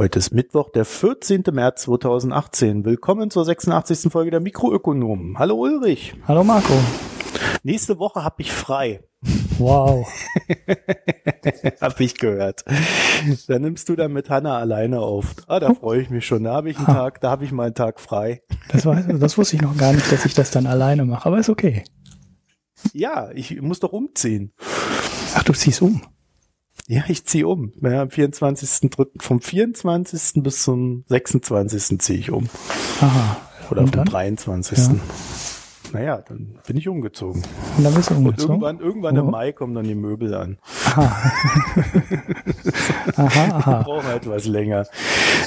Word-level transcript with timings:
Heute 0.00 0.18
ist 0.18 0.32
Mittwoch, 0.32 0.70
der 0.70 0.86
14. 0.86 1.44
März 1.52 1.82
2018. 1.82 2.86
Willkommen 2.86 3.30
zur 3.30 3.44
86. 3.44 4.10
Folge 4.10 4.30
der 4.30 4.40
Mikroökonomen. 4.40 5.38
Hallo 5.38 5.56
Ulrich. 5.56 6.14
Hallo 6.26 6.42
Marco. 6.42 6.72
Nächste 7.64 7.98
Woche 7.98 8.24
habe 8.24 8.36
ich 8.38 8.50
frei. 8.50 9.02
Wow. 9.58 10.08
hab 11.82 12.00
ich 12.00 12.16
gehört. 12.16 12.64
Da 13.46 13.58
nimmst 13.58 13.90
du 13.90 13.94
dann 13.94 14.14
mit 14.14 14.30
Hanna 14.30 14.56
alleine 14.56 15.00
auf. 15.00 15.34
Ah, 15.46 15.60
da 15.60 15.74
freue 15.74 16.00
ich 16.00 16.08
mich 16.08 16.24
schon. 16.24 16.44
Da 16.44 16.54
habe 16.54 16.70
ich 16.70 16.78
einen 16.78 16.86
ha. 16.86 16.94
Tag, 16.94 17.20
da 17.20 17.28
habe 17.28 17.44
ich 17.44 17.52
mal 17.52 17.64
einen 17.64 17.74
Tag 17.74 18.00
frei. 18.00 18.40
Das, 18.72 18.86
war, 18.86 19.02
das 19.02 19.36
wusste 19.36 19.56
ich 19.56 19.60
noch 19.60 19.76
gar 19.76 19.92
nicht, 19.92 20.10
dass 20.10 20.24
ich 20.24 20.32
das 20.32 20.50
dann 20.50 20.66
alleine 20.66 21.04
mache, 21.04 21.26
aber 21.26 21.40
ist 21.40 21.50
okay. 21.50 21.84
Ja, 22.94 23.30
ich 23.34 23.60
muss 23.60 23.80
doch 23.80 23.92
umziehen. 23.92 24.54
Ach, 25.34 25.42
du 25.42 25.52
ziehst 25.52 25.82
um. 25.82 26.00
Ja, 26.86 27.04
ich 27.08 27.24
ziehe 27.24 27.46
um. 27.46 27.72
Ja, 27.80 28.02
am 28.02 28.08
24.3. 28.08 29.22
vom 29.22 29.40
24. 29.40 30.42
bis 30.42 30.62
zum 30.62 31.04
26. 31.08 32.00
ziehe 32.00 32.18
ich 32.18 32.30
um. 32.30 32.48
Aha. 33.00 33.36
Oder 33.70 33.86
vom 33.86 34.04
23. 34.04 34.78
Ja. 34.78 34.94
Naja, 35.92 36.22
dann 36.26 36.58
bin 36.66 36.76
ich 36.76 36.88
umgezogen. 36.88 37.42
Und 37.76 37.84
dann 37.84 37.94
bist 37.94 38.10
du 38.10 38.14
umgezogen? 38.14 38.56
Und 38.56 38.62
irgendwann, 38.62 38.80
irgendwann 38.80 39.18
oh. 39.18 39.22
im 39.22 39.30
Mai 39.30 39.52
kommen 39.52 39.74
dann 39.74 39.84
die 39.84 39.94
Möbel 39.94 40.34
an. 40.34 40.58
Aha. 40.86 41.02
aha, 43.16 43.56
aha. 43.56 43.82
Braucht 43.82 44.06
halt 44.06 44.28
was 44.28 44.46
länger. 44.46 44.86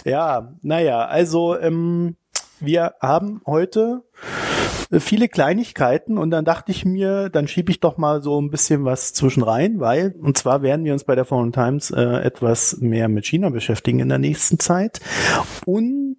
Ja, 0.05 0.53
naja, 0.61 1.05
also 1.05 1.57
ähm, 1.57 2.17
wir 2.63 2.95
haben 3.01 3.41
heute 3.45 4.03
äh, 4.91 4.99
viele 4.99 5.27
Kleinigkeiten 5.27 6.17
und 6.17 6.31
dann 6.31 6.45
dachte 6.45 6.71
ich 6.71 6.85
mir, 6.85 7.29
dann 7.29 7.47
schiebe 7.47 7.71
ich 7.71 7.79
doch 7.79 7.97
mal 7.97 8.21
so 8.21 8.39
ein 8.41 8.49
bisschen 8.49 8.85
was 8.85 9.13
zwischen 9.13 9.43
rein, 9.43 9.79
weil, 9.79 10.15
und 10.19 10.37
zwar 10.37 10.61
werden 10.61 10.85
wir 10.85 10.93
uns 10.93 11.03
bei 11.03 11.15
der 11.15 11.25
Foreign 11.25 11.51
Times 11.51 11.91
äh, 11.91 12.01
etwas 12.01 12.77
mehr 12.79 13.07
mit 13.09 13.25
China 13.25 13.49
beschäftigen 13.49 13.99
in 13.99 14.09
der 14.09 14.19
nächsten 14.19 14.59
Zeit. 14.59 14.99
Und 15.65 16.17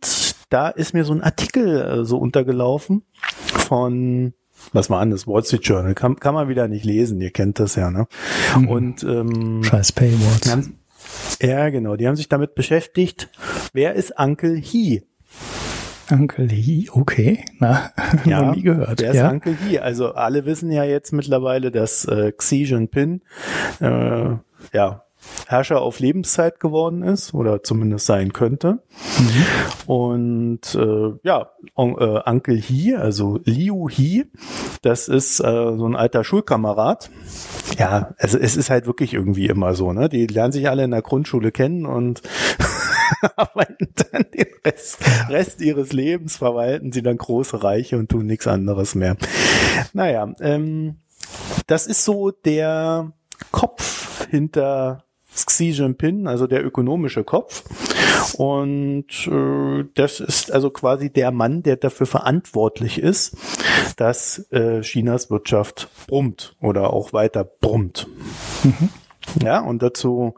da 0.51 0.69
ist 0.69 0.95
mir 0.95 1.05
so 1.05 1.13
ein 1.13 1.23
Artikel 1.23 1.81
äh, 1.81 2.05
so 2.05 2.19
untergelaufen 2.19 3.05
von 3.13 4.35
was 4.73 4.89
war 4.89 5.01
an, 5.01 5.11
das 5.11 5.27
Wall 5.27 5.45
Street 5.45 5.67
Journal, 5.67 5.95
kann, 5.95 6.17
kann 6.17 6.33
man 6.33 6.49
wieder 6.49 6.69
nicht 6.69 6.87
lesen, 6.87 7.21
ihr 7.21 7.31
kennt 7.31 7.61
das 7.61 7.75
ja, 7.77 7.91
ne? 7.91 8.07
Mhm. 8.57 8.69
Und 8.69 9.03
ähm, 9.03 9.63
Scheiß 9.63 9.93
Paywalls. 9.93 10.71
Ja, 11.43 11.69
genau, 11.69 11.97
die 11.97 12.09
haben 12.09 12.17
sich 12.17 12.29
damit 12.29 12.55
beschäftigt, 12.55 13.29
wer 13.73 13.95
ist 13.95 14.19
Uncle 14.19 14.57
He? 14.57 15.03
Uncle 16.11 16.49
He, 16.49 16.89
okay. 16.93 17.45
Na, 17.59 17.91
ja, 18.25 18.43
noch 18.43 18.55
nie 18.55 18.63
gehört. 18.63 19.01
Wer 19.01 19.11
ist 19.11 19.17
ja. 19.17 19.31
Uncle 19.31 19.57
He? 19.67 19.79
Also 19.79 20.15
alle 20.15 20.45
wissen 20.45 20.71
ja 20.71 20.85
jetzt 20.85 21.13
mittlerweile, 21.13 21.71
dass 21.71 22.05
äh, 22.05 22.33
Xi 22.33 22.65
Jinping 22.65 23.23
äh, 23.81 24.37
ja 24.73 25.05
Herrscher 25.47 25.81
auf 25.81 26.01
Lebenszeit 26.01 26.61
geworden 26.61 27.03
ist 27.03 27.35
oder 27.35 27.63
zumindest 27.63 28.07
sein 28.07 28.33
könnte. 28.33 28.81
Mhm. 29.19 29.45
Und 29.87 30.75
äh, 30.75 31.13
ja, 31.23 31.51
on, 31.75 31.97
äh, 31.99 32.21
Uncle 32.29 32.57
He, 32.57 32.95
also 32.95 33.41
Liu 33.45 33.89
He, 33.89 34.27
das 34.83 35.09
ist 35.09 35.41
äh, 35.41 35.77
so 35.77 35.87
ein 35.87 35.97
alter 35.97 36.25
Schulkamerad. 36.25 37.11
Ja, 37.79 38.15
also 38.19 38.39
es 38.39 38.57
ist 38.57 38.71
halt 38.71 38.87
wirklich 38.87 39.15
irgendwie 39.15 39.47
immer 39.47 39.75
so, 39.75 39.93
ne? 39.93 40.09
Die 40.09 40.27
lernen 40.27 40.53
sich 40.53 40.69
alle 40.69 40.85
in 40.85 40.91
der 40.91 41.03
Grundschule 41.03 41.53
kennen 41.53 41.87
und 41.87 42.23
arbeiten 43.37 43.89
dann 44.11 44.27
den 44.35 44.47
Rest, 44.65 44.99
Rest 45.29 45.61
ihres 45.61 45.93
Lebens, 45.93 46.37
verwalten 46.37 46.93
sie 46.93 47.03
dann 47.03 47.17
große 47.17 47.63
Reiche 47.63 47.99
und 47.99 48.11
tun 48.11 48.27
nichts 48.27 48.47
anderes 48.47 48.95
mehr. 48.95 49.17
Naja, 49.93 50.33
ähm, 50.41 50.97
das 51.67 51.87
ist 51.87 52.05
so 52.05 52.31
der 52.31 53.13
Kopf 53.51 54.27
hinter 54.31 55.05
Xi 55.35 55.71
Jinping, 55.71 56.27
also 56.27 56.47
der 56.47 56.65
ökonomische 56.65 57.25
Kopf. 57.25 57.65
Und 58.37 59.27
äh, 59.27 59.85
das 59.95 60.21
ist 60.21 60.53
also 60.53 60.71
quasi 60.71 61.11
der 61.11 61.31
Mann, 61.31 61.63
der 61.63 61.77
dafür 61.77 62.07
verantwortlich 62.07 62.99
ist, 62.99 63.37
dass 63.97 64.47
äh, 64.51 64.81
Chinas 64.81 65.31
Wirtschaft 65.31 65.89
brummt 66.07 66.57
oder 66.61 66.93
auch 66.93 67.13
weiter 67.13 67.45
brummt. 67.45 68.07
Mhm. 68.63 68.89
Ja, 69.43 69.61
und 69.61 69.83
dazu 69.83 70.35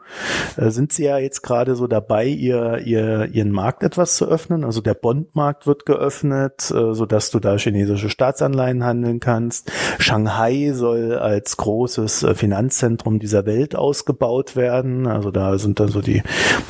äh, 0.55 0.69
sind 0.69 0.91
sie 0.91 1.05
ja 1.05 1.17
jetzt 1.17 1.41
gerade 1.41 1.75
so 1.75 1.87
dabei, 1.87 2.25
ihr, 2.25 2.79
ihr, 2.79 3.29
ihren 3.31 3.51
Markt 3.51 3.83
etwas 3.83 4.15
zu 4.15 4.27
öffnen. 4.27 4.63
Also 4.63 4.81
der 4.81 4.95
Bondmarkt 4.95 5.67
wird 5.67 5.85
geöffnet, 5.85 6.71
äh, 6.71 6.93
so 6.93 7.05
dass 7.05 7.29
du 7.29 7.39
da 7.39 7.57
chinesische 7.57 8.09
Staatsanleihen 8.09 8.83
handeln 8.83 9.19
kannst. 9.19 9.71
Shanghai 9.99 10.71
soll 10.73 11.15
als 11.15 11.57
großes 11.57 12.23
äh, 12.23 12.35
Finanzzentrum 12.35 13.19
dieser 13.19 13.45
Welt 13.45 13.75
ausgebaut 13.75 14.55
werden. 14.55 15.07
Also 15.07 15.31
da 15.31 15.57
sind 15.57 15.79
dann 15.79 15.89
so 15.89 16.01
die, 16.01 16.23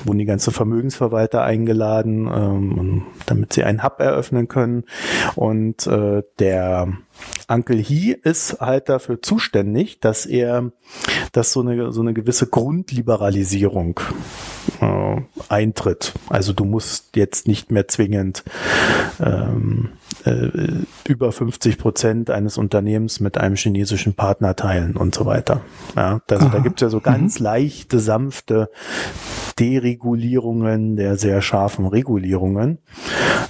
wurden 0.04 0.20
die 0.20 0.26
ganzen 0.26 0.52
Vermögensverwalter 0.52 1.44
eingeladen, 1.44 2.30
ähm, 2.34 3.04
damit 3.26 3.54
sie 3.54 3.64
einen 3.64 3.84
Hub 3.84 4.00
eröffnen 4.00 4.48
können. 4.48 4.84
Und 5.36 5.88
äh, 5.88 6.24
der 6.40 6.90
Uncle 7.47 7.78
He 7.78 8.12
ist 8.12 8.59
halt 8.59 8.90
dafür 8.90 9.22
zuständig, 9.22 10.00
dass 10.00 10.25
er, 10.25 10.72
dass 11.31 11.53
so 11.53 11.62
eine, 11.62 11.91
so 11.91 12.02
eine 12.02 12.13
gewisse 12.13 12.47
Grundliberalisierung 12.47 14.00
äh, 14.81 15.22
eintritt. 15.47 16.13
Also 16.30 16.53
du 16.53 16.66
musst 16.66 17.16
jetzt 17.16 17.47
nicht 17.47 17.72
mehr 17.72 17.88
zwingend 17.88 18.44
ähm, 19.22 19.90
äh, 20.25 20.50
über 21.07 21.31
50 21.31 21.78
Prozent 21.78 22.30
eines 22.30 22.57
Unternehmens 22.57 23.22
mit 23.22 23.38
einem 23.38 23.56
chinesischen 23.56 24.13
Partner 24.13 24.56
teilen 24.56 24.97
und 24.97 25.16
so 25.16 25.25
weiter. 25.25 25.62
Ja, 25.96 26.22
also 26.30 26.50
da 26.50 26.59
gibt 26.59 26.81
es 26.81 26.86
ja 26.86 26.90
so 26.90 27.00
ganz 27.00 27.40
mhm. 27.40 27.46
leichte, 27.46 28.00
sanfte 28.00 28.69
Deregulierungen 29.57 30.97
der 30.97 31.18
sehr 31.18 31.41
scharfen 31.41 31.88
Regulierungen. 31.88 32.80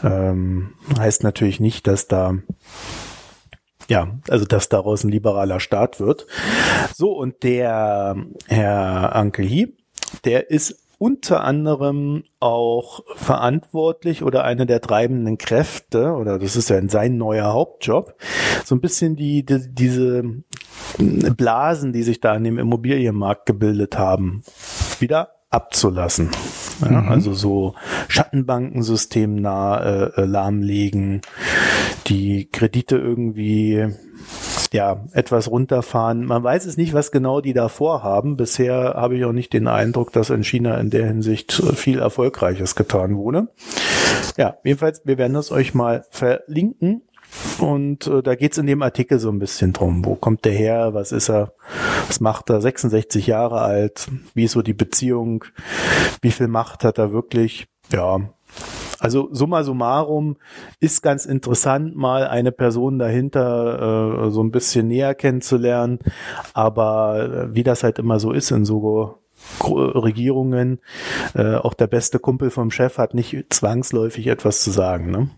Ähm, 0.03 0.69
heißt 0.97 1.23
natürlich 1.23 1.59
nicht, 1.59 1.87
dass 1.87 2.07
da 2.07 2.35
ja, 3.89 4.19
also 4.29 4.45
dass 4.45 4.69
daraus 4.69 5.03
ein 5.03 5.09
liberaler 5.09 5.59
Staat 5.59 5.99
wird. 5.99 6.27
So, 6.93 7.11
und 7.11 7.43
der 7.43 8.15
Herr 8.47 9.15
Ankel 9.15 9.73
der 10.23 10.49
ist 10.49 10.83
unter 10.99 11.43
anderem 11.43 12.23
auch 12.39 13.03
verantwortlich 13.15 14.23
oder 14.23 14.43
eine 14.43 14.65
der 14.65 14.81
treibenden 14.81 15.37
Kräfte, 15.37 16.13
oder 16.13 16.39
das 16.39 16.55
ist 16.55 16.69
ja 16.69 16.81
sein 16.87 17.17
neuer 17.17 17.53
Hauptjob, 17.53 18.15
so 18.65 18.73
ein 18.73 18.81
bisschen 18.81 19.15
die, 19.15 19.45
die 19.45 19.67
diese 19.69 20.23
Blasen, 20.97 21.93
die 21.93 22.03
sich 22.03 22.19
da 22.19 22.33
an 22.33 22.43
dem 22.43 22.57
Immobilienmarkt 22.57 23.45
gebildet 23.45 23.97
haben, 23.97 24.43
wieder 24.99 25.36
abzulassen. 25.57 26.29
Ja, 26.81 27.01
mhm. 27.01 27.09
Also 27.09 27.33
so 27.33 27.73
Schattenbankensystem 28.07 29.35
nah, 29.35 29.79
äh, 29.79 30.21
äh, 30.21 30.25
lahmlegen, 30.25 31.21
die 32.05 32.47
Kredite 32.51 32.97
irgendwie 32.97 33.87
ja, 34.71 35.03
etwas 35.13 35.49
runterfahren. 35.49 36.25
Man 36.25 36.43
weiß 36.43 36.65
es 36.65 36.77
nicht, 36.77 36.93
was 36.93 37.11
genau 37.11 37.41
die 37.41 37.53
da 37.53 37.69
vorhaben. 37.69 38.37
Bisher 38.37 38.93
habe 38.95 39.17
ich 39.17 39.25
auch 39.25 39.31
nicht 39.31 39.53
den 39.53 39.67
Eindruck, 39.67 40.11
dass 40.11 40.29
in 40.29 40.43
China 40.43 40.75
in 40.77 40.89
der 40.89 41.07
Hinsicht 41.07 41.51
viel 41.75 41.99
Erfolgreiches 41.99 42.75
getan 42.75 43.17
wurde. 43.17 43.47
Ja, 44.37 44.57
jedenfalls, 44.63 45.01
wir 45.05 45.17
werden 45.17 45.33
das 45.33 45.51
euch 45.51 45.73
mal 45.73 46.05
verlinken. 46.11 47.01
Und 47.59 48.07
äh, 48.07 48.21
da 48.21 48.35
geht's 48.35 48.57
in 48.57 48.67
dem 48.67 48.81
Artikel 48.81 49.19
so 49.19 49.29
ein 49.29 49.39
bisschen 49.39 49.73
drum. 49.73 50.05
Wo 50.05 50.15
kommt 50.15 50.45
der 50.45 50.53
her? 50.53 50.93
Was 50.93 51.11
ist 51.11 51.29
er? 51.29 51.53
Was 52.07 52.19
macht 52.19 52.49
er? 52.49 52.61
66 52.61 53.27
Jahre 53.27 53.61
alt. 53.61 54.07
Wie 54.33 54.45
ist 54.45 54.53
so 54.53 54.61
die 54.61 54.73
Beziehung? 54.73 55.43
Wie 56.21 56.31
viel 56.31 56.47
Macht 56.47 56.83
hat 56.83 56.97
er 56.97 57.11
wirklich? 57.11 57.67
Ja. 57.91 58.19
Also 58.99 59.29
summa 59.31 59.63
summarum 59.63 60.37
ist 60.79 61.03
ganz 61.03 61.25
interessant, 61.25 61.95
mal 61.95 62.27
eine 62.27 62.51
Person 62.51 62.97
dahinter 62.97 64.25
äh, 64.25 64.31
so 64.31 64.41
ein 64.41 64.51
bisschen 64.51 64.87
näher 64.87 65.13
kennenzulernen. 65.13 65.99
Aber 66.53 67.49
äh, 67.51 67.55
wie 67.55 67.63
das 67.63 67.83
halt 67.83 67.99
immer 67.99 68.19
so 68.19 68.31
ist 68.31 68.51
in 68.51 68.65
so 68.65 69.19
Regierungen, 69.63 70.79
äh, 71.35 71.55
auch 71.55 71.75
der 71.75 71.87
beste 71.87 72.17
Kumpel 72.17 72.49
vom 72.49 72.71
Chef 72.71 72.97
hat 72.97 73.13
nicht 73.13 73.45
zwangsläufig 73.51 74.27
etwas 74.27 74.63
zu 74.63 74.71
sagen. 74.71 75.11
Ne? 75.11 75.29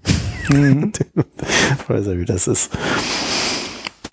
Mhm. 0.50 0.92
Weiß 1.88 2.07
ja, 2.07 2.18
wie 2.18 2.25
das 2.25 2.48
ist. 2.48 2.72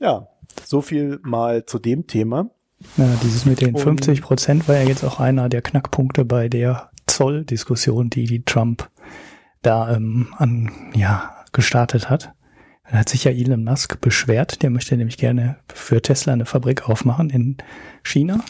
Ja, 0.01 0.29
so 0.65 0.83
viel 0.83 1.21
mal 1.23 1.65
zu 1.67 1.79
dem 1.79 2.07
Thema. 2.07 2.51
Ja, 2.97 3.09
dieses 3.23 3.47
mit 3.47 3.61
den 3.61 3.75
Und 3.75 3.81
50 3.81 4.23
Prozent 4.23 4.69
war 4.69 4.77
ja 4.77 4.83
jetzt 4.83 5.05
auch 5.05 5.19
einer 5.19 5.49
der 5.49 5.63
Knackpunkte 5.63 6.25
bei 6.25 6.49
der 6.49 6.91
Zolldiskussion, 7.07 8.11
die 8.11 8.25
die 8.25 8.45
Trump 8.45 8.91
da 9.63 9.95
ähm, 9.95 10.29
an, 10.37 10.71
ja, 10.95 11.45
gestartet 11.53 12.11
hat. 12.11 12.33
Da 12.91 12.99
hat 12.99 13.09
sich 13.09 13.25
ja 13.25 13.33
Elon 13.33 13.65
Musk 13.65 14.01
beschwert, 14.01 14.63
der 14.63 14.71
möchte 14.71 14.97
nämlich 14.97 15.17
gerne 15.17 15.57
für 15.73 16.01
Tesla 16.03 16.35
eine 16.35 16.47
Fabrik 16.47 16.89
aufmachen 16.89 17.31
in 17.31 17.57
China. 18.03 18.41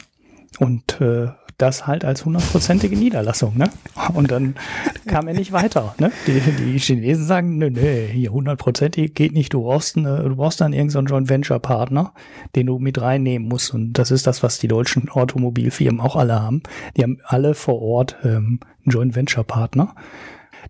Und 0.59 1.01
äh, 1.01 1.29
das 1.59 1.87
halt 1.87 2.05
als 2.05 2.25
hundertprozentige 2.25 2.97
Niederlassung, 2.97 3.57
ne? 3.57 3.71
Und 4.13 4.31
dann 4.31 4.57
kam 5.07 5.27
er 5.27 5.35
nicht 5.35 5.53
weiter, 5.53 5.95
ne? 5.99 6.13
Die, 6.27 6.41
die 6.41 6.79
Chinesen 6.79 7.25
sagen, 7.25 7.57
nö, 7.57 7.71
nö, 7.71 8.07
hier 8.07 8.31
hundertprozentig 8.31 9.15
geht 9.15 9.33
nicht, 9.33 9.55
du 9.55 9.63
brauchst, 9.63 9.97
eine, 9.97 10.23
du 10.23 10.37
brauchst 10.37 10.61
dann 10.61 10.73
irgendeinen 10.73 11.07
Joint 11.07 11.29
Venture 11.29 11.61
Partner, 11.61 12.13
den 12.55 12.67
du 12.67 12.79
mit 12.79 13.01
reinnehmen 13.01 13.49
musst. 13.49 13.73
Und 13.73 13.95
das 13.95 14.11
ist 14.11 14.27
das, 14.27 14.43
was 14.43 14.59
die 14.59 14.69
deutschen 14.69 15.09
Automobilfirmen 15.09 16.01
auch 16.01 16.17
alle 16.17 16.41
haben. 16.41 16.63
Die 16.97 17.03
haben 17.03 17.19
alle 17.25 17.55
vor 17.55 17.81
Ort 17.81 18.17
ähm, 18.23 18.61
einen 18.85 18.93
Joint 18.93 19.17
Venture 19.17 19.45
Partner. 19.45 19.95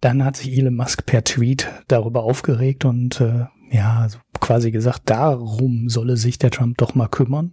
Dann 0.01 0.25
hat 0.25 0.37
sich 0.37 0.57
Elon 0.57 0.77
Musk 0.77 1.07
per 1.07 1.25
Tweet 1.25 1.69
darüber 1.89 2.23
aufgeregt 2.23 2.85
und 2.85 3.21
äh, 3.21 3.47
ja, 3.71 4.07
quasi 4.41 4.71
gesagt, 4.71 5.03
darum 5.07 5.89
solle 5.89 6.17
sich 6.17 6.39
der 6.39 6.51
Trump 6.51 6.79
doch 6.79 6.95
mal 6.95 7.09
kümmern 7.09 7.53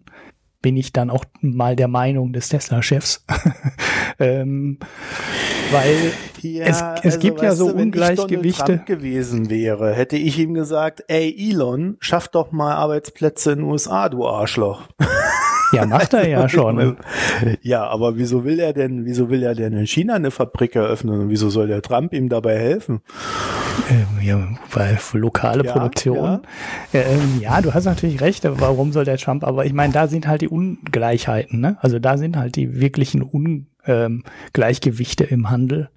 bin 0.64 0.78
ich 0.78 0.92
dann 0.94 1.12
auch 1.12 1.26
mal 1.42 1.76
der 1.76 1.88
Meinung 1.88 2.34
des 2.34 2.50
Tesla-Chefs. 2.50 3.24
ähm, 4.20 4.80
weil 5.72 6.12
ja, 6.42 6.66
es, 6.66 6.78
es 6.78 7.06
also 7.06 7.20
gibt 7.20 7.42
ja 7.44 7.54
so 7.54 7.70
du, 7.70 7.78
Ungleichgewichte. 7.78 8.42
Wenn 8.42 8.50
ich 8.50 8.58
Trump 8.58 8.86
gewesen 8.88 9.50
wäre, 9.52 9.94
hätte 9.94 10.18
ich 10.18 10.40
ihm 10.40 10.56
gesagt, 10.56 11.04
ey 11.08 11.36
Elon, 11.38 11.98
schaff 12.00 12.30
doch 12.30 12.52
mal 12.52 12.74
Arbeitsplätze 12.74 13.52
in 13.52 13.60
den 13.60 13.68
USA, 13.68 14.10
du 14.10 14.26
Arschloch. 14.26 14.88
Ja, 15.74 15.86
macht 15.86 16.14
er 16.14 16.28
ja 16.30 16.48
schon. 16.48 16.98
Ja, 17.62 17.86
aber 17.86 18.16
wieso 18.18 18.46
will 18.46 18.60
er 18.60 18.74
denn, 18.74 19.06
wieso 19.06 19.30
will 19.30 19.44
er 19.44 19.56
denn 19.56 19.74
in 19.74 19.86
China 19.86 20.16
eine 20.16 20.32
Fabrik 20.32 20.76
eröffnen 20.76 21.20
und 21.20 21.30
wieso 21.30 21.50
soll 21.50 21.68
der 21.68 21.82
Trump 21.82 22.14
ihm 22.14 22.30
dabei 22.30 22.58
helfen? 22.58 23.02
Ähm, 23.90 24.22
ja, 24.22 24.48
weil 24.72 24.98
für 24.98 25.18
lokale 25.18 25.66
ja, 25.66 25.72
Produktion. 25.72 26.18
Ja. 26.18 26.42
Ähm, 26.94 27.40
ja, 27.40 27.62
du 27.62 27.74
hast 27.74 27.86
natürlich 27.86 28.22
recht, 28.22 28.44
warum 28.46 28.92
soll 28.92 29.06
der 29.06 29.18
Trump, 29.18 29.44
aber 29.44 29.66
ich 29.66 29.74
meine, 29.74 29.94
da 29.94 30.08
sind 30.08 30.28
halt 30.28 30.42
die 30.42 30.48
Ungleichheiten, 30.48 31.60
ne? 31.60 31.78
Also 31.82 32.00
da 32.00 32.18
sind 32.18 32.38
halt 32.38 32.56
die 32.56 32.80
wirklichen 32.80 33.22
Ungleichgewichte 33.22 35.24
im 35.24 35.50
Handel 35.50 35.90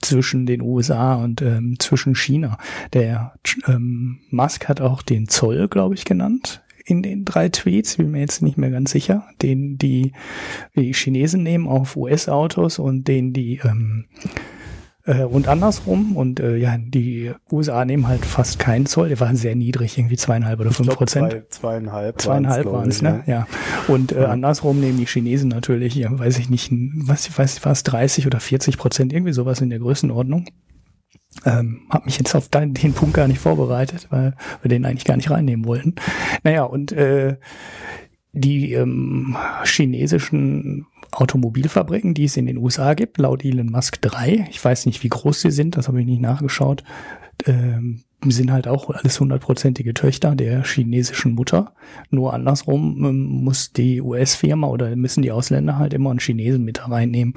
zwischen 0.00 0.46
den 0.46 0.62
USA 0.62 1.14
und 1.14 1.42
ähm, 1.42 1.76
zwischen 1.78 2.14
China. 2.14 2.56
Der 2.92 3.34
ähm, 3.66 4.20
Musk 4.30 4.68
hat 4.68 4.80
auch 4.80 5.02
den 5.02 5.28
Zoll, 5.28 5.68
glaube 5.68 5.94
ich, 5.94 6.04
genannt 6.04 6.62
in 6.90 7.02
den 7.02 7.24
drei 7.24 7.48
Tweets, 7.48 7.96
bin 7.96 8.10
mir 8.10 8.20
jetzt 8.20 8.42
nicht 8.42 8.58
mehr 8.58 8.70
ganz 8.70 8.90
sicher, 8.90 9.28
den 9.42 9.78
die, 9.78 10.12
die 10.74 10.92
Chinesen 10.92 11.42
nehmen 11.42 11.68
auf 11.68 11.96
US-Autos 11.96 12.78
und 12.78 13.06
den 13.06 13.32
die 13.32 13.60
ähm, 13.64 14.06
äh, 15.04 15.24
und 15.24 15.48
andersrum. 15.48 16.16
Und 16.16 16.40
äh, 16.40 16.56
ja, 16.56 16.76
die 16.78 17.32
USA 17.50 17.84
nehmen 17.84 18.08
halt 18.08 18.24
fast 18.24 18.58
keinen 18.58 18.86
Zoll. 18.86 19.08
Der 19.08 19.20
war 19.20 19.34
sehr 19.34 19.54
niedrig, 19.54 19.98
irgendwie 19.98 20.16
zweieinhalb 20.16 20.60
oder 20.60 20.72
fünf 20.72 20.94
Prozent. 20.94 21.30
Zwei, 21.30 21.42
zweieinhalb. 21.48 22.20
Zweieinhalb 22.20 22.66
waren 22.66 22.88
es, 22.88 23.02
ne? 23.02 23.22
Ja. 23.26 23.46
Und 23.88 24.12
äh, 24.12 24.22
ja. 24.22 24.28
andersrum 24.28 24.80
nehmen 24.80 24.98
die 24.98 25.06
Chinesen 25.06 25.48
natürlich, 25.48 25.94
ja, 25.94 26.16
weiß 26.16 26.38
ich 26.38 26.50
nicht, 26.50 26.70
was 26.72 27.26
ich 27.26 27.38
weiß, 27.38 27.64
was 27.64 27.82
30 27.82 28.26
oder 28.26 28.40
40 28.40 28.78
Prozent, 28.78 29.12
irgendwie 29.12 29.32
sowas 29.32 29.60
in 29.60 29.70
der 29.70 29.78
Größenordnung. 29.78 30.46
Ähm, 31.44 31.82
habe 31.90 32.06
mich 32.06 32.18
jetzt 32.18 32.34
auf 32.34 32.48
den, 32.48 32.74
den 32.74 32.92
Punkt 32.92 33.14
gar 33.14 33.28
nicht 33.28 33.38
vorbereitet, 33.38 34.08
weil 34.10 34.34
wir 34.62 34.68
den 34.68 34.84
eigentlich 34.84 35.04
gar 35.04 35.16
nicht 35.16 35.30
reinnehmen 35.30 35.64
wollten. 35.64 35.94
Naja, 36.42 36.64
und 36.64 36.92
äh, 36.92 37.36
die 38.32 38.72
ähm, 38.74 39.36
chinesischen 39.64 40.86
Automobilfabriken, 41.12 42.14
die 42.14 42.24
es 42.24 42.36
in 42.36 42.46
den 42.46 42.58
USA 42.58 42.94
gibt, 42.94 43.18
laut 43.18 43.44
Elon 43.44 43.70
Musk 43.70 44.00
drei. 44.00 44.46
Ich 44.50 44.64
weiß 44.64 44.86
nicht, 44.86 45.02
wie 45.02 45.08
groß 45.08 45.40
sie 45.40 45.50
sind, 45.50 45.76
das 45.76 45.88
habe 45.88 46.00
ich 46.00 46.06
nicht 46.06 46.20
nachgeschaut. 46.20 46.84
Ähm, 47.46 48.02
sind 48.28 48.52
halt 48.52 48.68
auch 48.68 48.90
alles 48.90 49.18
hundertprozentige 49.18 49.94
Töchter 49.94 50.34
der 50.34 50.62
chinesischen 50.64 51.34
Mutter. 51.34 51.72
Nur 52.10 52.34
andersrum 52.34 53.04
ähm, 53.04 53.22
muss 53.44 53.72
die 53.72 54.02
US-Firma 54.02 54.66
oder 54.66 54.94
müssen 54.94 55.22
die 55.22 55.32
Ausländer 55.32 55.78
halt 55.78 55.94
immer 55.94 56.10
einen 56.10 56.18
Chinesen 56.18 56.64
mit 56.64 56.86
reinnehmen. 56.88 57.34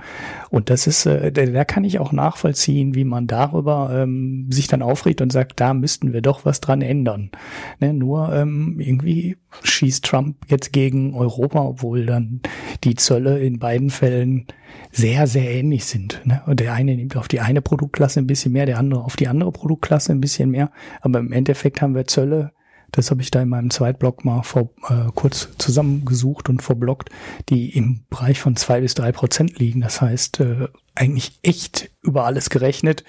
Und 0.49 0.69
das 0.69 0.87
ist, 0.87 1.05
äh, 1.05 1.31
da, 1.31 1.45
da 1.45 1.63
kann 1.63 1.85
ich 1.85 1.99
auch 1.99 2.11
nachvollziehen, 2.11 2.95
wie 2.95 3.05
man 3.05 3.27
darüber 3.27 3.91
ähm, 3.93 4.47
sich 4.51 4.67
dann 4.67 4.81
aufregt 4.81 5.21
und 5.21 5.31
sagt, 5.31 5.59
da 5.59 5.73
müssten 5.73 6.11
wir 6.11 6.21
doch 6.21 6.43
was 6.43 6.59
dran 6.59 6.81
ändern. 6.81 7.31
Ne, 7.79 7.93
nur 7.93 8.33
ähm, 8.33 8.79
irgendwie 8.79 9.37
schießt 9.61 10.03
Trump 10.03 10.37
jetzt 10.49 10.73
gegen 10.73 11.13
Europa, 11.13 11.61
obwohl 11.61 12.05
dann 12.05 12.41
die 12.83 12.95
Zölle 12.95 13.39
in 13.39 13.59
beiden 13.59 13.89
Fällen 13.89 14.47
sehr, 14.91 15.27
sehr 15.27 15.49
ähnlich 15.49 15.85
sind. 15.85 16.21
Ne? 16.23 16.41
Und 16.45 16.59
der 16.59 16.73
eine 16.73 16.95
nimmt 16.95 17.17
auf 17.17 17.27
die 17.27 17.39
eine 17.39 17.61
Produktklasse 17.61 18.19
ein 18.19 18.27
bisschen 18.27 18.51
mehr, 18.51 18.65
der 18.65 18.77
andere 18.77 19.03
auf 19.03 19.15
die 19.15 19.27
andere 19.27 19.51
Produktklasse 19.51 20.11
ein 20.11 20.21
bisschen 20.21 20.51
mehr. 20.51 20.71
Aber 21.01 21.19
im 21.19 21.31
Endeffekt 21.31 21.81
haben 21.81 21.95
wir 21.95 22.07
Zölle, 22.07 22.51
das 22.91 23.09
habe 23.09 23.21
ich 23.21 23.31
da 23.31 23.41
in 23.41 23.49
meinem 23.49 23.71
Zweitblog 23.71 24.23
mal 24.23 24.43
vor, 24.43 24.69
äh, 24.87 25.09
kurz 25.15 25.49
zusammengesucht 25.57 26.47
und 26.49 26.61
verblockt, 26.61 27.09
die 27.49 27.75
im 27.75 28.01
Bereich 28.09 28.39
von 28.39 28.55
zwei 28.55 28.81
bis 28.81 28.93
drei 28.93 29.11
Prozent 29.11 29.57
liegen. 29.57 29.81
Das 29.81 29.99
heißt, 29.99 30.39
äh, 30.41 30.67
eigentlich 30.95 31.39
echt 31.41 31.89
über 32.03 32.25
alles 32.25 32.49
gerechnet 32.51 33.03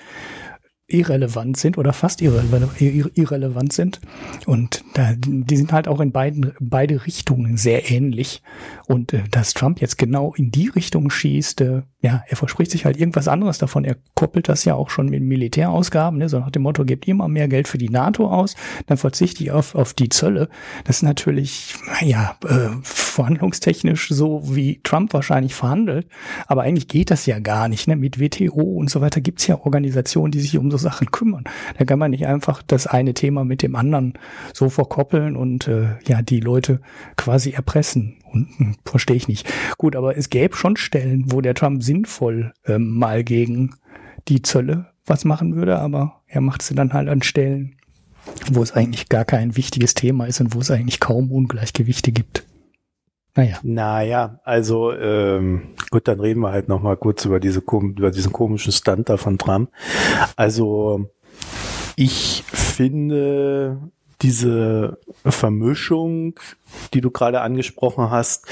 irrelevant 0.94 1.56
sind 1.56 1.76
oder 1.76 1.92
fast 1.92 2.22
irrelevant 2.22 3.72
sind. 3.72 4.00
Und 4.46 4.84
da, 4.94 5.12
die 5.16 5.56
sind 5.56 5.72
halt 5.72 5.88
auch 5.88 6.00
in 6.00 6.12
beiden, 6.12 6.52
beide 6.60 7.04
Richtungen 7.06 7.56
sehr 7.56 7.90
ähnlich. 7.90 8.42
Und 8.86 9.12
äh, 9.12 9.22
dass 9.30 9.54
Trump 9.54 9.80
jetzt 9.80 9.98
genau 9.98 10.34
in 10.34 10.50
die 10.50 10.68
Richtung 10.68 11.10
schießt, 11.10 11.60
äh, 11.62 11.82
ja, 12.00 12.22
er 12.28 12.36
verspricht 12.36 12.70
sich 12.70 12.84
halt 12.84 12.98
irgendwas 12.98 13.28
anderes 13.28 13.58
davon. 13.58 13.84
Er 13.84 13.96
koppelt 14.14 14.48
das 14.48 14.64
ja 14.64 14.74
auch 14.74 14.90
schon 14.90 15.08
mit 15.08 15.22
Militärausgaben, 15.22 16.18
ne? 16.18 16.28
so 16.28 16.38
nach 16.38 16.50
dem 16.50 16.62
Motto, 16.62 16.84
gebt 16.84 17.08
immer 17.08 17.28
mehr 17.28 17.48
Geld 17.48 17.66
für 17.66 17.78
die 17.78 17.88
NATO 17.88 18.28
aus, 18.28 18.56
dann 18.86 18.98
verzichte 18.98 19.42
ich 19.42 19.50
auf, 19.50 19.74
auf 19.74 19.94
die 19.94 20.10
Zölle. 20.10 20.48
Das 20.84 20.96
ist 20.96 21.02
natürlich, 21.02 21.74
ja, 22.02 22.36
äh, 22.44 22.68
verhandlungstechnisch 22.82 24.08
so, 24.10 24.42
wie 24.44 24.80
Trump 24.82 25.14
wahrscheinlich 25.14 25.54
verhandelt. 25.54 26.06
Aber 26.46 26.62
eigentlich 26.62 26.88
geht 26.88 27.10
das 27.10 27.24
ja 27.26 27.38
gar 27.38 27.68
nicht. 27.68 27.88
Ne? 27.88 27.96
Mit 27.96 28.20
WTO 28.20 28.60
und 28.60 28.90
so 28.90 29.00
weiter 29.00 29.20
gibt's 29.20 29.46
ja 29.46 29.58
Organisationen, 29.58 30.30
die 30.30 30.40
sich 30.40 30.58
um 30.58 30.70
so 30.70 30.76
Sachen 30.84 31.10
kümmern. 31.10 31.44
Da 31.78 31.84
kann 31.84 31.98
man 31.98 32.12
nicht 32.12 32.26
einfach 32.26 32.62
das 32.62 32.86
eine 32.86 33.14
Thema 33.14 33.44
mit 33.44 33.62
dem 33.62 33.74
anderen 33.74 34.14
so 34.52 34.68
verkoppeln 34.68 35.36
und 35.36 35.66
äh, 35.66 35.96
ja, 36.06 36.22
die 36.22 36.40
Leute 36.40 36.80
quasi 37.16 37.50
erpressen. 37.50 38.18
Und 38.32 38.48
hm, 38.58 38.76
verstehe 38.84 39.16
ich 39.16 39.26
nicht. 39.26 39.48
Gut, 39.78 39.96
aber 39.96 40.16
es 40.16 40.30
gäbe 40.30 40.54
schon 40.54 40.76
Stellen, 40.76 41.32
wo 41.32 41.40
der 41.40 41.54
Trump 41.54 41.82
sinnvoll 41.82 42.52
ähm, 42.66 42.96
mal 42.96 43.24
gegen 43.24 43.74
die 44.28 44.42
Zölle 44.42 44.86
was 45.06 45.24
machen 45.24 45.54
würde, 45.54 45.78
aber 45.78 46.22
er 46.26 46.40
macht 46.40 46.62
sie 46.62 46.74
dann 46.74 46.92
halt 46.92 47.08
an 47.08 47.22
Stellen, 47.22 47.76
wo 48.50 48.62
es 48.62 48.72
eigentlich 48.72 49.08
gar 49.08 49.24
kein 49.24 49.56
wichtiges 49.56 49.94
Thema 49.94 50.26
ist 50.26 50.40
und 50.40 50.54
wo 50.54 50.60
es 50.60 50.70
eigentlich 50.70 51.00
kaum 51.00 51.30
Ungleichgewichte 51.30 52.12
gibt. 52.12 52.44
Naja. 53.36 53.58
Naja, 53.62 54.40
also 54.44 54.92
ähm, 54.92 55.74
gut, 55.90 56.06
dann 56.06 56.20
reden 56.20 56.40
wir 56.40 56.52
halt 56.52 56.68
noch 56.68 56.80
mal 56.80 56.96
kurz 56.96 57.24
über 57.24 57.40
diese 57.40 57.60
über 57.60 58.10
diesen 58.10 58.32
komischen 58.32 58.72
Stand 58.72 59.08
da 59.08 59.16
von 59.16 59.38
Trump. 59.38 59.70
Also 60.36 61.10
ich 61.96 62.44
finde 62.46 63.78
diese 64.22 64.98
Vermischung, 65.24 66.34
die 66.94 67.00
du 67.00 67.10
gerade 67.10 67.40
angesprochen 67.40 68.10
hast, 68.10 68.46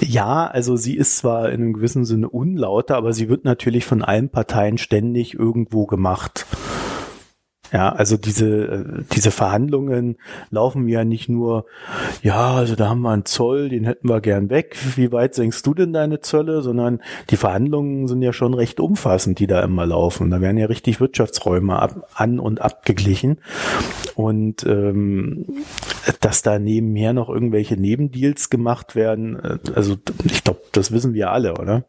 ja, 0.00 0.46
also 0.46 0.76
sie 0.76 0.96
ist 0.96 1.18
zwar 1.18 1.50
in 1.50 1.60
einem 1.60 1.72
gewissen 1.74 2.04
Sinne 2.04 2.28
unlauter, 2.28 2.96
aber 2.96 3.12
sie 3.12 3.28
wird 3.28 3.44
natürlich 3.44 3.84
von 3.84 4.02
allen 4.02 4.30
Parteien 4.30 4.78
ständig 4.78 5.34
irgendwo 5.34 5.86
gemacht. 5.86 6.46
Ja, 7.72 7.88
also 7.90 8.18
diese, 8.18 8.46
äh, 8.48 9.02
diese 9.14 9.30
Verhandlungen 9.30 10.16
laufen 10.50 10.88
ja 10.88 11.04
nicht 11.04 11.30
nur, 11.30 11.64
ja, 12.22 12.52
also 12.52 12.76
da 12.76 12.90
haben 12.90 13.00
wir 13.00 13.10
einen 13.10 13.24
Zoll, 13.24 13.70
den 13.70 13.84
hätten 13.84 14.10
wir 14.10 14.20
gern 14.20 14.50
weg. 14.50 14.76
Wie 14.96 15.10
weit 15.10 15.34
senkst 15.34 15.66
du 15.66 15.72
denn 15.72 15.94
deine 15.94 16.20
Zölle? 16.20 16.60
Sondern 16.60 17.00
die 17.30 17.36
Verhandlungen 17.36 18.08
sind 18.08 18.20
ja 18.20 18.34
schon 18.34 18.52
recht 18.52 18.78
umfassend, 18.78 19.38
die 19.38 19.46
da 19.46 19.62
immer 19.62 19.86
laufen. 19.86 20.30
Da 20.30 20.42
werden 20.42 20.58
ja 20.58 20.66
richtig 20.66 21.00
Wirtschaftsräume 21.00 21.78
ab, 21.78 22.08
an 22.14 22.38
und 22.38 22.60
abgeglichen. 22.60 23.38
Und 24.14 24.66
ähm, 24.66 25.46
dass 26.20 26.42
da 26.42 26.58
nebenher 26.58 27.14
noch 27.14 27.30
irgendwelche 27.30 27.78
Nebendeals 27.78 28.50
gemacht 28.50 28.94
werden, 28.94 29.36
äh, 29.36 29.58
also 29.74 29.96
ich 30.24 30.44
glaube, 30.44 30.60
das 30.72 30.92
wissen 30.92 31.14
wir 31.14 31.30
alle, 31.30 31.54
oder? 31.54 31.86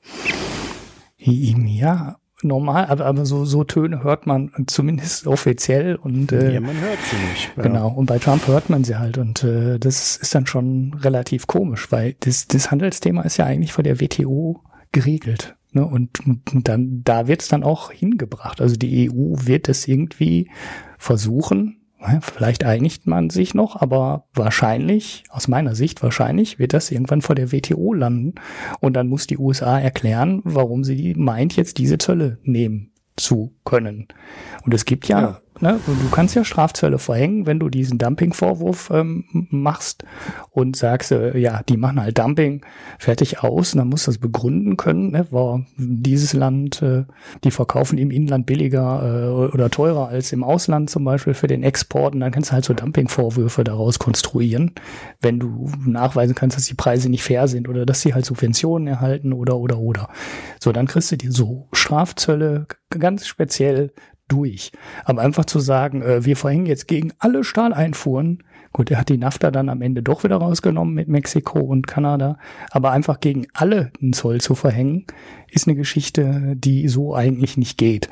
Ja, 1.17 2.17
normal, 2.43 2.85
aber, 2.87 3.05
aber 3.05 3.25
so, 3.25 3.45
so 3.45 3.63
Töne 3.63 4.03
hört 4.03 4.27
man 4.27 4.51
zumindest 4.67 5.27
offiziell 5.27 5.95
und 5.95 6.31
äh, 6.31 6.53
ja, 6.53 6.61
man 6.61 6.79
hört 6.79 6.99
sie 7.09 7.15
nicht. 7.29 7.51
Ja. 7.55 7.63
Genau, 7.63 7.89
und 7.89 8.05
bei 8.05 8.19
Trump 8.19 8.47
hört 8.47 8.69
man 8.69 8.83
sie 8.83 8.97
halt 8.97 9.17
und 9.17 9.43
äh, 9.43 9.79
das 9.79 10.17
ist 10.17 10.33
dann 10.35 10.45
schon 10.47 10.95
relativ 10.95 11.47
komisch, 11.47 11.91
weil 11.91 12.15
das, 12.19 12.47
das 12.47 12.71
Handelsthema 12.71 13.21
ist 13.21 13.37
ja 13.37 13.45
eigentlich 13.45 13.73
vor 13.73 13.83
der 13.83 13.99
WTO 13.99 14.61
geregelt. 14.91 15.55
Ne? 15.71 15.85
Und, 15.85 16.19
und 16.25 16.67
dann 16.67 17.01
da 17.03 17.27
wird 17.27 17.41
es 17.41 17.47
dann 17.47 17.63
auch 17.63 17.91
hingebracht. 17.91 18.61
Also 18.61 18.75
die 18.75 19.09
EU 19.09 19.35
wird 19.45 19.69
es 19.69 19.87
irgendwie 19.87 20.49
versuchen, 20.97 21.82
Vielleicht 22.21 22.63
einigt 22.63 23.07
man 23.07 23.29
sich 23.29 23.53
noch, 23.53 23.79
aber 23.79 24.25
wahrscheinlich, 24.33 25.23
aus 25.29 25.47
meiner 25.47 25.75
Sicht 25.75 26.03
wahrscheinlich, 26.03 26.59
wird 26.59 26.73
das 26.73 26.91
irgendwann 26.91 27.21
vor 27.21 27.35
der 27.35 27.51
WTO 27.51 27.93
landen. 27.93 28.35
Und 28.79 28.93
dann 28.93 29.07
muss 29.07 29.27
die 29.27 29.37
USA 29.37 29.79
erklären, 29.79 30.41
warum 30.43 30.83
sie 30.83 31.13
meint, 31.15 31.55
jetzt 31.55 31.77
diese 31.77 31.97
Zölle 31.97 32.39
nehmen 32.43 32.91
zu 33.15 33.53
können. 33.63 34.07
Und 34.63 34.73
es 34.73 34.85
gibt 34.85 35.07
ja, 35.07 35.21
ja. 35.21 35.41
Ne, 35.59 35.79
du 35.85 36.09
kannst 36.11 36.35
ja 36.35 36.43
Strafzölle 36.43 36.99
verhängen, 36.99 37.45
wenn 37.45 37.59
du 37.59 37.69
diesen 37.69 37.97
Dumping-Vorwurf 37.97 38.89
ähm, 38.93 39.25
machst 39.49 40.03
und 40.51 40.75
sagst, 40.75 41.11
äh, 41.11 41.37
ja, 41.37 41.61
die 41.67 41.77
machen 41.77 42.01
halt 42.01 42.17
Dumping, 42.17 42.65
fertig 42.99 43.43
aus, 43.43 43.73
und 43.73 43.79
dann 43.79 43.89
musst 43.89 44.07
du 44.07 44.11
das 44.11 44.17
begründen 44.17 44.77
können, 44.77 45.11
ne, 45.11 45.27
war 45.31 45.65
dieses 45.77 46.33
Land, 46.33 46.81
äh, 46.81 47.05
die 47.43 47.51
verkaufen 47.51 47.97
im 47.97 48.11
Inland 48.11 48.45
billiger 48.45 49.49
äh, 49.49 49.53
oder 49.53 49.69
teurer 49.69 50.07
als 50.09 50.31
im 50.31 50.43
Ausland 50.43 50.89
zum 50.89 51.03
Beispiel 51.03 51.33
für 51.33 51.47
den 51.47 51.63
Export 51.63 52.13
und 52.13 52.21
dann 52.21 52.31
kannst 52.31 52.49
du 52.49 52.53
halt 52.53 52.65
so 52.65 52.73
Dumping-Vorwürfe 52.73 53.63
daraus 53.63 53.99
konstruieren, 53.99 54.71
wenn 55.21 55.39
du 55.39 55.69
nachweisen 55.85 56.35
kannst, 56.35 56.57
dass 56.57 56.65
die 56.65 56.73
Preise 56.73 57.09
nicht 57.09 57.23
fair 57.23 57.47
sind 57.47 57.67
oder 57.69 57.85
dass 57.85 58.01
sie 58.01 58.13
halt 58.13 58.25
Subventionen 58.25 58.87
erhalten 58.87 59.33
oder 59.33 59.57
oder 59.57 59.77
oder. 59.77 60.09
So, 60.59 60.71
dann 60.71 60.87
kriegst 60.87 61.11
du 61.11 61.17
dir 61.17 61.31
so 61.31 61.67
Strafzölle 61.73 62.67
ganz 62.89 63.27
speziell 63.27 63.91
durch. 64.27 64.71
Aber 65.05 65.21
einfach 65.21 65.45
zu 65.45 65.59
sagen, 65.59 66.01
äh, 66.01 66.25
wir 66.25 66.37
verhängen 66.37 66.65
jetzt 66.65 66.87
gegen 66.87 67.11
alle 67.19 67.43
Stahleinfuhren, 67.43 68.43
gut, 68.71 68.89
er 68.89 68.99
hat 68.99 69.09
die 69.09 69.17
NAFTA 69.17 69.51
dann 69.51 69.69
am 69.69 69.81
Ende 69.81 70.01
doch 70.01 70.23
wieder 70.23 70.37
rausgenommen 70.37 70.93
mit 70.93 71.07
Mexiko 71.07 71.59
und 71.59 71.87
Kanada, 71.87 72.37
aber 72.71 72.91
einfach 72.91 73.19
gegen 73.19 73.47
alle 73.53 73.91
einen 74.01 74.13
Zoll 74.13 74.41
zu 74.41 74.55
verhängen, 74.55 75.05
ist 75.49 75.67
eine 75.67 75.75
Geschichte, 75.75 76.55
die 76.55 76.87
so 76.87 77.15
eigentlich 77.15 77.57
nicht 77.57 77.77
geht. 77.77 78.09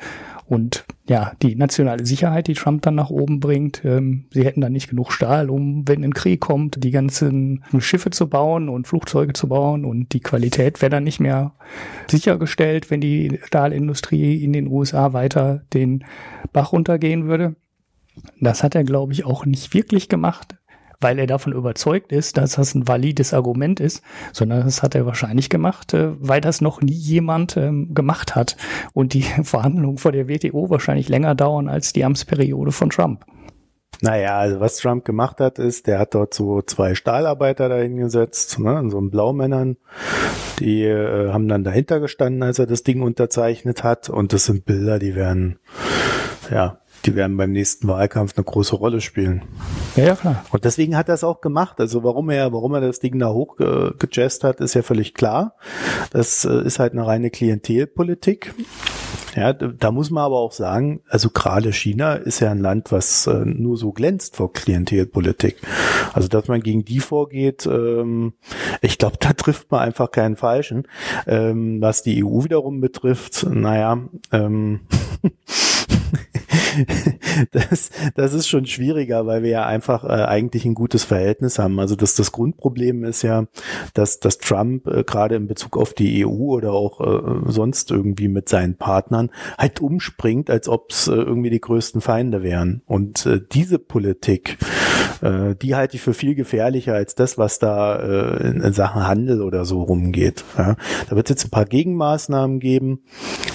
Und 0.52 0.84
ja, 1.08 1.32
die 1.40 1.56
nationale 1.56 2.04
Sicherheit, 2.04 2.46
die 2.46 2.52
Trump 2.52 2.82
dann 2.82 2.94
nach 2.94 3.08
oben 3.08 3.40
bringt, 3.40 3.86
ähm, 3.86 4.26
sie 4.32 4.44
hätten 4.44 4.60
dann 4.60 4.74
nicht 4.74 4.90
genug 4.90 5.10
Stahl, 5.10 5.48
um, 5.48 5.88
wenn 5.88 6.04
ein 6.04 6.12
Krieg 6.12 6.42
kommt, 6.42 6.84
die 6.84 6.90
ganzen 6.90 7.64
Schiffe 7.78 8.10
zu 8.10 8.28
bauen 8.28 8.68
und 8.68 8.86
Flugzeuge 8.86 9.32
zu 9.32 9.48
bauen 9.48 9.86
und 9.86 10.12
die 10.12 10.20
Qualität 10.20 10.82
wäre 10.82 10.90
dann 10.90 11.04
nicht 11.04 11.20
mehr 11.20 11.54
sichergestellt, 12.06 12.90
wenn 12.90 13.00
die 13.00 13.40
Stahlindustrie 13.44 14.44
in 14.44 14.52
den 14.52 14.66
USA 14.66 15.14
weiter 15.14 15.62
den 15.72 16.04
Bach 16.52 16.72
runtergehen 16.72 17.28
würde. 17.28 17.56
Das 18.38 18.62
hat 18.62 18.74
er, 18.74 18.84
glaube 18.84 19.14
ich, 19.14 19.24
auch 19.24 19.46
nicht 19.46 19.72
wirklich 19.72 20.10
gemacht 20.10 20.56
weil 21.02 21.18
er 21.18 21.26
davon 21.26 21.52
überzeugt 21.52 22.12
ist, 22.12 22.36
dass 22.36 22.52
das 22.52 22.74
ein 22.74 22.88
valides 22.88 23.34
Argument 23.34 23.80
ist, 23.80 24.02
sondern 24.32 24.64
das 24.64 24.82
hat 24.82 24.94
er 24.94 25.06
wahrscheinlich 25.06 25.50
gemacht, 25.50 25.94
äh, 25.94 26.10
weil 26.18 26.40
das 26.40 26.60
noch 26.60 26.80
nie 26.80 26.92
jemand 26.92 27.56
ähm, 27.56 27.94
gemacht 27.94 28.34
hat 28.34 28.56
und 28.92 29.14
die 29.14 29.22
Verhandlungen 29.42 29.98
vor 29.98 30.12
der 30.12 30.28
WTO 30.28 30.70
wahrscheinlich 30.70 31.08
länger 31.08 31.34
dauern 31.34 31.68
als 31.68 31.92
die 31.92 32.04
Amtsperiode 32.04 32.72
von 32.72 32.90
Trump. 32.90 33.24
Naja, 34.00 34.36
also 34.36 34.58
was 34.58 34.78
Trump 34.78 35.04
gemacht 35.04 35.38
hat, 35.38 35.60
ist, 35.60 35.86
der 35.86 36.00
hat 36.00 36.14
dort 36.14 36.34
so 36.34 36.60
zwei 36.60 36.96
Stahlarbeiter 36.96 37.68
dahingesetzt, 37.68 38.58
ne, 38.58 38.82
so 38.90 38.98
einen 38.98 39.10
Blaumännern, 39.10 39.76
die 40.58 40.82
äh, 40.82 41.30
haben 41.30 41.46
dann 41.46 41.62
dahinter 41.62 42.00
gestanden, 42.00 42.42
als 42.42 42.58
er 42.58 42.66
das 42.66 42.82
Ding 42.82 43.02
unterzeichnet 43.02 43.84
hat. 43.84 44.10
Und 44.10 44.32
das 44.32 44.46
sind 44.46 44.64
Bilder, 44.64 44.98
die 44.98 45.14
werden, 45.14 45.60
ja, 46.50 46.78
die 47.04 47.14
werden 47.14 47.36
beim 47.36 47.52
nächsten 47.52 47.88
Wahlkampf 47.88 48.34
eine 48.36 48.44
große 48.44 48.76
Rolle 48.76 49.00
spielen. 49.00 49.42
Ja, 49.96 50.04
ja, 50.04 50.16
klar. 50.16 50.44
Und 50.50 50.64
deswegen 50.64 50.96
hat 50.96 51.08
er 51.08 51.14
es 51.14 51.24
auch 51.24 51.40
gemacht. 51.40 51.80
Also 51.80 52.02
warum 52.02 52.30
er, 52.30 52.52
warum 52.52 52.74
er 52.74 52.80
das 52.80 53.00
Ding 53.00 53.18
da 53.18 53.30
hochgejazzt 53.30 54.44
hat, 54.44 54.60
ist 54.60 54.74
ja 54.74 54.82
völlig 54.82 55.14
klar. 55.14 55.56
Das 56.10 56.44
äh, 56.44 56.62
ist 56.64 56.78
halt 56.78 56.92
eine 56.92 57.06
reine 57.06 57.30
Klientelpolitik. 57.30 58.54
Ja, 59.34 59.54
da 59.54 59.90
muss 59.92 60.10
man 60.10 60.24
aber 60.24 60.38
auch 60.38 60.52
sagen, 60.52 61.00
also 61.08 61.30
gerade 61.30 61.72
China 61.72 62.14
ist 62.14 62.40
ja 62.40 62.50
ein 62.50 62.58
Land, 62.58 62.92
was 62.92 63.26
äh, 63.26 63.44
nur 63.46 63.78
so 63.78 63.92
glänzt 63.92 64.36
vor 64.36 64.52
Klientelpolitik. 64.52 65.56
Also 66.12 66.28
dass 66.28 66.48
man 66.48 66.60
gegen 66.60 66.84
die 66.84 67.00
vorgeht, 67.00 67.66
ähm, 67.66 68.34
ich 68.82 68.98
glaube, 68.98 69.16
da 69.20 69.32
trifft 69.32 69.70
man 69.70 69.80
einfach 69.80 70.10
keinen 70.10 70.36
Falschen. 70.36 70.86
Ähm, 71.26 71.80
was 71.80 72.02
die 72.02 72.22
EU 72.22 72.44
wiederum 72.44 72.80
betrifft, 72.80 73.46
naja, 73.48 73.98
ähm, 74.32 74.80
das, 77.52 77.90
das 78.14 78.34
ist 78.34 78.48
schon 78.48 78.66
schwieriger, 78.66 79.26
weil 79.26 79.42
wir 79.42 79.50
ja 79.50 79.66
einfach 79.66 80.04
äh, 80.04 80.08
eigentlich 80.08 80.64
ein 80.64 80.74
gutes 80.74 81.04
Verhältnis 81.04 81.58
haben. 81.58 81.78
Also 81.80 81.96
das, 81.96 82.14
das 82.14 82.32
Grundproblem 82.32 83.04
ist 83.04 83.22
ja, 83.22 83.46
dass, 83.94 84.20
dass 84.20 84.38
Trump 84.38 84.86
äh, 84.86 85.04
gerade 85.04 85.36
in 85.36 85.46
Bezug 85.46 85.76
auf 85.76 85.94
die 85.94 86.24
EU 86.24 86.52
oder 86.52 86.72
auch 86.72 87.00
äh, 87.00 87.50
sonst 87.50 87.90
irgendwie 87.90 88.28
mit 88.28 88.48
seinen 88.48 88.76
Partnern 88.76 89.30
halt 89.58 89.80
umspringt, 89.80 90.50
als 90.50 90.68
ob 90.68 90.90
es 90.90 91.08
äh, 91.08 91.12
irgendwie 91.12 91.50
die 91.50 91.60
größten 91.60 92.00
Feinde 92.00 92.42
wären. 92.42 92.82
Und 92.86 93.26
äh, 93.26 93.40
diese 93.52 93.78
Politik, 93.78 94.58
äh, 95.20 95.54
die 95.54 95.74
halte 95.74 95.96
ich 95.96 96.02
für 96.02 96.14
viel 96.14 96.34
gefährlicher 96.34 96.94
als 96.94 97.14
das, 97.14 97.38
was 97.38 97.58
da 97.58 97.96
äh, 97.96 98.48
in, 98.48 98.60
in 98.60 98.72
Sachen 98.72 99.06
Handel 99.06 99.42
oder 99.42 99.64
so 99.64 99.82
rumgeht. 99.82 100.44
Ja. 100.56 100.76
Da 101.08 101.16
wird 101.16 101.26
es 101.26 101.34
jetzt 101.34 101.44
ein 101.46 101.50
paar 101.50 101.64
Gegenmaßnahmen 101.64 102.60
geben 102.60 103.02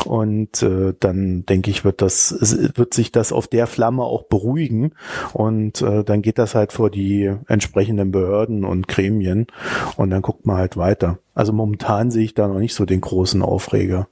und 0.06 0.62
äh, 0.64 0.94
dann 1.00 1.46
denke 1.46 1.70
ich, 1.70 1.84
wird 1.84 2.02
das, 2.02 2.36
wird 2.76 2.94
sich 2.94 3.07
das 3.12 3.32
auf 3.32 3.48
der 3.48 3.68
Flamme 3.68 4.04
auch 4.04 4.24
beruhigen 4.24 4.92
und 5.34 5.82
äh, 5.82 6.04
dann 6.04 6.22
geht 6.22 6.38
das 6.38 6.56
halt 6.56 6.74
vor 6.74 6.90
die 6.90 7.32
entsprechenden 7.48 8.12
Behörden 8.12 8.66
und 8.66 8.88
Gremien 8.88 9.48
und 9.96 10.10
dann 10.10 10.22
guckt 10.22 10.46
man 10.46 10.58
halt 10.58 10.78
weiter. 10.78 11.20
Also 11.34 11.54
momentan 11.54 12.12
sehe 12.12 12.24
ich 12.24 12.34
da 12.34 12.48
noch 12.48 12.60
nicht 12.60 12.74
so 12.74 12.86
den 12.86 13.02
großen 13.02 13.42
Aufreger. 13.42 14.08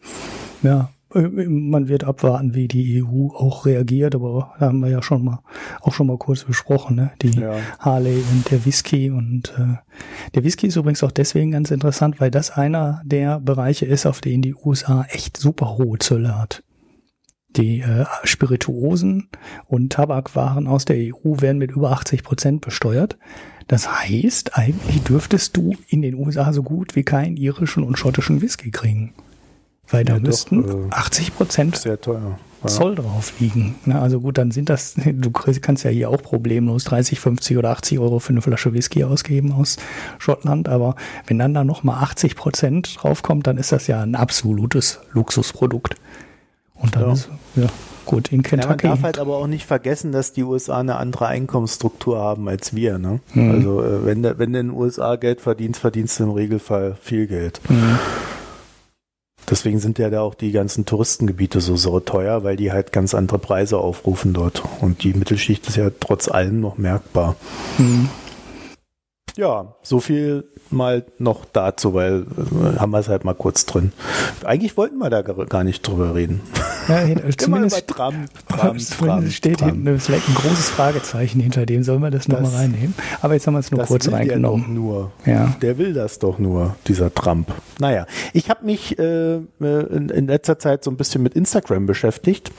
Ja, 0.62 0.90
äh, 1.16 1.22
man 1.48 1.88
wird 1.88 2.04
abwarten, 2.04 2.54
wie 2.54 2.68
die 2.68 3.04
EU 3.04 3.30
auch 3.34 3.66
reagiert, 3.66 4.16
aber 4.16 4.54
da 4.60 4.68
haben 4.68 4.80
wir 4.80 4.90
ja 4.90 5.02
schon 5.02 5.24
mal 5.24 5.40
auch 5.82 5.94
schon 5.94 6.08
mal 6.08 6.18
kurz 6.18 6.44
besprochen, 6.44 6.98
ne? 6.98 7.12
Die 7.22 7.40
ja. 7.40 7.56
Harley 7.80 8.22
und 8.32 8.52
der 8.52 8.66
Whisky 8.66 9.10
und 9.10 9.54
äh, 9.58 9.78
der 10.36 10.44
Whisky 10.44 10.68
ist 10.68 10.76
übrigens 10.76 11.04
auch 11.04 11.12
deswegen 11.12 11.52
ganz 11.52 11.72
interessant, 11.72 12.20
weil 12.20 12.32
das 12.32 12.52
einer 12.52 13.02
der 13.06 13.40
Bereiche 13.40 13.86
ist, 13.86 14.06
auf 14.06 14.22
denen 14.22 14.42
die 14.42 14.56
USA 14.56 15.06
echt 15.10 15.38
super 15.38 15.78
hohe 15.78 15.98
Zölle 16.00 16.38
hat. 16.38 16.64
Die 17.56 17.80
äh, 17.80 18.06
Spirituosen 18.24 19.30
und 19.68 19.94
Tabakwaren 19.94 20.68
aus 20.68 20.86
der 20.86 20.98
EU 20.98 21.40
werden 21.40 21.58
mit 21.58 21.72
über 21.72 21.92
80 21.92 22.24
Prozent 22.24 22.62
besteuert. 22.62 23.18
Das 23.68 23.90
heißt, 23.90 24.58
eigentlich 24.58 25.02
dürftest 25.04 25.58
du 25.58 25.74
in 25.88 26.02
den 26.02 26.16
USA 26.16 26.54
so 26.54 26.62
gut 26.62 26.96
wie 26.96 27.04
keinen 27.04 27.38
irischen 27.38 27.84
und 27.84 27.98
schottischen 27.98 28.42
Whisky 28.42 28.72
kriegen. 28.72 29.14
Weil 29.88 30.04
da 30.04 30.16
ja, 30.16 30.20
müssten 30.20 30.64
doch, 30.64 30.88
äh, 30.88 30.92
80 30.92 31.36
Prozent 31.36 31.76
Zoll 32.68 32.96
drauf 32.96 33.34
liegen. 33.40 33.76
Na, 33.86 34.02
also 34.02 34.20
gut, 34.20 34.38
dann 34.38 34.52
sind 34.52 34.70
das, 34.70 34.96
du 35.06 35.32
kannst 35.32 35.84
ja 35.84 35.92
hier 35.92 36.10
auch 36.10 36.22
problemlos 36.22 36.84
30, 36.86 37.20
50 37.20 37.58
oder 37.58 37.70
80 37.72 38.00
Euro 38.00 38.20
für 38.20 38.32
eine 38.32 38.42
Flasche 38.42 38.74
Whisky 38.74 39.04
ausgeben 39.04 39.52
aus 39.52 39.78
Schottland, 40.18 40.68
aber 40.68 40.96
wenn 41.28 41.38
dann 41.38 41.54
da 41.54 41.64
nochmal 41.64 42.04
80 42.04 42.36
Prozent 42.36 42.98
draufkommt, 43.00 43.48
dann 43.48 43.58
ist 43.58 43.72
das 43.72 43.88
ja 43.88 44.02
ein 44.02 44.16
absolutes 44.16 45.00
Luxusprodukt. 45.12 45.96
Und 46.86 46.96
dann 46.96 47.04
ja. 47.04 47.14
ist, 47.14 47.30
ja, 47.56 47.68
gut, 48.06 48.32
in 48.32 48.44
Kentucky. 48.44 48.84
Ja, 48.84 48.90
man 48.90 48.98
darf 48.98 49.04
halt 49.04 49.20
aber 49.20 49.38
auch 49.38 49.48
nicht 49.48 49.66
vergessen, 49.66 50.12
dass 50.12 50.34
die 50.34 50.44
USA 50.44 50.80
eine 50.80 50.98
andere 50.98 51.28
Einkommensstruktur 51.28 52.20
haben 52.20 52.48
als 52.48 52.76
wir. 52.76 52.98
Ne? 52.98 53.20
Mhm. 53.34 53.52
Also 53.52 53.84
äh, 53.84 54.06
wenn, 54.06 54.24
wenn 54.24 54.38
du 54.38 54.60
in 54.60 54.68
den 54.68 54.72
USA 54.72 55.16
Geld 55.16 55.42
verdienst, 55.42 55.80
verdienst 55.80 56.20
du 56.20 56.24
im 56.24 56.32
Regelfall 56.32 56.96
viel 57.02 57.28
Geld. 57.28 57.60
Mhm. 57.70 58.00
Deswegen 59.50 59.80
sind 59.80 60.00
ja 60.00 60.10
da 60.10 60.22
auch 60.22 60.34
die 60.34 60.52
ganzen 60.52 60.86
Touristengebiete 60.86 61.62
so, 61.62 61.76
so 61.76 62.00
teuer, 62.00 62.44
weil 62.44 62.56
die 62.56 62.72
halt 62.72 62.92
ganz 62.92 63.14
andere 63.14 63.38
Preise 63.38 63.78
aufrufen 63.78 64.34
dort. 64.34 64.64
Und 64.82 65.04
die 65.04 65.14
Mittelschicht 65.14 65.68
ist 65.68 65.78
ja 65.78 65.92
trotz 66.00 66.28
allem 66.28 66.62
noch 66.62 66.78
merkbar. 66.78 67.36
Mhm. 67.78 68.10
Ja, 69.38 69.76
so 69.82 70.00
viel 70.00 70.46
mal 70.72 71.06
noch 71.18 71.44
dazu, 71.46 71.94
weil 71.94 72.26
äh, 72.38 72.80
haben 72.80 72.92
wir 72.92 73.00
es 73.00 73.10
halt 73.10 73.26
mal 73.26 73.34
kurz 73.34 73.66
drin. 73.66 73.92
Eigentlich 74.46 74.78
wollten 74.78 74.98
wir 74.98 75.10
da 75.10 75.22
gar 75.22 75.64
nicht 75.64 75.86
drüber 75.86 76.16
reden. 76.16 76.42
Ja, 76.88 77.06
zumindest, 77.38 77.88
Tram, 77.88 78.26
Tram, 78.48 78.78
Tram, 78.78 79.30
steht 79.30 79.60
Tram. 79.60 79.72
hinten 79.72 80.00
vielleicht 80.00 80.30
ein 80.30 80.36
großes 80.36 80.70
Fragezeichen 80.70 81.42
hinter 81.42 81.66
dem. 81.66 81.84
Sollen 81.84 82.02
wir 82.02 82.12
das 82.12 82.28
nochmal 82.28 82.52
reinnehmen? 82.52 82.94
Aber 83.22 83.34
jetzt 83.34 83.46
haben 83.46 83.56
wir 83.56 83.60
es 83.60 83.72
nur 83.72 83.84
kurz 83.84 84.10
reingenommen. 84.10 84.66
Der, 84.66 84.74
nur. 84.74 85.12
Ja. 85.26 85.56
der 85.62 85.78
will 85.78 85.94
das 85.94 86.20
doch 86.20 86.40
nur, 86.40 86.76
dieser 86.88 87.14
Trump. 87.14 87.52
Naja, 87.80 88.06
ich 88.34 88.50
habe 88.50 88.66
mich 88.66 88.98
äh, 88.98 89.36
in, 89.36 90.10
in 90.10 90.28
letzter 90.28 90.60
Zeit 90.60 90.84
so 90.84 90.92
ein 90.92 90.98
bisschen 90.98 91.22
mit 91.24 91.34
Instagram 91.34 91.86
beschäftigt 91.86 92.52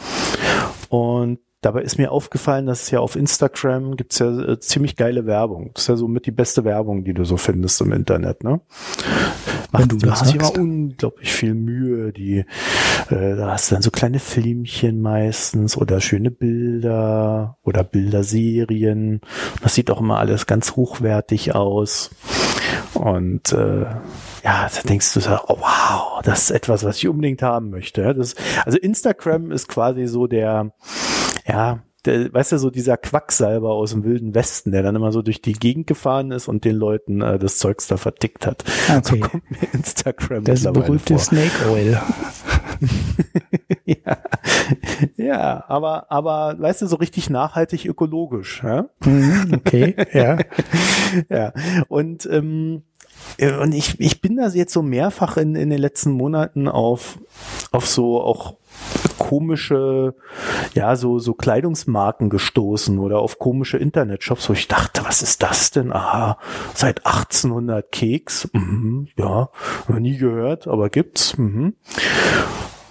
und 0.91 1.39
Dabei 1.63 1.83
ist 1.83 1.99
mir 1.99 2.13
aufgefallen, 2.13 2.67
dass 2.67 2.83
es 2.83 2.91
ja 2.91 3.01
auf 3.01 3.17
Instagram 3.17 3.97
gibt's 3.97 4.19
ja 4.19 4.29
äh, 4.41 4.61
ziemlich 4.61 4.95
geile 4.97 5.27
Werbung. 5.27 5.71
Das 5.75 5.85
ist 5.85 5.89
ja 5.89 5.97
so 5.97 6.07
mit 6.07 6.27
die 6.27 6.31
beste 6.31 6.65
Werbung, 6.65 7.05
die 7.05 7.15
du 7.15 7.25
so 7.25 7.37
findest 7.37 7.81
im 7.81 7.93
Internet, 7.93 8.45
ne? 8.45 8.61
Macht, 9.73 9.93
du 9.93 9.97
das 9.97 10.33
immer 10.33 10.55
unglaublich 10.57 11.33
viel 11.33 11.55
Mühe. 11.55 12.13
Die, 12.13 12.45
äh, 13.11 13.37
da 13.37 13.53
hast 13.53 13.71
du 13.71 13.75
dann 13.75 13.83
so 13.83 13.91
kleine 13.91 14.19
Filmchen 14.19 15.01
meistens 15.01 15.77
oder 15.77 16.01
schöne 16.01 16.31
Bilder 16.31 17.57
oder 17.63 17.85
Bilderserien. 17.85 19.21
Das 19.63 19.75
sieht 19.75 19.91
auch 19.91 20.01
immer 20.01 20.19
alles 20.19 20.47
ganz 20.47 20.77
hochwertig 20.77 21.55
aus. 21.55 22.11
Und 22.95 23.53
äh, 23.53 23.87
ja, 24.45 24.69
da 24.73 24.89
denkst 24.89 25.13
du 25.15 25.21
so, 25.21 25.31
oh, 25.49 25.57
wow, 25.59 26.23
das 26.23 26.45
ist 26.45 26.51
etwas, 26.51 26.85
was 26.85 26.99
ich 26.99 27.09
unbedingt 27.09 27.43
haben 27.43 27.71
möchte. 27.71 28.15
Das, 28.15 28.35
also 28.65 28.79
Instagram 28.79 29.51
ist 29.51 29.69
quasi 29.69 30.07
so 30.07 30.27
der, 30.27 30.73
ja, 31.47 31.83
der, 32.07 32.33
weißt 32.33 32.53
du, 32.53 32.59
so 32.59 32.71
dieser 32.71 32.97
Quacksalber 32.97 33.71
aus 33.71 33.91
dem 33.91 34.05
Wilden 34.05 34.35
Westen, 34.35 34.73
der 34.73 34.83
dann 34.83 34.97
immer 34.97 35.13
so 35.13 35.23
durch 35.23 35.43
die 35.43 35.53
Gegend 35.53 35.87
gefahren 35.87 36.31
ist 36.31 36.49
und 36.49 36.65
den 36.65 36.77
Leuten 36.77 37.21
äh, 37.21 37.39
das 37.39 37.59
Zeugs 37.59 37.87
da 37.87 37.97
vertickt 37.97 38.47
hat. 38.47 38.65
Okay. 38.89 39.01
So 39.03 39.29
kommt 39.29 39.51
mir 39.51 39.69
Instagram 39.73 40.45
Das 40.45 40.63
berühmte 40.63 41.15
vor. 41.15 41.19
Snake 41.19 41.71
Oil. 41.71 42.01
ja. 43.85 44.19
ja, 45.17 45.65
aber, 45.69 46.11
aber, 46.11 46.57
weißt 46.59 46.83
du, 46.83 46.87
so 46.87 46.97
richtig 46.97 47.31
nachhaltig 47.31 47.85
ökologisch. 47.85 48.63
Ja? 48.63 48.89
Mhm, 49.05 49.55
okay, 49.55 49.97
ja. 50.13 50.39
ja, 51.29 51.53
und, 51.89 52.27
ähm, 52.27 52.83
und 53.61 53.73
ich, 53.73 53.99
ich 54.01 54.21
bin 54.21 54.37
da 54.37 54.49
jetzt 54.49 54.73
so 54.73 54.83
mehrfach 54.83 55.37
in, 55.37 55.57
in 55.57 55.71
den 55.71 55.81
letzten 55.81 56.13
Monaten 56.13 56.69
auf, 56.69 57.19
auf 57.73 57.87
so 57.87 58.21
auch 58.21 58.57
komische, 59.27 60.15
ja, 60.75 60.95
so, 60.95 61.19
so 61.19 61.35
Kleidungsmarken 61.35 62.31
gestoßen 62.31 63.01
oder 63.01 63.19
auf 63.19 63.41
komische 63.41 63.77
Internetshops, 63.77 64.49
wo 64.49 64.53
ich 64.53 64.69
dachte, 64.69 65.05
was 65.05 65.21
ist 65.21 65.43
das 65.43 65.73
denn? 65.73 65.93
Aha, 65.93 66.39
seit 66.75 67.05
1800 67.05 67.91
Keks, 67.91 68.49
mhm, 68.53 69.09
ja, 69.17 69.49
noch 69.89 69.99
nie 69.99 70.17
gehört, 70.17 70.69
aber 70.69 70.91
gibt's, 70.91 71.37
mhm. 71.37 71.75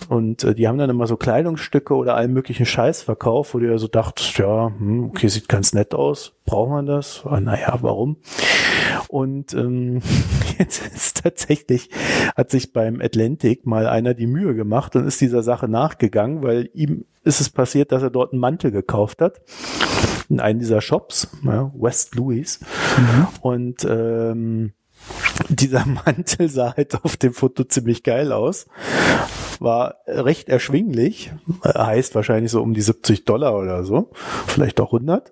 Und 0.09 0.43
äh, 0.43 0.55
die 0.55 0.67
haben 0.67 0.77
dann 0.77 0.89
immer 0.89 1.07
so 1.07 1.17
Kleidungsstücke 1.17 1.95
oder 1.95 2.15
allen 2.15 2.33
möglichen 2.33 2.65
Scheiß 2.65 3.01
verkauft, 3.01 3.53
wo 3.53 3.59
du 3.59 3.69
ja 3.69 3.77
so 3.77 3.87
dachtest, 3.87 4.37
ja, 4.37 4.67
hm, 4.67 5.05
okay, 5.05 5.27
sieht 5.27 5.49
ganz 5.49 5.73
nett 5.73 5.93
aus, 5.93 6.33
braucht 6.45 6.69
man 6.69 6.85
das? 6.85 7.23
Ah, 7.25 7.39
naja, 7.39 7.77
warum? 7.81 8.17
Und 9.07 9.53
ähm, 9.53 10.01
jetzt 10.59 10.85
ist 10.85 11.23
tatsächlich, 11.23 11.89
hat 12.35 12.51
sich 12.51 12.73
beim 12.73 13.01
Atlantic 13.01 13.65
mal 13.65 13.87
einer 13.87 14.13
die 14.13 14.27
Mühe 14.27 14.55
gemacht 14.55 14.95
und 14.95 15.07
ist 15.07 15.21
dieser 15.21 15.43
Sache 15.43 15.67
nachgegangen, 15.67 16.43
weil 16.43 16.69
ihm 16.73 17.05
ist 17.23 17.41
es 17.41 17.49
passiert, 17.49 17.91
dass 17.91 18.03
er 18.03 18.11
dort 18.11 18.33
einen 18.33 18.41
Mantel 18.41 18.71
gekauft 18.71 19.21
hat 19.21 19.41
in 20.29 20.39
einem 20.39 20.59
dieser 20.59 20.81
Shops, 20.81 21.29
ja, 21.43 21.71
West 21.75 22.15
Louis. 22.15 22.59
Mhm. 22.97 23.27
Und 23.41 23.85
ähm, 23.89 24.73
dieser 25.49 25.85
Mantel 25.85 26.49
sah 26.49 26.75
halt 26.75 27.03
auf 27.03 27.17
dem 27.17 27.33
Foto 27.33 27.63
ziemlich 27.63 28.03
geil 28.03 28.31
aus. 28.31 28.67
War 29.59 29.97
recht 30.07 30.49
erschwinglich, 30.49 31.31
heißt 31.63 32.15
wahrscheinlich 32.15 32.51
so 32.51 32.61
um 32.61 32.73
die 32.73 32.81
70 32.81 33.25
Dollar 33.25 33.55
oder 33.55 33.83
so, 33.83 34.11
vielleicht 34.47 34.79
auch 34.81 34.93
100. 34.93 35.31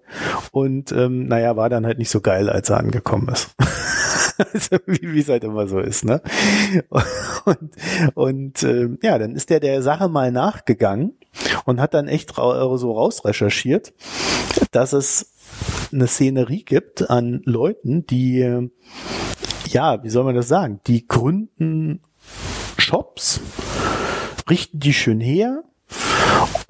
Und 0.51 0.92
ähm, 0.92 1.27
naja, 1.27 1.56
war 1.58 1.70
dann 1.70 1.86
halt 1.86 1.98
nicht 1.98 2.10
so 2.10 2.22
geil, 2.22 2.50
als 2.50 2.70
er 2.70 2.77
angekommen 2.77 3.27
ist. 3.30 3.56
also, 4.53 4.77
wie 4.86 5.20
es 5.20 5.30
halt 5.30 5.44
immer 5.44 5.68
so 5.68 5.80
ist, 5.80 6.06
ne? 6.06 6.22
Und, 7.46 7.72
und 8.13 8.63
ähm, 8.63 9.00
ja, 9.01 9.18
dann 9.18 9.36
ist 9.36 9.50
der 9.50 9.60
der 9.60 9.82
Sache 9.82 10.08
mal 10.08 10.32
nachgegangen 10.32 11.18
und 11.65 11.82
hat 11.82 11.94
dann 11.94 12.08
echt 12.08 12.38
ra 12.38 12.77
so 12.77 12.94
rausrecherchiert, 12.94 13.94
dass 14.72 14.94
es 14.94 15.34
eine 15.92 16.08
Szenerie 16.08 16.63
gibt 16.63 17.10
an 17.10 17.42
Leuten, 17.46 18.06
die 18.08 18.70
ja, 19.74 20.03
wie 20.03 20.10
soll 20.10 20.24
man 20.24 20.36
das 20.36 20.48
sagen? 20.48 20.80
Die 20.88 21.08
gründen 21.08 22.01
Shops, 22.77 23.42
richten 24.50 24.80
die 24.80 24.94
schön 24.94 25.20
her. 25.20 25.63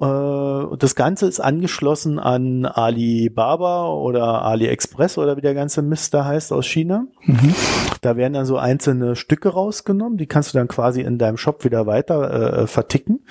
Äh, 0.00 0.76
das 0.78 0.94
Ganze 0.94 1.26
ist 1.26 1.40
angeschlossen 1.40 2.18
an 2.18 2.66
Alibaba 2.66 3.88
oder 3.88 4.42
AliExpress 4.42 5.18
oder 5.18 5.36
wie 5.36 5.40
der 5.40 5.54
ganze 5.54 5.82
Mist 5.82 6.14
da 6.14 6.24
heißt 6.24 6.52
aus 6.52 6.66
China. 6.66 7.06
Mhm. 7.22 7.54
Da 8.00 8.16
werden 8.16 8.34
dann 8.34 8.46
so 8.46 8.58
einzelne 8.58 9.16
Stücke 9.16 9.50
rausgenommen, 9.50 10.18
die 10.18 10.26
kannst 10.26 10.52
du 10.52 10.58
dann 10.58 10.68
quasi 10.68 11.00
in 11.00 11.18
deinem 11.18 11.36
Shop 11.36 11.64
wieder 11.64 11.86
weiter 11.86 12.62
äh, 12.62 12.66
verticken. 12.66 13.24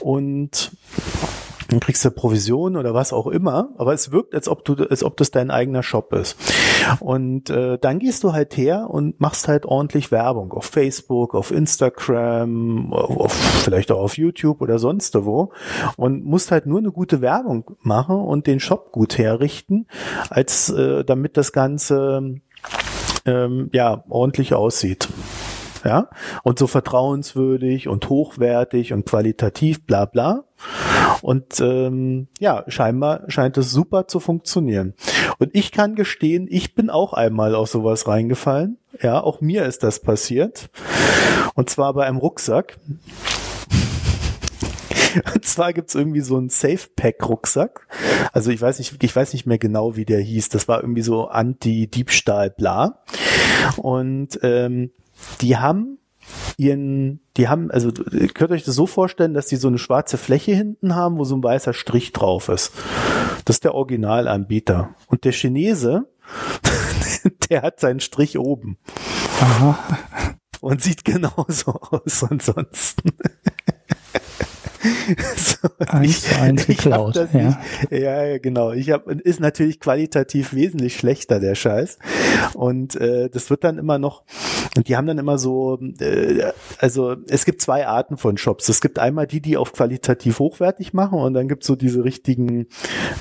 Und 0.00 0.72
dann 1.68 1.80
kriegst 1.80 2.04
du 2.04 2.10
Provision 2.10 2.76
oder 2.76 2.94
was 2.94 3.12
auch 3.12 3.28
immer, 3.28 3.70
aber 3.78 3.94
es 3.94 4.10
wirkt, 4.10 4.34
als 4.34 4.48
ob 4.48 4.64
du, 4.64 4.74
als 4.74 5.04
ob 5.04 5.16
das 5.16 5.30
dein 5.30 5.50
eigener 5.50 5.82
Shop 5.82 6.12
ist. 6.12 6.36
Und 7.00 7.50
äh, 7.50 7.78
dann 7.78 7.98
gehst 7.98 8.24
du 8.24 8.32
halt 8.32 8.56
her 8.56 8.88
und 8.90 9.20
machst 9.20 9.48
halt 9.48 9.66
ordentlich 9.66 10.10
Werbung 10.10 10.52
auf 10.52 10.66
Facebook, 10.66 11.34
auf 11.34 11.50
Instagram, 11.50 12.92
auf, 12.92 13.32
vielleicht 13.32 13.90
auch 13.92 14.00
auf 14.00 14.16
YouTube 14.16 14.60
oder 14.60 14.78
sonst 14.78 15.14
wo 15.24 15.52
und 15.96 16.24
musst 16.24 16.50
halt 16.50 16.66
nur 16.66 16.78
eine 16.78 16.92
gute 16.92 17.20
Werbung 17.20 17.76
machen 17.82 18.16
und 18.16 18.46
den 18.46 18.60
Shop 18.60 18.92
gut 18.92 19.18
herrichten, 19.18 19.86
als 20.28 20.70
äh, 20.70 21.04
damit 21.04 21.36
das 21.36 21.52
Ganze 21.52 22.40
ähm, 23.26 23.70
ja 23.72 24.04
ordentlich 24.08 24.54
aussieht 24.54 25.08
ja, 25.84 26.08
und 26.42 26.58
so 26.58 26.66
vertrauenswürdig 26.66 27.88
und 27.88 28.08
hochwertig 28.08 28.92
und 28.92 29.06
qualitativ, 29.06 29.84
bla 29.86 30.04
bla. 30.04 30.44
Und 31.22 31.60
ähm, 31.60 32.28
ja, 32.38 32.64
scheinbar 32.68 33.22
scheint 33.28 33.56
es 33.58 33.70
super 33.70 34.08
zu 34.08 34.20
funktionieren. 34.20 34.94
Und 35.38 35.50
ich 35.54 35.72
kann 35.72 35.94
gestehen, 35.94 36.46
ich 36.50 36.74
bin 36.74 36.90
auch 36.90 37.12
einmal 37.12 37.54
auf 37.54 37.68
sowas 37.68 38.06
reingefallen. 38.06 38.78
Ja, 39.00 39.22
auch 39.22 39.40
mir 39.40 39.64
ist 39.64 39.82
das 39.82 40.00
passiert. 40.00 40.70
Und 41.54 41.70
zwar 41.70 41.94
bei 41.94 42.06
einem 42.06 42.18
Rucksack. 42.18 42.78
Und 45.34 45.44
zwar 45.44 45.72
gibt's 45.72 45.94
irgendwie 45.94 46.20
so 46.20 46.36
einen 46.36 46.48
Safe-Pack-Rucksack. 46.48 47.86
Also 48.32 48.50
ich 48.50 48.60
weiß 48.60 48.78
nicht, 48.78 49.02
ich 49.02 49.16
weiß 49.16 49.32
nicht 49.32 49.46
mehr 49.46 49.58
genau, 49.58 49.96
wie 49.96 50.04
der 50.04 50.20
hieß. 50.20 50.50
Das 50.50 50.68
war 50.68 50.80
irgendwie 50.80 51.02
so 51.02 51.26
Anti-Diebstahl, 51.26 52.50
bla. 52.50 53.02
Und 53.76 54.38
ähm, 54.42 54.90
die 55.40 55.56
haben 55.56 55.98
ihren, 56.56 57.20
die 57.36 57.48
haben, 57.48 57.70
also 57.70 57.90
ihr 58.12 58.28
könnt 58.28 58.50
euch 58.52 58.64
das 58.64 58.74
so 58.74 58.86
vorstellen, 58.86 59.34
dass 59.34 59.46
die 59.46 59.56
so 59.56 59.68
eine 59.68 59.78
schwarze 59.78 60.18
Fläche 60.18 60.52
hinten 60.52 60.94
haben, 60.94 61.18
wo 61.18 61.24
so 61.24 61.34
ein 61.34 61.42
weißer 61.42 61.72
Strich 61.72 62.12
drauf 62.12 62.48
ist. 62.48 62.72
Das 63.44 63.56
ist 63.56 63.64
der 63.64 63.74
Originalanbieter. 63.74 64.94
Und 65.06 65.24
der 65.24 65.32
Chinese, 65.32 66.06
der 67.50 67.62
hat 67.62 67.80
seinen 67.80 68.00
Strich 68.00 68.38
oben. 68.38 68.78
Aha. 69.40 69.78
Und 70.60 70.82
sieht 70.82 71.04
genauso 71.04 71.72
aus 71.72 72.24
ansonsten. 72.24 73.12
so, 75.36 75.68
eins 75.78 76.22
zu 76.22 76.40
eins 76.40 76.66
geklaut. 76.66 77.16
Ja. 77.32 77.60
ja, 77.90 78.38
genau. 78.38 78.72
Ich 78.72 78.90
habe 78.90 79.12
ist 79.12 79.40
natürlich 79.40 79.80
qualitativ 79.80 80.54
wesentlich 80.54 80.96
schlechter 80.96 81.38
der 81.38 81.54
Scheiß 81.54 81.98
und 82.54 82.96
äh, 82.96 83.28
das 83.28 83.50
wird 83.50 83.64
dann 83.64 83.78
immer 83.78 83.98
noch 83.98 84.24
und 84.76 84.88
die 84.88 84.96
haben 84.96 85.06
dann 85.06 85.18
immer 85.18 85.38
so 85.38 85.78
äh, 86.00 86.52
also 86.78 87.16
es 87.28 87.44
gibt 87.44 87.60
zwei 87.60 87.86
Arten 87.86 88.16
von 88.16 88.38
Shops. 88.38 88.68
Es 88.68 88.80
gibt 88.80 88.98
einmal 88.98 89.26
die, 89.26 89.40
die 89.40 89.56
auf 89.56 89.72
qualitativ 89.72 90.38
hochwertig 90.38 90.94
machen 90.94 91.18
und 91.18 91.34
dann 91.34 91.48
gibt's 91.48 91.66
so 91.66 91.76
diese 91.76 92.04
richtigen 92.04 92.66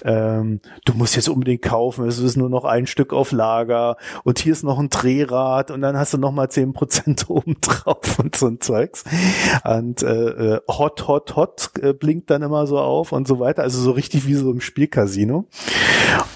ähm, 0.06 0.62
du 0.86 0.94
musst 0.94 1.16
jetzt 1.16 1.30
unbedingt 1.30 1.62
kaufen, 1.62 2.08
es 2.08 2.20
ist 2.20 2.38
nur 2.38 2.50
noch 2.50 2.64
ein 2.64 2.88
Stück 2.88 3.12
auf 3.12 3.32
Lager 3.32 3.98
und 4.24 4.40
hier 4.40 4.54
ist 4.54 4.64
noch 4.64 4.80
ein 4.80 4.90
Drehrad 4.90 5.72
und 5.72 5.82
dann 5.82 5.98
hast 5.98 6.14
du 6.14 6.18
noch 6.18 6.32
mal 6.32 6.50
zehn 6.50 6.72
Prozent 6.72 7.30
oben 7.30 7.58
drauf 7.60 8.18
und 8.20 8.36
so 8.36 8.48
ein 8.48 8.62
Zeugs 8.62 9.04
und 9.66 10.04
äh, 10.04 10.56
äh 10.56 10.60
hot 10.70 11.08
hot 11.08 11.36
hot 11.36 11.49
Gott 11.50 11.72
äh, 11.82 11.94
blinkt 11.94 12.30
dann 12.30 12.42
immer 12.42 12.68
so 12.68 12.78
auf 12.80 13.12
und 13.12 13.28
so 13.28 13.40
weiter. 13.40 13.64
Also 13.64 13.82
so 13.82 13.92
richtig 13.92 14.28
wie 14.28 14.36
so 14.36 14.52
im 14.52 14.62
Spielcasino. 14.62 15.48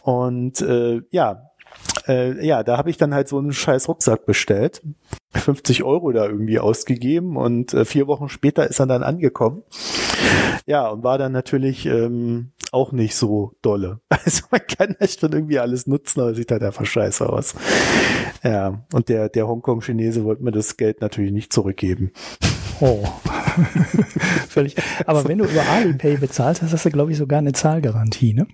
Und 0.04 0.62
äh, 0.62 1.02
ja, 1.12 1.52
äh, 2.08 2.46
ja, 2.46 2.63
da 2.63 2.78
habe 2.78 2.89
ich 2.89 2.98
dann 2.98 3.13
halt 3.13 3.28
so 3.28 3.38
einen 3.38 3.54
scheiß 3.54 3.88
Rucksack 3.88 4.26
bestellt. 4.26 4.82
50 5.34 5.84
Euro 5.84 6.12
da 6.12 6.26
irgendwie 6.26 6.60
ausgegeben 6.60 7.38
und 7.38 7.74
äh, 7.74 7.86
vier 7.86 8.08
Wochen 8.08 8.30
später 8.30 8.67
ist 8.69 8.80
er 8.80 8.88
dann 8.88 9.04
angekommen. 9.04 9.63
Ja, 10.65 10.89
und 10.89 11.04
war 11.04 11.17
dann 11.17 11.32
natürlich 11.32 11.86
ähm, 11.86 12.52
auch 12.72 12.91
nicht 12.91 13.15
so 13.15 13.54
dolle. 13.62 14.00
Also 14.26 14.43
man 14.52 14.62
kann 14.65 14.96
das 15.00 15.15
schon 15.15 15.34
irgendwie 15.34 15.60
alles 15.60 15.86
nutzen, 15.86 16.22
aber 16.22 16.34
sieht 16.34 16.52
halt 16.52 16.63
einfach 16.63 16.86
scheiße 16.86 17.28
aus. 17.28 17.56
Ja, 18.43 18.86
und 18.93 19.10
der, 19.10 19.28
der 19.28 19.48
Hongkong-Chinese 19.48 20.24
wollte 20.24 20.43
mir 20.43 20.52
das 20.52 20.78
Geld 20.78 21.02
natürlich 21.02 21.34
nicht 21.34 21.52
zurückgeben. 21.52 22.12
Oh. 22.80 23.06
Völlig. 24.50 24.76
Aber 25.06 25.28
wenn 25.28 25.39
du 25.39 25.46
über 25.46 25.67
Alipay 25.67 26.17
bezahlst, 26.17 26.62
hast 26.62 26.86
du, 26.86 26.89
glaube 26.89 27.12
ich, 27.12 27.17
sogar 27.17 27.39
eine 27.39 27.54
Zahlgarantie, 27.54 28.34
ne? 28.34 28.48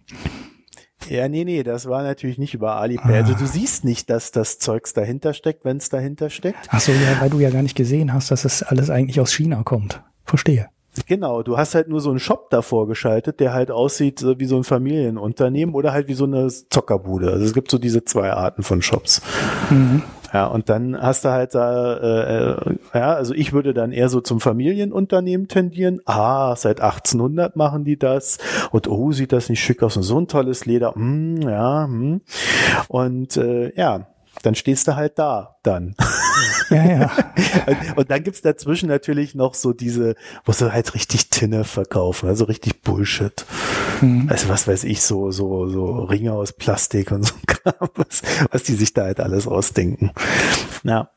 Ja, 1.10 1.28
nee, 1.28 1.43
nee, 1.43 1.63
das 1.63 1.88
war 1.88 2.04
natürlich 2.04 2.38
nicht 2.38 2.54
über 2.54 2.76
Alipay. 2.76 3.13
Ah. 3.13 3.17
Also 3.17 3.34
du 3.34 3.48
siehst 3.48 3.84
nicht, 3.84 4.10
dass 4.10 4.32
das 4.32 4.60
Zeugs 4.60 4.93
dahinter 4.93 5.34
steckt, 5.34 5.65
wenn 5.65 5.78
es 5.78 5.89
dahinter 5.89 6.30
steckt. 6.30 6.67
Ach 6.69 6.80
so, 6.80 6.91
ja, 6.91 7.19
weil 7.19 7.32
du 7.32 7.39
ja 7.39 7.50
gar 7.50 7.63
nicht 7.63 7.76
gesehen 7.76 8.13
hast, 8.13 8.30
dass 8.30 8.45
es 8.45 8.62
alles 8.62 8.89
eigentlich 8.89 9.19
aus 9.19 9.34
China 9.34 9.63
kommt. 9.63 10.04
Verstehe. 10.24 10.69
Genau, 11.08 11.43
du 11.43 11.58
hast 11.58 11.76
halt 11.76 11.88
nur 11.88 12.02
so 12.02 12.10
einen 12.10 12.19
Shop 12.19 12.50
davor 12.50 12.88
geschaltet, 12.88 13.39
der 13.39 13.54
halt 13.54 13.72
aussieht 13.72 14.24
wie 14.38 14.45
so 14.45 14.58
ein 14.58 14.63
Familienunternehmen 14.63 15.74
oder 15.74 15.93
halt 15.93 16.08
wie 16.08 16.13
so 16.13 16.26
eine 16.26 16.48
Zockerbude. 16.48 17.32
Also 17.32 17.45
es 17.45 17.54
gibt 17.54 17.72
so 17.72 17.78
diese 17.78 18.04
zwei 18.04 18.32
Arten 18.32 18.63
von 18.63 18.82
Shops. 18.82 19.22
Mhm. 19.69 20.04
Ja, 20.34 20.46
und 20.48 20.70
dann 20.70 21.00
hast 21.00 21.26
du 21.26 21.30
halt 21.30 21.56
da, 21.56 21.98
äh, 21.98 22.52
äh, 22.52 22.78
ja, 22.94 23.13
also 23.13 23.34
ich 23.34 23.54
würde 23.54 23.74
dann 23.74 23.92
eher 23.92 24.10
so 24.10 24.22
zum 24.22 24.39
Familienunternehmen 24.39 25.48
tendieren. 25.48 26.02
Ah, 26.06 26.56
seit 26.56 26.82
1800 26.82 27.56
machen 27.56 27.84
die 27.84 27.98
das. 27.98 28.38
Und 28.72 28.88
oh, 28.88 29.12
sieht 29.12 29.32
das 29.32 29.50
nicht 29.50 29.62
schick 29.62 29.82
aus 29.82 29.98
und 29.98 30.04
so 30.04 30.20
ein 30.20 30.28
tolles 30.28 30.65
Leder. 30.65 30.94
Mm, 30.96 31.42
ja, 31.42 31.88
mm. 31.88 32.22
und 32.89 33.38
äh, 33.38 33.74
ja, 33.76 34.08
dann 34.44 34.56
stehst 34.56 34.88
du 34.88 34.96
halt 34.96 35.18
da 35.18 35.58
dann. 35.63 35.96
Ja, 36.69 36.86
ja. 36.86 37.12
und 37.95 38.10
dann 38.12 38.23
gibt's 38.23 38.41
dazwischen 38.41 38.89
natürlich 38.89 39.36
noch 39.36 39.53
so 39.53 39.73
diese, 39.73 40.15
wo 40.45 40.51
sie 40.51 40.71
halt 40.71 40.93
richtig 40.93 41.29
Tinne 41.29 41.63
verkaufen, 41.63 42.29
also 42.29 42.45
richtig 42.45 42.82
Bullshit. 42.82 43.45
Mhm. 44.01 44.27
Also 44.29 44.49
was 44.49 44.67
weiß 44.67 44.84
ich, 44.84 45.01
so, 45.01 45.32
so, 45.32 45.67
so 45.67 46.03
Ringe 46.03 46.34
aus 46.34 46.53
Plastik 46.53 47.12
und 47.12 47.23
so 47.23 47.34
Kram, 47.47 47.89
was, 47.95 48.21
was 48.51 48.63
die 48.63 48.75
sich 48.75 48.93
da 48.93 49.03
halt 49.03 49.19
alles 49.19 49.47
ausdenken. 49.47 50.12
Ja. 50.84 51.10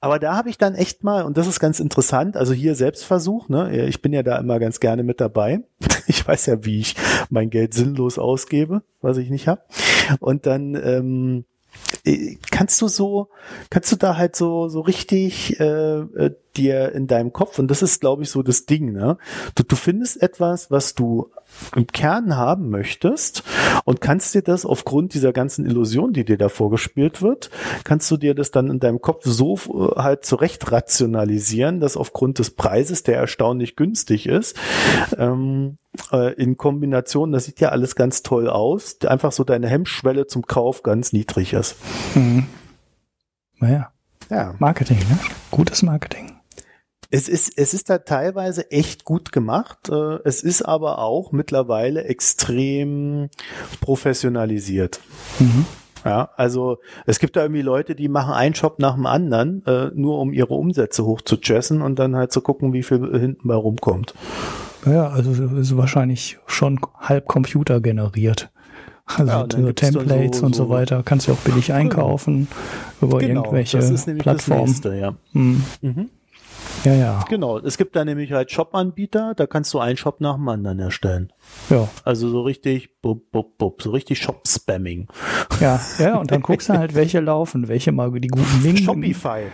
Aber 0.00 0.20
da 0.20 0.36
habe 0.36 0.50
ich 0.50 0.58
dann 0.58 0.76
echt 0.76 1.02
mal, 1.02 1.24
und 1.24 1.36
das 1.36 1.48
ist 1.48 1.58
ganz 1.58 1.80
interessant, 1.80 2.36
also 2.36 2.52
hier 2.52 2.76
Selbstversuch, 2.76 3.48
ne? 3.48 3.86
Ich 3.86 4.02
bin 4.02 4.12
ja 4.12 4.22
da 4.22 4.38
immer 4.38 4.60
ganz 4.60 4.78
gerne 4.80 5.02
mit 5.02 5.20
dabei. 5.20 5.62
Ich 6.06 6.28
weiß 6.28 6.46
ja, 6.46 6.62
wie 6.66 6.80
ich 6.80 6.96
mein 7.30 7.48
Geld 7.48 7.72
sinnlos 7.72 8.18
ausgebe, 8.18 8.82
was 9.00 9.16
ich 9.16 9.30
nicht 9.30 9.48
habe. 9.48 9.62
Und 10.20 10.44
dann 10.44 10.74
ähm, 10.74 11.44
äh, 11.48 11.53
kannst 12.50 12.80
du 12.82 12.88
so, 12.88 13.28
kannst 13.70 13.92
du 13.92 13.96
da 13.96 14.16
halt 14.16 14.36
so, 14.36 14.68
so 14.68 14.80
richtig 14.80 15.58
äh, 15.60 15.98
äh, 16.00 16.34
dir 16.56 16.92
in 16.92 17.06
deinem 17.06 17.32
Kopf, 17.32 17.58
und 17.58 17.68
das 17.68 17.82
ist, 17.82 18.00
glaube 18.00 18.22
ich, 18.22 18.30
so 18.30 18.42
das 18.42 18.66
Ding, 18.66 18.92
ne? 18.92 19.18
Du, 19.54 19.62
du 19.62 19.76
findest 19.76 20.22
etwas, 20.22 20.70
was 20.70 20.94
du 20.94 21.30
im 21.74 21.86
Kern 21.86 22.36
haben 22.36 22.70
möchtest 22.70 23.42
und 23.84 24.00
kannst 24.00 24.34
dir 24.34 24.42
das 24.42 24.64
aufgrund 24.64 25.14
dieser 25.14 25.32
ganzen 25.32 25.66
Illusion, 25.66 26.12
die 26.12 26.24
dir 26.24 26.38
da 26.38 26.48
vorgespielt 26.48 27.22
wird, 27.22 27.50
kannst 27.84 28.10
du 28.10 28.16
dir 28.16 28.34
das 28.34 28.50
dann 28.50 28.70
in 28.70 28.80
deinem 28.80 29.00
Kopf 29.00 29.22
so 29.24 29.56
äh, 29.56 30.00
halt 30.00 30.24
zurecht 30.24 30.70
rationalisieren, 30.70 31.80
dass 31.80 31.96
aufgrund 31.96 32.38
des 32.38 32.50
Preises, 32.50 33.02
der 33.02 33.16
erstaunlich 33.16 33.76
günstig 33.76 34.26
ist, 34.26 34.56
ähm, 35.18 35.78
äh, 36.12 36.34
in 36.34 36.56
Kombination, 36.56 37.32
das 37.32 37.44
sieht 37.44 37.60
ja 37.60 37.70
alles 37.70 37.96
ganz 37.96 38.22
toll 38.22 38.48
aus, 38.48 38.98
einfach 39.06 39.32
so 39.32 39.44
deine 39.44 39.68
Hemmschwelle 39.68 40.26
zum 40.26 40.46
Kauf 40.46 40.82
ganz 40.82 41.12
niedrig 41.12 41.52
ist. 41.52 41.76
Mhm. 42.14 42.46
Naja. 43.58 43.90
Ja. 44.30 44.54
Marketing, 44.58 44.98
ne? 44.98 45.18
Gutes 45.50 45.82
Marketing. 45.82 46.33
Es 47.14 47.28
ist, 47.28 47.52
es 47.56 47.74
ist 47.74 47.90
da 47.90 47.98
teilweise 47.98 48.72
echt 48.72 49.04
gut 49.04 49.30
gemacht. 49.30 49.88
Äh, 49.88 50.18
es 50.24 50.42
ist 50.42 50.62
aber 50.62 50.98
auch 50.98 51.30
mittlerweile 51.30 52.02
extrem 52.02 53.28
professionalisiert. 53.80 54.98
Mhm. 55.38 55.64
Ja, 56.04 56.30
also 56.36 56.78
es 57.06 57.20
gibt 57.20 57.36
da 57.36 57.42
irgendwie 57.42 57.62
Leute, 57.62 57.94
die 57.94 58.08
machen 58.08 58.34
einen 58.34 58.56
Shop 58.56 58.80
nach 58.80 58.96
dem 58.96 59.06
anderen, 59.06 59.64
äh, 59.64 59.92
nur 59.94 60.18
um 60.18 60.32
ihre 60.32 60.54
Umsätze 60.54 61.04
hochzuchessen 61.04 61.82
und 61.82 62.00
dann 62.00 62.16
halt 62.16 62.32
zu 62.32 62.40
gucken, 62.40 62.72
wie 62.72 62.82
viel 62.82 62.98
hinten 63.16 63.46
bei 63.46 63.54
rumkommt. 63.54 64.12
Ja, 64.84 65.06
also 65.06 65.30
ist 65.56 65.76
wahrscheinlich 65.76 66.38
schon 66.46 66.80
halb 66.98 67.28
Computer 67.28 67.80
generiert. 67.80 68.50
Also 69.06 69.30
ja, 69.30 69.46
so 69.48 69.72
Templates 69.72 70.40
so, 70.40 70.46
und 70.46 70.56
so, 70.56 70.68
weiter 70.68 71.04
kannst 71.04 71.28
du 71.28 71.32
auch 71.32 71.38
billig 71.38 71.72
einkaufen 71.72 72.48
über 73.00 73.18
genau, 73.18 73.44
irgendwelche 73.44 73.78
Plattformen. 74.18 74.64
Nächste, 74.64 74.96
ja. 74.96 75.14
Hm. 75.32 75.62
Mhm. 75.80 76.10
Ja, 76.84 76.94
ja. 76.94 77.24
Genau. 77.28 77.58
Es 77.58 77.78
gibt 77.78 77.96
da 77.96 78.04
nämlich 78.04 78.32
halt 78.32 78.50
Shop-Anbieter, 78.50 79.34
da 79.34 79.46
kannst 79.46 79.72
du 79.72 79.78
einen 79.78 79.96
Shop 79.96 80.20
nach 80.20 80.36
dem 80.36 80.48
anderen 80.48 80.78
erstellen. 80.78 81.32
Ja. 81.70 81.88
Also 82.04 82.28
so 82.28 82.42
richtig, 82.42 83.00
bub, 83.00 83.30
bub, 83.30 83.56
bub, 83.58 83.82
so 83.82 83.90
richtig 83.90 84.20
Shop-Spamming. 84.20 85.08
Ja, 85.60 85.80
ja, 85.98 86.16
und 86.16 86.30
dann 86.30 86.42
guckst 86.42 86.68
du 86.68 86.74
halt, 86.74 86.94
welche 86.94 87.20
laufen, 87.20 87.68
welche 87.68 87.92
mal 87.92 88.10
die 88.12 88.28
guten 88.28 88.62
Links. 88.62 88.82
Shopify 88.82 89.44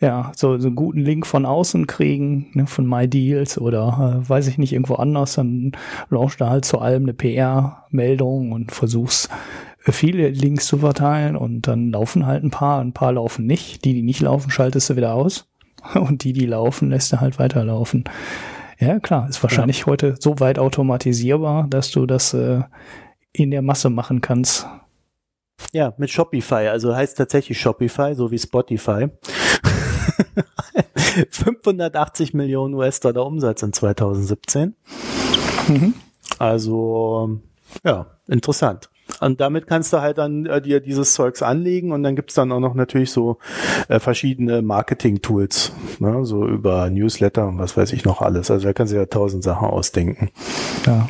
ja, 0.00 0.32
so, 0.34 0.58
so 0.58 0.68
einen 0.68 0.76
guten 0.76 1.00
Link 1.00 1.26
von 1.26 1.44
außen 1.44 1.86
kriegen, 1.86 2.46
ne, 2.54 2.66
von 2.66 2.86
MyDeals 2.86 3.58
oder 3.58 4.22
äh, 4.24 4.28
weiß 4.28 4.48
ich 4.48 4.56
nicht, 4.56 4.72
irgendwo 4.72 4.94
anders, 4.94 5.34
dann 5.34 5.72
launchst 6.08 6.40
du 6.40 6.48
halt 6.48 6.64
zu 6.64 6.78
allem 6.78 7.02
eine 7.02 7.12
PR-Meldung 7.12 8.52
und 8.52 8.72
versuchst 8.72 9.28
äh, 9.84 9.92
viele 9.92 10.30
Links 10.30 10.66
zu 10.66 10.78
verteilen 10.78 11.36
und 11.36 11.68
dann 11.68 11.90
laufen 11.90 12.24
halt 12.24 12.42
ein 12.42 12.50
paar, 12.50 12.80
ein 12.80 12.94
paar 12.94 13.12
laufen 13.12 13.46
nicht. 13.46 13.84
Die, 13.84 13.92
die 13.92 14.02
nicht 14.02 14.20
laufen, 14.20 14.50
schaltest 14.50 14.88
du 14.88 14.96
wieder 14.96 15.14
aus 15.14 15.49
und 15.94 16.24
die, 16.24 16.32
die 16.32 16.46
laufen, 16.46 16.90
lässt 16.90 17.12
du 17.12 17.20
halt 17.20 17.38
weiterlaufen. 17.38 18.04
Ja, 18.78 18.98
klar, 18.98 19.28
ist 19.28 19.42
wahrscheinlich 19.42 19.80
ja. 19.80 19.86
heute 19.86 20.14
so 20.18 20.40
weit 20.40 20.58
automatisierbar, 20.58 21.66
dass 21.68 21.90
du 21.90 22.06
das 22.06 22.32
äh, 22.32 22.62
in 23.32 23.50
der 23.50 23.62
Masse 23.62 23.90
machen 23.90 24.20
kannst. 24.20 24.66
Ja, 25.72 25.92
mit 25.98 26.10
Shopify, 26.10 26.68
also 26.68 26.96
heißt 26.96 27.18
tatsächlich 27.18 27.60
Shopify, 27.60 28.14
so 28.14 28.30
wie 28.30 28.38
Spotify. 28.38 29.08
580 31.30 32.34
Millionen 32.34 32.74
US-Dollar 32.74 33.26
Umsatz 33.26 33.62
in 33.62 33.72
2017. 33.72 34.74
Mhm. 35.68 35.94
Also, 36.38 37.40
ja, 37.84 38.06
interessant. 38.26 38.88
Und 39.20 39.40
damit 39.40 39.66
kannst 39.66 39.92
du 39.92 40.00
halt 40.00 40.18
dann 40.18 40.46
äh, 40.46 40.60
dir 40.60 40.80
dieses 40.80 41.14
Zeugs 41.14 41.42
anlegen 41.42 41.92
und 41.92 42.02
dann 42.02 42.16
gibt's 42.16 42.34
dann 42.34 42.52
auch 42.52 42.60
noch 42.60 42.74
natürlich 42.74 43.10
so 43.10 43.38
äh, 43.88 43.98
verschiedene 43.98 44.62
Marketing-Tools, 44.62 45.72
ne? 45.98 46.24
so 46.24 46.46
über 46.46 46.88
Newsletter 46.90 47.48
und 47.48 47.58
was 47.58 47.76
weiß 47.76 47.92
ich 47.92 48.04
noch 48.04 48.22
alles. 48.22 48.50
Also 48.50 48.66
da 48.66 48.72
kannst 48.72 48.92
du 48.92 48.96
ja 48.96 49.06
tausend 49.06 49.42
Sachen 49.42 49.68
ausdenken. 49.68 50.30
Ja. 50.86 51.08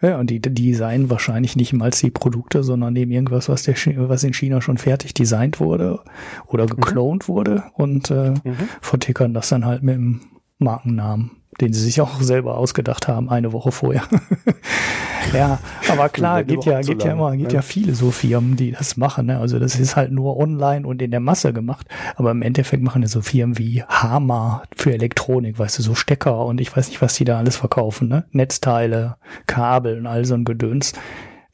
Ja, 0.00 0.20
und 0.20 0.30
die, 0.30 0.40
die 0.40 0.50
designen 0.50 1.10
wahrscheinlich 1.10 1.56
nicht 1.56 1.72
mal 1.72 1.90
die 1.90 2.10
Produkte, 2.10 2.62
sondern 2.62 2.92
nehmen 2.92 3.10
irgendwas, 3.10 3.48
was, 3.48 3.64
der, 3.64 3.74
was 4.08 4.22
in 4.22 4.32
China 4.32 4.60
schon 4.60 4.78
fertig 4.78 5.12
designt 5.12 5.58
wurde 5.58 5.98
oder 6.46 6.64
mhm. 6.64 6.68
geklont 6.68 7.28
mhm. 7.28 7.32
wurde 7.32 7.64
und 7.74 8.10
äh, 8.12 8.30
mhm. 8.30 8.56
vertickern 8.80 9.34
das 9.34 9.48
dann 9.48 9.64
halt 9.64 9.82
mit 9.82 9.96
dem 9.96 10.20
Markennamen 10.58 11.37
den 11.60 11.72
sie 11.72 11.80
sich 11.80 12.00
auch 12.00 12.20
selber 12.20 12.56
ausgedacht 12.56 13.08
haben, 13.08 13.28
eine 13.28 13.52
Woche 13.52 13.72
vorher. 13.72 14.02
ja, 15.34 15.58
aber 15.88 16.08
klar, 16.08 16.44
gibt 16.44 16.64
ja, 16.64 16.80
gibt 16.80 17.02
ja 17.02 17.12
immer, 17.12 17.36
gibt 17.36 17.52
ja. 17.52 17.58
ja 17.58 17.62
viele 17.62 17.94
so 17.94 18.10
Firmen, 18.10 18.56
die 18.56 18.72
das 18.72 18.96
machen. 18.96 19.26
Ne? 19.26 19.38
Also 19.38 19.58
das 19.58 19.78
ist 19.78 19.96
halt 19.96 20.12
nur 20.12 20.36
online 20.36 20.86
und 20.86 21.02
in 21.02 21.10
der 21.10 21.20
Masse 21.20 21.52
gemacht. 21.52 21.86
Aber 22.16 22.30
im 22.30 22.42
Endeffekt 22.42 22.82
machen 22.82 23.02
ja 23.02 23.08
so 23.08 23.20
Firmen 23.20 23.58
wie 23.58 23.82
Hama 23.82 24.62
für 24.76 24.92
Elektronik, 24.92 25.58
weißt 25.58 25.78
du, 25.78 25.82
so 25.82 25.94
Stecker 25.94 26.44
und 26.44 26.60
ich 26.60 26.74
weiß 26.76 26.88
nicht, 26.88 27.02
was 27.02 27.14
die 27.14 27.24
da 27.24 27.38
alles 27.38 27.56
verkaufen, 27.56 28.08
ne? 28.08 28.24
Netzteile, 28.30 29.16
Kabel 29.46 29.98
und 29.98 30.06
all 30.06 30.24
so 30.24 30.34
ein 30.34 30.44
Gedöns. 30.44 30.92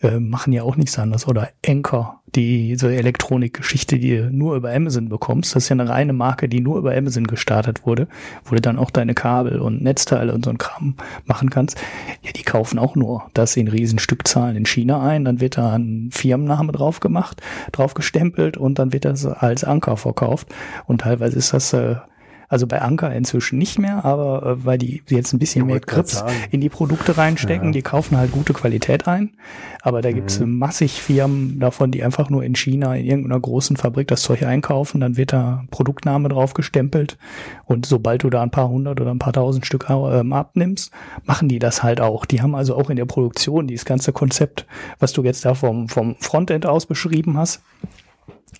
Äh, 0.04 0.20
machen 0.20 0.52
ja 0.52 0.62
auch 0.62 0.76
nichts 0.76 0.98
anderes. 0.98 1.26
Oder 1.26 1.48
Anchor, 1.66 2.20
die 2.34 2.76
so 2.76 2.88
Elektronikgeschichte, 2.88 3.98
die 3.98 4.18
du 4.18 4.30
nur 4.30 4.54
über 4.54 4.70
Amazon 4.70 5.08
bekommst. 5.08 5.56
Das 5.56 5.64
ist 5.64 5.68
ja 5.70 5.74
eine 5.74 5.88
reine 5.88 6.12
Marke, 6.12 6.46
die 6.46 6.60
nur 6.60 6.76
über 6.76 6.94
Amazon 6.94 7.26
gestartet 7.26 7.86
wurde, 7.86 8.06
wo 8.44 8.54
du 8.54 8.60
dann 8.60 8.78
auch 8.78 8.90
deine 8.90 9.14
Kabel 9.14 9.60
und 9.60 9.82
Netzteile 9.82 10.34
und 10.34 10.44
so 10.44 10.50
ein 10.50 10.58
Kram 10.58 10.96
machen 11.24 11.48
kannst. 11.48 11.78
Ja, 12.22 12.32
die 12.32 12.42
kaufen 12.42 12.78
auch 12.78 12.96
nur 12.96 13.30
das 13.32 13.56
in 13.56 13.68
Riesenstückzahlen 13.68 14.56
in 14.56 14.66
China 14.66 15.02
ein. 15.02 15.24
Dann 15.24 15.40
wird 15.40 15.56
da 15.56 15.72
ein 15.72 16.10
Firmenname 16.12 16.72
drauf 16.72 17.00
gemacht, 17.00 17.40
drauf 17.72 17.94
gestempelt 17.94 18.58
und 18.58 18.78
dann 18.78 18.92
wird 18.92 19.06
das 19.06 19.24
als 19.24 19.64
Anker 19.64 19.96
verkauft. 19.96 20.48
Und 20.86 21.00
teilweise 21.00 21.38
ist 21.38 21.54
das 21.54 21.72
äh, 21.72 21.96
also 22.54 22.68
bei 22.68 22.80
Anker 22.80 23.12
inzwischen 23.12 23.58
nicht 23.58 23.80
mehr, 23.80 24.04
aber 24.04 24.46
äh, 24.46 24.64
weil 24.64 24.78
die 24.78 25.02
jetzt 25.08 25.32
ein 25.32 25.40
bisschen 25.40 25.66
mehr 25.66 25.80
Grips 25.80 26.22
in 26.52 26.60
die 26.60 26.68
Produkte 26.68 27.18
reinstecken, 27.18 27.66
ja. 27.66 27.72
die 27.72 27.82
kaufen 27.82 28.16
halt 28.16 28.30
gute 28.30 28.52
Qualität 28.52 29.08
ein. 29.08 29.30
Aber 29.82 30.02
da 30.02 30.10
mhm. 30.10 30.14
gibt's 30.14 30.38
massig 30.38 31.02
Firmen 31.02 31.58
davon, 31.58 31.90
die 31.90 32.04
einfach 32.04 32.30
nur 32.30 32.44
in 32.44 32.54
China 32.54 32.94
in 32.94 33.06
irgendeiner 33.06 33.40
großen 33.40 33.76
Fabrik 33.76 34.06
das 34.06 34.22
Zeug 34.22 34.44
einkaufen, 34.44 35.00
dann 35.00 35.16
wird 35.16 35.32
da 35.32 35.64
Produktname 35.72 36.28
drauf 36.28 36.54
gestempelt 36.54 37.18
und 37.64 37.86
sobald 37.86 38.22
du 38.22 38.30
da 38.30 38.40
ein 38.40 38.52
paar 38.52 38.68
hundert 38.68 39.00
oder 39.00 39.10
ein 39.10 39.18
paar 39.18 39.32
tausend 39.32 39.66
Stück 39.66 39.86
ähm, 39.90 40.32
abnimmst, 40.32 40.92
machen 41.24 41.48
die 41.48 41.58
das 41.58 41.82
halt 41.82 42.00
auch. 42.00 42.24
Die 42.24 42.40
haben 42.40 42.54
also 42.54 42.76
auch 42.76 42.88
in 42.88 42.96
der 42.96 43.04
Produktion 43.04 43.66
dieses 43.66 43.84
ganze 43.84 44.12
Konzept, 44.12 44.64
was 45.00 45.12
du 45.12 45.24
jetzt 45.24 45.44
da 45.44 45.54
vom, 45.54 45.88
vom 45.88 46.14
Frontend 46.20 46.66
aus 46.66 46.86
beschrieben 46.86 47.36
hast, 47.36 47.62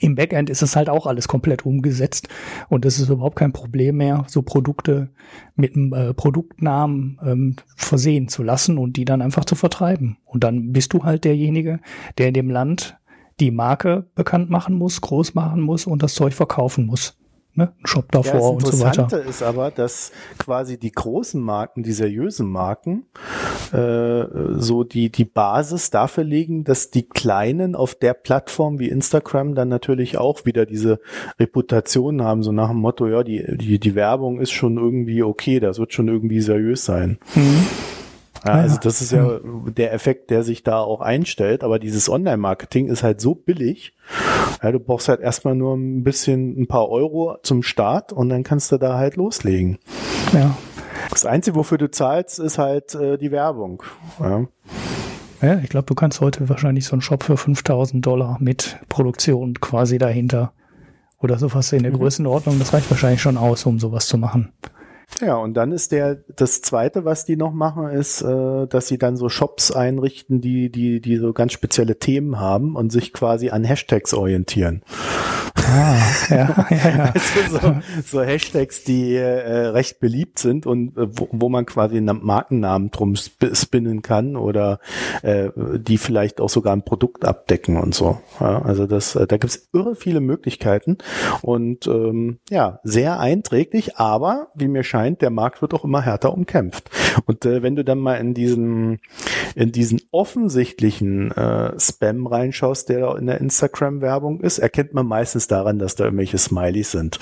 im 0.01 0.15
Backend 0.15 0.51
ist 0.51 0.63
es 0.63 0.77
halt 0.77 0.89
auch 0.89 1.07
alles 1.07 1.29
komplett 1.29 1.65
umgesetzt 1.65 2.29
und 2.69 2.85
es 2.85 2.99
ist 2.99 3.09
überhaupt 3.09 3.37
kein 3.37 3.53
Problem 3.53 3.97
mehr, 3.97 4.25
so 4.29 4.43
Produkte 4.43 5.11
mit 5.55 5.77
einem 5.77 5.93
äh, 5.93 6.15
Produktnamen 6.15 7.19
ähm, 7.25 7.57
versehen 7.77 8.29
zu 8.29 8.43
lassen 8.43 8.79
und 8.79 8.97
die 8.97 9.05
dann 9.05 9.23
einfach 9.23 9.45
zu 9.45 9.55
vertreiben. 9.55 10.19
Und 10.25 10.45
dann 10.45 10.73
bist 10.73 10.93
du 10.93 11.05
halt 11.05 11.25
derjenige, 11.25 11.81
der 12.19 12.29
in 12.29 12.35
dem 12.35 12.51
Land 12.51 12.97
die 13.41 13.51
Marke 13.51 14.07
bekannt 14.15 14.51
machen 14.51 14.77
muss, 14.77 15.01
groß 15.01 15.35
machen 15.35 15.61
muss 15.61 15.87
und 15.87 16.03
das 16.03 16.15
Zeug 16.15 16.35
verkaufen 16.35 16.87
muss 16.87 17.17
ne? 17.55 17.73
Shop 17.85 18.11
davor 18.11 18.41
ja, 18.41 18.47
und 18.49 18.67
so 18.67 18.67
weiter. 18.81 19.03
Das 19.05 19.13
Interessante 19.13 19.17
ist 19.29 19.43
aber, 19.43 19.71
dass 19.71 20.13
quasi 20.39 20.79
die 20.79 20.93
großen 20.93 21.41
Marken, 21.41 21.83
die 21.83 21.93
seriösen 21.93 22.49
Marken, 22.49 23.07
äh, 23.73 24.25
so 24.53 24.85
die, 24.85 25.11
die 25.11 25.25
Basis 25.25 25.91
dafür 25.91 26.25
legen, 26.25 26.65
dass 26.65 26.91
die 26.91 27.09
Kleinen 27.09 27.75
auf 27.75 27.95
der 27.95 28.15
Plattform 28.15 28.79
wie 28.79 28.89
Instagram 28.89 29.55
dann 29.55 29.69
natürlich 29.69 30.19
auch 30.19 30.45
wieder 30.45 30.67
diese 30.67 31.01
Reputation 31.39 32.23
haben, 32.23 32.43
so 32.43 32.53
nach 32.53 32.69
dem 32.69 32.79
Motto, 32.79 33.07
ja, 33.07 33.23
die, 33.23 33.45
die, 33.57 33.79
die 33.79 33.95
Werbung 33.95 34.41
ist 34.41 34.53
schon 34.53 34.77
irgendwie 34.77 35.23
okay, 35.23 35.61
das 35.61 35.79
wird 35.79 35.93
schon 35.93 36.09
irgendwie 36.09 36.41
seriös 36.41 36.85
sein. 36.85 37.19
Mhm. 37.35 37.67
Ja, 38.45 38.53
also 38.53 38.77
das 38.79 39.01
ist 39.01 39.13
ja 39.13 39.41
der 39.43 39.93
Effekt, 39.93 40.31
der 40.31 40.43
sich 40.43 40.63
da 40.63 40.81
auch 40.81 41.01
einstellt. 41.01 41.65
Aber 41.65 41.79
dieses 41.79 42.09
Online-Marketing 42.09 42.89
ist 42.89 43.03
halt 43.03 43.21
so 43.21 43.35
billig. 43.35 43.95
Ja, 44.63 44.73
du 44.73 44.81
brauchst 44.81 45.09
halt 45.09 45.21
erstmal 45.21 45.55
nur 45.55 45.75
ein 45.75 46.05
bisschen, 46.05 46.61
ein 46.61 46.67
paar 46.67 46.89
Euro 46.89 47.39
zum 47.43 47.63
Start 47.63 48.13
und 48.13 48.29
dann 48.29 48.43
kannst 48.43 48.71
du 48.73 48.79
da 48.79 48.99
halt 48.99 49.17
loslegen. 49.17 49.79
Ja. 50.33 50.57
Das 51.11 51.25
Einzige, 51.27 51.57
wofür 51.57 51.79
du 51.79 51.91
zahlst, 51.91 52.39
ist 52.39 52.59
halt 52.59 52.95
äh, 52.95 53.19
die 53.19 53.31
Werbung. 53.31 53.83
Ja. 54.21 54.47
Ja, 55.43 55.59
ich 55.59 55.69
glaube, 55.69 55.87
du 55.87 55.95
kannst 55.95 56.21
heute 56.21 56.49
wahrscheinlich 56.49 56.87
so 56.87 56.93
einen 56.93 57.03
Shop 57.03 57.23
für 57.23 57.37
5000 57.37 58.05
Dollar 58.05 58.39
mit 58.41 58.79
Produktion 58.89 59.55
quasi 59.61 59.99
dahinter 59.99 60.53
oder 61.19 61.39
sowas 61.39 61.73
in 61.73 61.83
der 61.83 61.93
mhm. 61.93 61.99
Größenordnung. 61.99 62.59
Das 62.59 62.73
reicht 62.73 62.91
wahrscheinlich 62.91 63.21
schon 63.21 63.37
aus, 63.37 63.67
um 63.67 63.79
sowas 63.79 64.07
zu 64.07 64.17
machen. 64.17 64.53
Ja, 65.21 65.37
und 65.37 65.55
dann 65.55 65.73
ist 65.73 65.93
der, 65.93 66.17
das 66.37 66.61
zweite, 66.63 67.05
was 67.05 67.25
die 67.25 67.37
noch 67.37 67.53
machen, 67.53 67.89
ist, 67.89 68.23
äh, 68.23 68.67
dass 68.67 68.89
sie 68.89 68.99
dann 68.99 69.17
so 69.17 69.29
Shops 69.29 69.71
einrichten, 69.71 70.41
die, 70.41 70.71
die, 70.71 71.01
die 71.01 71.17
so 71.17 71.33
ganz 71.33 71.53
spezielle 71.53 71.99
Themen 71.99 72.41
haben 72.41 72.75
und 72.77 72.91
sich 72.91 73.13
quasi 73.13 73.51
an 73.51 73.65
Hashtags 73.65 74.13
orientieren. 74.13 74.83
Ah, 75.57 75.97
ja, 76.31 76.67
ja, 76.71 76.89
ja. 76.89 77.13
Also 77.15 77.59
so, 77.59 77.75
so 78.05 78.23
Hashtags, 78.23 78.85
die 78.85 79.15
äh, 79.15 79.67
recht 79.67 80.01
beliebt 80.01 80.39
sind 80.39 80.67
und 80.67 80.97
äh, 80.97 81.07
wo, 81.11 81.29
wo 81.31 81.49
man 81.49 81.67
quasi 81.67 81.97
einen 81.97 82.25
Markennamen 82.25 82.91
drum 82.91 83.15
sp 83.15 83.55
spinnen 83.55 84.03
kann 84.03 84.37
oder 84.37 84.81
äh, 85.23 85.51
die 85.57 85.99
vielleicht 85.99 86.41
auch 86.41 86.49
sogar 86.49 86.75
ein 86.75 86.85
Produkt 86.85 87.25
abdecken 87.25 87.77
und 87.77 87.95
so. 87.95 88.21
Ja, 88.41 88.63
also 88.63 88.87
das, 88.87 89.17
äh, 89.17 89.27
da 89.27 89.37
gibt's 89.37 89.69
irre 89.73 89.95
viele 89.95 90.21
Möglichkeiten 90.21 90.99
und 91.43 91.87
ähm, 91.87 92.39
ja, 92.51 92.81
sehr 92.83 93.21
einträglich, 93.21 93.97
aber 93.97 94.49
wie 94.55 94.69
mir 94.69 94.83
scheint, 94.83 94.94
der 95.21 95.31
Markt 95.31 95.61
wird 95.61 95.75
auch 95.75 95.85
immer 95.85 96.03
härter 96.03 96.33
umkämpft. 96.33 96.91
Und 97.27 97.45
äh, 97.45 97.63
wenn 97.63 97.77
du 97.77 97.85
dann 97.85 97.99
mal 97.99 98.15
in 98.15 98.35
diesen 98.35 99.01
in 99.55 99.73
diesen 99.73 100.01
offensichtlichen 100.11 101.31
äh, 101.33 101.79
Spam 101.79 102.27
reinschaust, 102.27 102.89
der 102.89 103.01
da 103.01 103.17
in 103.17 103.27
der 103.27 103.41
Instagram-Werbung 103.41 104.41
ist, 104.41 104.59
erkennt 104.59 104.95
man 104.95 105.07
meistens 105.07 105.47
daran, 105.47 105.79
dass 105.79 105.95
da 105.95 106.05
irgendwelche 106.05 106.39
Smileys 106.39 106.91
sind. 106.91 107.19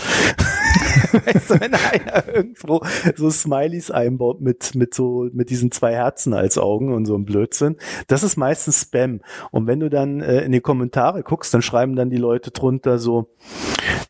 weißt 1.27 1.51
du, 1.51 1.61
wenn 1.61 1.75
einer 1.75 2.29
irgendwo 2.35 2.83
so 3.17 3.31
Smileys 3.31 3.91
einbaut 3.91 4.41
mit, 4.41 4.75
mit 4.75 4.95
so, 4.95 5.29
mit 5.33 5.51
diesen 5.51 5.71
zwei 5.71 5.95
Herzen 5.95 6.33
als 6.35 6.59
Augen 6.59 6.93
und 6.93 7.07
so 7.07 7.17
ein 7.17 7.25
Blödsinn, 7.25 7.77
das 8.07 8.23
ist 8.23 8.37
meistens 8.37 8.83
Spam. 8.83 9.21
Und 9.51 9.67
wenn 9.67 9.81
du 9.81 9.91
dann 9.91 10.21
äh, 10.21 10.41
in 10.43 10.53
die 10.53 10.61
Kommentare 10.61 11.23
guckst, 11.23 11.53
dann 11.55 11.63
schreiben 11.63 11.97
dann 11.97 12.11
die 12.11 12.17
Leute 12.17 12.51
drunter 12.51 12.99
so, 12.99 13.29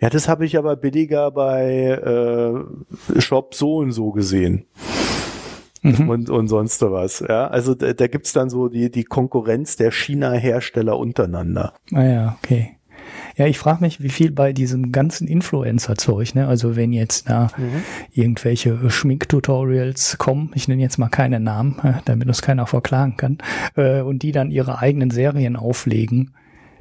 ja, 0.00 0.10
das 0.10 0.28
habe 0.28 0.44
ich 0.44 0.56
aber 0.58 0.76
billiger 0.76 1.30
bei 1.30 1.88
äh, 3.16 3.20
Shop 3.20 3.54
so 3.54 3.76
und 3.76 3.92
so 3.92 4.10
gesehen. 4.10 4.66
Mhm. 5.82 6.08
Und, 6.08 6.30
und 6.30 6.48
sonst 6.48 6.80
was. 6.82 7.20
Ja, 7.20 7.48
also 7.48 7.74
da, 7.74 7.92
da 7.92 8.06
gibt's 8.06 8.32
dann 8.32 8.50
so 8.50 8.68
die, 8.68 8.90
die 8.90 9.04
Konkurrenz 9.04 9.76
der 9.76 9.90
China-Hersteller 9.90 10.96
untereinander. 10.96 11.74
Ah 11.92 12.04
ja, 12.04 12.38
okay. 12.42 12.76
Ja, 13.36 13.46
ich 13.46 13.58
frage 13.58 13.82
mich, 13.82 14.02
wie 14.02 14.08
viel 14.08 14.30
bei 14.30 14.52
diesem 14.52 14.92
ganzen 14.92 15.26
Influencer-Zeug, 15.26 16.34
ne? 16.34 16.48
Also 16.48 16.76
wenn 16.76 16.92
jetzt 16.92 17.28
da 17.28 17.48
mhm. 17.56 17.82
irgendwelche 18.12 18.90
Schminktutorials 18.90 20.18
kommen, 20.18 20.50
ich 20.54 20.68
nenne 20.68 20.82
jetzt 20.82 20.98
mal 20.98 21.08
keine 21.08 21.40
Namen, 21.40 21.76
damit 22.04 22.28
uns 22.28 22.42
keiner 22.42 22.66
verklagen 22.66 23.16
kann, 23.16 23.38
äh, 23.76 24.00
und 24.00 24.22
die 24.22 24.32
dann 24.32 24.50
ihre 24.50 24.78
eigenen 24.78 25.10
Serien 25.10 25.56
auflegen, 25.56 26.32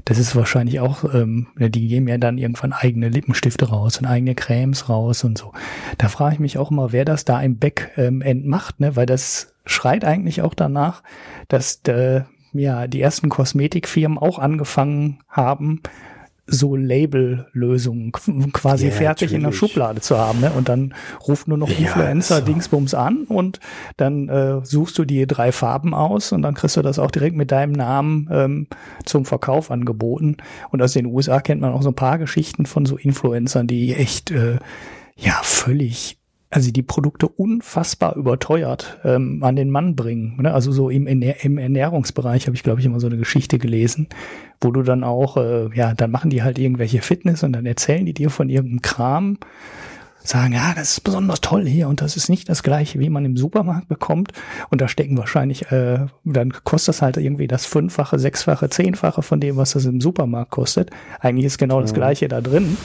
das 0.05 0.17
ist 0.17 0.35
wahrscheinlich 0.35 0.79
auch, 0.79 1.03
ähm, 1.13 1.47
die 1.57 1.87
geben 1.87 2.07
ja 2.07 2.17
dann 2.17 2.37
irgendwann 2.37 2.73
eigene 2.73 3.09
Lippenstifte 3.09 3.69
raus 3.69 3.99
und 3.99 4.05
eigene 4.05 4.35
Cremes 4.35 4.89
raus 4.89 5.23
und 5.23 5.37
so. 5.37 5.51
Da 5.97 6.09
frage 6.09 6.35
ich 6.35 6.39
mich 6.39 6.57
auch 6.57 6.71
immer, 6.71 6.91
wer 6.91 7.05
das 7.05 7.25
da 7.25 7.41
im 7.41 7.57
Backend 7.57 7.91
ähm, 7.97 8.47
macht, 8.47 8.79
ne? 8.79 8.95
Weil 8.95 9.05
das 9.05 9.53
schreit 9.65 10.03
eigentlich 10.03 10.41
auch 10.41 10.53
danach, 10.53 11.03
dass 11.47 11.81
äh, 11.87 12.21
ja 12.53 12.87
die 12.87 13.01
ersten 13.01 13.29
Kosmetikfirmen 13.29 14.17
auch 14.17 14.39
angefangen 14.39 15.19
haben, 15.29 15.81
so 16.47 16.75
Label-Lösungen 16.75 18.12
quasi 18.54 18.88
yeah, 18.88 18.95
fertig 18.95 19.32
natürlich. 19.32 19.34
in 19.34 19.43
der 19.43 19.51
Schublade 19.51 20.01
zu 20.01 20.17
haben. 20.17 20.41
Ne? 20.41 20.51
Und 20.51 20.69
dann 20.69 20.93
ruft 21.27 21.47
nur 21.47 21.58
noch 21.58 21.69
ja, 21.69 21.77
Influencer. 21.77 22.41
Dingsbums 22.41 22.93
an 22.93 23.23
und 23.25 23.60
dann 23.97 24.30
äh, 24.30 24.65
suchst 24.65 24.97
du 24.97 25.06
die 25.06 25.25
drei 25.27 25.51
Farben 25.51 25.93
aus 25.93 26.32
und 26.32 26.41
dann 26.41 26.54
kriegst 26.54 26.77
du 26.77 26.82
das 26.82 26.99
auch 26.99 27.12
direkt 27.12 27.36
mit 27.36 27.51
deinem 27.51 27.73
Namen 27.73 28.27
ähm, 28.32 28.67
zum 29.06 29.25
Verkauf 29.25 29.71
angeboten. 29.71 30.38
Und 30.71 30.82
aus 30.82 30.93
den 30.93 31.06
USA 31.06 31.39
kennt 31.39 31.62
man 31.62 31.73
auch 31.73 31.84
so 31.84 31.89
ein 31.89 31.95
paar 31.95 32.17
Geschichten 32.17 32.65
von 32.65 32.86
so 32.86 32.97
Influencern, 32.97 33.67
die 33.67 33.93
echt 33.93 34.32
äh, 34.32 34.58
ja 35.17 35.39
völlig 35.43 36.20
also 36.51 36.69
die 36.69 36.83
Produkte 36.83 37.29
unfassbar 37.29 38.15
überteuert 38.17 38.99
ähm, 39.05 39.41
an 39.41 39.55
den 39.55 39.71
Mann 39.71 39.95
bringen. 39.95 40.37
Ne? 40.41 40.53
Also 40.53 40.73
so 40.73 40.89
im, 40.89 41.07
im 41.07 41.57
Ernährungsbereich 41.57 42.45
habe 42.45 42.55
ich, 42.55 42.63
glaube 42.63 42.81
ich, 42.81 42.85
immer 42.85 42.99
so 42.99 43.07
eine 43.07 43.17
Geschichte 43.17 43.57
gelesen, 43.57 44.09
wo 44.59 44.71
du 44.71 44.83
dann 44.83 45.05
auch, 45.05 45.37
äh, 45.37 45.69
ja, 45.73 45.93
dann 45.93 46.11
machen 46.11 46.29
die 46.29 46.43
halt 46.43 46.59
irgendwelche 46.59 47.01
Fitness 47.01 47.43
und 47.43 47.53
dann 47.53 47.65
erzählen 47.65 48.05
die 48.05 48.13
dir 48.13 48.29
von 48.29 48.49
irgendeinem 48.49 48.81
Kram, 48.81 49.37
sagen, 50.23 50.53
ja, 50.53 50.73
das 50.75 50.91
ist 50.91 50.99
besonders 51.01 51.41
toll 51.41 51.65
hier 51.65 51.87
und 51.87 52.01
das 52.01 52.15
ist 52.15 52.29
nicht 52.29 52.47
das 52.47 52.63
gleiche, 52.63 52.99
wie 52.99 53.09
man 53.09 53.25
im 53.25 53.37
Supermarkt 53.37 53.87
bekommt. 53.87 54.33
Und 54.69 54.81
da 54.81 54.87
stecken 54.87 55.17
wahrscheinlich, 55.17 55.71
äh, 55.71 56.05
dann 56.25 56.51
kostet 56.63 56.89
das 56.89 57.01
halt 57.01 57.17
irgendwie 57.17 57.47
das 57.47 57.65
Fünffache, 57.65 58.19
Sechsfache, 58.19 58.69
Zehnfache 58.69 59.21
von 59.21 59.39
dem, 59.39 59.57
was 59.57 59.71
das 59.71 59.85
im 59.85 60.01
Supermarkt 60.01 60.51
kostet. 60.51 60.91
Eigentlich 61.21 61.45
ist 61.45 61.57
genau 61.57 61.81
das 61.81 61.93
Gleiche 61.93 62.27
da 62.27 62.41
drin. 62.41 62.77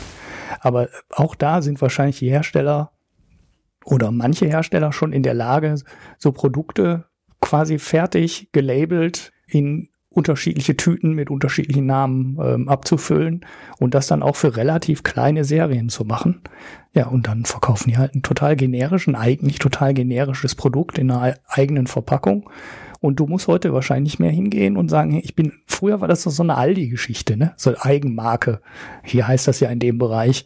Aber 0.60 0.88
auch 1.10 1.34
da 1.34 1.60
sind 1.60 1.82
wahrscheinlich 1.82 2.20
die 2.20 2.30
Hersteller 2.30 2.92
oder 3.86 4.10
manche 4.10 4.46
Hersteller 4.46 4.92
schon 4.92 5.12
in 5.12 5.22
der 5.22 5.34
Lage, 5.34 5.76
so 6.18 6.32
Produkte 6.32 7.04
quasi 7.40 7.78
fertig 7.78 8.50
gelabelt 8.52 9.32
in 9.46 9.88
unterschiedliche 10.10 10.76
Tüten 10.76 11.12
mit 11.12 11.30
unterschiedlichen 11.30 11.86
Namen 11.86 12.38
ähm, 12.42 12.68
abzufüllen 12.68 13.44
und 13.78 13.94
das 13.94 14.06
dann 14.06 14.22
auch 14.22 14.34
für 14.34 14.56
relativ 14.56 15.02
kleine 15.02 15.44
Serien 15.44 15.88
zu 15.88 16.04
machen. 16.04 16.40
Ja, 16.94 17.06
und 17.08 17.28
dann 17.28 17.44
verkaufen 17.44 17.90
die 17.90 17.98
halt 17.98 18.14
ein 18.14 18.22
total 18.22 18.56
generischen, 18.56 19.14
eigentlich 19.14 19.58
total 19.58 19.92
generisches 19.92 20.54
Produkt 20.54 20.98
in 20.98 21.10
einer 21.10 21.36
eigenen 21.46 21.86
Verpackung 21.86 22.48
und 23.06 23.20
du 23.20 23.26
musst 23.28 23.46
heute 23.46 23.72
wahrscheinlich 23.72 24.18
mehr 24.18 24.32
hingehen 24.32 24.76
und 24.76 24.88
sagen, 24.88 25.20
ich 25.22 25.36
bin, 25.36 25.52
früher 25.68 26.00
war 26.00 26.08
das 26.08 26.24
so 26.24 26.42
eine 26.42 26.56
Aldi-Geschichte, 26.56 27.36
ne? 27.36 27.52
So 27.56 27.72
Eigenmarke. 27.78 28.60
Hier 29.04 29.28
heißt 29.28 29.46
das 29.46 29.60
ja 29.60 29.70
in 29.70 29.78
dem 29.78 29.96
Bereich. 29.96 30.44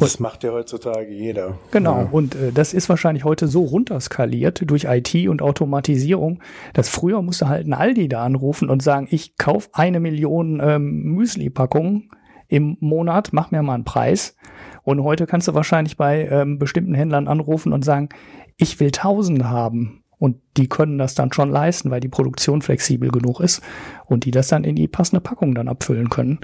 Das 0.00 0.16
und, 0.16 0.20
macht 0.20 0.42
ja 0.42 0.50
heutzutage 0.50 1.12
jeder. 1.12 1.56
Genau. 1.70 2.00
Ja. 2.00 2.08
Und 2.10 2.34
äh, 2.34 2.50
das 2.52 2.74
ist 2.74 2.88
wahrscheinlich 2.88 3.24
heute 3.24 3.46
so 3.46 3.62
runterskaliert 3.62 4.68
durch 4.68 4.86
IT 4.86 5.14
und 5.28 5.40
Automatisierung, 5.40 6.40
dass 6.72 6.88
früher 6.88 7.22
musste 7.22 7.48
halt 7.48 7.68
ein 7.68 7.74
Aldi 7.74 8.08
da 8.08 8.24
anrufen 8.24 8.70
und 8.70 8.82
sagen, 8.82 9.06
ich 9.08 9.36
kauf 9.36 9.68
eine 9.72 10.00
Million 10.00 10.60
ähm, 10.60 11.02
Müsli-Packungen 11.14 12.10
im 12.48 12.76
Monat, 12.80 13.28
mach 13.30 13.52
mir 13.52 13.62
mal 13.62 13.74
einen 13.74 13.84
Preis. 13.84 14.34
Und 14.82 15.04
heute 15.04 15.26
kannst 15.26 15.46
du 15.46 15.54
wahrscheinlich 15.54 15.96
bei 15.96 16.26
ähm, 16.26 16.58
bestimmten 16.58 16.94
Händlern 16.94 17.28
anrufen 17.28 17.72
und 17.72 17.84
sagen, 17.84 18.08
ich 18.56 18.80
will 18.80 18.90
tausend 18.90 19.44
haben. 19.44 19.99
Und 20.20 20.36
die 20.58 20.68
können 20.68 20.98
das 20.98 21.14
dann 21.14 21.32
schon 21.32 21.50
leisten, 21.50 21.90
weil 21.90 22.00
die 22.00 22.08
Produktion 22.08 22.62
flexibel 22.62 23.10
genug 23.10 23.40
ist 23.40 23.62
und 24.04 24.26
die 24.26 24.30
das 24.30 24.48
dann 24.48 24.64
in 24.64 24.76
die 24.76 24.86
passende 24.86 25.20
Packung 25.20 25.54
dann 25.54 25.66
abfüllen 25.66 26.10
können. 26.10 26.40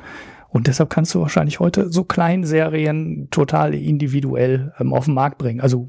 Und 0.49 0.69
deshalb 0.69 0.89
kannst 0.89 1.15
du 1.15 1.21
wahrscheinlich 1.21 1.61
heute 1.61 1.93
so 1.93 2.05
Kleinserien 2.05 3.29
total 3.31 3.75
individuell 3.75 4.73
ähm, 4.81 4.95
auf 4.95 5.05
den 5.05 5.13
Markt 5.13 5.37
bringen. 5.37 5.61
Also 5.61 5.87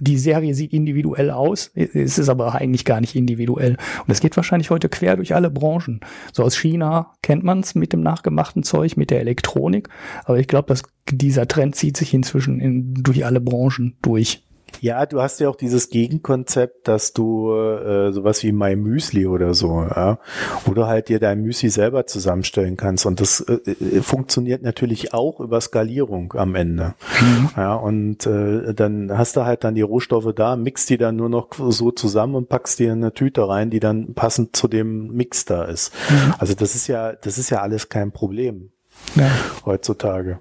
die 0.00 0.18
Serie 0.18 0.52
sieht 0.56 0.72
individuell 0.72 1.30
aus, 1.30 1.70
es 1.74 2.18
ist 2.18 2.28
aber 2.28 2.56
eigentlich 2.56 2.84
gar 2.84 3.00
nicht 3.00 3.14
individuell. 3.14 3.76
Und 4.00 4.10
es 4.10 4.18
geht 4.18 4.36
wahrscheinlich 4.36 4.70
heute 4.70 4.88
quer 4.88 5.14
durch 5.14 5.36
alle 5.36 5.48
Branchen. 5.48 6.00
So 6.32 6.42
aus 6.42 6.56
China 6.56 7.12
kennt 7.22 7.44
man 7.44 7.60
es 7.60 7.76
mit 7.76 7.92
dem 7.92 8.00
nachgemachten 8.00 8.64
Zeug, 8.64 8.96
mit 8.96 9.10
der 9.10 9.20
Elektronik. 9.20 9.88
Aber 10.24 10.40
ich 10.40 10.48
glaube, 10.48 10.66
dass 10.66 10.82
dieser 11.08 11.46
Trend 11.46 11.76
zieht 11.76 11.96
sich 11.96 12.12
inzwischen 12.12 12.58
in, 12.58 12.94
durch 12.94 13.24
alle 13.24 13.40
Branchen 13.40 13.96
durch. 14.02 14.42
Ja, 14.80 15.06
du 15.06 15.20
hast 15.20 15.40
ja 15.40 15.48
auch 15.48 15.56
dieses 15.56 15.90
Gegenkonzept, 15.90 16.88
dass 16.88 17.12
du 17.12 17.52
äh, 17.52 18.12
sowas 18.12 18.42
wie 18.42 18.52
My 18.52 18.76
Müsli 18.76 19.26
oder 19.26 19.54
so, 19.54 19.82
ja, 19.82 20.18
wo 20.64 20.74
du 20.74 20.86
halt 20.86 21.08
dir 21.08 21.18
dein 21.18 21.42
Müsli 21.42 21.68
selber 21.68 22.06
zusammenstellen 22.06 22.76
kannst. 22.76 23.06
Und 23.06 23.20
das 23.20 23.40
äh, 23.40 23.70
äh 23.70 24.02
funktioniert 24.02 24.62
natürlich 24.62 25.12
auch 25.12 25.40
über 25.40 25.60
Skalierung 25.60 26.32
am 26.36 26.54
Ende. 26.54 26.94
Mhm. 27.20 27.50
Ja, 27.56 27.74
und 27.74 28.26
äh, 28.26 28.72
dann 28.74 29.16
hast 29.16 29.36
du 29.36 29.44
halt 29.44 29.64
dann 29.64 29.74
die 29.74 29.82
Rohstoffe 29.82 30.32
da, 30.34 30.56
mixt 30.56 30.88
die 30.90 30.98
dann 30.98 31.16
nur 31.16 31.28
noch 31.28 31.48
so 31.52 31.90
zusammen 31.90 32.34
und 32.34 32.48
packst 32.48 32.78
die 32.78 32.84
in 32.84 32.92
eine 32.92 33.12
Tüte 33.12 33.48
rein, 33.48 33.70
die 33.70 33.80
dann 33.80 34.14
passend 34.14 34.56
zu 34.56 34.68
dem 34.68 35.08
Mix 35.08 35.44
da 35.44 35.64
ist. 35.64 35.92
Mhm. 36.08 36.34
Also 36.38 36.54
das 36.54 36.74
ist 36.74 36.86
ja, 36.86 37.12
das 37.12 37.38
ist 37.38 37.50
ja 37.50 37.60
alles 37.60 37.88
kein 37.88 38.12
Problem. 38.12 38.70
Ja. 39.14 39.30
heutzutage. 39.64 40.40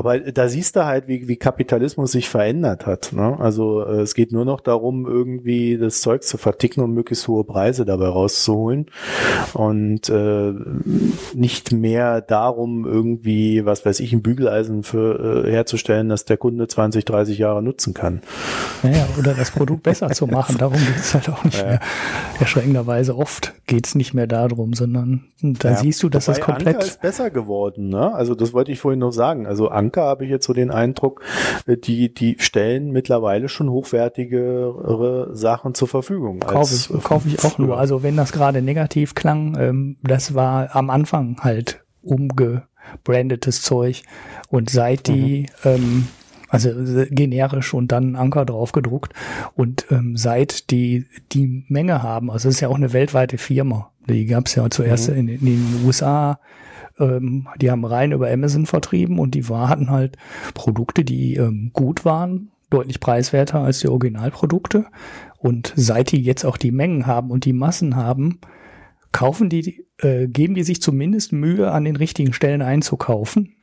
Aber 0.00 0.18
da 0.18 0.48
siehst 0.48 0.76
du 0.76 0.86
halt, 0.86 1.08
wie, 1.08 1.28
wie 1.28 1.36
Kapitalismus 1.36 2.12
sich 2.12 2.30
verändert 2.30 2.86
hat. 2.86 3.12
Ne? 3.12 3.38
Also 3.38 3.84
äh, 3.84 4.00
es 4.00 4.14
geht 4.14 4.32
nur 4.32 4.46
noch 4.46 4.62
darum, 4.62 5.06
irgendwie 5.06 5.76
das 5.76 6.00
Zeug 6.00 6.22
zu 6.22 6.38
verticken 6.38 6.80
und 6.80 6.94
möglichst 6.94 7.28
hohe 7.28 7.44
Preise 7.44 7.84
dabei 7.84 8.08
rauszuholen. 8.08 8.86
Und 9.52 10.08
äh, 10.08 10.54
nicht 11.34 11.72
mehr 11.72 12.22
darum, 12.22 12.86
irgendwie, 12.86 13.66
was 13.66 13.84
weiß 13.84 14.00
ich, 14.00 14.14
ein 14.14 14.22
Bügeleisen 14.22 14.84
für, 14.84 15.44
äh, 15.44 15.50
herzustellen, 15.50 16.08
dass 16.08 16.24
der 16.24 16.38
Kunde 16.38 16.66
20, 16.66 17.04
30 17.04 17.36
Jahre 17.36 17.62
nutzen 17.62 17.92
kann. 17.92 18.22
Naja, 18.82 19.06
oder 19.18 19.34
das 19.34 19.50
Produkt 19.50 19.82
besser 19.82 20.08
zu 20.08 20.26
machen. 20.26 20.56
Darum 20.56 20.78
geht 20.78 20.96
es 20.96 21.12
halt 21.12 21.28
auch 21.28 21.44
nicht 21.44 21.58
ja. 21.58 21.66
mehr. 21.66 21.80
Erschreckenderweise 22.40 23.18
oft 23.18 23.52
geht 23.66 23.86
es 23.86 23.94
nicht 23.94 24.14
mehr 24.14 24.26
darum, 24.26 24.72
sondern 24.72 25.24
da 25.42 25.72
ja. 25.72 25.76
siehst 25.76 26.02
du, 26.02 26.08
dass 26.08 26.26
Wobei 26.26 26.38
das 26.38 26.44
komplett. 26.46 26.74
Anker 26.76 26.86
ist 26.86 27.02
besser 27.02 27.30
geworden, 27.30 27.90
ne? 27.90 28.14
Also 28.14 28.34
das 28.34 28.52
wollte 28.52 28.72
ich 28.72 28.80
vorhin 28.80 29.00
noch 29.00 29.12
sagen. 29.12 29.46
Also 29.46 29.68
Anker 29.68 29.89
habe 29.96 30.24
ich 30.24 30.30
jetzt 30.30 30.46
so 30.46 30.52
den 30.52 30.70
Eindruck, 30.70 31.22
äh, 31.66 31.76
die, 31.76 32.12
die 32.12 32.36
stellen 32.38 32.90
mittlerweile 32.90 33.48
schon 33.48 33.70
hochwertigere 33.70 35.30
Sachen 35.34 35.74
zur 35.74 35.88
Verfügung. 35.88 36.40
Kaufe 36.40 36.74
ich, 36.74 37.02
kauf 37.02 37.26
ich 37.26 37.44
auch 37.44 37.58
nur. 37.58 37.78
Also 37.78 38.02
wenn 38.02 38.16
das 38.16 38.32
gerade 38.32 38.62
negativ 38.62 39.14
klang, 39.14 39.56
ähm, 39.58 39.96
das 40.02 40.34
war 40.34 40.74
am 40.74 40.90
Anfang 40.90 41.38
halt 41.40 41.84
umgebrandetes 42.02 43.62
Zeug. 43.62 44.02
Und 44.48 44.70
seit 44.70 45.06
die 45.06 45.46
mhm. 45.64 45.70
ähm, 45.70 46.08
Also 46.50 46.70
äh, 46.70 47.06
generisch 47.10 47.74
und 47.74 47.92
dann 47.92 48.16
Anker 48.16 48.44
drauf 48.44 48.72
gedruckt. 48.72 49.12
Und 49.54 49.86
ähm, 49.90 50.16
seit 50.16 50.70
die 50.70 51.06
die 51.32 51.64
Menge 51.68 52.02
haben, 52.02 52.30
also 52.30 52.48
es 52.48 52.56
ist 52.56 52.60
ja 52.60 52.68
auch 52.68 52.76
eine 52.76 52.92
weltweite 52.92 53.38
Firma. 53.38 53.92
Die 54.08 54.26
gab 54.26 54.46
es 54.46 54.56
ja 54.56 54.68
zuerst 54.68 55.10
mhm. 55.10 55.16
in, 55.16 55.28
in, 55.28 55.44
den 55.44 55.86
USA. 55.86 56.40
Ähm, 57.00 57.48
die 57.60 57.70
haben 57.70 57.84
rein 57.84 58.12
über 58.12 58.30
Amazon 58.30 58.66
vertrieben 58.66 59.18
und 59.18 59.34
die 59.34 59.44
hatten 59.44 59.90
halt 59.90 60.16
Produkte, 60.54 61.04
die 61.04 61.34
ähm, 61.34 61.70
gut 61.72 62.04
waren, 62.04 62.50
deutlich 62.68 63.00
preiswerter 63.00 63.60
als 63.60 63.80
die 63.80 63.88
Originalprodukte. 63.88 64.86
Und 65.38 65.72
seit 65.74 66.12
die 66.12 66.22
jetzt 66.22 66.44
auch 66.44 66.56
die 66.56 66.70
Mengen 66.72 67.06
haben 67.06 67.30
und 67.30 67.44
die 67.44 67.52
Massen 67.52 67.96
haben, 67.96 68.40
kaufen 69.12 69.48
die, 69.48 69.86
äh, 69.98 70.28
geben 70.28 70.54
die 70.54 70.62
sich 70.62 70.82
zumindest 70.82 71.32
Mühe, 71.32 71.72
an 71.72 71.84
den 71.84 71.96
richtigen 71.96 72.32
Stellen 72.32 72.62
einzukaufen. 72.62 73.56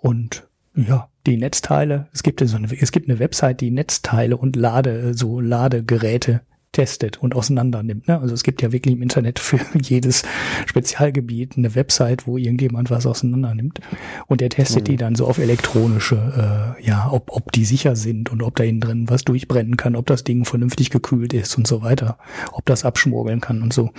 Und 0.00 0.48
ja, 0.74 1.08
die 1.26 1.36
Netzteile, 1.36 2.08
es 2.12 2.22
gibt 2.22 2.46
so 2.46 2.56
eine, 2.56 2.68
es 2.78 2.92
gibt 2.92 3.08
eine 3.08 3.18
Website, 3.18 3.60
die 3.60 3.70
Netzteile 3.70 4.36
und 4.36 4.56
Lade, 4.56 5.14
so 5.14 5.40
Ladegeräte 5.40 6.42
testet 6.74 7.18
und 7.18 7.34
auseinander 7.34 7.82
nimmt. 7.82 8.08
Ne? 8.08 8.20
Also 8.20 8.34
es 8.34 8.42
gibt 8.42 8.60
ja 8.60 8.72
wirklich 8.72 8.94
im 8.94 9.02
Internet 9.02 9.38
für 9.38 9.58
jedes 9.80 10.24
Spezialgebiet 10.66 11.56
eine 11.56 11.74
Website, 11.74 12.26
wo 12.26 12.36
irgendjemand 12.36 12.90
was 12.90 13.06
auseinander 13.06 13.54
nimmt 13.54 13.80
und 14.26 14.40
der 14.40 14.50
testet 14.50 14.82
mhm. 14.82 14.92
die 14.92 14.96
dann 14.96 15.14
so 15.14 15.26
auf 15.26 15.38
elektronische, 15.38 16.76
äh, 16.78 16.84
ja, 16.86 17.08
ob, 17.10 17.30
ob 17.32 17.52
die 17.52 17.64
sicher 17.64 17.96
sind 17.96 18.30
und 18.30 18.42
ob 18.42 18.56
da 18.56 18.64
innen 18.64 18.80
drin 18.80 19.08
was 19.08 19.24
durchbrennen 19.24 19.76
kann, 19.76 19.96
ob 19.96 20.06
das 20.06 20.24
Ding 20.24 20.44
vernünftig 20.44 20.90
gekühlt 20.90 21.32
ist 21.32 21.56
und 21.56 21.66
so 21.66 21.82
weiter, 21.82 22.18
ob 22.52 22.66
das 22.66 22.84
abschmorgeln 22.84 23.40
kann 23.40 23.62
und 23.62 23.72
so. 23.72 23.90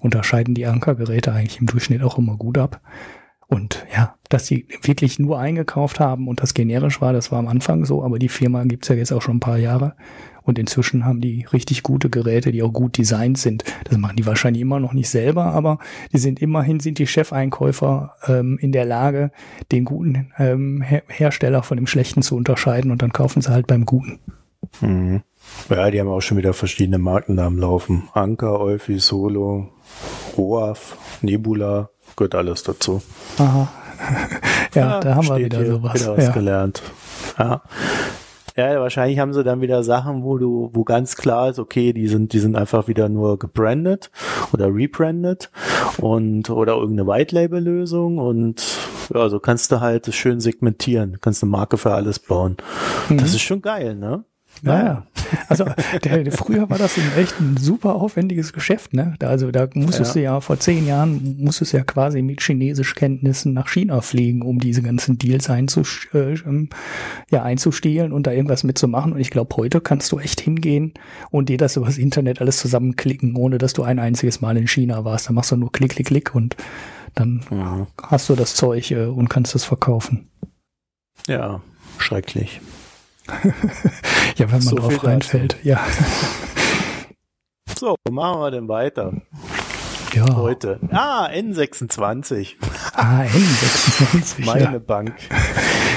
Unterscheiden 0.00 0.54
die 0.54 0.66
Ankergeräte 0.66 1.32
eigentlich 1.32 1.60
im 1.60 1.66
Durchschnitt 1.66 2.02
auch 2.02 2.18
immer 2.18 2.36
gut 2.36 2.58
ab. 2.58 2.80
Und 3.46 3.86
ja, 3.94 4.16
dass 4.30 4.46
sie 4.46 4.66
wirklich 4.82 5.18
nur 5.18 5.38
eingekauft 5.38 6.00
haben 6.00 6.28
und 6.28 6.42
das 6.42 6.54
generisch 6.54 7.00
war, 7.00 7.12
das 7.12 7.30
war 7.30 7.38
am 7.38 7.46
Anfang 7.46 7.84
so, 7.84 8.02
aber 8.02 8.18
die 8.18 8.28
Firma 8.28 8.64
gibt's 8.64 8.88
ja 8.88 8.94
jetzt 8.94 9.12
auch 9.12 9.22
schon 9.22 9.36
ein 9.36 9.40
paar 9.40 9.58
Jahre. 9.58 9.94
Und 10.44 10.58
inzwischen 10.58 11.04
haben 11.04 11.20
die 11.20 11.46
richtig 11.52 11.82
gute 11.82 12.10
Geräte, 12.10 12.52
die 12.52 12.62
auch 12.62 12.72
gut 12.72 12.98
designt 12.98 13.38
sind. 13.38 13.64
Das 13.84 13.96
machen 13.96 14.16
die 14.16 14.26
wahrscheinlich 14.26 14.60
immer 14.60 14.78
noch 14.78 14.92
nicht 14.92 15.08
selber, 15.08 15.46
aber 15.46 15.78
die 16.12 16.18
sind 16.18 16.40
immerhin, 16.40 16.80
sind 16.80 16.98
die 16.98 17.06
Chefeinkäufer 17.06 18.14
ähm, 18.26 18.58
in 18.60 18.70
der 18.70 18.84
Lage, 18.84 19.30
den 19.72 19.84
guten 19.84 20.32
ähm, 20.38 20.82
Her 20.82 21.02
Hersteller 21.08 21.62
von 21.62 21.78
dem 21.78 21.86
schlechten 21.86 22.22
zu 22.22 22.36
unterscheiden 22.36 22.90
und 22.90 23.00
dann 23.00 23.12
kaufen 23.12 23.40
sie 23.40 23.50
halt 23.50 23.66
beim 23.66 23.86
guten. 23.86 24.20
Mhm. 24.80 25.22
Ja, 25.68 25.90
die 25.90 26.00
haben 26.00 26.08
auch 26.08 26.20
schon 26.20 26.36
wieder 26.36 26.52
verschiedene 26.52 26.98
Markennamen 26.98 27.58
laufen. 27.58 28.08
Anker, 28.12 28.60
Euphi, 28.60 28.98
Solo, 28.98 29.68
Roaf, 30.36 30.96
Nebula, 31.22 31.90
gehört 32.16 32.34
alles 32.34 32.62
dazu. 32.62 33.02
Aha. 33.38 33.72
ja, 34.74 34.80
ja, 34.80 35.00
da 35.00 35.14
haben 35.14 35.28
wir 35.28 35.38
wieder 35.38 35.64
sowas. 35.64 35.94
Wieder 35.94 36.16
was 36.16 36.24
ja. 36.24 36.32
gelernt. 36.32 36.82
Ja. 37.38 37.62
Ja, 38.56 38.78
wahrscheinlich 38.80 39.18
haben 39.18 39.32
sie 39.32 39.42
dann 39.42 39.60
wieder 39.60 39.82
Sachen, 39.82 40.22
wo 40.22 40.38
du, 40.38 40.70
wo 40.72 40.84
ganz 40.84 41.16
klar 41.16 41.50
ist, 41.50 41.58
okay, 41.58 41.92
die 41.92 42.06
sind, 42.06 42.32
die 42.32 42.38
sind 42.38 42.54
einfach 42.54 42.86
wieder 42.86 43.08
nur 43.08 43.36
gebrandet 43.36 44.12
oder 44.52 44.72
rebrandet 44.72 45.50
und 45.98 46.50
oder 46.50 46.74
irgendeine 46.74 47.08
White 47.08 47.34
Label 47.34 47.60
Lösung 47.60 48.18
und 48.18 48.62
ja, 49.12 49.28
so 49.28 49.40
kannst 49.40 49.72
du 49.72 49.80
halt 49.80 50.06
das 50.06 50.14
schön 50.14 50.40
segmentieren, 50.40 51.18
kannst 51.20 51.42
eine 51.42 51.50
Marke 51.50 51.78
für 51.78 51.92
alles 51.92 52.20
bauen. 52.20 52.56
Mhm. 53.08 53.18
Das 53.18 53.34
ist 53.34 53.42
schon 53.42 53.60
geil, 53.60 53.96
ne? 53.96 54.24
Naja, 54.62 55.06
also 55.48 55.66
der, 56.04 56.30
früher 56.32 56.70
war 56.70 56.78
das 56.78 56.96
ein 56.96 57.10
echt 57.18 57.38
ein 57.40 57.56
super 57.56 57.96
aufwendiges 57.96 58.52
Geschäft, 58.52 58.94
ne? 58.94 59.14
Da, 59.18 59.28
also 59.28 59.50
da 59.50 59.68
musstest 59.74 60.14
ja. 60.14 60.20
du 60.20 60.24
ja 60.24 60.40
vor 60.40 60.58
zehn 60.58 60.86
Jahren 60.86 61.36
musstest 61.38 61.72
du 61.72 61.78
ja 61.78 61.84
quasi 61.84 62.22
mit 62.22 62.42
Chinesischkenntnissen 62.42 63.52
nach 63.52 63.68
China 63.68 64.00
fliegen, 64.00 64.42
um 64.42 64.58
diese 64.58 64.82
ganzen 64.82 65.18
Deals 65.18 65.48
äh, 65.48 65.64
ähm, 66.14 66.68
ja, 67.30 67.42
einzustehlen 67.42 68.12
und 68.12 68.26
da 68.26 68.32
irgendwas 68.32 68.64
mitzumachen. 68.64 69.12
Und 69.12 69.20
ich 69.20 69.30
glaube, 69.30 69.54
heute 69.56 69.80
kannst 69.80 70.12
du 70.12 70.18
echt 70.18 70.40
hingehen 70.40 70.94
und 71.30 71.48
dir 71.48 71.58
das 71.58 71.76
übers 71.76 71.98
Internet 71.98 72.40
alles 72.40 72.58
zusammenklicken, 72.58 73.36
ohne 73.36 73.58
dass 73.58 73.72
du 73.72 73.82
ein 73.82 73.98
einziges 73.98 74.40
Mal 74.40 74.56
in 74.56 74.68
China 74.68 75.04
warst. 75.04 75.28
Da 75.28 75.32
machst 75.32 75.52
du 75.52 75.56
nur 75.56 75.72
Klick, 75.72 75.92
Klick, 75.92 76.06
Klick 76.06 76.34
und 76.34 76.56
dann 77.14 77.44
ja. 77.50 77.86
hast 78.02 78.28
du 78.28 78.34
das 78.34 78.54
Zeug 78.54 78.90
äh, 78.90 79.06
und 79.06 79.28
kannst 79.28 79.54
es 79.54 79.64
verkaufen. 79.64 80.28
Ja, 81.26 81.60
schrecklich. 81.98 82.60
ja, 84.36 84.46
wenn 84.46 84.50
man 84.50 84.60
so 84.60 84.76
drauf 84.76 85.04
reinfällt, 85.04 85.56
ja. 85.62 85.80
So, 87.76 87.96
machen 88.08 88.40
wir 88.40 88.50
denn 88.52 88.68
weiter? 88.68 89.12
Ja. 90.14 90.36
Heute. 90.36 90.78
Ah, 90.92 91.26
N26. 91.26 92.54
Ah, 92.94 93.22
N26. 93.22 94.44
Meine 94.44 94.64
ja. 94.64 94.78
Bank. 94.78 95.14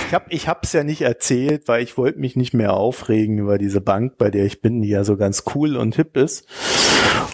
Ich 0.08 0.13
habe 0.13 0.26
ich 0.30 0.48
hab's 0.48 0.74
ja 0.74 0.84
nicht 0.84 1.02
erzählt, 1.02 1.68
weil 1.68 1.84
ich 1.84 1.98
wollte 1.98 2.20
mich 2.20 2.36
nicht 2.36 2.54
mehr 2.54 2.74
aufregen 2.74 3.38
über 3.38 3.60
diese 3.60 3.80
Bank, 3.80 4.18
bei 4.18 4.32
der 4.32 4.46
ich 4.46 4.62
bin, 4.62 4.82
die 4.82 4.90
ja 4.90 5.04
so 5.04 5.18
ganz 5.18 5.44
cool 5.54 5.78
und 5.78 5.96
hip 5.96 6.18
ist. 6.18 6.48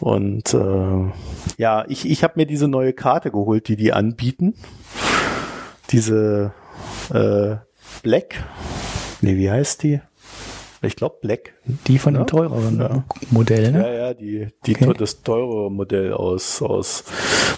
Und 0.01 0.53
äh, 0.53 1.11
ja, 1.57 1.85
ich, 1.87 2.09
ich 2.09 2.23
habe 2.23 2.33
mir 2.35 2.45
diese 2.45 2.67
neue 2.67 2.91
Karte 2.91 3.31
geholt, 3.31 3.69
die 3.69 3.77
die 3.77 3.93
anbieten. 3.93 4.55
Diese 5.89 6.51
äh, 7.13 7.55
Black 8.01 8.43
Nee, 9.23 9.37
wie 9.37 9.49
heißt 9.49 9.83
die? 9.83 10.01
Ich 10.81 10.97
glaube 10.97 11.19
Black. 11.21 11.53
Die 11.65 11.97
von 11.97 12.13
ja? 12.13 12.21
dem 12.21 12.27
teureren 12.27 12.79
ja. 12.79 13.03
Modell, 13.31 13.71
ne? 13.71 13.79
Ja, 13.79 13.93
ja, 13.93 14.13
die, 14.13 14.47
die 14.65 14.75
okay. 14.75 14.93
das 14.97 15.21
teure 15.21 15.71
Modell 15.71 16.11
aus, 16.11 16.61
aus, 16.61 17.05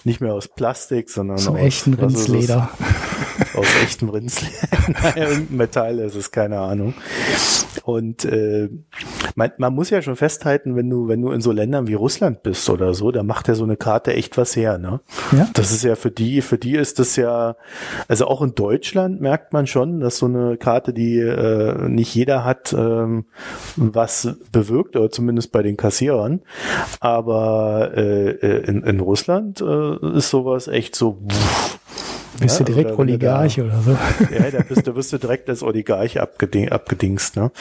nicht 0.03 0.21
mehr 0.21 0.33
aus 0.33 0.47
Plastik, 0.47 1.09
sondern 1.09 1.37
aus, 1.37 1.47
aus 1.47 1.57
echten 1.57 1.93
Rindsleder. 1.95 2.69
Aus 3.53 3.67
echtem 3.83 4.09
Rindsleder. 4.09 4.53
irgendein 5.15 5.57
Metall 5.57 5.99
ist 5.99 6.15
es, 6.15 6.31
keine 6.31 6.59
Ahnung. 6.59 6.93
Und 7.83 8.25
äh, 8.25 8.69
man, 9.35 9.51
man 9.57 9.73
muss 9.73 9.89
ja 9.89 10.01
schon 10.01 10.15
festhalten, 10.15 10.75
wenn 10.75 10.89
du, 10.89 11.07
wenn 11.07 11.21
du 11.21 11.31
in 11.31 11.41
so 11.41 11.51
Ländern 11.51 11.87
wie 11.87 11.93
Russland 11.93 12.43
bist 12.43 12.69
oder 12.69 12.93
so, 12.93 13.11
da 13.11 13.23
macht 13.23 13.47
ja 13.47 13.55
so 13.55 13.63
eine 13.63 13.77
Karte 13.77 14.13
echt 14.13 14.37
was 14.37 14.55
her, 14.55 14.77
ne? 14.77 15.01
Ja. 15.31 15.47
Das 15.53 15.71
ist 15.71 15.83
ja 15.83 15.95
für 15.95 16.11
die, 16.11 16.41
für 16.41 16.57
die 16.57 16.75
ist 16.75 16.99
das 16.99 17.15
ja, 17.15 17.55
also 18.07 18.27
auch 18.27 18.41
in 18.41 18.55
Deutschland 18.55 19.21
merkt 19.21 19.53
man 19.53 19.67
schon, 19.67 19.99
dass 19.99 20.17
so 20.17 20.25
eine 20.25 20.57
Karte, 20.57 20.93
die 20.93 21.19
äh, 21.19 21.87
nicht 21.89 22.13
jeder 22.15 22.43
hat, 22.43 22.73
ähm, 22.73 23.25
was 23.95 24.35
bewirkt, 24.51 24.95
oder 24.95 25.09
zumindest 25.09 25.51
bei 25.51 25.63
den 25.63 25.77
Kassierern. 25.77 26.41
Aber 26.99 27.91
äh, 27.95 28.29
äh 28.31 28.65
in, 28.65 28.83
in 28.83 28.99
Russland 28.99 29.61
äh, 29.61 30.17
ist 30.17 30.29
sowas 30.29 30.67
echt 30.67 30.95
so. 30.95 31.17
Pff, 31.27 31.79
bist 32.39 32.59
ja, 32.59 32.65
du 32.65 32.73
direkt 32.73 32.97
Oligarch 32.97 33.55
da, 33.55 33.63
oder 33.63 33.81
so? 33.81 33.91
Ja, 34.33 34.51
da 34.51 34.61
bist, 34.61 34.85
du 34.85 34.95
wirst 34.95 35.13
du 35.13 35.17
direkt 35.17 35.49
als 35.49 35.63
Oligarch 35.63 36.19
abgeding, 36.19 36.69
abgedingst. 36.69 37.35
Ne? 37.35 37.51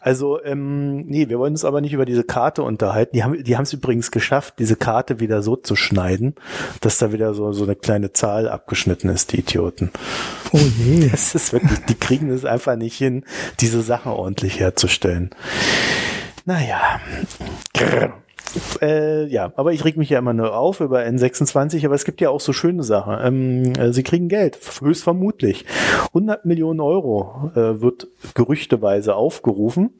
Also, 0.00 0.42
ähm, 0.42 1.06
nee, 1.06 1.28
wir 1.28 1.38
wollen 1.38 1.52
uns 1.52 1.64
aber 1.64 1.80
nicht 1.80 1.92
über 1.92 2.04
diese 2.04 2.24
Karte 2.24 2.62
unterhalten. 2.62 3.14
Die 3.14 3.24
haben 3.24 3.42
die 3.42 3.56
haben 3.56 3.64
es 3.64 3.72
übrigens 3.72 4.10
geschafft, 4.10 4.54
diese 4.58 4.76
Karte 4.76 5.20
wieder 5.20 5.42
so 5.42 5.56
zu 5.56 5.76
schneiden, 5.76 6.34
dass 6.80 6.98
da 6.98 7.12
wieder 7.12 7.34
so, 7.34 7.52
so 7.52 7.64
eine 7.64 7.76
kleine 7.76 8.12
Zahl 8.12 8.48
abgeschnitten 8.48 9.08
ist, 9.10 9.32
die 9.32 9.40
Idioten. 9.40 9.90
Oh 10.52 10.58
je. 10.58 11.08
Das 11.12 11.34
ist 11.34 11.52
wirklich, 11.52 11.78
die 11.88 11.94
kriegen 11.94 12.30
es 12.30 12.44
einfach 12.44 12.76
nicht 12.76 12.96
hin, 12.96 13.24
diese 13.60 13.82
Sache 13.82 14.10
ordentlich 14.10 14.60
herzustellen. 14.60 15.30
Naja. 16.44 17.00
Grrr. 17.74 18.21
Äh, 18.80 19.26
ja, 19.26 19.52
aber 19.56 19.72
ich 19.72 19.84
reg 19.84 19.96
mich 19.96 20.10
ja 20.10 20.18
immer 20.18 20.32
nur 20.32 20.56
auf 20.56 20.80
über 20.80 21.00
N26, 21.00 21.84
aber 21.84 21.94
es 21.94 22.04
gibt 22.04 22.20
ja 22.20 22.30
auch 22.30 22.40
so 22.40 22.52
schöne 22.52 22.82
Sachen. 22.82 23.16
Ähm, 23.22 23.72
äh, 23.78 23.92
sie 23.92 24.02
kriegen 24.02 24.28
Geld, 24.28 24.58
höchstvermutlich. 24.80 25.64
100 26.08 26.44
Millionen 26.44 26.80
Euro 26.80 27.50
äh, 27.54 27.80
wird 27.80 28.08
gerüchteweise 28.34 29.14
aufgerufen 29.14 29.90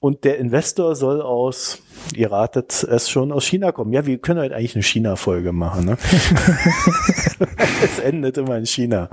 und 0.00 0.24
der 0.24 0.38
Investor 0.38 0.96
soll 0.96 1.20
aus 1.20 1.82
ihr 2.14 2.30
ratet 2.30 2.84
es 2.84 3.08
schon 3.08 3.32
aus 3.32 3.44
China 3.44 3.72
kommen. 3.72 3.92
Ja, 3.92 4.06
wir 4.06 4.18
können 4.18 4.40
halt 4.40 4.52
eigentlich 4.52 4.74
eine 4.74 4.82
China-Folge 4.82 5.52
machen. 5.52 5.84
Ne? 5.84 5.96
es 7.82 7.98
endet 7.98 8.38
immer 8.38 8.56
in 8.56 8.66
China. 8.66 9.08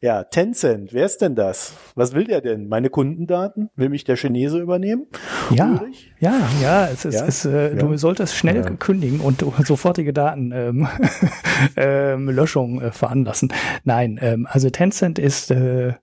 Ja, 0.00 0.24
Tencent, 0.24 0.92
wer 0.92 1.06
ist 1.06 1.20
denn 1.20 1.34
das? 1.34 1.74
Was 1.94 2.14
will 2.14 2.24
der 2.24 2.40
denn? 2.40 2.68
Meine 2.68 2.90
Kundendaten? 2.90 3.70
Will 3.76 3.88
mich 3.88 4.04
der 4.04 4.16
Chinese 4.16 4.58
übernehmen? 4.58 5.06
Ja, 5.50 5.78
Ulrich? 5.80 6.12
ja, 6.20 6.48
ja. 6.62 6.86
Es 6.86 7.04
ist, 7.04 7.14
ja? 7.14 7.26
Es, 7.26 7.44
äh, 7.44 7.74
ja. 7.74 7.74
Du 7.74 7.96
solltest 7.96 8.34
schnell 8.36 8.56
ja. 8.56 8.70
kündigen 8.70 9.20
und 9.20 9.44
sofortige 9.64 10.12
Datenlöschung 10.12 10.86
ähm, 10.86 10.88
ähm, 11.76 12.28
Löschung, 12.30 12.80
äh, 12.80 12.92
veranlassen. 12.92 13.52
Nein, 13.84 14.18
ähm, 14.20 14.46
also 14.50 14.70
Tencent 14.70 15.18
ist 15.18 15.50
äh, 15.50 15.94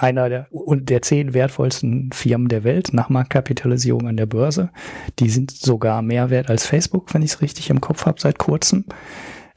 einer 0.00 0.28
der, 0.28 0.46
der 0.50 1.02
zehn 1.02 1.34
wertvollsten 1.34 2.10
Firmen 2.12 2.48
der 2.48 2.64
Welt 2.64 2.92
nach 2.92 3.08
Marktkapitalisierung 3.08 4.08
an 4.08 4.16
der 4.16 4.26
Börse. 4.26 4.70
Die 5.18 5.30
sind 5.30 5.50
sogar 5.50 6.02
mehr 6.02 6.30
wert 6.30 6.48
als 6.48 6.66
Facebook, 6.66 7.12
wenn 7.14 7.22
ich 7.22 7.32
es 7.32 7.42
richtig 7.42 7.70
im 7.70 7.80
Kopf 7.80 8.06
habe, 8.06 8.20
seit 8.20 8.38
kurzem. 8.38 8.84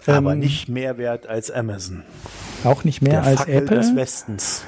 Aber 0.05 0.33
ähm, 0.33 0.39
nicht 0.39 0.67
mehr 0.67 0.97
wert 0.97 1.27
als 1.27 1.49
Amazon. 1.49 2.03
Auch 2.63 2.83
nicht 2.83 3.01
mehr 3.01 3.21
der 3.21 3.23
als 3.23 3.39
Fackel 3.39 3.55
Apple. 3.55 3.77
des 3.77 3.95
Westens. 3.95 4.65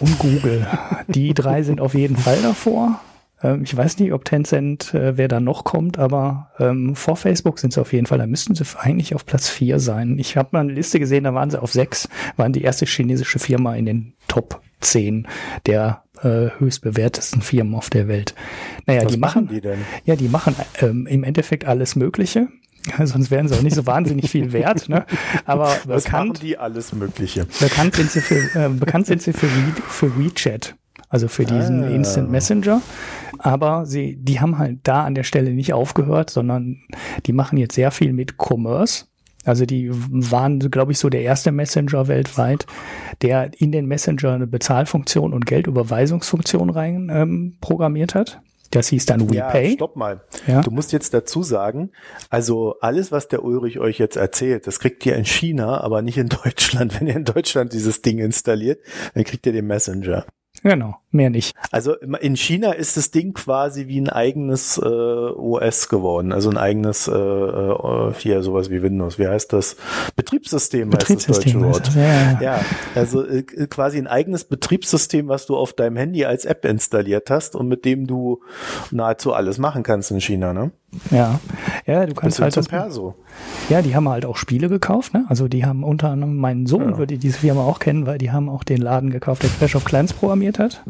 Und 0.00 0.18
Google. 0.18 0.66
Die 1.08 1.32
drei 1.32 1.62
sind 1.62 1.80
auf 1.80 1.94
jeden 1.94 2.16
Fall 2.16 2.38
davor. 2.42 3.00
Ähm, 3.42 3.62
ich 3.62 3.74
weiß 3.74 3.98
nicht, 3.98 4.12
ob 4.12 4.26
Tencent, 4.26 4.92
äh, 4.92 5.16
wer 5.16 5.28
da 5.28 5.40
noch 5.40 5.64
kommt, 5.64 5.98
aber 5.98 6.50
ähm, 6.58 6.94
vor 6.94 7.16
Facebook 7.16 7.58
sind 7.58 7.72
sie 7.72 7.80
auf 7.80 7.94
jeden 7.94 8.06
Fall. 8.06 8.18
Da 8.18 8.26
müssten 8.26 8.54
sie 8.54 8.64
eigentlich 8.78 9.14
auf 9.14 9.24
Platz 9.24 9.48
vier 9.48 9.80
sein. 9.80 10.18
Ich 10.18 10.36
habe 10.36 10.50
mal 10.52 10.60
eine 10.60 10.72
Liste 10.72 11.00
gesehen, 11.00 11.24
da 11.24 11.32
waren 11.32 11.50
sie 11.50 11.60
auf 11.60 11.72
sechs, 11.72 12.08
waren 12.36 12.52
die 12.52 12.62
erste 12.62 12.84
chinesische 12.84 13.38
Firma 13.38 13.74
in 13.76 13.86
den 13.86 14.14
Top 14.28 14.60
zehn 14.80 15.26
der 15.66 16.02
äh, 16.22 16.48
höchst 16.58 16.82
bewertesten 16.82 17.42
Firmen 17.42 17.74
auf 17.74 17.90
der 17.90 18.08
Welt. 18.08 18.34
Naja, 18.86 19.04
Was 19.04 19.12
die 19.12 19.18
machen, 19.18 19.44
machen 19.44 19.54
die 19.54 19.60
denn? 19.60 19.78
ja, 20.04 20.16
die 20.16 20.28
machen 20.28 20.54
ähm, 20.80 21.06
im 21.06 21.24
Endeffekt 21.24 21.64
alles 21.66 21.96
Mögliche. 21.96 22.48
Sonst 23.04 23.30
wären 23.30 23.48
sie 23.48 23.54
auch 23.56 23.62
nicht 23.62 23.74
so 23.74 23.84
wahnsinnig 23.86 24.30
viel 24.30 24.52
wert. 24.52 24.88
Ne? 24.88 25.04
Aber 25.44 25.66
Was 25.86 26.04
machen 26.10 26.28
bekannt, 26.28 26.42
die 26.42 26.56
alles 26.56 26.92
Mögliche? 26.92 27.46
bekannt 27.60 27.96
sind 27.96 28.10
sie 28.10 28.20
für, 28.20 28.36
äh, 28.54 28.68
bekannt 28.68 29.06
sind 29.06 29.22
sie 29.22 29.32
für, 29.32 29.46
We 29.48 29.72
für 29.88 30.18
WeChat. 30.18 30.76
Also 31.08 31.28
für 31.28 31.44
diesen 31.44 31.84
Ah. 31.84 31.88
Instant 31.88 32.30
Messenger. 32.30 32.80
Aber 33.38 33.86
sie, 33.86 34.16
die 34.16 34.40
haben 34.40 34.58
halt 34.58 34.78
da 34.84 35.04
an 35.04 35.14
der 35.14 35.22
Stelle 35.24 35.50
nicht 35.52 35.72
aufgehört, 35.72 36.30
sondern 36.30 36.78
die 37.26 37.32
machen 37.32 37.58
jetzt 37.58 37.74
sehr 37.74 37.90
viel 37.90 38.12
mit 38.12 38.34
Commerce. 38.38 39.04
Also 39.46 39.64
die 39.64 39.90
waren, 39.92 40.58
glaube 40.58 40.92
ich, 40.92 40.98
so 40.98 41.08
der 41.08 41.22
erste 41.22 41.52
Messenger 41.52 42.08
weltweit, 42.08 42.66
der 43.22 43.50
in 43.58 43.72
den 43.72 43.86
Messenger 43.86 44.32
eine 44.32 44.46
Bezahlfunktion 44.46 45.32
und 45.32 45.46
Geldüberweisungsfunktion 45.46 46.70
rein 46.70 47.10
ähm, 47.12 47.56
programmiert 47.60 48.14
hat. 48.14 48.40
Das 48.70 48.88
hieß 48.88 49.06
dann 49.06 49.20
Ja, 49.32 49.48
WePay. 49.48 49.74
stopp 49.74 49.96
mal. 49.96 50.22
Ja. 50.46 50.60
Du 50.60 50.70
musst 50.70 50.92
jetzt 50.92 51.14
dazu 51.14 51.42
sagen, 51.42 51.92
also 52.30 52.74
alles, 52.80 53.12
was 53.12 53.28
der 53.28 53.44
Ulrich 53.44 53.78
euch 53.78 53.98
jetzt 53.98 54.16
erzählt, 54.16 54.66
das 54.66 54.80
kriegt 54.80 55.06
ihr 55.06 55.14
in 55.14 55.24
China, 55.24 55.80
aber 55.80 56.02
nicht 56.02 56.18
in 56.18 56.28
Deutschland. 56.28 57.00
Wenn 57.00 57.06
ihr 57.06 57.16
in 57.16 57.24
Deutschland 57.24 57.72
dieses 57.72 58.02
Ding 58.02 58.18
installiert, 58.18 58.80
dann 59.14 59.24
kriegt 59.24 59.46
ihr 59.46 59.52
den 59.52 59.66
Messenger. 59.66 60.26
Genau, 60.68 60.96
mehr 61.12 61.30
nicht. 61.30 61.54
Also 61.70 61.94
in 61.94 62.34
China 62.34 62.72
ist 62.72 62.96
das 62.96 63.12
Ding 63.12 63.34
quasi 63.34 63.86
wie 63.86 64.00
ein 64.00 64.08
eigenes 64.08 64.78
äh, 64.78 64.80
OS 64.80 65.88
geworden, 65.88 66.32
also 66.32 66.50
ein 66.50 66.56
eigenes 66.56 67.06
äh, 67.06 67.12
äh, 67.12 68.12
hier 68.18 68.42
sowas 68.42 68.68
wie 68.68 68.82
Windows. 68.82 69.16
Wie 69.16 69.28
heißt 69.28 69.52
das? 69.52 69.76
Betriebssystem, 70.16 70.88
heißt 70.88 71.02
das 71.02 71.08
Betriebssystem. 71.08 71.60
deutsche 71.60 71.72
Wort. 71.72 71.86
das. 71.86 71.94
Ja, 71.94 72.40
ja, 72.40 72.60
also 72.96 73.24
äh, 73.24 73.44
quasi 73.44 73.98
ein 73.98 74.08
eigenes 74.08 74.42
Betriebssystem, 74.42 75.28
was 75.28 75.46
du 75.46 75.56
auf 75.56 75.72
deinem 75.72 75.96
Handy 75.96 76.24
als 76.24 76.44
App 76.44 76.64
installiert 76.64 77.30
hast 77.30 77.54
und 77.54 77.68
mit 77.68 77.84
dem 77.84 78.08
du 78.08 78.40
nahezu 78.90 79.34
alles 79.34 79.58
machen 79.58 79.84
kannst 79.84 80.10
in 80.10 80.20
China, 80.20 80.52
ne? 80.52 80.72
Ja, 81.12 81.38
ja, 81.86 82.06
du 82.06 82.14
kannst 82.14 82.40
halt 82.40 82.54
zum 82.54 82.64
das, 82.64 83.00
Ja, 83.68 83.82
die 83.82 83.96
haben 83.96 84.08
halt 84.08 84.24
auch 84.24 84.36
Spiele 84.36 84.68
gekauft, 84.68 85.12
ne? 85.14 85.24
Also 85.28 85.48
die 85.48 85.64
haben 85.64 85.82
unter 85.82 86.10
anderem 86.10 86.36
meinen 86.36 86.66
Sohn 86.66 86.90
Ja. 86.90 86.98
würde 86.98 87.18
diese 87.18 87.38
Firma 87.38 87.62
auch 87.62 87.78
kennen, 87.80 88.06
weil 88.06 88.18
die 88.18 88.30
haben 88.30 88.48
auch 88.48 88.62
den 88.64 88.80
Laden 88.80 89.10
gekauft, 89.10 89.42
der 89.42 89.50
Clash 89.50 89.74
of 89.74 89.84
Clans 89.84 90.12
programmiert 90.12 90.58
hat. 90.58 90.84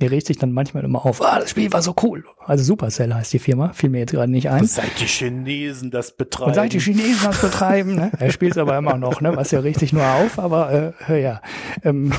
Der 0.00 0.10
regt 0.10 0.26
sich 0.26 0.38
dann 0.38 0.52
manchmal 0.52 0.84
immer 0.84 1.04
auf, 1.04 1.20
ah, 1.22 1.40
das 1.40 1.50
Spiel 1.50 1.72
war 1.72 1.82
so 1.82 1.94
cool. 2.02 2.24
Also 2.46 2.64
Supercell 2.64 3.12
heißt 3.12 3.32
die 3.32 3.38
Firma, 3.38 3.72
fiel 3.72 3.90
mir 3.90 3.98
jetzt 4.00 4.12
gerade 4.12 4.30
nicht 4.30 4.50
ein. 4.50 4.64
Seit 4.66 5.00
die 5.00 5.06
Chinesen 5.06 5.90
das 5.90 6.16
betreiben. 6.16 6.50
Und 6.50 6.54
seit 6.54 6.72
die 6.72 6.80
Chinesen 6.80 7.24
das 7.24 7.40
betreiben, 7.40 7.94
ne? 7.96 8.12
Er 8.18 8.30
spielt 8.30 8.52
es 8.52 8.58
aber 8.58 8.76
immer 8.78 8.96
noch, 8.96 9.20
ne? 9.20 9.36
Was 9.36 9.50
ja 9.50 9.62
sich 9.62 9.92
nur 9.92 10.04
auf, 10.06 10.38
aber 10.38 10.94
äh, 11.08 11.22
ja. 11.22 11.40
Ähm, 11.84 12.12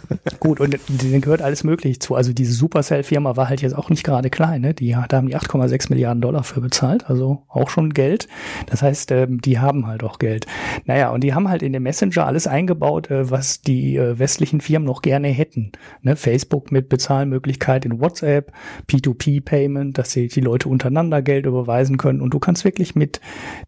gut, 0.40 0.60
und 0.60 0.78
denen 0.88 1.20
gehört 1.20 1.42
alles 1.42 1.64
möglich 1.64 2.00
zu. 2.00 2.14
Also 2.14 2.32
diese 2.32 2.52
Supercell-Firma 2.52 3.36
war 3.36 3.48
halt 3.48 3.62
jetzt 3.62 3.76
auch 3.76 3.90
nicht 3.90 4.04
gerade 4.04 4.30
klein, 4.30 4.60
ne? 4.60 4.74
Die, 4.74 4.96
da 5.08 5.16
haben 5.16 5.28
die 5.28 5.36
8,6 5.36 5.90
Milliarden 5.90 6.20
Dollar 6.20 6.44
für 6.44 6.60
bezahlt, 6.60 7.08
also 7.08 7.42
auch 7.48 7.70
schon 7.70 7.90
Geld. 7.90 8.28
Das 8.66 8.82
heißt, 8.82 9.12
ähm, 9.12 9.40
die 9.40 9.58
haben 9.58 9.86
halt 9.86 10.02
auch 10.02 10.18
Geld. 10.18 10.46
Naja, 10.84 11.10
und 11.10 11.22
die 11.22 11.34
haben 11.34 11.48
halt 11.48 11.62
in 11.62 11.72
den 11.72 11.82
Messenger 11.82 12.26
alles 12.26 12.46
eingebaut, 12.46 13.10
äh, 13.10 13.30
was 13.30 13.62
die 13.62 13.96
äh, 13.96 14.18
westlichen 14.18 14.60
Firmen 14.60 14.86
noch 14.86 15.02
gerne 15.02 15.28
hätten. 15.28 15.72
Ne? 16.02 16.16
Facebook 16.16 16.72
mit 16.72 16.88
Bezahlmöglichkeit 16.88 17.84
in 17.84 18.00
WhatsApp, 18.00 18.52
P2P-Payment, 18.88 19.98
dass 19.98 20.12
sie 20.12 20.28
die 20.28 20.40
Leute 20.40 20.68
untereinander 20.68 21.22
Geld 21.22 21.46
überweisen 21.46 21.96
können. 21.98 22.20
Und 22.20 22.34
du 22.34 22.38
kannst 22.38 22.64
wirklich 22.64 22.94
mit 22.94 23.20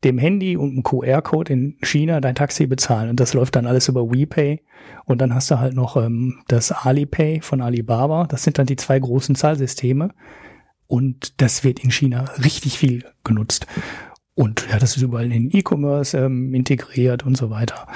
dem 0.05 0.19
Handy 0.19 0.57
und 0.57 0.73
einem 0.73 0.83
QR-Code 0.83 1.53
in 1.53 1.77
China 1.83 2.21
dein 2.21 2.35
Taxi 2.35 2.67
bezahlen. 2.67 3.11
Und 3.11 3.21
das 3.21 3.35
läuft 3.35 3.57
dann 3.57 3.67
alles 3.67 3.89
über 3.89 4.11
WePay. 4.11 4.61
Und 5.05 5.21
dann 5.21 5.35
hast 5.35 5.51
du 5.51 5.59
halt 5.59 5.75
noch 5.75 5.97
ähm, 5.97 6.14
das 6.49 6.73
Alipay 6.73 7.41
von 7.41 7.61
Alibaba. 7.61 8.27
Das 8.27 8.43
sind 8.43 8.59
dann 8.59 8.67
die 8.67 8.77
zwei 8.77 8.99
großen 8.99 9.35
Zahlsysteme. 9.35 10.11
Und 10.87 11.41
das 11.41 11.65
wird 11.65 11.83
in 11.83 11.91
China 11.91 12.25
richtig 12.43 12.79
viel 12.79 13.05
genutzt. 13.25 13.67
Und 14.35 14.67
ja, 14.71 14.79
das 14.79 14.97
ist 14.97 15.03
überall 15.03 15.31
in 15.33 15.51
E-Commerce 15.53 16.19
ähm, 16.19 16.55
integriert 16.55 17.25
und 17.25 17.37
so 17.37 17.51
weiter. 17.51 17.87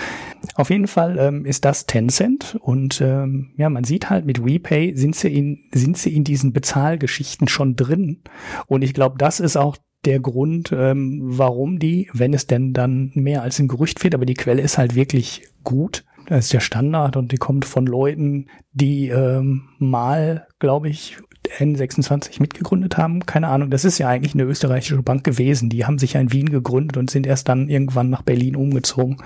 Auf 0.55 0.71
jeden 0.71 0.87
Fall 0.87 1.19
ähm, 1.19 1.45
ist 1.45 1.65
das 1.65 1.87
Tencent 1.87 2.57
und 2.61 3.01
ähm, 3.01 3.51
ja, 3.57 3.69
man 3.69 3.83
sieht 3.83 4.09
halt 4.09 4.25
mit 4.25 4.45
WePay 4.45 4.97
sind 4.97 5.17
sie 5.17 5.35
in 5.35 5.65
sind 5.73 5.99
sie 5.99 6.15
in 6.15 6.23
diesen 6.23 6.53
Bezahlgeschichten 6.53 7.49
schon 7.49 7.75
drin 7.75 8.23
und 8.69 8.83
ich 8.83 8.95
glaube, 8.95 9.17
das 9.19 9.41
ist 9.41 9.57
auch 9.57 9.77
der 10.05 10.21
Grund, 10.21 10.71
ähm, 10.73 11.19
warum 11.23 11.81
die, 11.81 12.09
wenn 12.13 12.33
es 12.33 12.47
denn 12.47 12.73
dann 12.73 13.11
mehr 13.15 13.43
als 13.43 13.59
ein 13.59 13.67
Gerücht 13.67 14.05
wird, 14.05 14.15
aber 14.15 14.27
die 14.27 14.35
Quelle 14.35 14.63
ist 14.63 14.79
halt 14.79 14.95
wirklich 14.95 15.49
gut. 15.65 16.05
Das 16.29 16.45
ist 16.45 16.53
der 16.53 16.61
Standard 16.61 17.17
und 17.17 17.33
die 17.33 17.39
kommt 17.39 17.65
von 17.65 17.87
Leuten, 17.87 18.49
die 18.73 19.09
ähm, 19.09 19.69
mal, 19.79 20.47
glaube 20.59 20.91
ich, 20.91 21.17
N26 21.59 22.41
mitgegründet 22.43 22.99
haben. 22.99 23.25
Keine 23.25 23.49
Ahnung, 23.49 23.71
das 23.71 23.87
ist 23.87 23.97
ja 23.97 24.09
eigentlich 24.09 24.35
eine 24.35 24.43
österreichische 24.43 25.03
Bank 25.03 25.25
gewesen. 25.25 25.71
Die 25.71 25.87
haben 25.87 25.99
sich 25.99 26.13
ja 26.13 26.21
in 26.21 26.31
Wien 26.31 26.51
gegründet 26.51 26.99
und 26.99 27.11
sind 27.11 27.27
erst 27.27 27.49
dann 27.49 27.69
irgendwann 27.71 28.11
nach 28.11 28.21
Berlin 28.21 28.57
umgezogen, 28.57 29.17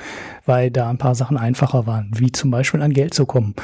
weil 0.47 0.71
da 0.71 0.89
ein 0.89 0.99
paar 0.99 1.17
Sachen 1.17 1.37
einfacher 1.37 1.87
waren, 1.87 2.13
wie 2.15 2.31
zum 2.31 2.53
Beispiel 2.53 2.81
an 2.83 2.93
Geld 2.93 3.15
zu 3.15 3.27
kommen. 3.27 3.57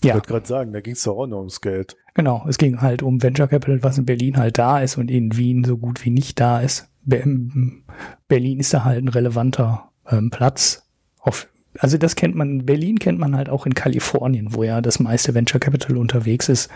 Ich 0.00 0.08
Ja, 0.08 0.14
wollte 0.14 0.28
gerade 0.28 0.46
sagen, 0.48 0.72
da 0.72 0.80
ging 0.80 0.94
es 0.94 1.04
doch 1.04 1.16
auch 1.16 1.26
noch 1.28 1.38
ums 1.38 1.60
Geld. 1.60 1.96
genau. 2.14 2.44
Es 2.48 2.58
ging 2.58 2.80
halt 2.80 3.02
um 3.04 3.22
Venture 3.22 3.46
Capital, 3.46 3.84
was 3.84 3.98
in 3.98 4.06
Berlin 4.06 4.36
halt 4.36 4.58
da 4.58 4.80
ist 4.80 4.98
und 4.98 5.08
in 5.08 5.36
Wien 5.36 5.62
so 5.62 5.78
gut 5.78 6.04
wie 6.04 6.10
nicht 6.10 6.40
da 6.40 6.60
ist. 6.60 6.88
Be 7.04 7.22
Berlin 8.26 8.58
ist 8.58 8.74
da 8.74 8.84
halt 8.84 9.04
ein 9.04 9.08
relevanter 9.08 9.90
ähm, 10.10 10.30
Platz. 10.30 10.88
Auf, 11.20 11.46
also 11.78 11.98
das 11.98 12.16
kennt 12.16 12.34
man, 12.34 12.66
Berlin 12.66 12.98
kennt 12.98 13.18
man 13.18 13.36
halt 13.36 13.48
auch 13.48 13.66
in 13.66 13.74
Kalifornien, 13.74 14.54
wo 14.54 14.62
ja 14.62 14.80
das 14.80 15.00
meiste 15.00 15.34
Venture 15.34 15.60
Capital 15.60 15.96
unterwegs 15.96 16.48
ist. 16.48 16.70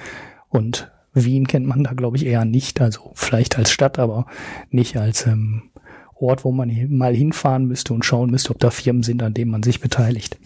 Und 0.48 0.90
Wien 1.12 1.46
kennt 1.46 1.66
man 1.66 1.84
da, 1.84 1.92
glaube 1.92 2.16
ich, 2.16 2.26
eher 2.26 2.44
nicht. 2.44 2.80
Also 2.80 3.12
vielleicht 3.14 3.58
als 3.58 3.70
Stadt, 3.70 3.98
aber 3.98 4.26
nicht 4.70 4.96
als 4.96 5.26
ähm, 5.26 5.70
Ort, 6.14 6.44
wo 6.44 6.52
man 6.52 6.70
mal 6.88 7.14
hinfahren 7.14 7.66
müsste 7.66 7.92
und 7.92 8.04
schauen 8.04 8.30
müsste, 8.30 8.50
ob 8.50 8.58
da 8.58 8.70
Firmen 8.70 9.02
sind, 9.02 9.22
an 9.22 9.34
denen 9.34 9.50
man 9.50 9.62
sich 9.62 9.80
beteiligt. 9.80 10.38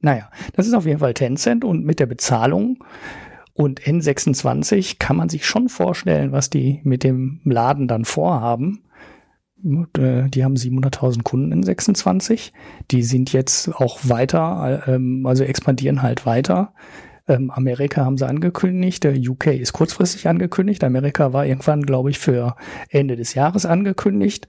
Naja, 0.00 0.30
das 0.52 0.66
ist 0.66 0.74
auf 0.74 0.86
jeden 0.86 1.00
Fall 1.00 1.14
Tencent 1.14 1.64
und 1.64 1.84
mit 1.84 1.98
der 1.98 2.06
Bezahlung 2.06 2.78
und 3.58 3.80
N26 3.80 5.00
kann 5.00 5.16
man 5.16 5.28
sich 5.28 5.44
schon 5.44 5.68
vorstellen, 5.68 6.30
was 6.30 6.48
die 6.48 6.80
mit 6.84 7.02
dem 7.02 7.40
Laden 7.42 7.88
dann 7.88 8.04
vorhaben. 8.04 8.84
Äh, 9.64 10.28
Die 10.28 10.44
haben 10.44 10.54
700.000 10.54 11.22
Kunden 11.22 11.52
in 11.52 11.62
26. 11.62 12.52
Die 12.90 13.02
sind 13.02 13.32
jetzt 13.32 13.74
auch 13.74 13.98
weiter, 14.02 14.82
äh, 14.86 14.94
ähm, 14.94 15.26
also 15.26 15.44
expandieren 15.44 16.02
halt 16.02 16.26
weiter. 16.26 16.72
Ähm, 17.26 17.50
Amerika 17.50 18.04
haben 18.04 18.16
sie 18.16 18.26
angekündigt, 18.26 19.04
der 19.04 19.14
UK 19.14 19.48
ist 19.48 19.74
kurzfristig 19.74 20.28
angekündigt. 20.28 20.82
Amerika 20.82 21.32
war 21.32 21.44
irgendwann, 21.44 21.82
glaube 21.82 22.10
ich, 22.10 22.18
für 22.18 22.56
Ende 22.88 23.16
des 23.16 23.34
Jahres 23.34 23.66
angekündigt. 23.66 24.48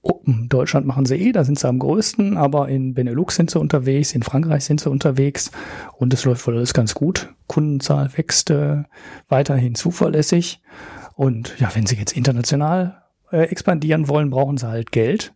Oh, 0.00 0.20
Deutschland 0.26 0.86
machen 0.86 1.06
sie 1.06 1.16
eh, 1.16 1.32
da 1.32 1.44
sind 1.44 1.58
sie 1.58 1.68
am 1.68 1.78
größten, 1.78 2.36
aber 2.36 2.68
in 2.68 2.94
Benelux 2.94 3.36
sind 3.36 3.50
sie 3.50 3.58
unterwegs, 3.58 4.12
in 4.12 4.22
Frankreich 4.22 4.64
sind 4.64 4.80
sie 4.80 4.90
unterwegs 4.90 5.50
und 5.96 6.14
es 6.14 6.24
läuft 6.24 6.46
wohl 6.46 6.56
alles 6.56 6.72
ganz 6.72 6.94
gut. 6.94 7.34
Kundenzahl 7.46 8.10
wächst 8.16 8.50
äh, 8.50 8.84
weiterhin 9.28 9.74
zuverlässig 9.74 10.62
und 11.14 11.58
ja, 11.58 11.70
wenn 11.74 11.86
sie 11.86 11.96
jetzt 11.96 12.16
international 12.16 13.02
äh, 13.30 13.42
expandieren 13.42 14.08
wollen, 14.08 14.30
brauchen 14.30 14.56
sie 14.56 14.68
halt 14.68 14.92
Geld. 14.92 15.34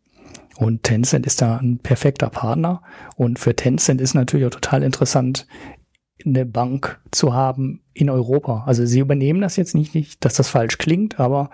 Und 0.59 0.83
Tencent 0.83 1.27
ist 1.27 1.43
da 1.43 1.57
ein 1.57 1.79
perfekter 1.79 2.31
Partner. 2.31 2.83
Und 3.17 3.39
für 3.39 3.57
Tencent 3.57 4.01
ist 4.01 4.15
natürlich 4.15 4.47
auch 4.47 4.51
total 4.51 4.83
interessant, 4.83 5.47
eine 6.25 6.47
Bank 6.47 7.01
zu 7.11 7.35
haben 7.35 7.83
in 7.95 8.11
Europa. 8.11 8.65
Also 8.67 8.87
sie 8.87 9.01
übernehmen 9.01 9.41
das 9.41 9.57
jetzt 9.57 9.75
nicht, 9.75 9.95
nicht 9.95 10.25
dass 10.25 10.35
das 10.35 10.49
falsch 10.49 10.79
klingt, 10.79 11.19
aber 11.19 11.51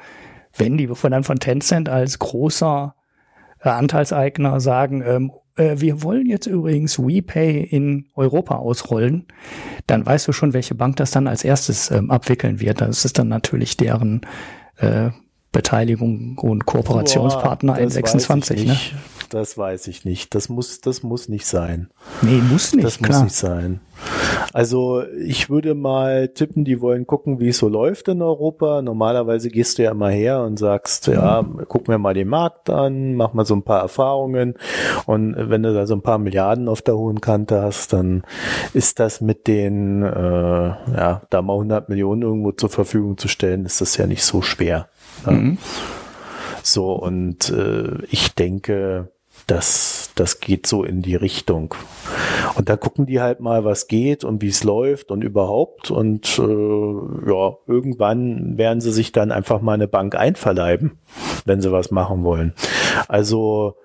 wenn 0.57 0.77
die 0.77 0.89
von 0.89 1.11
dann 1.11 1.25
von 1.25 1.39
Tencent 1.39 1.89
als 1.89 2.19
großer 2.19 2.95
äh, 3.61 3.69
Anteilseigner 3.69 4.61
sagen, 4.61 5.03
ähm, 5.07 5.33
äh, 5.57 5.77
wir 5.79 6.03
wollen 6.03 6.27
jetzt 6.27 6.47
übrigens 6.47 6.99
WePay 6.99 7.63
in 7.63 8.07
Europa 8.15 8.57
ausrollen, 8.57 9.27
dann 9.87 10.05
weißt 10.05 10.29
du 10.29 10.33
schon, 10.33 10.53
welche 10.53 10.75
Bank 10.75 10.97
das 10.97 11.11
dann 11.11 11.27
als 11.27 11.45
erstes 11.45 11.91
ähm, 11.91 12.11
abwickeln 12.11 12.61
wird. 12.61 12.81
Das 12.81 13.05
ist 13.05 13.19
dann 13.19 13.29
natürlich 13.29 13.77
deren 13.77 14.23
äh, 14.77 15.11
Beteiligung 15.53 16.37
und 16.39 16.67
Kooperationspartner 16.67 17.75
Boah, 17.75 17.79
in 17.79 17.85
das 17.87 17.95
26. 17.95 18.51
weiß 18.57 18.61
ich 18.61 18.67
Ne? 18.67 18.73
nicht. 18.73 18.95
Das 19.31 19.59
weiß 19.59 19.89
ich 19.89 20.05
nicht. 20.07 20.35
Das 20.35 20.49
muss, 20.49 20.81
das 20.81 21.03
muss 21.03 21.29
nicht 21.29 21.45
sein. 21.47 21.91
Nee, 22.23 22.41
muss 22.51 22.73
nicht, 22.75 22.85
das 22.87 22.97
klar. 22.99 23.11
muss 23.11 23.23
nicht 23.25 23.37
sein. 23.37 23.81
Also 24.55 25.03
ich 25.23 25.51
würde 25.51 25.75
mal 25.75 26.29
tippen, 26.29 26.65
die 26.65 26.81
wollen 26.81 27.07
gucken, 27.07 27.39
wie 27.39 27.49
es 27.49 27.59
so 27.59 27.69
läuft 27.69 28.09
in 28.09 28.23
Europa. 28.23 28.81
Normalerweise 28.81 29.51
gehst 29.51 29.77
du 29.79 29.83
ja 29.83 29.91
immer 29.91 30.09
her 30.09 30.43
und 30.45 30.59
sagst, 30.59 31.09
ja, 31.09 31.45
guck 31.69 31.89
mir 31.89 31.99
mal 31.99 32.15
den 32.15 32.29
Markt 32.29 32.71
an, 32.71 33.15
mach 33.15 33.35
mal 33.35 33.45
so 33.45 33.55
ein 33.55 33.65
paar 33.65 33.81
Erfahrungen. 33.83 34.55
Und 35.05 35.35
wenn 35.37 35.63
du 35.63 35.75
da 35.75 35.87
so 35.87 35.95
ein 35.95 36.03
paar 36.03 36.19
Milliarden 36.19 36.69
auf 36.69 36.81
der 36.81 36.97
hohen 36.97 37.21
Kante 37.21 37.61
hast, 37.61 37.93
dann 37.93 38.23
ist 38.73 38.99
das 39.01 39.21
mit 39.21 39.47
den, 39.47 40.03
äh, 40.05 40.09
ja, 40.69 41.23
da 41.29 41.43
mal 41.43 41.55
100 41.55 41.89
Millionen 41.91 42.23
irgendwo 42.23 42.53
zur 42.53 42.71
Verfügung 42.71 43.19
zu 43.19 43.29
stellen, 43.29 43.67
ist 43.67 43.81
das 43.83 43.97
ja 43.99 44.07
nicht 44.07 44.23
so 44.23 44.41
schwer. 44.41 44.89
Mhm. 45.27 45.59
So, 46.63 46.93
und 46.93 47.51
äh, 47.51 48.05
ich 48.11 48.35
denke, 48.35 49.11
das, 49.47 50.11
das 50.15 50.41
geht 50.41 50.67
so 50.67 50.85
in 50.85 51.01
die 51.03 51.17
Richtung. 51.17 51.75
Und 52.55 52.69
da 52.69 52.77
gucken 52.77 53.07
die 53.07 53.21
halt 53.21 53.41
mal, 53.41 53.65
was 53.65 53.87
geht 53.87 54.25
und 54.25 54.43
wie 54.43 54.49
es 54.49 54.65
läuft 54.65 55.11
und 55.11 55.23
überhaupt. 55.23 55.91
Und 55.91 56.39
äh, 56.39 57.31
ja, 57.31 57.57
irgendwann 57.67 58.59
werden 58.59 58.81
sie 58.81 58.93
sich 58.93 59.13
dann 59.13 59.33
einfach 59.33 59.61
mal 59.61 59.75
eine 59.75 59.89
Bank 59.89 60.15
einverleiben, 60.15 60.99
wenn 61.45 61.61
sie 61.61 61.73
was 61.73 61.91
machen 61.91 62.25
wollen. 62.25 62.53
Also 63.07 63.77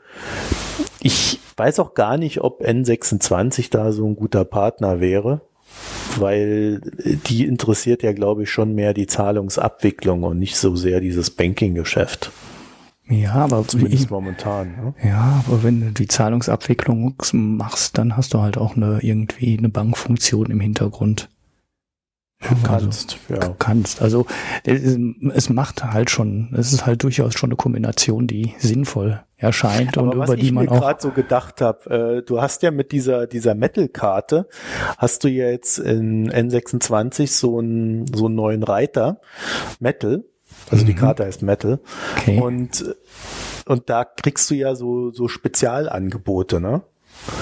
ich 1.00 1.40
weiß 1.56 1.80
auch 1.80 1.94
gar 1.94 2.18
nicht, 2.18 2.42
ob 2.42 2.62
N26 2.62 3.70
da 3.72 3.92
so 3.92 4.06
ein 4.06 4.16
guter 4.16 4.44
Partner 4.44 5.00
wäre 5.00 5.42
weil 6.20 6.82
die 7.28 7.46
interessiert 7.46 8.04
ja, 8.04 8.14
glaube 8.14 8.44
ich, 8.44 8.50
schon 8.50 8.76
mehr 8.76 8.94
die 8.94 9.08
Zahlungsabwicklung 9.08 10.24
und 10.24 10.40
nicht 10.40 10.56
so 10.56 10.76
sehr 10.76 11.00
dieses 11.00 11.30
Banking-Geschäft. 11.32 12.32
Ja, 13.10 13.34
aber 13.34 13.68
zumindest 13.68 14.06
ich, 14.06 14.10
momentan. 14.10 14.76
Ne? 14.76 14.94
Ja, 15.04 15.44
aber 15.46 15.64
wenn 15.64 15.82
du 15.82 15.92
die 15.92 16.08
Zahlungsabwicklung 16.08 17.16
machst, 17.34 17.98
dann 17.98 18.16
hast 18.16 18.34
du 18.34 18.40
halt 18.40 18.58
auch 18.58 18.76
eine 18.76 19.00
irgendwie 19.02 19.58
eine 19.58 19.70
Bankfunktion 19.70 20.50
im 20.50 20.60
Hintergrund. 20.60 21.30
Du 22.50 22.56
kannst, 22.64 23.18
also, 23.30 23.48
ja. 23.48 23.56
Kannst. 23.60 24.02
Also 24.02 24.26
es, 24.64 25.50
macht 25.50 25.84
halt 25.84 26.10
schon, 26.10 26.54
es 26.58 26.74
ist 26.74 26.86
halt 26.86 27.04
durchaus 27.04 27.34
schon 27.34 27.50
eine 27.50 27.56
Kombination, 27.56 28.28
die 28.28 28.54
sinnvoll 28.60 29.24
erscheint 29.38 29.98
Aber 29.98 30.12
und 30.12 30.24
über 30.24 30.36
die 30.36 30.52
man 30.52 30.68
auch. 30.68 30.72
Was 30.72 30.78
ich 30.78 30.80
mir 30.80 30.80
gerade 30.80 31.02
so 31.02 31.12
gedacht 31.12 31.62
habe, 31.62 32.18
äh, 32.20 32.22
du 32.24 32.42
hast 32.42 32.64
ja 32.64 32.72
mit 32.72 32.92
dieser 32.92 33.28
dieser 33.28 33.56
Metal-Karte 33.56 34.48
hast 34.98 35.24
du 35.24 35.28
ja 35.28 35.48
jetzt 35.48 35.80
in 35.80 36.32
N26 36.32 37.28
so 37.28 37.60
einen 37.60 38.08
so 38.14 38.28
einen 38.28 38.36
neuen 38.36 38.64
Reiter 38.64 39.20
Metal 39.80 40.24
also 40.72 40.84
mhm. 40.84 40.88
die 40.88 40.96
Karte 40.96 41.26
heißt 41.26 41.42
Metal. 41.42 41.80
Okay. 42.18 42.40
Und, 42.40 42.96
und 43.66 43.90
da 43.90 44.06
kriegst 44.06 44.50
du 44.50 44.56
ja 44.56 44.76
so, 44.76 45.12
so 45.12 45.28
Spezialangebote, 45.28 46.60
ne? 46.60 46.84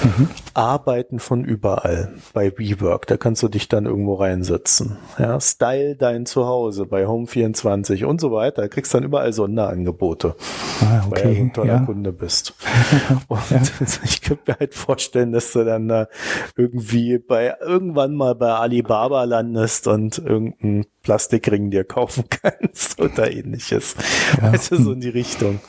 Mhm. 0.04 0.30
Arbeiten 0.54 1.20
von 1.20 1.46
überall 1.46 2.14
bei 2.34 2.52
WeWork. 2.58 3.08
Da 3.08 3.18
kannst 3.18 3.42
du 3.44 3.48
dich 3.48 3.70
dann 3.70 3.86
irgendwo 3.86 4.16
reinsetzen. 4.16 4.98
Ja, 5.18 5.40
Style 5.40 5.96
dein 5.96 6.26
Zuhause 6.26 6.86
bei 6.86 7.06
Home24 7.06 8.06
und 8.06 8.20
so 8.20 8.32
weiter. 8.32 8.64
Da 8.64 8.68
kriegst 8.68 8.94
dann 8.94 9.04
überall 9.04 9.34
Sonderangebote, 9.34 10.36
ah, 10.82 11.04
okay. 11.08 11.24
weil 11.26 11.36
du 11.36 11.42
ein 11.42 11.54
toller 11.54 11.74
ja. 11.74 11.86
Kunde 11.86 12.12
bist. 12.12 12.54
Und 13.28 13.40
ja. 13.50 13.62
ich 14.04 14.22
könnte 14.22 14.52
mir 14.52 14.60
halt 14.60 14.74
vorstellen, 14.74 15.32
dass 15.32 15.54
du 15.54 15.64
dann 15.64 15.88
da 15.88 16.08
irgendwie 16.56 17.18
bei 17.18 17.56
irgendwann 17.62 18.16
mal 18.16 18.36
bei 18.36 18.54
Alibaba 18.54 19.24
landest 19.24 19.88
und 19.88 20.18
irgendein 20.18 20.86
Plastikring 21.04 21.72
dir 21.72 21.84
kaufen 21.84 22.26
kannst 22.30 23.00
oder 23.00 23.32
ähnliches. 23.32 23.96
Ja. 24.38 24.54
Weißt 24.54 24.72
du, 24.72 24.82
so 24.82 24.92
in 24.92 25.02
die 25.02 25.10
Richtung. 25.10 25.60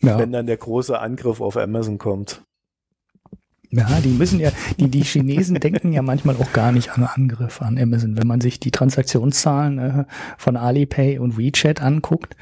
Ja. 0.00 0.18
Wenn 0.18 0.32
dann 0.32 0.46
der 0.46 0.56
große 0.56 0.98
Angriff 0.98 1.40
auf 1.40 1.56
Amazon 1.56 1.98
kommt. 1.98 2.42
Ja, 3.70 4.00
die 4.02 4.08
müssen 4.08 4.40
ja, 4.40 4.50
die, 4.78 4.88
die 4.88 5.04
Chinesen 5.04 5.54
denken 5.60 5.92
ja 5.92 6.02
manchmal 6.02 6.36
auch 6.36 6.52
gar 6.52 6.72
nicht 6.72 6.90
an 6.90 7.04
Angriff 7.04 7.60
an 7.60 7.78
Amazon. 7.78 8.16
Wenn 8.16 8.26
man 8.26 8.40
sich 8.40 8.60
die 8.60 8.70
Transaktionszahlen 8.70 9.78
äh, 9.78 10.04
von 10.38 10.56
Alipay 10.56 11.18
und 11.18 11.36
WeChat 11.36 11.82
anguckt, 11.82 12.36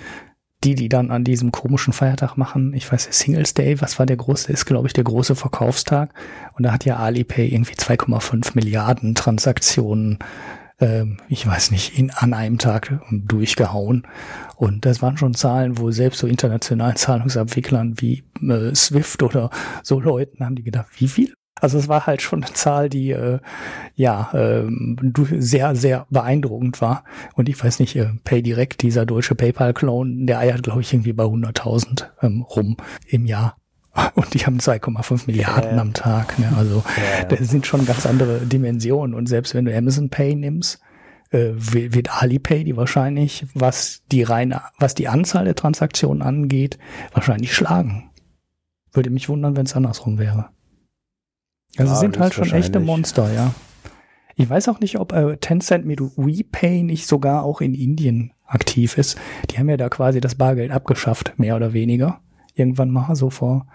die, 0.64 0.74
die 0.74 0.89
dann 0.89 1.11
an 1.11 1.24
diesem 1.24 1.53
komischen 1.53 1.93
Feiertag 1.93 2.37
machen, 2.37 2.72
ich 2.74 2.91
weiß, 2.91 3.09
Singles 3.11 3.55
Day, 3.55 3.81
was 3.81 3.99
war 3.99 4.07
der 4.07 4.16
große, 4.16 4.53
ist 4.53 4.64
glaube 4.66 4.87
ich 4.87 4.93
der 4.93 5.05
große 5.05 5.35
Verkaufstag. 5.35 6.14
Und 6.55 6.64
da 6.64 6.72
hat 6.72 6.85
ja 6.85 6.97
Alipay 6.97 7.49
irgendwie 7.49 7.74
2,5 7.74 8.53
Milliarden 8.55 9.14
Transaktionen 9.14 10.18
ähm, 10.79 11.18
ich 11.29 11.47
weiß 11.47 11.70
nicht, 11.70 11.99
in, 11.99 12.11
an 12.11 12.35
einem 12.35 12.59
Tag 12.59 13.01
durchgehauen. 13.11 14.07
Und 14.57 14.85
das 14.85 15.03
waren 15.03 15.16
schon 15.16 15.35
Zahlen, 15.35 15.79
wo 15.79 15.91
selbst 15.91 16.18
so 16.18 16.27
internationalen 16.27 16.97
Zahlungsabwicklern 16.97 17.95
wie 17.99 18.24
äh, 18.43 18.74
Swift 18.74 19.22
oder 19.22 19.51
so 19.83 20.01
Leuten 20.01 20.45
haben 20.45 20.57
die 20.57 20.64
gedacht, 20.64 20.89
wie 20.99 21.09
viel? 21.09 21.35
Also 21.59 21.79
es 21.79 21.89
war 21.89 22.07
halt 22.07 22.20
schon 22.20 22.45
eine 22.45 22.53
Zahl, 22.53 22.91
die 22.91 23.12
äh, 23.12 23.39
ja 23.95 24.31
äh, 24.35 24.66
sehr, 25.39 25.74
sehr 25.74 26.07
beeindruckend 26.11 26.83
war. 26.83 27.05
Und 27.35 27.49
ich 27.49 27.62
weiß 27.62 27.81
nicht, 27.81 27.97
äh, 27.97 28.11
PayDirect, 28.24 28.83
dieser 28.83 29.07
deutsche 29.07 29.35
PayPal-Clone, 29.35 30.27
der 30.27 30.39
eiert, 30.41 30.64
glaube 30.64 30.83
ich, 30.83 30.93
irgendwie 30.93 31.14
bei 31.14 31.24
100.000 31.24 32.09
ähm, 32.20 32.43
rum 32.43 32.77
im 33.07 33.24
Jahr. 33.24 33.57
Und 34.14 34.34
die 34.34 34.44
haben 34.44 34.59
2,5 34.59 35.26
Milliarden 35.26 35.76
ja, 35.76 35.80
am 35.80 35.92
Tag. 35.92 36.38
Ne? 36.38 36.53
Also 36.57 36.84
ja, 36.97 37.24
das 37.24 37.49
sind 37.49 37.66
schon 37.66 37.86
ganz 37.86 38.07
andere 38.07 38.40
Dimensionen. 38.40 39.14
Und 39.14 39.26
selbst 39.26 39.55
wenn 39.55 39.64
du 39.64 39.76
Amazon 39.76 40.11
Pay 40.11 40.34
nimmst, 40.36 40.80
äh, 41.30 41.53
wird 41.57 42.22
Alipay 42.22 42.64
die 42.64 42.76
wahrscheinlich, 42.76 43.47
was 43.55 44.03
die 44.12 44.22
reine, 44.22 44.62
was 44.78 44.94
die 44.94 45.09
Anzahl 45.09 45.44
der 45.44 45.55
Transaktionen 45.55 46.22
angeht, 46.22 46.78
wahrscheinlich 47.12 47.55
schlagen. 47.55 48.11
Würde 48.92 49.11
mich 49.11 49.28
wundern, 49.28 49.57
wenn 49.57 49.66
es 49.66 49.74
andersrum 49.74 50.18
wäre. 50.18 50.51
Also 51.76 51.92
ja, 51.92 51.99
sind 51.99 52.18
halt 52.18 52.34
schon 52.34 52.51
echte 52.53 52.80
Monster, 52.80 53.32
ja. 53.32 53.55
Ich 54.34 54.49
weiß 54.49 54.68
auch 54.68 54.80
nicht, 54.80 54.99
ob 54.99 55.12
äh, 55.12 55.38
Tencent 55.38 55.86
mit 55.86 56.01
WePay 56.01 56.82
nicht 56.82 57.07
sogar 57.07 57.42
auch 57.42 57.61
in 57.61 57.74
Indien 57.74 58.32
aktiv 58.44 58.99
ist. 58.99 59.18
Die 59.51 59.59
haben 59.59 59.68
ja 59.68 59.76
da 59.76 59.88
quasi 59.88 60.20
das 60.20 60.34
Bargeld 60.34 60.70
abgeschafft, 60.70 61.38
mehr 61.38 61.57
oder 61.57 61.72
weniger. 61.72 62.20
Irgendwann 62.55 62.90
mal 62.90 63.14
so 63.16 63.30
vor 63.30 63.66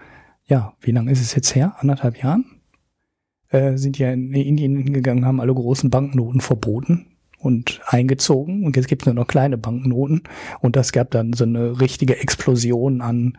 ja, 0.52 0.74
wie 0.82 0.91
lange 0.91 1.12
ist 1.14 1.22
es 1.22 1.34
jetzt 1.34 1.56
her? 1.56 1.76
Anderthalb 1.80 2.22
Jahren? 2.22 2.43
Äh, 3.47 3.78
sind 3.78 3.97
ja 3.97 4.12
in 4.12 4.34
Indien 4.34 4.76
hingegangen, 4.76 5.26
haben 5.26 5.39
alle 5.39 5.54
großen 5.54 5.89
Banknoten 5.89 6.41
verboten 6.41 7.08
und 7.39 7.80
eingezogen. 7.86 8.66
Und 8.66 8.76
jetzt 8.76 8.89
gibt 8.89 9.04
es 9.04 9.06
nur 9.06 9.16
noch 9.16 9.28
kleine 9.28 9.58
Banknoten. 9.58 10.24
Und 10.60 10.76
das 10.76 10.91
gab 10.91 11.10
dann 11.12 11.32
so 11.32 11.45
eine 11.45 11.80
richtige 11.80 12.20
Explosion 12.20 12.99
an 12.99 13.38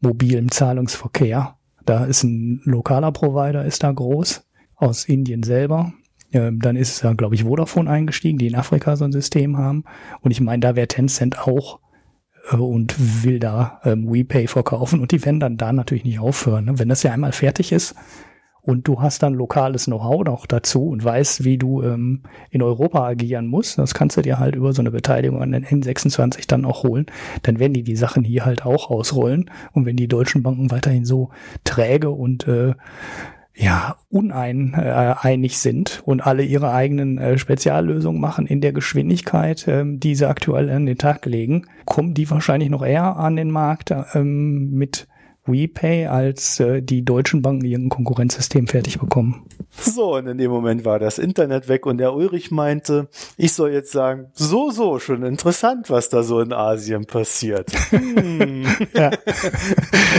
mobilem 0.00 0.50
Zahlungsverkehr. 0.50 1.58
Da 1.84 2.06
ist 2.06 2.22
ein 2.24 2.62
lokaler 2.64 3.12
Provider, 3.12 3.66
ist 3.66 3.82
da 3.82 3.92
groß, 3.92 4.42
aus 4.74 5.04
Indien 5.04 5.42
selber. 5.42 5.92
Ähm, 6.32 6.60
dann 6.60 6.76
ist 6.76 7.04
da, 7.04 7.12
glaube 7.12 7.34
ich, 7.34 7.44
Vodafone 7.44 7.90
eingestiegen, 7.90 8.38
die 8.38 8.46
in 8.46 8.54
Afrika 8.54 8.96
so 8.96 9.04
ein 9.04 9.12
System 9.12 9.58
haben. 9.58 9.84
Und 10.22 10.30
ich 10.30 10.40
meine, 10.40 10.60
da 10.60 10.76
wäre 10.76 10.88
Tencent 10.88 11.40
auch 11.40 11.76
äh, 11.76 11.87
und 12.56 13.24
will 13.24 13.38
da 13.38 13.80
ähm, 13.84 14.10
WePay 14.10 14.46
verkaufen 14.46 15.00
und 15.00 15.12
die 15.12 15.24
werden 15.24 15.40
dann 15.40 15.56
da 15.56 15.72
natürlich 15.72 16.04
nicht 16.04 16.20
aufhören. 16.20 16.66
Ne? 16.66 16.78
Wenn 16.78 16.88
das 16.88 17.02
ja 17.02 17.12
einmal 17.12 17.32
fertig 17.32 17.72
ist 17.72 17.94
und 18.62 18.86
du 18.88 19.00
hast 19.00 19.22
dann 19.22 19.34
lokales 19.34 19.86
Know-how 19.86 20.24
noch 20.24 20.46
dazu 20.46 20.88
und 20.88 21.04
weißt, 21.04 21.44
wie 21.44 21.58
du 21.58 21.82
ähm, 21.82 22.22
in 22.50 22.62
Europa 22.62 23.06
agieren 23.06 23.46
musst, 23.46 23.78
das 23.78 23.94
kannst 23.94 24.16
du 24.16 24.22
dir 24.22 24.38
halt 24.38 24.54
über 24.54 24.72
so 24.72 24.82
eine 24.82 24.90
Beteiligung 24.90 25.42
an 25.42 25.52
den 25.52 25.64
N26 25.64 26.46
dann 26.46 26.64
auch 26.64 26.84
holen, 26.84 27.06
dann 27.42 27.58
werden 27.58 27.74
die 27.74 27.82
die 27.82 27.96
Sachen 27.96 28.24
hier 28.24 28.44
halt 28.44 28.64
auch 28.64 28.90
ausrollen 28.90 29.50
und 29.72 29.86
wenn 29.86 29.96
die 29.96 30.08
deutschen 30.08 30.42
Banken 30.42 30.70
weiterhin 30.70 31.04
so 31.04 31.30
träge 31.64 32.10
und 32.10 32.46
äh, 32.46 32.74
ja, 33.60 33.96
uneinig 34.08 35.52
äh, 35.52 35.56
sind 35.56 36.00
und 36.04 36.24
alle 36.24 36.44
ihre 36.44 36.72
eigenen 36.72 37.18
äh, 37.18 37.38
Speziallösungen 37.38 38.20
machen 38.20 38.46
in 38.46 38.60
der 38.60 38.72
Geschwindigkeit, 38.72 39.66
ähm, 39.66 39.98
die 39.98 40.14
sie 40.14 40.28
aktuell 40.28 40.70
an 40.70 40.86
den 40.86 40.96
Tag 40.96 41.26
legen, 41.26 41.66
kommen 41.84 42.14
die 42.14 42.30
wahrscheinlich 42.30 42.70
noch 42.70 42.86
eher 42.86 43.16
an 43.16 43.34
den 43.34 43.50
Markt 43.50 43.92
ähm, 44.14 44.70
mit 44.70 45.08
WePay, 45.48 46.06
als 46.06 46.60
äh, 46.60 46.82
die 46.82 47.04
deutschen 47.04 47.42
Banken 47.42 47.64
irgendein 47.64 47.96
Konkurrenzsystem 47.96 48.66
fertig 48.66 48.98
bekommen. 48.98 49.44
So, 49.80 50.16
und 50.16 50.26
in 50.26 50.38
dem 50.38 50.50
Moment 50.50 50.84
war 50.84 50.98
das 50.98 51.18
Internet 51.18 51.68
weg 51.68 51.86
und 51.86 51.98
der 51.98 52.12
Ulrich 52.12 52.50
meinte, 52.50 53.08
ich 53.36 53.52
soll 53.52 53.70
jetzt 53.70 53.92
sagen, 53.92 54.26
so, 54.34 54.70
so, 54.70 54.98
schon 54.98 55.22
interessant, 55.22 55.88
was 55.90 56.08
da 56.08 56.22
so 56.22 56.40
in 56.40 56.52
Asien 56.52 57.04
passiert. 57.04 57.70
Hm. 57.90 58.66
ja. 58.94 59.10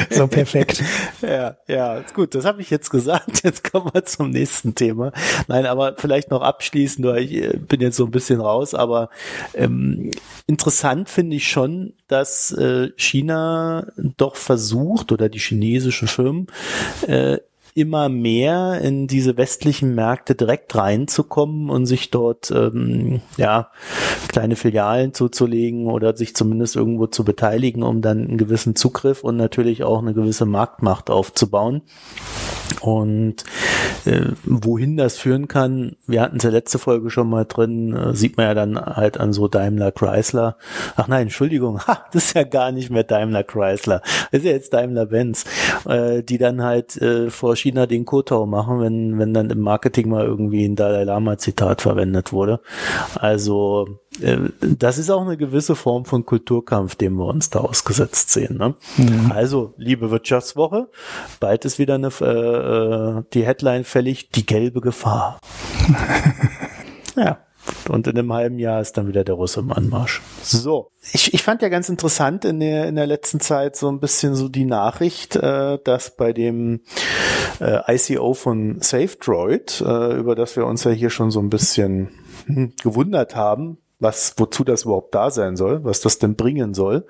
So 0.10 0.28
perfekt. 0.28 0.84
ja, 1.22 1.58
ja, 1.68 2.04
gut, 2.14 2.36
das 2.36 2.46
habe 2.46 2.62
ich 2.62 2.70
jetzt 2.70 2.90
gesagt. 2.90 3.44
Jetzt 3.44 3.70
kommen 3.70 3.90
wir 3.94 4.06
zum 4.06 4.30
nächsten 4.30 4.76
Thema. 4.76 5.12
Nein, 5.48 5.66
aber 5.66 5.96
vielleicht 5.98 6.32
noch 6.32 6.42
abschließend, 6.42 7.06
weil 7.06 7.24
ich 7.24 7.34
äh, 7.34 7.58
bin 7.58 7.82
jetzt 7.82 7.98
so 7.98 8.06
ein 8.06 8.12
bisschen 8.12 8.42
raus, 8.42 8.74
aber 8.74 9.10
ähm, 9.54 10.12
interessant 10.46 11.10
finde 11.10 11.36
ich 11.36 11.48
schon, 11.48 11.94
dass 12.08 12.52
äh, 12.52 12.92
China 12.98 13.88
doch 14.18 14.36
versucht 14.36 15.12
oder 15.20 15.30
die 15.30 15.40
chinesischen 15.40 16.08
Firmen 16.08 16.48
äh, 17.08 17.38
immer 17.74 18.10
mehr 18.10 18.82
in 18.82 19.08
diese 19.08 19.38
westlichen 19.38 19.96
Märkte 19.96 20.36
direkt 20.36 20.76
reinzukommen 20.76 21.70
und 21.70 21.86
sich 21.86 22.12
dort 22.12 22.52
ähm, 22.52 23.22
ja 23.38 23.70
kleine 24.28 24.56
Filialen 24.56 25.14
zuzulegen 25.14 25.88
oder 25.88 26.16
sich 26.16 26.36
zumindest 26.36 26.76
irgendwo 26.76 27.08
zu 27.08 27.24
beteiligen, 27.24 27.84
um 27.84 28.02
dann 28.02 28.28
einen 28.28 28.38
gewissen 28.38 28.76
Zugriff 28.76 29.24
und 29.24 29.38
natürlich 29.38 29.84
auch 29.84 30.00
eine 30.00 30.14
gewisse 30.14 30.46
Marktmacht 30.46 31.10
aufzubauen. 31.10 31.82
Und 32.82 33.44
äh, 34.06 34.28
wohin 34.44 34.96
das 34.96 35.18
führen 35.18 35.48
kann, 35.48 35.96
wir 36.08 36.22
hatten 36.22 36.38
es 36.38 36.44
ja 36.44 36.50
letzte 36.50 36.80
Folge 36.80 37.10
schon 37.10 37.30
mal 37.30 37.46
drin, 37.46 37.94
äh, 37.94 38.14
sieht 38.14 38.38
man 38.38 38.46
ja 38.46 38.54
dann 38.54 38.80
halt 38.80 39.20
an 39.20 39.34
so 39.34 39.48
Daimler 39.48 39.92
Chrysler. 39.92 40.58
Ach 40.96 41.08
nein, 41.08 41.24
Entschuldigung, 41.24 41.80
ha, 41.88 42.06
das 42.14 42.26
ist 42.26 42.36
ja 42.36 42.44
gar 42.44 42.72
nicht 42.72 42.90
mehr 42.90 43.04
Daimler 43.04 43.44
Chrysler, 43.44 44.02
das 44.32 44.40
ist 44.40 44.46
ja 44.46 44.52
jetzt 44.52 44.74
Daimler 44.74 45.08
Benz, 45.08 45.46
äh, 45.88 46.24
die 46.24 46.38
dann 46.38 46.64
halt 46.64 46.96
äh, 47.02 47.30
vor 47.30 47.56
China 47.60 47.86
den 47.86 48.06
Kotau 48.06 48.46
machen, 48.46 48.80
wenn, 48.80 49.20
wenn 49.20 49.34
dann 49.34 49.50
im 49.50 49.60
Marketing 49.60 50.10
mal 50.10 50.26
irgendwie 50.26 50.66
ein 50.66 50.76
Dalai 50.76 51.04
Lama 51.04 51.38
Zitat 51.38 51.82
verwendet 51.82 52.34
wurde. 52.34 52.60
Also 53.16 54.00
äh, 54.22 54.38
das 54.62 54.98
ist 54.98 55.10
auch 55.10 55.22
eine 55.22 55.38
gewisse 55.38 55.76
Form 55.76 56.06
von 56.06 56.26
Kulturkampf, 56.26 56.96
dem 56.96 57.16
wir 57.16 57.26
uns 57.26 57.50
da 57.50 57.60
ausgesetzt 57.60 58.32
sehen. 58.32 58.58
Ne? 58.58 58.76
Mhm. 58.98 59.32
Also, 59.32 59.74
liebe 59.78 60.12
Wirtschaftswoche, 60.12 60.90
bald 61.40 61.66
ist 61.66 61.80
wieder 61.80 61.96
eine, 61.96 62.10
äh, 62.22 63.20
äh 63.20 63.24
die 63.34 63.46
Headline 63.46 63.84
fällig, 63.84 64.30
die 64.32 64.46
gelbe 64.46 64.82
Gefahr. 64.82 65.40
ja. 67.16 67.40
Und 67.88 68.08
in 68.08 68.18
einem 68.18 68.34
halben 68.34 68.60
Jahr 68.60 68.82
ist 68.82 68.98
dann 68.98 69.08
wieder 69.08 69.24
der 69.24 69.36
Russe 69.36 69.62
im 69.62 69.72
Anmarsch. 69.72 70.22
So. 70.44 70.92
Ich, 71.12 71.34
ich 71.34 71.44
fand 71.44 71.62
ja 71.62 71.70
ganz 71.70 71.90
interessant 71.90 72.46
in 72.46 72.60
der, 72.60 72.88
in 72.88 72.96
der 72.96 73.08
letzten 73.08 73.40
Zeit 73.40 73.76
so 73.76 73.90
ein 73.90 74.00
bisschen 74.00 74.36
so 74.36 74.50
die 74.50 74.66
Nachricht, 74.66 75.36
äh, 75.36 75.80
dass 75.84 76.16
bei 76.16 76.34
dem 76.34 76.82
äh, 77.60 77.96
ICO 77.96 78.34
von 78.34 78.82
SafeDroid, 78.82 79.82
äh, 79.82 80.18
über 80.18 80.36
das 80.36 80.56
wir 80.56 80.66
uns 80.66 80.84
ja 80.84 80.92
hier 80.92 81.10
schon 81.10 81.32
so 81.32 81.40
ein 81.40 81.50
bisschen 81.50 82.10
hm, 82.46 82.74
gewundert 82.84 83.36
haben, 83.36 83.80
was, 84.00 84.36
wozu 84.38 84.64
das 84.64 84.84
überhaupt 84.84 85.14
da 85.14 85.30
sein 85.30 85.58
soll, 85.58 85.84
was 85.84 86.00
das 86.02 86.20
denn 86.20 86.36
bringen 86.36 86.74
soll, 86.74 87.06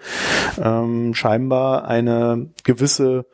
ähm, 0.60 1.14
scheinbar 1.14 1.86
eine 1.86 2.50
gewisse 2.64 3.26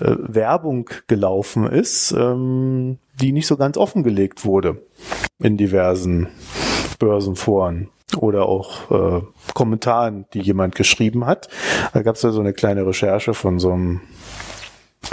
äh, 0.00 0.14
Werbung 0.18 0.88
gelaufen 1.06 1.66
ist, 1.66 2.12
ähm, 2.12 2.98
die 3.20 3.32
nicht 3.32 3.46
so 3.46 3.56
ganz 3.56 3.76
offengelegt 3.76 4.44
wurde 4.44 4.82
in 5.38 5.56
diversen 5.56 6.28
Börsenforen 6.98 7.88
oder 8.16 8.46
auch 8.46 8.90
äh, 8.90 9.22
Kommentaren, 9.54 10.26
die 10.34 10.40
jemand 10.40 10.74
geschrieben 10.74 11.26
hat. 11.26 11.48
Da 11.92 12.02
gab 12.02 12.16
es 12.16 12.22
ja 12.22 12.30
so 12.30 12.40
eine 12.40 12.52
kleine 12.52 12.86
Recherche 12.86 13.34
von 13.34 13.58
so 13.58 13.72
einem 13.72 14.00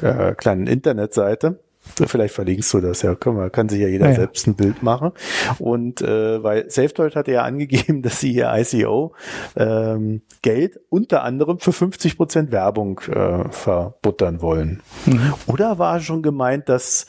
äh, 0.01 0.33
kleinen 0.33 0.67
Internetseite 0.67 1.59
Vielleicht 1.83 2.35
verlinkst 2.35 2.73
du 2.73 2.79
das 2.79 3.01
ja. 3.01 3.15
Kann, 3.15 3.35
man, 3.35 3.51
kann 3.51 3.67
sich 3.67 3.81
ja 3.81 3.87
jeder 3.87 4.09
ja, 4.09 4.15
selbst 4.15 4.47
ein 4.47 4.55
Bild 4.55 4.83
machen. 4.83 5.11
Und 5.59 6.01
äh, 6.01 6.41
weil 6.41 6.69
SafeDroid 6.69 7.15
hatte 7.15 7.31
ja 7.31 7.43
angegeben, 7.43 8.01
dass 8.03 8.19
sie 8.19 8.31
ihr 8.31 8.51
ICO 8.53 9.13
ähm, 9.55 10.21
Geld 10.41 10.79
unter 10.89 11.23
anderem 11.23 11.59
für 11.59 11.73
50 11.73 12.17
Prozent 12.17 12.51
Werbung 12.51 13.01
äh, 13.11 13.49
verbuttern 13.49 14.41
wollen. 14.41 14.81
Mhm. 15.05 15.33
Oder 15.47 15.79
war 15.79 15.99
schon 15.99 16.21
gemeint, 16.21 16.69
dass 16.69 17.07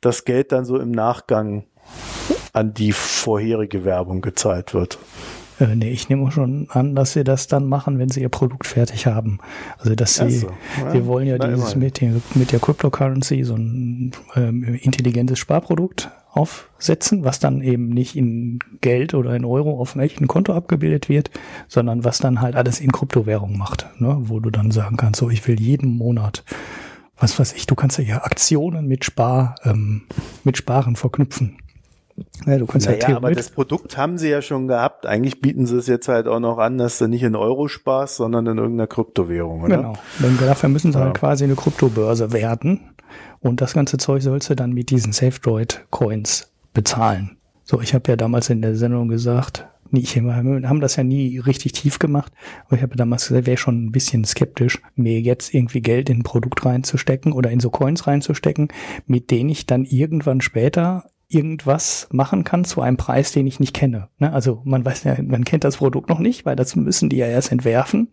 das 0.00 0.24
Geld 0.24 0.52
dann 0.52 0.64
so 0.64 0.78
im 0.78 0.90
Nachgang 0.90 1.64
an 2.54 2.72
die 2.72 2.92
vorherige 2.92 3.84
Werbung 3.84 4.22
gezahlt 4.22 4.72
wird? 4.72 4.98
Äh, 5.60 5.76
nee, 5.76 5.90
ich 5.90 6.08
nehme 6.08 6.30
schon 6.32 6.68
an, 6.70 6.96
dass 6.96 7.12
sie 7.12 7.22
das 7.22 7.46
dann 7.46 7.68
machen, 7.68 7.98
wenn 7.98 8.08
sie 8.08 8.22
ihr 8.22 8.28
Produkt 8.28 8.66
fertig 8.66 9.06
haben. 9.06 9.38
Also 9.78 9.94
dass 9.94 10.16
sie, 10.16 10.30
so. 10.30 10.48
ja, 10.78 10.92
wir 10.92 11.06
wollen 11.06 11.26
ja 11.26 11.38
dieses 11.38 11.76
mit, 11.76 12.00
mit 12.34 12.52
der 12.52 12.58
Cryptocurrency 12.58 13.44
so 13.44 13.54
ein 13.54 14.12
ähm, 14.34 14.64
intelligentes 14.64 15.38
Sparprodukt 15.38 16.10
aufsetzen, 16.32 17.24
was 17.24 17.38
dann 17.38 17.60
eben 17.60 17.90
nicht 17.90 18.16
in 18.16 18.58
Geld 18.80 19.14
oder 19.14 19.36
in 19.36 19.44
Euro 19.44 19.78
auf 19.78 19.94
einem 19.94 20.04
echten 20.04 20.26
Konto 20.26 20.52
abgebildet 20.52 21.08
wird, 21.08 21.30
sondern 21.68 22.02
was 22.02 22.18
dann 22.18 22.40
halt 22.40 22.56
alles 22.56 22.80
in 22.80 22.90
Kryptowährung 22.90 23.56
macht, 23.56 23.86
ne? 24.00 24.16
wo 24.22 24.40
du 24.40 24.50
dann 24.50 24.72
sagen 24.72 24.96
kannst, 24.96 25.20
so 25.20 25.30
ich 25.30 25.46
will 25.46 25.60
jeden 25.60 25.96
Monat 25.96 26.42
was 27.16 27.38
weiß 27.38 27.52
ich, 27.52 27.66
du 27.66 27.74
kannst 27.76 27.98
ja 27.98 28.24
Aktionen 28.24 28.86
mit 28.86 29.04
Spar, 29.04 29.54
ähm, 29.64 30.02
mit 30.42 30.56
Sparen 30.56 30.96
verknüpfen. 30.96 31.58
Ja, 32.46 32.58
du 32.58 32.66
kannst 32.66 32.86
naja, 32.86 33.06
halt 33.08 33.16
aber 33.16 33.32
das 33.32 33.50
Produkt 33.50 33.96
haben 33.96 34.18
sie 34.18 34.28
ja 34.28 34.40
schon 34.40 34.68
gehabt. 34.68 35.06
Eigentlich 35.06 35.40
bieten 35.40 35.66
sie 35.66 35.76
es 35.76 35.86
jetzt 35.86 36.08
halt 36.08 36.28
auch 36.28 36.38
noch 36.38 36.58
an, 36.58 36.78
dass 36.78 36.98
du 36.98 37.08
nicht 37.08 37.22
in 37.22 37.34
Euro 37.34 37.66
sparst, 37.68 38.16
sondern 38.16 38.46
in 38.46 38.58
irgendeiner 38.58 38.86
Kryptowährung, 38.86 39.62
oder? 39.62 39.76
Genau. 39.76 39.92
Denn 40.20 40.38
dafür 40.38 40.68
müssen 40.68 40.92
sie 40.92 40.98
halt 40.98 41.06
ja. 41.06 41.12
halt 41.12 41.18
quasi 41.18 41.44
eine 41.44 41.56
Kryptobörse 41.56 42.32
werden. 42.32 42.90
Und 43.40 43.60
das 43.60 43.74
ganze 43.74 43.98
Zeug 43.98 44.22
sollst 44.22 44.48
du 44.50 44.54
dann 44.54 44.72
mit 44.72 44.90
diesen 44.90 45.12
SafeDroid-Coins 45.12 46.50
bezahlen. 46.72 47.36
So, 47.64 47.80
ich 47.80 47.94
habe 47.94 48.10
ja 48.10 48.16
damals 48.16 48.50
in 48.50 48.62
der 48.62 48.76
Sendung 48.76 49.08
gesagt, 49.08 49.66
ich, 49.92 50.16
wir 50.16 50.34
haben 50.34 50.80
das 50.80 50.96
ja 50.96 51.04
nie 51.04 51.38
richtig 51.38 51.72
tief 51.72 51.98
gemacht, 51.98 52.32
aber 52.66 52.76
ich 52.76 52.82
habe 52.82 52.96
damals 52.96 53.28
gesagt, 53.28 53.46
wäre 53.46 53.56
schon 53.56 53.84
ein 53.84 53.92
bisschen 53.92 54.24
skeptisch, 54.24 54.80
mir 54.96 55.20
jetzt 55.20 55.54
irgendwie 55.54 55.80
Geld 55.80 56.10
in 56.10 56.18
ein 56.18 56.22
Produkt 56.24 56.64
reinzustecken 56.64 57.32
oder 57.32 57.50
in 57.50 57.60
so 57.60 57.70
Coins 57.70 58.06
reinzustecken, 58.06 58.68
mit 59.06 59.30
denen 59.30 59.50
ich 59.50 59.66
dann 59.66 59.84
irgendwann 59.84 60.40
später 60.40 61.04
irgendwas 61.28 62.08
machen 62.10 62.44
kann 62.44 62.64
zu 62.64 62.80
einem 62.80 62.96
Preis, 62.96 63.32
den 63.32 63.46
ich 63.46 63.60
nicht 63.60 63.74
kenne. 63.74 64.08
Ne? 64.18 64.32
Also 64.32 64.62
man 64.64 64.84
weiß 64.84 65.04
ja, 65.04 65.16
man 65.22 65.44
kennt 65.44 65.64
das 65.64 65.78
Produkt 65.78 66.08
noch 66.08 66.18
nicht, 66.18 66.44
weil 66.44 66.56
das 66.56 66.76
müssen 66.76 67.08
die 67.08 67.16
ja 67.16 67.26
erst 67.26 67.52
entwerfen. 67.52 68.08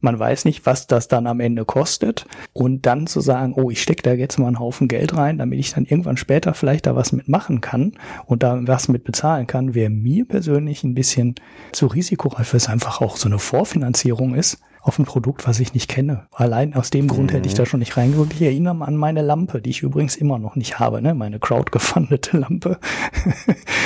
Man 0.00 0.18
weiß 0.18 0.44
nicht, 0.44 0.66
was 0.66 0.86
das 0.86 1.08
dann 1.08 1.26
am 1.26 1.40
Ende 1.40 1.64
kostet. 1.64 2.26
Und 2.52 2.86
dann 2.86 3.06
zu 3.06 3.20
sagen, 3.20 3.54
oh, 3.56 3.70
ich 3.70 3.82
stecke 3.82 4.02
da 4.02 4.12
jetzt 4.12 4.38
mal 4.38 4.48
einen 4.48 4.60
Haufen 4.60 4.88
Geld 4.88 5.16
rein, 5.16 5.38
damit 5.38 5.58
ich 5.58 5.72
dann 5.72 5.84
irgendwann 5.84 6.16
später 6.16 6.54
vielleicht 6.54 6.86
da 6.86 6.96
was 6.96 7.12
mitmachen 7.12 7.60
kann 7.60 7.92
und 8.26 8.42
da 8.42 8.60
was 8.66 8.88
mit 8.88 9.04
bezahlen 9.04 9.46
kann, 9.46 9.74
wäre 9.74 9.90
mir 9.90 10.26
persönlich 10.26 10.84
ein 10.84 10.94
bisschen 10.94 11.34
zu 11.72 11.86
risikoreif, 11.86 12.52
weil 12.52 12.58
es 12.58 12.68
einfach 12.68 13.00
auch 13.00 13.16
so 13.16 13.28
eine 13.28 13.38
Vorfinanzierung 13.38 14.34
ist 14.34 14.60
auf 14.82 14.98
ein 14.98 15.04
Produkt, 15.04 15.46
was 15.46 15.60
ich 15.60 15.74
nicht 15.74 15.88
kenne. 15.88 16.26
Allein 16.32 16.74
aus 16.74 16.90
dem 16.90 17.08
Grund 17.08 17.30
mhm. 17.30 17.36
hätte 17.36 17.48
ich 17.48 17.54
da 17.54 17.62
mhm. 17.62 17.66
schon 17.66 17.80
nicht 17.80 17.96
reingeguckt. 17.96 18.32
Ich 18.32 18.42
erinnere 18.42 18.84
an 18.84 18.96
meine 18.96 19.20
Lampe, 19.20 19.60
die 19.60 19.70
ich 19.70 19.82
übrigens 19.82 20.16
immer 20.16 20.38
noch 20.38 20.56
nicht 20.56 20.78
habe, 20.78 21.02
ne? 21.02 21.14
meine 21.14 21.38
crowdgefundete 21.38 22.36
Lampe. 22.38 22.78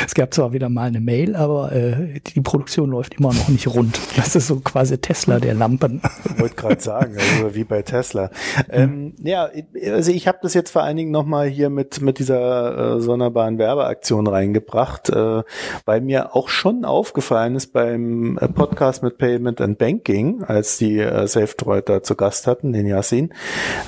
es 0.06 0.14
gab 0.14 0.32
zwar 0.32 0.52
wieder 0.52 0.68
mal 0.68 0.86
eine 0.86 1.00
Mail, 1.00 1.34
aber 1.34 1.72
äh, 1.72 2.20
die 2.20 2.40
Produktion 2.40 2.90
läuft 2.90 3.14
immer 3.14 3.32
noch 3.32 3.48
nicht 3.48 3.66
rund. 3.66 3.98
Das 4.16 4.36
ist 4.36 4.46
so 4.46 4.60
quasi 4.60 4.98
Tesla 4.98 5.40
der 5.40 5.54
Lampen. 5.54 6.00
Ich 6.24 6.40
wollte 6.40 6.54
gerade 6.54 6.80
sagen, 6.80 7.16
also 7.16 7.54
wie 7.54 7.64
bei 7.64 7.82
Tesla. 7.82 8.30
Ähm, 8.68 9.14
ja, 9.22 9.48
also 9.90 10.12
ich 10.12 10.28
habe 10.28 10.38
das 10.42 10.54
jetzt 10.54 10.70
vor 10.70 10.82
allen 10.82 10.96
Dingen 10.96 11.10
nochmal 11.10 11.48
hier 11.48 11.70
mit, 11.70 12.00
mit 12.00 12.18
dieser 12.18 12.96
äh, 12.96 13.00
sonderbaren 13.00 13.58
Werbeaktion 13.58 14.26
reingebracht, 14.26 15.10
äh, 15.10 15.42
weil 15.84 16.00
mir 16.00 16.36
auch 16.36 16.48
schon 16.48 16.84
aufgefallen 16.84 17.56
ist 17.56 17.72
beim 17.72 18.38
äh, 18.38 18.48
Podcast 18.48 19.02
mit 19.02 19.18
Payment 19.18 19.60
and 19.60 19.78
Banking, 19.78 20.44
als 20.44 20.78
die 20.78 20.83
äh, 20.98 21.26
SafeDroid 21.26 21.88
da 21.88 22.02
zu 22.02 22.14
Gast 22.14 22.46
hatten, 22.46 22.72
den 22.72 22.86
Yasin. 22.86 23.32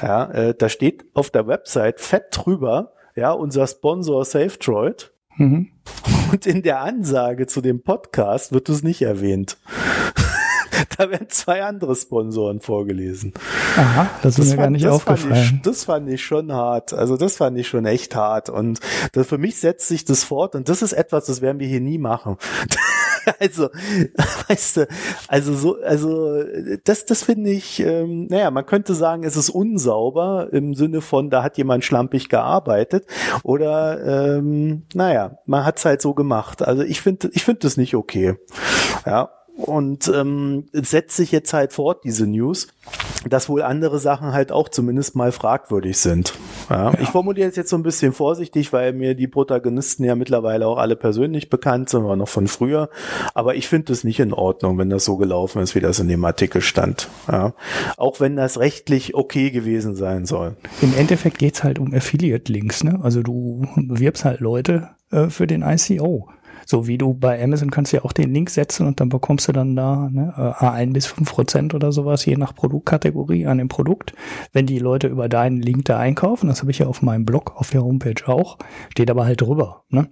Ja, 0.03 0.31
äh, 0.31 0.55
da 0.55 0.69
steht 0.69 1.05
auf 1.15 1.31
der 1.31 1.47
Website 1.47 2.01
fett 2.01 2.27
drüber, 2.31 2.93
ja, 3.15 3.33
unser 3.33 3.67
Sponsor 3.67 4.25
SafeDroid. 4.25 5.13
Mhm. 5.37 5.69
Und 6.33 6.47
in 6.47 6.63
der 6.63 6.81
Ansage 6.81 7.47
zu 7.47 7.61
dem 7.61 7.83
Podcast 7.83 8.53
wird 8.53 8.69
es 8.69 8.83
nicht 8.83 9.03
erwähnt. 9.03 9.59
da 10.99 11.11
werden 11.11 11.29
zwei 11.29 11.63
andere 11.63 11.95
Sponsoren 11.95 12.61
vorgelesen. 12.61 13.33
Aha, 13.77 14.09
das 14.23 14.39
ist 14.39 14.39
das 14.39 14.47
mir 14.49 14.51
fand, 14.51 14.59
gar 14.63 14.71
nicht 14.71 14.87
aufgefallen. 14.89 15.35
Fand 15.35 15.55
ich, 15.55 15.63
das 15.63 15.85
fand 15.85 16.09
ich 16.09 16.25
schon 16.25 16.53
hart. 16.53 16.93
Also 16.93 17.17
das 17.17 17.37
fand 17.37 17.59
ich 17.59 17.69
schon 17.69 17.87
echt 17.87 18.17
hart. 18.17 18.49
Und 18.49 18.81
das, 19.13 19.27
für 19.27 19.39
mich 19.39 19.59
setzt 19.59 19.89
sich 19.89 20.05
das 20.05 20.25
fort. 20.25 20.55
Und 20.55 20.69
das 20.69 20.83
ist 20.83 20.93
etwas, 20.93 21.27
das 21.27 21.41
werden 21.41 21.61
wir 21.61 21.69
hier 21.69 21.81
nie 21.81 21.99
machen. 21.99 22.37
also, 23.41 23.69
weißt 24.49 24.77
du, 24.79 24.89
also 25.29 25.55
so, 25.55 25.77
also 25.83 26.43
das, 26.85 27.07
das 27.07 27.23
finde 27.25 27.51
ich, 27.51 27.81
ähm, 27.81 28.27
naja, 28.29 28.51
man 28.51 28.67
könnte 28.67 28.95
sagen, 28.95 29.25
es 29.25 29.37
ist 29.37 29.51
unsauber 29.51 30.49
im 30.53 30.75
Sinne 30.75 31.01
von, 31.01 31.31
da 31.31 31.43
hat 31.43 31.59
jemand 31.59 31.85
schlampig 31.85 32.29
gearbeitet 32.29 33.07
oder 33.43 34.37
ähm, 34.37 34.85
naja, 34.95 35.39
man 35.47 35.65
hat's 35.65 35.85
halt 35.85 36.03
so 36.03 36.15
gemacht. 36.15 36.63
Also 36.63 36.83
ich 36.83 37.01
finde, 37.01 37.31
ich 37.33 37.45
finde 37.45 37.61
das 37.61 37.77
nicht 37.77 37.95
okay. 37.95 38.37
Ja, 39.05 39.31
und 39.57 40.09
ähm, 40.09 40.69
setzt 40.73 41.17
sich 41.17 41.33
jetzt 41.33 41.53
halt 41.53 41.73
fort, 41.73 42.05
diese 42.05 42.27
News, 42.27 42.69
dass 43.29 43.49
wohl 43.49 43.63
andere 43.63 43.99
Sachen 43.99 44.33
halt 44.33 44.53
auch 44.53 44.69
zumindest 44.69 45.17
mal 45.17 45.33
fragwürdig 45.33 45.99
sind. 45.99 46.35
Ja, 46.71 46.93
ja. 46.93 46.99
Ich 47.01 47.09
formuliere 47.09 47.49
es 47.49 47.57
jetzt 47.57 47.71
so 47.71 47.77
ein 47.77 47.83
bisschen 47.83 48.13
vorsichtig, 48.13 48.73
weil 48.73 48.93
mir 48.93 49.15
die 49.15 49.29
Protagonisten 49.29 50.05
ja 50.05 50.15
mittlerweile 50.15 50.67
auch 50.67 50.79
alle 50.79 50.97
persönlich 50.97 51.51
bekannt 51.51 51.89
sind, 51.91 52.05
aber 52.05 52.17
noch 52.17 52.29
von 52.29 52.47
früher. 52.49 52.89
Aber 53.35 53.55
ich 53.55 53.69
finde 53.69 53.93
es 53.93 54.05
nicht 54.05 54.21
in 54.21 54.33
Ordnung, 54.33 54.79
wenn 54.79 54.91
das 54.91 55.05
so 55.05 55.17
gelaufen 55.17 55.63
ist, 55.63 55.75
wie 55.75 55.81
das 55.81 55.99
in 55.99 56.09
dem 56.09 56.25
Artikel 56.25 56.61
stand. 56.61 57.09
Ja, 57.31 57.55
auch 57.97 58.21
wenn 58.21 58.37
das 58.37 58.59
rechtlich 58.59 59.15
okay 59.15 59.51
gewesen 59.51 59.95
sein 59.97 60.27
soll. 60.27 60.57
Im 60.83 60.95
Endeffekt 60.97 61.39
geht's 61.39 61.65
halt 61.65 61.79
um 61.79 61.93
Affiliate-Links. 61.95 62.85
Ne? 62.85 63.01
Also 63.03 63.23
du 63.23 63.63
wirbst 63.77 64.25
halt 64.25 64.41
Leute 64.41 64.91
äh, 65.11 65.29
für 65.29 65.47
den 65.47 65.63
ICO. 65.63 66.29
So 66.67 66.89
wie 66.89 66.99
du 66.99 67.15
bei 67.15 67.43
Amazon 67.43 67.71
kannst 67.71 67.93
ja 67.93 68.05
auch 68.05 68.13
den 68.13 68.35
Link 68.35 68.51
setzen 68.51 68.87
und 68.87 69.01
dann 69.01 69.09
bekommst 69.09 69.47
du 69.47 69.53
dann 69.53 69.77
da 69.77 70.09
ne, 70.11 70.35
A1 70.37 70.93
bis 70.93 71.07
5 71.07 71.31
Prozent 71.31 71.75
oder 71.75 71.93
sowas, 71.93 72.25
je 72.27 72.37
nach 72.37 72.55
Produktkategorie 72.55 73.47
an 73.47 73.59
dem 73.59 73.69
Produkt. 73.69 74.15
Wenn 74.53 74.67
die 74.67 74.81
Leute 74.81 75.07
über 75.07 75.29
deinen 75.29 75.63
Link 75.63 75.85
da 75.85 75.99
einkaufen, 75.99 76.49
das 76.49 76.61
habe 76.61 76.73
ich 76.73 76.81
ja 76.81 76.87
auf 76.89 77.03
meinem 77.03 77.25
Blog, 77.25 77.53
auf 77.57 77.71
der 77.71 77.83
Homepage 77.83 78.27
auch, 78.27 78.59
steht 78.91 79.11
aber 79.11 79.25
halt 79.25 79.41
drüber. 79.41 79.85
Ne? 79.91 80.09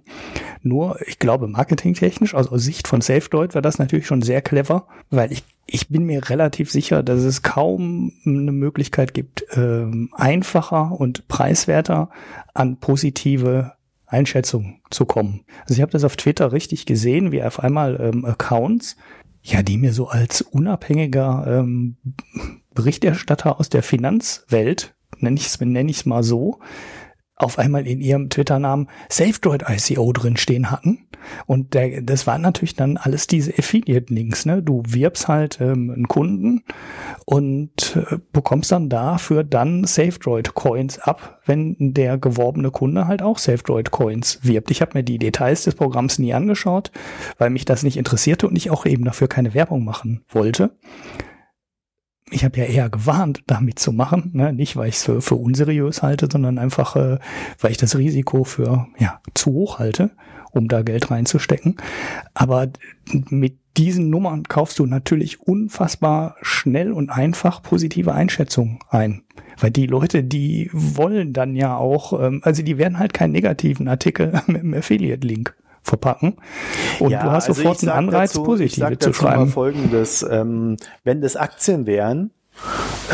Nur, 0.61 0.97
ich 1.05 1.19
glaube, 1.19 1.47
marketingtechnisch, 1.47 2.33
also 2.33 2.51
aus 2.51 2.63
Sicht 2.63 2.87
von 2.87 3.01
SafeDroid, 3.01 3.53
war 3.53 3.61
das 3.61 3.77
natürlich 3.77 4.07
schon 4.07 4.21
sehr 4.21 4.41
clever, 4.41 4.87
weil 5.09 5.31
ich 5.31 5.43
ich 5.67 5.89
bin 5.89 6.05
mir 6.05 6.29
relativ 6.29 6.71
sicher, 6.71 7.01
dass 7.01 7.21
es 7.21 7.41
kaum 7.41 8.11
eine 8.23 8.51
Möglichkeit 8.51 9.15
gibt, 9.15 9.45
ähm, 9.53 10.11
einfacher 10.13 10.91
und 10.91 11.27
preiswerter 11.27 12.09
an 12.53 12.77
positive 12.77 13.73
Einschätzungen 14.15 14.81
zu 14.89 15.05
kommen. 15.05 15.41
Also 15.61 15.75
ich 15.75 15.81
habe 15.81 15.91
das 15.91 16.03
auf 16.03 16.15
Twitter 16.15 16.51
richtig 16.51 16.85
gesehen, 16.85 17.31
wie 17.31 17.43
auf 17.43 17.59
einmal 17.59 17.99
ähm, 17.99 18.25
Accounts, 18.25 18.95
ja, 19.43 19.61
die 19.61 19.77
mir 19.77 19.93
so 19.93 20.07
als 20.07 20.41
unabhängiger 20.41 21.45
ähm, 21.47 21.97
Berichterstatter 22.73 23.59
aus 23.59 23.69
der 23.69 23.83
Finanzwelt, 23.83 24.95
nenne 25.19 25.37
ich 25.37 25.47
es 25.47 25.59
nenn 25.59 25.89
ich's 25.89 26.05
mal 26.05 26.23
so, 26.23 26.59
auf 27.35 27.59
einmal 27.59 27.85
in 27.85 27.99
ihrem 27.99 28.29
Twitter-Namen 28.29 28.87
SafeDroid 29.09 29.65
ICO 29.67 30.13
drin 30.13 30.37
stehen 30.37 30.71
hatten. 30.71 31.07
Und 31.47 31.73
der, 31.73 32.01
das 32.01 32.27
waren 32.27 32.41
natürlich 32.41 32.75
dann 32.75 32.97
alles 32.97 33.27
diese 33.27 33.51
Affiliate-Links. 33.57 34.45
Ne? 34.45 34.61
Du 34.61 34.83
wirbst 34.85 35.27
halt 35.27 35.59
ähm, 35.59 35.91
einen 35.91 36.07
Kunden 36.07 36.63
und 37.25 37.97
äh, 38.09 38.17
bekommst 38.31 38.71
dann 38.71 38.89
dafür 38.89 39.43
dann 39.43 39.85
SafeDroid-Coins 39.85 40.99
ab, 40.99 41.41
wenn 41.45 41.75
der 41.79 42.17
geworbene 42.17 42.71
Kunde 42.71 43.07
halt 43.07 43.21
auch 43.21 43.37
SafeDroid-Coins 43.37 44.39
wirbt. 44.43 44.71
Ich 44.71 44.81
habe 44.81 44.91
mir 44.93 45.03
die 45.03 45.17
Details 45.17 45.63
des 45.63 45.75
Programms 45.75 46.19
nie 46.19 46.33
angeschaut, 46.33 46.91
weil 47.37 47.49
mich 47.49 47.65
das 47.65 47.83
nicht 47.83 47.97
interessierte 47.97 48.47
und 48.47 48.55
ich 48.55 48.69
auch 48.69 48.85
eben 48.85 49.03
dafür 49.03 49.27
keine 49.27 49.53
Werbung 49.53 49.83
machen 49.83 50.23
wollte 50.29 50.71
ich 52.31 52.43
habe 52.43 52.57
ja 52.57 52.65
eher 52.65 52.89
gewarnt, 52.89 53.43
damit 53.47 53.77
zu 53.77 53.91
machen. 53.91 54.31
Ne? 54.33 54.51
Nicht, 54.51 54.75
weil 54.75 54.89
ich 54.89 54.95
es 54.95 55.03
für, 55.03 55.21
für 55.21 55.35
unseriös 55.35 56.01
halte, 56.01 56.27
sondern 56.31 56.57
einfach, 56.57 56.95
äh, 56.95 57.19
weil 57.59 57.71
ich 57.71 57.77
das 57.77 57.97
Risiko 57.97 58.43
für 58.43 58.87
ja, 58.97 59.21
zu 59.35 59.51
hoch 59.51 59.79
halte, 59.79 60.11
um 60.51 60.67
da 60.67 60.81
Geld 60.81 61.11
reinzustecken. 61.11 61.77
Aber 62.33 62.67
mit 63.29 63.57
diesen 63.77 64.09
Nummern 64.09 64.43
kaufst 64.43 64.79
du 64.79 64.85
natürlich 64.85 65.41
unfassbar 65.41 66.35
schnell 66.41 66.91
und 66.91 67.09
einfach 67.09 67.61
positive 67.61 68.13
Einschätzungen 68.13 68.79
ein. 68.89 69.21
Weil 69.59 69.71
die 69.71 69.85
Leute, 69.85 70.23
die 70.23 70.69
wollen 70.73 71.31
dann 71.31 71.55
ja 71.55 71.77
auch, 71.77 72.19
ähm, 72.19 72.41
also 72.43 72.63
die 72.63 72.77
werden 72.77 72.97
halt 72.97 73.13
keinen 73.13 73.33
negativen 73.33 73.87
Artikel 73.87 74.41
mit 74.47 74.61
einem 74.61 74.73
Affiliate-Link 74.73 75.55
verpacken. 75.85 76.35
Und 76.99 77.11
ja, 77.11 77.23
du 77.23 77.31
hast 77.31 77.47
also 77.47 77.61
sofort 77.61 77.81
einen 77.83 77.91
Anreiz, 77.91 78.31
dazu, 78.31 78.43
positive 78.43 78.93
ich 78.93 78.99
zu 78.99 79.13
schreiben. 79.13 79.45
Mal 79.45 79.51
Folgendes, 79.51 80.25
ähm, 80.29 80.77
wenn 81.03 81.21
das 81.21 81.35
Aktien 81.35 81.85
wären, 81.85 82.31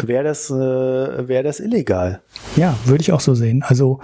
wäre 0.02 0.24
das, 0.24 0.50
äh, 0.50 1.28
wäre 1.28 1.44
das 1.44 1.60
illegal. 1.60 2.22
Ja, 2.56 2.76
würde 2.86 3.02
ich 3.02 3.12
auch 3.12 3.20
so 3.20 3.36
sehen. 3.36 3.64
Also 3.68 4.00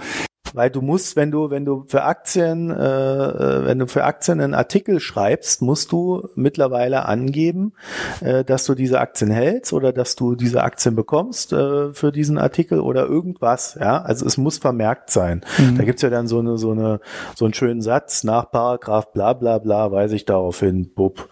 weil 0.54 0.70
du 0.70 0.80
musst, 0.80 1.16
wenn 1.16 1.30
du, 1.30 1.50
wenn 1.50 1.64
du 1.64 1.84
für 1.88 2.04
Aktien, 2.04 2.70
äh, 2.70 2.74
äh, 2.74 3.66
wenn 3.66 3.78
du 3.78 3.86
für 3.86 4.04
Aktien 4.04 4.40
einen 4.40 4.54
Artikel 4.54 5.00
schreibst, 5.00 5.62
musst 5.62 5.92
du 5.92 6.28
mittlerweile 6.34 7.06
angeben, 7.06 7.72
äh, 8.20 8.44
dass 8.44 8.64
du 8.64 8.74
diese 8.74 9.00
Aktien 9.00 9.30
hältst 9.30 9.72
oder 9.72 9.92
dass 9.92 10.16
du 10.16 10.34
diese 10.34 10.62
Aktien 10.62 10.94
bekommst 10.94 11.52
äh, 11.52 11.92
für 11.92 12.12
diesen 12.12 12.38
Artikel 12.38 12.80
oder 12.80 13.06
irgendwas. 13.06 13.76
Ja, 13.80 14.02
also 14.02 14.26
es 14.26 14.36
muss 14.36 14.58
vermerkt 14.58 15.10
sein. 15.10 15.42
Mhm. 15.58 15.78
Da 15.78 15.84
gibt's 15.84 16.02
ja 16.02 16.10
dann 16.10 16.28
so 16.28 16.38
eine, 16.38 16.58
so 16.58 16.72
eine, 16.72 17.00
so 17.34 17.44
einen 17.44 17.54
schönen 17.54 17.82
Satz 17.82 18.24
nach 18.24 18.50
Paragraph 18.50 19.12
bla 19.12 19.32
bla 19.32 19.58
bla, 19.58 19.92
weise 19.92 20.16
ich 20.16 20.24
darauf 20.24 20.60
hin, 20.60 20.90
bub. 20.94 21.28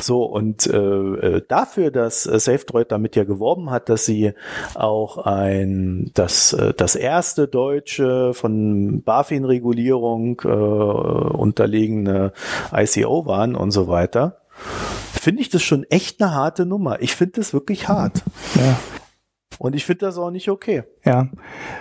So, 0.00 0.24
und 0.24 0.66
äh, 0.66 0.76
äh 0.76 1.42
dafür, 1.48 1.90
dass 1.90 2.26
äh, 2.26 2.38
SafeDroid 2.38 2.92
damit 2.92 3.16
ja 3.16 3.24
geworben 3.24 3.70
hat, 3.70 3.88
dass 3.88 4.04
sie 4.04 4.32
auch 4.74 5.18
ein, 5.18 6.10
das, 6.14 6.52
äh, 6.52 6.74
das 6.74 6.96
erste 6.96 7.48
deutsche 7.48 8.34
von 8.36 9.02
BaFin-Regulierung 9.02 10.40
äh, 10.44 10.48
unterlegene 10.48 12.32
ICO 12.72 13.26
waren 13.26 13.56
und 13.56 13.70
so 13.70 13.88
weiter, 13.88 14.38
finde 15.12 15.42
ich 15.42 15.48
das 15.48 15.62
schon 15.62 15.84
echt 15.84 16.22
eine 16.22 16.34
harte 16.34 16.66
Nummer. 16.66 17.02
Ich 17.02 17.16
finde 17.16 17.40
das 17.40 17.52
wirklich 17.52 17.88
hart. 17.88 18.22
Ja. 18.54 18.78
Und 19.58 19.74
ich 19.74 19.84
finde 19.84 20.06
das 20.06 20.18
auch 20.18 20.30
nicht 20.30 20.50
okay. 20.50 20.82
Ja, 21.04 21.28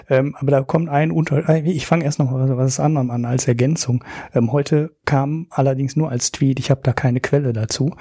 ähm, 0.09 0.35
aber 0.39 0.51
da 0.51 0.61
kommt 0.63 0.89
ein 0.89 1.11
Unter... 1.11 1.49
Äh, 1.49 1.61
ich 1.69 1.85
fange 1.85 2.05
erst 2.05 2.19
noch 2.19 2.31
was, 2.31 2.49
was 2.55 2.79
anderem 2.79 3.11
an 3.11 3.25
als 3.25 3.47
Ergänzung. 3.47 4.03
Ähm, 4.33 4.51
heute 4.51 4.95
kam 5.05 5.47
allerdings 5.49 5.95
nur 5.95 6.09
als 6.09 6.31
Tweet, 6.31 6.59
ich 6.59 6.71
habe 6.71 6.81
da 6.83 6.93
keine 6.93 7.19
Quelle 7.19 7.53
dazu, 7.53 7.93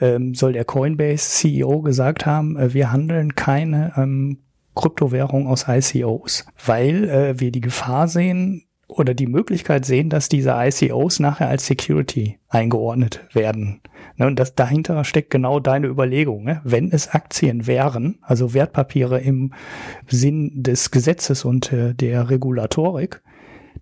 ähm, 0.00 0.34
soll 0.34 0.54
der 0.54 0.64
Coinbase 0.64 1.28
CEO 1.30 1.82
gesagt 1.82 2.26
haben, 2.26 2.56
äh, 2.56 2.72
wir 2.72 2.90
handeln 2.90 3.34
keine 3.34 3.92
ähm, 3.96 4.38
Kryptowährung 4.78 5.46
aus 5.46 5.66
ICOs, 5.68 6.46
weil 6.64 7.08
äh, 7.08 7.40
wir 7.40 7.52
die 7.52 7.60
Gefahr 7.60 8.08
sehen, 8.08 8.68
oder 8.88 9.14
die 9.14 9.26
Möglichkeit 9.26 9.84
sehen, 9.84 10.08
dass 10.08 10.28
diese 10.28 10.54
ICOs 10.56 11.20
nachher 11.20 11.48
als 11.48 11.66
Security 11.66 12.38
eingeordnet 12.48 13.26
werden. 13.32 13.82
Ne, 14.16 14.26
und 14.26 14.38
das 14.38 14.54
dahinter 14.54 15.04
steckt 15.04 15.30
genau 15.30 15.60
deine 15.60 15.86
Überlegung. 15.86 16.44
Ne? 16.44 16.60
Wenn 16.64 16.90
es 16.90 17.08
Aktien 17.08 17.66
wären, 17.66 18.18
also 18.22 18.54
Wertpapiere 18.54 19.20
im 19.20 19.52
Sinn 20.08 20.50
des 20.54 20.90
Gesetzes 20.90 21.44
und 21.44 21.70
äh, 21.72 21.94
der 21.94 22.30
Regulatorik, 22.30 23.22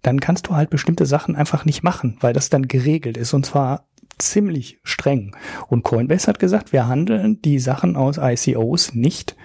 dann 0.03 0.20
kannst 0.20 0.49
du 0.49 0.57
halt 0.57 0.70
bestimmte 0.70 1.07
Sachen 1.07 1.36
einfach 1.36 1.64
nicht 1.64 1.82
machen, 1.82 2.18
weil 2.20 2.32
das 2.32 2.51
dann 2.51 2.68
geregelt 2.68 3.16
ist 3.16 3.32
und 3.32 3.47
zwar 3.47 3.86
ziemlich 4.18 4.78
streng. 4.82 5.36
Und 5.68 5.84
Coinbase 5.84 6.26
hat 6.26 6.38
gesagt, 6.38 6.72
wir 6.72 6.88
handeln 6.88 7.40
die 7.42 7.59
Sachen 7.59 7.97
aus 7.97 8.18
ICOs 8.18 8.94
nicht 8.94 9.36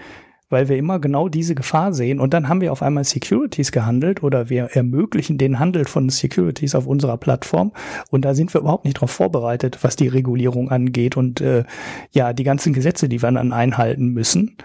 weil 0.51 0.69
wir 0.69 0.77
immer 0.77 0.99
genau 0.99 1.29
diese 1.29 1.55
Gefahr 1.55 1.93
sehen. 1.93 2.19
Und 2.19 2.33
dann 2.33 2.49
haben 2.49 2.61
wir 2.61 2.71
auf 2.71 2.83
einmal 2.83 3.03
Securities 3.03 3.71
gehandelt 3.71 4.21
oder 4.21 4.49
wir 4.49 4.65
ermöglichen 4.73 5.37
den 5.37 5.59
Handel 5.59 5.85
von 5.85 6.09
Securities 6.09 6.75
auf 6.75 6.85
unserer 6.85 7.17
Plattform. 7.17 7.71
Und 8.09 8.25
da 8.25 8.33
sind 8.33 8.53
wir 8.53 8.61
überhaupt 8.61 8.85
nicht 8.85 8.97
darauf 8.97 9.11
vorbereitet, 9.11 9.79
was 9.81 9.95
die 9.95 10.07
Regulierung 10.07 10.69
angeht 10.69 11.17
und 11.17 11.41
äh, 11.41 11.63
ja, 12.11 12.33
die 12.33 12.43
ganzen 12.43 12.73
Gesetze, 12.73 13.09
die 13.09 13.21
wir 13.21 13.31
dann 13.31 13.53
einhalten 13.53 14.09
müssen. 14.09 14.57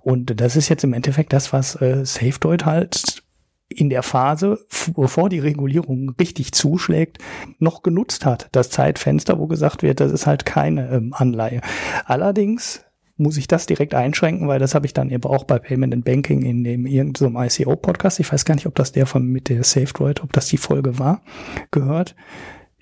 Und 0.00 0.40
das 0.40 0.56
ist 0.56 0.68
jetzt 0.68 0.84
im 0.84 0.94
Endeffekt 0.94 1.32
das, 1.32 1.52
was 1.52 1.80
äh, 1.80 2.04
SafeDoid 2.04 2.64
halt 2.64 3.22
in 3.68 3.90
der 3.90 4.02
Phase, 4.02 4.58
bevor 4.94 5.28
die 5.28 5.38
Regulierung 5.38 6.14
richtig 6.20 6.52
zuschlägt, 6.52 7.18
noch 7.58 7.82
genutzt 7.82 8.26
hat. 8.26 8.48
Das 8.52 8.70
Zeitfenster, 8.70 9.38
wo 9.38 9.46
gesagt 9.46 9.82
wird, 9.82 10.00
das 10.00 10.12
ist 10.12 10.26
halt 10.26 10.44
keine 10.44 10.90
ähm, 10.90 11.14
Anleihe. 11.14 11.60
Allerdings 12.04 12.84
muss 13.16 13.36
ich 13.36 13.46
das 13.46 13.66
direkt 13.66 13.94
einschränken, 13.94 14.48
weil 14.48 14.58
das 14.58 14.74
habe 14.74 14.86
ich 14.86 14.94
dann 14.94 15.10
eben 15.10 15.24
auch 15.24 15.44
bei 15.44 15.58
Payment 15.58 15.94
and 15.94 16.04
Banking 16.04 16.42
in 16.42 16.64
dem 16.64 16.86
irgendeinem 16.86 17.34
so 17.34 17.62
ICO-Podcast, 17.64 18.20
ich 18.20 18.32
weiß 18.32 18.44
gar 18.44 18.54
nicht, 18.54 18.66
ob 18.66 18.74
das 18.74 18.92
der 18.92 19.06
von 19.06 19.26
mit 19.26 19.48
der 19.48 19.64
SafeDroid, 19.64 20.22
ob 20.22 20.32
das 20.32 20.48
die 20.48 20.56
Folge 20.56 20.98
war, 20.98 21.22
gehört, 21.70 22.16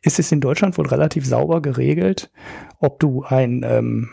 ist 0.03 0.19
es 0.19 0.33
in 0.33 0.41
Deutschland 0.41 0.79
wohl 0.79 0.87
relativ 0.87 1.27
sauber 1.27 1.61
geregelt, 1.61 2.31
ob 2.79 3.01
du 3.01 3.25
ein 3.25 3.65
ähm, 3.65 4.09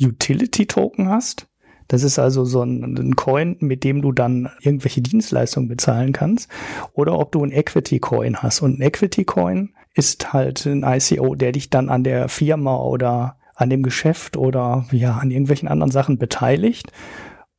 Utility-Token 0.00 1.08
hast. 1.08 1.46
Das 1.88 2.04
ist 2.04 2.18
also 2.18 2.44
so 2.44 2.62
ein, 2.62 2.96
ein, 2.96 3.16
Coin, 3.16 3.56
mit 3.60 3.82
dem 3.82 4.00
du 4.00 4.12
dann 4.12 4.48
irgendwelche 4.60 5.02
Dienstleistungen 5.02 5.68
bezahlen 5.68 6.12
kannst. 6.12 6.48
Oder 6.92 7.18
ob 7.18 7.32
du 7.32 7.42
ein 7.42 7.50
Equity-Coin 7.50 8.36
hast. 8.38 8.60
Und 8.60 8.78
ein 8.78 8.82
Equity-Coin 8.82 9.70
ist 9.94 10.32
halt 10.32 10.66
ein 10.66 10.84
ICO, 10.84 11.34
der 11.34 11.50
dich 11.50 11.68
dann 11.68 11.88
an 11.88 12.04
der 12.04 12.28
Firma 12.28 12.76
oder 12.76 13.39
an 13.60 13.70
dem 13.70 13.82
Geschäft 13.82 14.36
oder 14.36 14.86
ja 14.90 15.16
an 15.16 15.30
irgendwelchen 15.30 15.68
anderen 15.68 15.90
Sachen 15.90 16.18
beteiligt. 16.18 16.92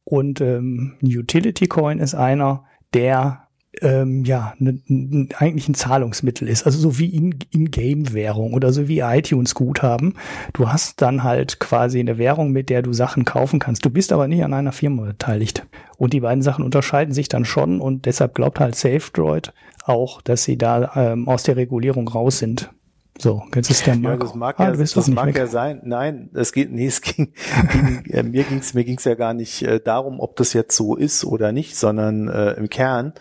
Und 0.04 0.42
ähm, 0.42 0.94
Utility 1.04 1.68
Coin 1.68 2.00
ist 2.00 2.16
einer, 2.16 2.64
der 2.94 3.48
ähm, 3.82 4.26
ja 4.26 4.54
ne, 4.58 4.82
ne, 4.88 5.30
eigentlich 5.38 5.70
ein 5.70 5.76
Zahlungsmittel 5.76 6.48
ist, 6.48 6.66
also 6.66 6.80
so 6.80 7.00
wie 7.00 7.16
in, 7.16 7.36
in 7.52 7.72
Game 7.72 8.14
Währung 8.14 8.54
oder 8.54 8.74
so 8.74 8.88
wie 8.88 9.00
iTunes 9.00 9.56
Guthaben. 9.56 10.16
Du 10.54 10.70
hast 10.70 11.02
dann 11.02 11.24
halt 11.24 11.60
quasi 11.60 12.00
eine 12.00 12.18
Währung, 12.18 12.52
mit 12.52 12.70
der 12.70 12.82
du 12.82 12.94
Sachen 12.94 13.24
kaufen 13.24 13.60
kannst. 13.60 13.86
Du 13.86 13.90
bist 13.90 14.12
aber 14.12 14.28
nicht 14.28 14.44
an 14.44 14.54
einer 14.54 14.74
Firma 14.74 15.04
beteiligt. 15.04 15.66
Und 15.98 16.14
die 16.14 16.22
beiden 16.22 16.42
Sachen 16.42 16.66
unterscheiden 16.66 17.14
sich 17.14 17.30
dann 17.30 17.46
schon 17.46 17.80
und 17.80 18.06
deshalb 18.06 18.34
glaubt 18.34 18.60
halt 18.60 18.76
SafeDroid 18.76 19.54
auch, 19.86 20.22
dass 20.22 20.44
sie 20.44 20.58
da 20.58 20.92
ähm, 20.96 21.28
aus 21.28 21.44
der 21.44 21.58
Regulierung 21.58 22.08
raus 22.08 22.40
sind. 22.40 22.72
So, 23.18 23.44
jetzt 23.54 23.70
ist 23.70 23.86
der 23.86 23.96
Marco. 23.98 24.14
Ja, 24.14 24.18
das 24.18 24.36
mag, 24.36 24.60
ah, 24.60 24.72
ja, 24.72 24.72
das 24.72 25.08
mag 25.08 25.38
ja 25.38 25.46
sein. 25.46 25.82
Nein, 25.84 26.30
es 26.34 26.54
geht, 26.54 26.72
nee, 26.72 26.88
es 26.88 27.02
ging, 27.02 27.34
ging 27.72 28.04
äh, 28.10 28.24
mir 28.24 28.44
ging's, 28.44 28.74
mir 28.74 28.84
ging's 28.84 29.04
ja 29.04 29.14
gar 29.16 29.34
nicht 29.34 29.62
äh, 29.62 29.80
darum, 29.80 30.20
ob 30.20 30.36
das 30.38 30.54
jetzt 30.54 30.76
so 30.76 30.96
ist 30.96 31.24
oder 31.24 31.52
nicht, 31.52 31.76
sondern 31.76 32.30
äh, 32.30 32.54
im 32.54 32.70
Kern 32.70 33.14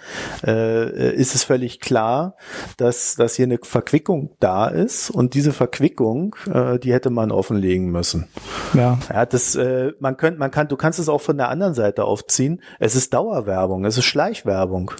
äh, 0.46 1.14
ist 1.14 1.34
es 1.34 1.44
völlig 1.44 1.80
klar, 1.80 2.36
dass, 2.78 3.16
dass 3.16 3.34
hier 3.34 3.44
eine 3.44 3.58
Verquickung 3.62 4.30
da 4.40 4.68
ist 4.68 5.10
und 5.10 5.34
diese 5.34 5.52
Verquickung, 5.52 6.34
äh, 6.50 6.78
die 6.78 6.94
hätte 6.94 7.10
man 7.10 7.30
offenlegen 7.30 7.90
müssen. 7.90 8.26
Ja. 8.72 8.98
Ja, 9.12 9.26
das, 9.26 9.54
äh, 9.56 9.92
man 10.00 10.16
könnte, 10.16 10.38
man 10.38 10.50
kann, 10.50 10.68
du 10.68 10.76
kannst 10.76 10.98
es 10.98 11.10
auch 11.10 11.20
von 11.20 11.36
der 11.36 11.50
anderen 11.50 11.74
Seite 11.74 12.04
aufziehen. 12.04 12.62
Es 12.78 12.94
ist 12.94 13.12
Dauerwerbung, 13.12 13.84
es 13.84 13.98
ist 13.98 14.04
Schleichwerbung. 14.04 14.92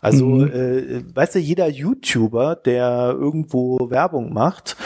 Also, 0.00 0.26
mhm. 0.26 0.52
äh, 0.52 1.16
weißt 1.16 1.36
du, 1.36 1.38
jeder 1.38 1.68
YouTuber, 1.68 2.56
der 2.56 3.14
irgendwo 3.16 3.90
Werbung 3.90 4.13
macht, 4.20 4.76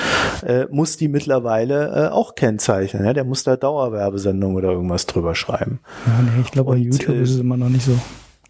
äh, 0.45 0.67
muss 0.71 0.97
die 0.97 1.09
mittlerweile 1.09 2.07
äh, 2.07 2.09
auch 2.09 2.35
kennzeichnen. 2.35 3.05
Ja? 3.05 3.13
Der 3.13 3.25
muss 3.25 3.45
da 3.45 3.57
Dauerwerbesendung 3.57 4.55
oder 4.55 4.71
irgendwas 4.71 5.07
drüber 5.07 5.35
schreiben. 5.35 5.81
Ja, 6.07 6.23
nee, 6.23 6.43
ich 6.43 6.51
glaube, 6.51 6.73
bei 6.73 6.79
YouTube 6.79 7.17
äh, 7.17 7.23
ist 7.23 7.31
es 7.31 7.39
immer 7.39 7.57
noch 7.57 7.69
nicht 7.69 7.85
so. 7.85 7.99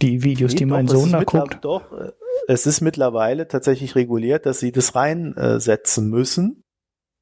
Die 0.00 0.22
Videos, 0.22 0.52
nee, 0.52 0.58
die 0.58 0.64
mein 0.66 0.86
Sohn 0.86 1.10
da 1.10 1.24
guckt. 1.24 1.58
Doch, 1.62 1.92
äh, 1.92 2.12
es 2.46 2.66
ist 2.66 2.80
mittlerweile 2.80 3.48
tatsächlich 3.48 3.94
reguliert, 3.94 4.46
dass 4.46 4.60
sie 4.60 4.72
das 4.72 4.94
reinsetzen 4.94 6.08
müssen. 6.08 6.64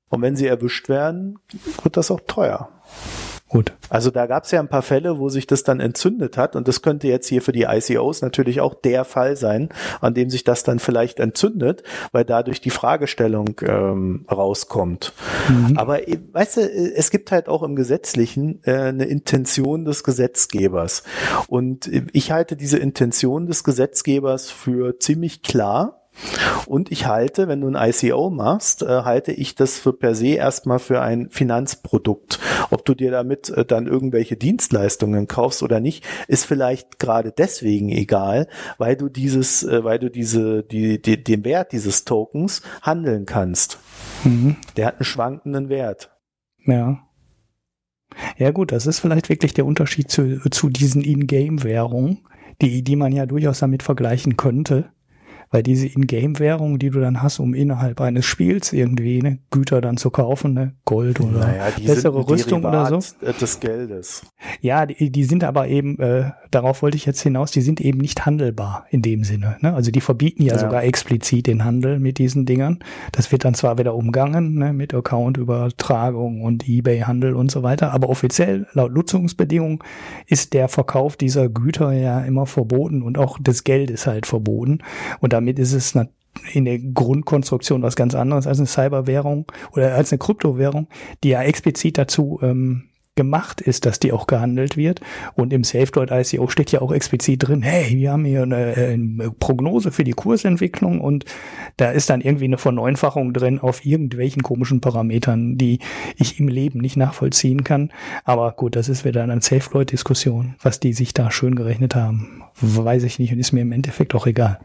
Und 0.09 0.23
wenn 0.23 0.37
sie 0.37 0.47
erwischt 0.47 0.89
werden, 0.89 1.39
wird 1.83 1.97
das 1.97 2.11
auch 2.11 2.21
teuer. 2.27 2.69
Gut. 3.49 3.73
Also 3.89 4.11
da 4.11 4.27
gab 4.27 4.43
es 4.43 4.51
ja 4.51 4.59
ein 4.59 4.69
paar 4.69 4.83
Fälle, 4.83 5.21
wo 5.21 5.29
sich 5.29 5.47
das 5.47 5.63
dann 5.63 5.79
entzündet 5.79 6.37
hat 6.37 6.57
und 6.57 6.67
das 6.67 6.83
könnte 6.83 7.07
jetzt 7.07 7.29
hier 7.29 7.43
für 7.43 7.53
die 7.53 7.63
ICOs 7.63 8.21
natürlich 8.21 8.61
auch 8.61 8.75
der 8.75 9.05
Fall 9.05 9.37
sein, 9.37 9.69
an 10.01 10.15
dem 10.15 10.31
sich 10.31 10.43
das 10.43 10.65
dann 10.65 10.81
vielleicht 10.81 11.21
entzündet, 11.21 11.85
weil 12.11 12.25
dadurch 12.25 12.61
die 12.61 12.71
Fragestellung 12.71 13.61
ähm, 13.63 14.27
rauskommt. 14.29 15.13
Mhm. 15.49 15.79
Aber 15.79 16.09
äh, 16.09 16.19
weißt 16.33 16.57
du, 16.57 16.61
äh, 16.63 16.93
es 16.97 17.13
gibt 17.13 17.31
halt 17.31 17.49
auch 17.49 17.63
im 17.63 17.77
Gesetzlichen 17.77 18.61
äh, 18.65 18.73
eine 18.73 19.05
Intention 19.05 19.85
des 19.85 20.03
Gesetzgebers 20.03 21.05
und 21.47 21.87
äh, 21.87 22.05
ich 22.13 22.33
halte 22.33 22.57
diese 22.57 22.79
Intention 22.79 23.47
des 23.47 23.63
Gesetzgebers 23.63 24.51
für 24.51 24.99
ziemlich 24.99 25.43
klar 25.43 26.06
und 26.67 26.91
ich 26.91 27.07
halte, 27.07 27.49
wenn 27.49 27.61
du 27.61 27.69
ein 27.69 27.91
ICO 27.91 28.31
machst, 28.31 28.83
äh, 28.83 29.03
halte 29.03 29.33
ich 29.33 29.55
das 29.55 29.79
für 29.79 29.93
per 29.93 30.15
se 30.15 30.29
erstmal 30.29 30.79
für 30.79 31.01
ein 31.01 31.29
Finanzprodukt. 31.31 32.39
Ob 32.71 32.85
du 32.85 32.95
dir 32.95 33.11
damit 33.11 33.51
äh, 33.51 33.65
dann 33.65 33.87
irgendwelche 33.87 34.37
Dienstleistungen 34.37 35.29
kaufst 35.29 35.63
oder 35.63 35.81
nicht, 35.81 36.05
ist 36.29 36.45
vielleicht 36.45 36.99
gerade 36.99 37.33
deswegen 37.33 37.91
egal, 37.91 38.49
weil 38.79 38.97
du 38.97 39.09
dieses, 39.09 39.63
äh, 39.63 39.85
weil 39.85 39.99
du 39.99 40.11
diese, 40.11 40.63
die, 40.63 41.01
die, 41.01 41.23
den 41.23 41.45
Wert 41.45 41.73
dieses 41.73 42.05
Tokens 42.05 42.63
handeln 42.83 43.27
kannst. 43.27 43.79
Mhm. 44.25 44.57
Der 44.77 44.87
hat 44.87 44.95
einen 44.97 45.05
schwankenden 45.05 45.69
Wert. 45.69 46.11
Ja. 46.65 46.99
Ja 48.39 48.51
gut, 48.51 48.73
das 48.73 48.87
ist 48.87 49.01
vielleicht 49.01 49.29
wirklich 49.29 49.53
der 49.53 49.67
Unterschied 49.67 50.11
zu, 50.11 50.41
zu 50.51 50.71
diesen 50.71 51.03
In-Game-Währungen, 51.03 52.27
die, 52.63 52.83
die 52.83 52.97
man 52.97 53.13
ja 53.13 53.27
durchaus 53.27 53.59
damit 53.59 53.83
vergleichen 53.83 54.37
könnte 54.37 54.91
weil 55.51 55.63
diese 55.63 55.87
Ingame-Währung, 55.87 56.79
die 56.79 56.91
du 56.91 57.01
dann 57.01 57.23
hast, 57.23 57.39
um 57.39 57.55
innerhalb 57.55 58.01
eines 58.01 58.25
Spiels 58.25 58.73
irgendwie 58.73 59.23
ne, 59.23 59.39
Güter 59.51 59.81
dann 59.81 59.97
zu 59.97 60.11
kaufen, 60.11 60.55
ne, 60.55 60.73
Gold 60.85 61.21
oder 61.21 61.41
naja, 61.41 61.65
bessere 61.85 62.29
Rüstung 62.29 62.65
oder 62.65 63.01
so. 63.01 63.17
Des 63.41 63.61
Geldes. 63.61 64.23
Ja, 64.61 64.87
die, 64.87 65.11
die 65.11 65.25
sind 65.25 65.45
aber 65.45 65.69
eben, 65.69 65.99
äh, 65.99 66.31
darauf 66.51 66.83
wollte 66.83 66.97
ich 66.97 67.07
jetzt 67.07 67.21
hinaus, 67.21 67.51
die 67.51 67.63
sind 67.63 67.81
eben 67.81 67.99
nicht 67.99 68.27
handelbar 68.27 68.87
in 68.91 69.03
dem 69.03 69.25
Sinne. 69.25 69.57
Ne? 69.61 69.75
Also 69.75 69.91
die 69.91 70.01
verbieten 70.01 70.43
ja, 70.43 70.55
ja, 70.55 70.59
sogar 70.59 70.85
explizit 70.85 71.47
den 71.47 71.65
Handel 71.65 71.99
mit 71.99 72.19
diesen 72.19 72.47
Dingern. 72.47 72.81
Das 73.13 73.31
wird 73.33 73.45
dann 73.45 73.55
zwar 73.55 73.79
wieder 73.79 73.95
umgangen 73.95 74.55
ne, 74.55 74.73
mit 74.73 74.95
Account-Übertragung 74.95 76.43
und 76.43 76.69
Ebay-Handel 76.69 77.35
und 77.35 77.51
so 77.51 77.63
weiter, 77.63 77.93
aber 77.93 78.09
offiziell 78.09 78.67
laut 78.73 78.93
Nutzungsbedingungen 78.93 79.79
ist 80.27 80.55
der 80.55 80.69
Verkauf 80.69 81.17
dieser 81.17 81.49
Güter 81.49 81.93
ja 81.93 82.21
immer 82.21 82.47
verboten 82.47 83.03
und 83.03 83.19
auch 83.19 83.39
des 83.39 83.65
Geldes 83.65 84.07
halt 84.07 84.27
verboten. 84.27 84.79
Und 85.21 85.33
damit 85.37 85.59
ist 85.59 85.73
es 85.73 85.95
in 86.53 86.65
der 86.65 86.79
Grundkonstruktion 86.79 87.83
was 87.83 87.97
ganz 87.97 88.15
anderes 88.15 88.47
als 88.47 88.59
eine 88.59 88.67
Cyberwährung 88.67 89.47
oder 89.73 89.95
als 89.95 90.13
eine 90.13 90.19
Kryptowährung, 90.19 90.89
die 91.23 91.31
ja 91.31 91.43
explizit 91.43 91.99
dazu 91.99 92.39
ähm, 92.43 92.89
gemacht 93.17 93.61
ist, 93.61 93.87
dass 93.87 93.99
die 93.99 94.13
auch 94.13 94.27
gehandelt 94.27 94.77
wird. 94.77 95.01
Und 95.35 95.53
im 95.53 95.65
SafeDroid 95.65 96.11
ICO 96.11 96.49
steht 96.49 96.71
ja 96.71 96.81
auch 96.83 96.93
explizit 96.93 97.49
drin, 97.49 97.63
hey, 97.63 97.97
wir 97.97 98.13
haben 98.13 98.25
hier 98.25 98.43
eine, 98.43 98.75
eine, 98.77 99.31
Prognose 99.31 99.91
für 99.91 100.05
die 100.05 100.13
Kursentwicklung 100.13 101.01
und 101.01 101.25
da 101.77 101.91
ist 101.91 102.11
dann 102.11 102.21
irgendwie 102.21 102.45
eine 102.45 102.59
Verneunfachung 102.59 103.33
drin 103.33 103.59
auf 103.59 103.85
irgendwelchen 103.85 104.43
komischen 104.43 104.81
Parametern, 104.81 105.57
die 105.57 105.81
ich 106.17 106.39
im 106.39 106.49
Leben 106.49 106.81
nicht 106.81 106.97
nachvollziehen 106.97 107.65
kann. 107.65 107.91
Aber 108.25 108.53
gut, 108.53 108.77
das 108.77 108.89
ist 108.89 109.05
wieder 109.05 109.23
eine 109.23 109.41
SafeDroid-Diskussion, 109.41 110.55
was 110.63 110.79
die 110.79 110.93
sich 110.93 111.15
da 111.15 111.31
schön 111.31 111.57
gerechnet 111.57 111.95
haben. 111.95 112.43
Weiß 112.61 113.03
ich 113.03 113.19
nicht 113.19 113.33
und 113.33 113.39
ist 113.39 113.53
mir 113.53 113.61
im 113.61 113.73
Endeffekt 113.73 114.15
auch 114.15 114.27
egal. 114.27 114.61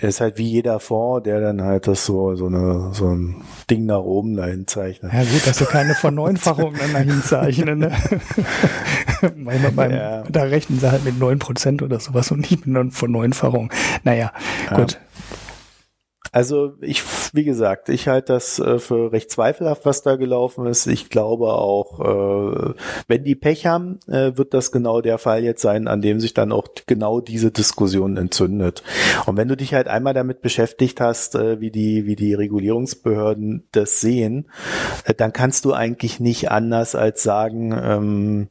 Er 0.00 0.08
ist 0.08 0.20
halt 0.20 0.38
wie 0.38 0.48
jeder 0.48 0.80
Fonds, 0.80 1.24
der 1.24 1.40
dann 1.40 1.62
halt 1.62 1.86
das 1.86 2.06
so, 2.06 2.34
so 2.36 2.46
eine, 2.46 2.90
so 2.92 3.08
ein 3.08 3.36
Ding 3.70 3.86
nach 3.86 4.00
oben 4.00 4.36
dahin 4.36 4.66
zeichnet. 4.66 5.12
Ja 5.12 5.20
gut, 5.20 5.46
dass 5.46 5.58
du 5.58 5.64
keine 5.66 5.94
Verneunfachung 5.94 6.74
dann 6.78 6.92
dahin 6.92 7.22
zeichnen, 7.22 7.78
ne? 7.80 7.92
Manchmal 9.36 9.72
beim, 9.72 9.90
ja. 9.92 10.22
Da 10.28 10.42
rechnen 10.42 10.80
sie 10.80 10.90
halt 10.90 11.04
mit 11.04 11.18
neun 11.18 11.38
Prozent 11.38 11.82
oder 11.82 12.00
sowas 12.00 12.30
und 12.30 12.40
nicht 12.50 12.66
mit 12.66 12.76
einer 12.76 12.90
Verneunfachung. 12.90 13.70
Naja, 14.02 14.32
ja. 14.70 14.76
gut. 14.76 14.98
Also 16.34 16.72
ich, 16.80 17.04
wie 17.32 17.44
gesagt, 17.44 17.88
ich 17.88 18.08
halte 18.08 18.32
das 18.32 18.58
äh, 18.58 18.80
für 18.80 19.12
recht 19.12 19.30
zweifelhaft, 19.30 19.86
was 19.86 20.02
da 20.02 20.16
gelaufen 20.16 20.66
ist. 20.66 20.88
Ich 20.88 21.08
glaube 21.08 21.52
auch, 21.52 22.00
äh, 22.00 22.74
wenn 23.06 23.22
die 23.22 23.36
Pech 23.36 23.66
haben, 23.66 24.00
äh, 24.08 24.36
wird 24.36 24.52
das 24.52 24.72
genau 24.72 25.00
der 25.00 25.18
Fall 25.18 25.44
jetzt 25.44 25.62
sein, 25.62 25.86
an 25.86 26.02
dem 26.02 26.18
sich 26.18 26.34
dann 26.34 26.50
auch 26.50 26.66
genau 26.88 27.20
diese 27.20 27.52
Diskussion 27.52 28.16
entzündet. 28.16 28.82
Und 29.26 29.36
wenn 29.36 29.46
du 29.46 29.56
dich 29.56 29.74
halt 29.74 29.86
einmal 29.86 30.12
damit 30.12 30.42
beschäftigt 30.42 31.00
hast, 31.00 31.34
wie 31.34 31.70
die, 31.70 32.04
wie 32.04 32.16
die 32.16 32.34
Regulierungsbehörden 32.34 33.68
das 33.70 34.00
sehen, 34.00 34.50
dann 35.16 35.32
kannst 35.32 35.64
du 35.64 35.72
eigentlich 35.72 36.18
nicht 36.18 36.50
anders 36.50 36.96
als 36.96 37.22
sagen, 37.22 37.78
ähm, 37.80 38.48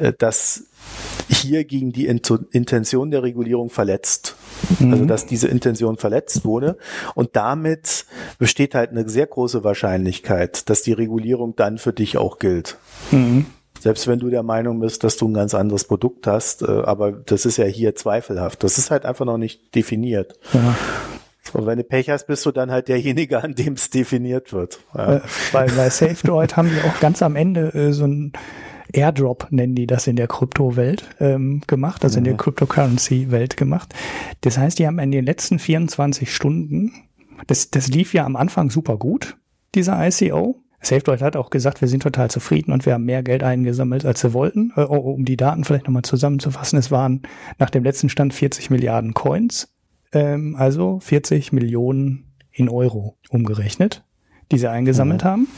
äh, 0.00 0.14
dass 0.16 0.64
hier 1.28 1.64
gegen 1.64 1.92
die 1.92 2.06
Intention 2.06 3.10
der 3.10 3.22
Regulierung 3.22 3.70
verletzt. 3.70 4.36
Mhm. 4.78 4.92
Also 4.92 5.04
dass 5.04 5.26
diese 5.26 5.48
Intention 5.48 5.96
verletzt 5.96 6.44
wurde. 6.44 6.78
Und 7.14 7.36
damit 7.36 8.06
besteht 8.38 8.74
halt 8.74 8.90
eine 8.90 9.08
sehr 9.08 9.26
große 9.26 9.64
Wahrscheinlichkeit, 9.64 10.68
dass 10.70 10.82
die 10.82 10.92
Regulierung 10.92 11.54
dann 11.56 11.78
für 11.78 11.92
dich 11.92 12.16
auch 12.16 12.38
gilt. 12.38 12.78
Mhm. 13.10 13.46
Selbst 13.80 14.08
wenn 14.08 14.18
du 14.18 14.28
der 14.28 14.42
Meinung 14.42 14.80
bist, 14.80 15.04
dass 15.04 15.16
du 15.16 15.28
ein 15.28 15.34
ganz 15.34 15.54
anderes 15.54 15.84
Produkt 15.84 16.26
hast, 16.26 16.62
äh, 16.62 16.66
aber 16.66 17.12
das 17.12 17.46
ist 17.46 17.58
ja 17.58 17.64
hier 17.64 17.94
zweifelhaft. 17.94 18.64
Das 18.64 18.78
ist 18.78 18.90
halt 18.90 19.04
einfach 19.04 19.24
noch 19.24 19.38
nicht 19.38 19.74
definiert. 19.74 20.34
Ja. 20.52 20.74
Und 21.52 21.66
wenn 21.66 21.78
du 21.78 21.84
Pech 21.84 22.10
hast, 22.10 22.26
bist 22.26 22.44
du 22.44 22.50
dann 22.50 22.70
halt 22.70 22.88
derjenige, 22.88 23.42
an 23.42 23.54
dem 23.54 23.74
es 23.74 23.90
definiert 23.90 24.52
wird. 24.52 24.80
Ja. 24.94 25.16
Äh, 25.16 25.20
bei, 25.52 25.66
bei 25.66 25.88
SafeDroid 25.90 26.56
haben 26.56 26.70
wir 26.70 26.84
auch 26.84 27.00
ganz 27.00 27.22
am 27.22 27.36
Ende 27.36 27.72
äh, 27.74 27.92
so 27.92 28.04
ein 28.04 28.32
Airdrop 28.92 29.48
nennen 29.50 29.74
die 29.74 29.86
das 29.86 30.06
in 30.06 30.16
der 30.16 30.26
Kryptowelt 30.26 31.08
ähm, 31.20 31.62
gemacht, 31.66 32.04
also 32.04 32.18
in 32.18 32.24
der. 32.24 32.36
Cryptocurrency-Welt 32.36 33.56
gemacht. 33.56 33.94
Das 34.42 34.58
heißt, 34.58 34.78
die 34.78 34.86
haben 34.86 34.98
in 34.98 35.10
den 35.10 35.24
letzten 35.24 35.58
24 35.58 36.34
Stunden, 36.34 36.92
das, 37.46 37.70
das 37.70 37.88
lief 37.88 38.14
ja 38.14 38.24
am 38.24 38.36
Anfang 38.36 38.70
super 38.70 38.96
gut, 38.96 39.36
dieser 39.74 40.06
ICO. 40.06 40.62
SafeDroid 40.80 41.22
hat 41.22 41.36
auch 41.36 41.50
gesagt, 41.50 41.80
wir 41.80 41.88
sind 41.88 42.04
total 42.04 42.30
zufrieden 42.30 42.72
und 42.72 42.86
wir 42.86 42.94
haben 42.94 43.04
mehr 43.04 43.24
Geld 43.24 43.42
eingesammelt, 43.42 44.04
als 44.04 44.22
wir 44.22 44.32
wollten. 44.32 44.72
Äh, 44.76 44.82
um 44.82 45.24
die 45.24 45.36
Daten 45.36 45.64
vielleicht 45.64 45.86
nochmal 45.86 46.02
zusammenzufassen, 46.02 46.78
es 46.78 46.90
waren 46.90 47.22
nach 47.58 47.70
dem 47.70 47.84
letzten 47.84 48.08
Stand 48.08 48.32
40 48.32 48.70
Milliarden 48.70 49.12
Coins, 49.12 49.74
ähm, 50.12 50.54
also 50.56 51.00
40 51.00 51.52
Millionen 51.52 52.36
in 52.52 52.68
Euro 52.68 53.16
umgerechnet 53.28 54.04
die 54.50 54.58
sie 54.58 54.70
eingesammelt 54.70 55.24
mhm. 55.24 55.28
haben. 55.28 55.48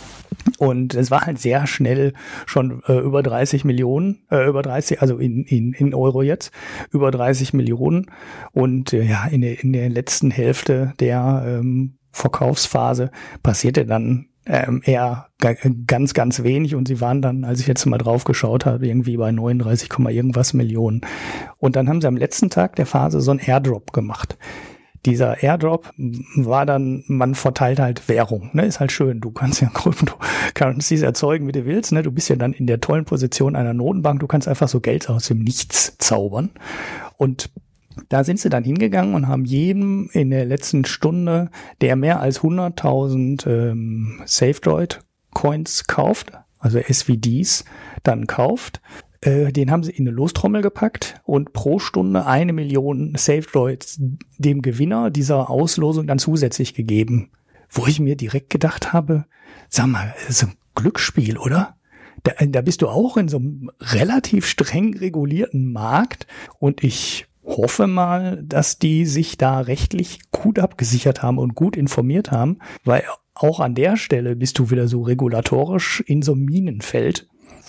Und 0.59 0.95
es 0.95 1.11
war 1.11 1.22
halt 1.22 1.38
sehr 1.38 1.66
schnell 1.66 2.12
schon 2.47 2.82
äh, 2.86 2.99
über 2.99 3.22
30 3.22 3.64
Millionen, 3.64 4.22
äh, 4.30 4.49
über 4.49 4.62
30, 4.62 5.03
also 5.03 5.18
in, 5.18 5.45
in, 5.45 5.72
in 5.72 5.95
Euro 5.95 6.22
jetzt, 6.22 6.53
über 6.93 7.11
30 7.11 7.53
Millionen. 7.53 8.07
Und 8.53 8.93
äh, 8.93 9.03
ja, 9.03 9.26
in 9.26 9.43
der, 9.43 9.62
in 9.62 9.72
der 9.72 9.88
letzten 9.88 10.30
Hälfte 10.30 10.95
der 11.01 11.45
ähm, 11.47 11.99
Verkaufsphase 12.12 13.11
passierte 13.43 13.86
dann 13.86 14.26
ähm, 14.47 14.82
eher 14.84 15.28
ganz, 15.86 16.14
ganz 16.14 16.43
wenig 16.43 16.74
und 16.74 16.88
sie 16.88 17.01
waren 17.01 17.22
dann, 17.22 17.45
als 17.45 17.61
ich 17.61 17.66
jetzt 17.66 17.84
mal 17.86 17.99
drauf 17.99 18.24
geschaut 18.24 18.66
habe, 18.66 18.86
irgendwie 18.86 19.16
bei 19.16 19.30
39, 19.30 19.91
irgendwas 20.09 20.55
Millionen. 20.55 21.03
Und 21.59 21.76
dann 21.76 21.88
haben 21.88 22.01
sie 22.01 22.09
am 22.09 22.16
letzten 22.16 22.51
Tag 22.51 22.76
der 22.76 22.86
Phase 22.86 23.20
so 23.20 23.30
ein 23.30 23.38
Airdrop 23.38 23.93
gemacht 23.93 24.36
dieser 25.07 25.42
Airdrop 25.42 25.90
war 26.36 26.66
dann, 26.66 27.05
man 27.07 27.34
verteilt 27.34 27.80
halt 27.80 28.09
Währung, 28.09 28.51
ne? 28.53 28.66
Ist 28.66 28.80
halt 28.80 28.92
schön. 28.92 29.20
Du 29.20 29.30
kannst 29.30 29.61
ja 29.61 29.68
Cryptocurrencies 29.74 31.03
erzeugen, 31.03 31.46
wie 31.46 31.53
du 31.53 31.64
willst, 31.64 31.92
ne? 31.92 32.03
Du 32.03 32.12
bist 32.12 32.28
ja 32.28 32.36
dann 32.36 32.53
in 32.53 32.66
der 32.66 32.80
tollen 32.80 33.05
Position 33.05 33.57
einer 33.57 33.74
Notenbank. 33.74 34.20
Du 34.20 34.26
kannst 34.26 34.48
einfach 34.48 34.68
so 34.68 34.80
Geld 34.80 35.09
aus 35.09 35.28
dem 35.28 35.38
Nichts 35.38 35.96
zaubern. 35.98 36.51
Und 37.16 37.51
da 38.09 38.24
sind 38.24 38.40
sie 38.40 38.51
dann 38.51 38.64
hingegangen 38.64 39.14
und 39.14 39.28
haben 39.28 39.44
jedem 39.44 40.11
in 40.12 40.30
der 40.30 40.44
letzten 40.44 40.84
Stunde, 40.84 41.51
der 41.80 41.96
mehr 41.96 42.20
als 42.20 42.40
100.000 42.40 43.46
ähm, 43.48 44.22
SafeDroid 44.24 45.01
Coins 45.32 45.86
kauft, 45.86 46.32
also 46.59 46.78
SVDs, 46.80 47.64
dann 48.03 48.26
kauft, 48.26 48.80
äh, 49.23 49.53
den 49.53 49.71
haben 49.71 49.83
sie 49.83 49.93
in 49.93 50.07
eine 50.07 50.16
Lostrommel 50.16 50.62
gepackt 50.62 51.21
und 51.25 51.53
pro 51.53 51.79
Stunde 51.79 52.27
eine 52.27 52.53
Million 52.53 53.14
SafeDroids 53.16 54.01
dem 54.39 54.62
Gewinner 54.62 55.11
dieser 55.11 55.51
Auslosung 55.51 56.07
dann 56.07 56.18
zusätzlich 56.18 56.75
gegeben. 56.75 57.31
Wo 57.68 57.87
ich 57.87 58.01
mir 58.01 58.16
direkt 58.16 58.51
gedacht 58.51 58.93
habe, 58.93 59.27
sag 59.68 59.87
mal, 59.87 60.14
ist 60.29 60.43
ein 60.43 60.55
Glücksspiel, 60.75 61.39
oder? 61.39 61.77
Da, 62.23 62.33
da 62.45 62.61
bist 62.62 62.83
du 62.83 62.89
auch 62.89 63.16
in 63.16 63.29
so 63.29 63.39
einem 63.39 63.71
relativ 63.81 64.47
streng 64.47 64.97
regulierten 64.97 65.73
Markt 65.73 66.27
und 66.59 66.83
ich 66.83 67.27
hoffe 67.45 67.87
mal, 67.87 68.43
dass 68.43 68.79
die 68.79 69.07
sich 69.07 69.39
da 69.39 69.61
rechtlich 69.61 70.21
gut 70.31 70.59
abgesichert 70.59 71.23
haben 71.23 71.39
und 71.39 71.55
gut 71.55 71.77
informiert 71.77 72.31
haben, 72.31 72.59
weil 72.85 73.05
auch 73.35 73.61
an 73.61 73.75
der 73.75 73.97
Stelle 73.97 74.37
bist 74.37 74.59
du 74.59 74.71
wieder 74.71 74.87
so 74.89 75.03
regulatorisch 75.03 76.01
in 76.01 76.23
so 76.23 76.33
einem 76.33 76.45
Minenfeld, 76.45 77.27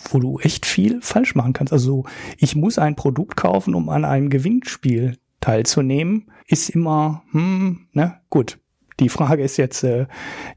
wo 0.09 0.19
du 0.19 0.39
echt 0.39 0.65
viel 0.65 1.01
falsch 1.01 1.35
machen 1.35 1.53
kannst. 1.53 1.73
Also 1.73 2.05
ich 2.37 2.55
muss 2.55 2.77
ein 2.77 2.95
Produkt 2.95 3.37
kaufen, 3.37 3.75
um 3.75 3.89
an 3.89 4.05
einem 4.05 4.29
Gewinnspiel 4.29 5.17
teilzunehmen, 5.39 6.31
ist 6.47 6.69
immer, 6.69 7.23
hm, 7.31 7.87
ne, 7.93 8.17
gut. 8.29 8.59
Die 8.99 9.09
Frage 9.09 9.43
ist 9.43 9.57
jetzt, 9.57 9.83
äh, 9.83 10.05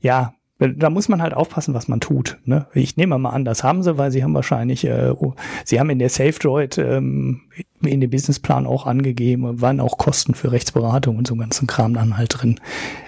ja, 0.00 0.34
da 0.58 0.88
muss 0.88 1.08
man 1.08 1.20
halt 1.20 1.34
aufpassen, 1.34 1.74
was 1.74 1.88
man 1.88 2.00
tut. 2.00 2.38
Ne? 2.44 2.66
Ich 2.74 2.96
nehme 2.96 3.18
mal 3.18 3.30
an, 3.30 3.44
das 3.44 3.64
haben 3.64 3.82
sie, 3.82 3.98
weil 3.98 4.12
sie 4.12 4.22
haben 4.22 4.34
wahrscheinlich, 4.34 4.84
äh, 4.84 5.10
oh, 5.10 5.34
sie 5.64 5.80
haben 5.80 5.90
in 5.90 5.98
der 5.98 6.08
SafeDroid 6.08 6.78
ähm, 6.78 7.42
in 7.82 8.00
dem 8.00 8.10
Businessplan 8.10 8.66
auch 8.66 8.86
angegeben, 8.86 9.60
waren 9.60 9.80
auch 9.80 9.98
Kosten 9.98 10.34
für 10.34 10.52
Rechtsberatung 10.52 11.18
und 11.18 11.26
so 11.26 11.34
ganzen 11.34 11.66
Kram 11.66 11.94
dann 11.94 12.16
halt 12.16 12.40
drin. 12.40 12.60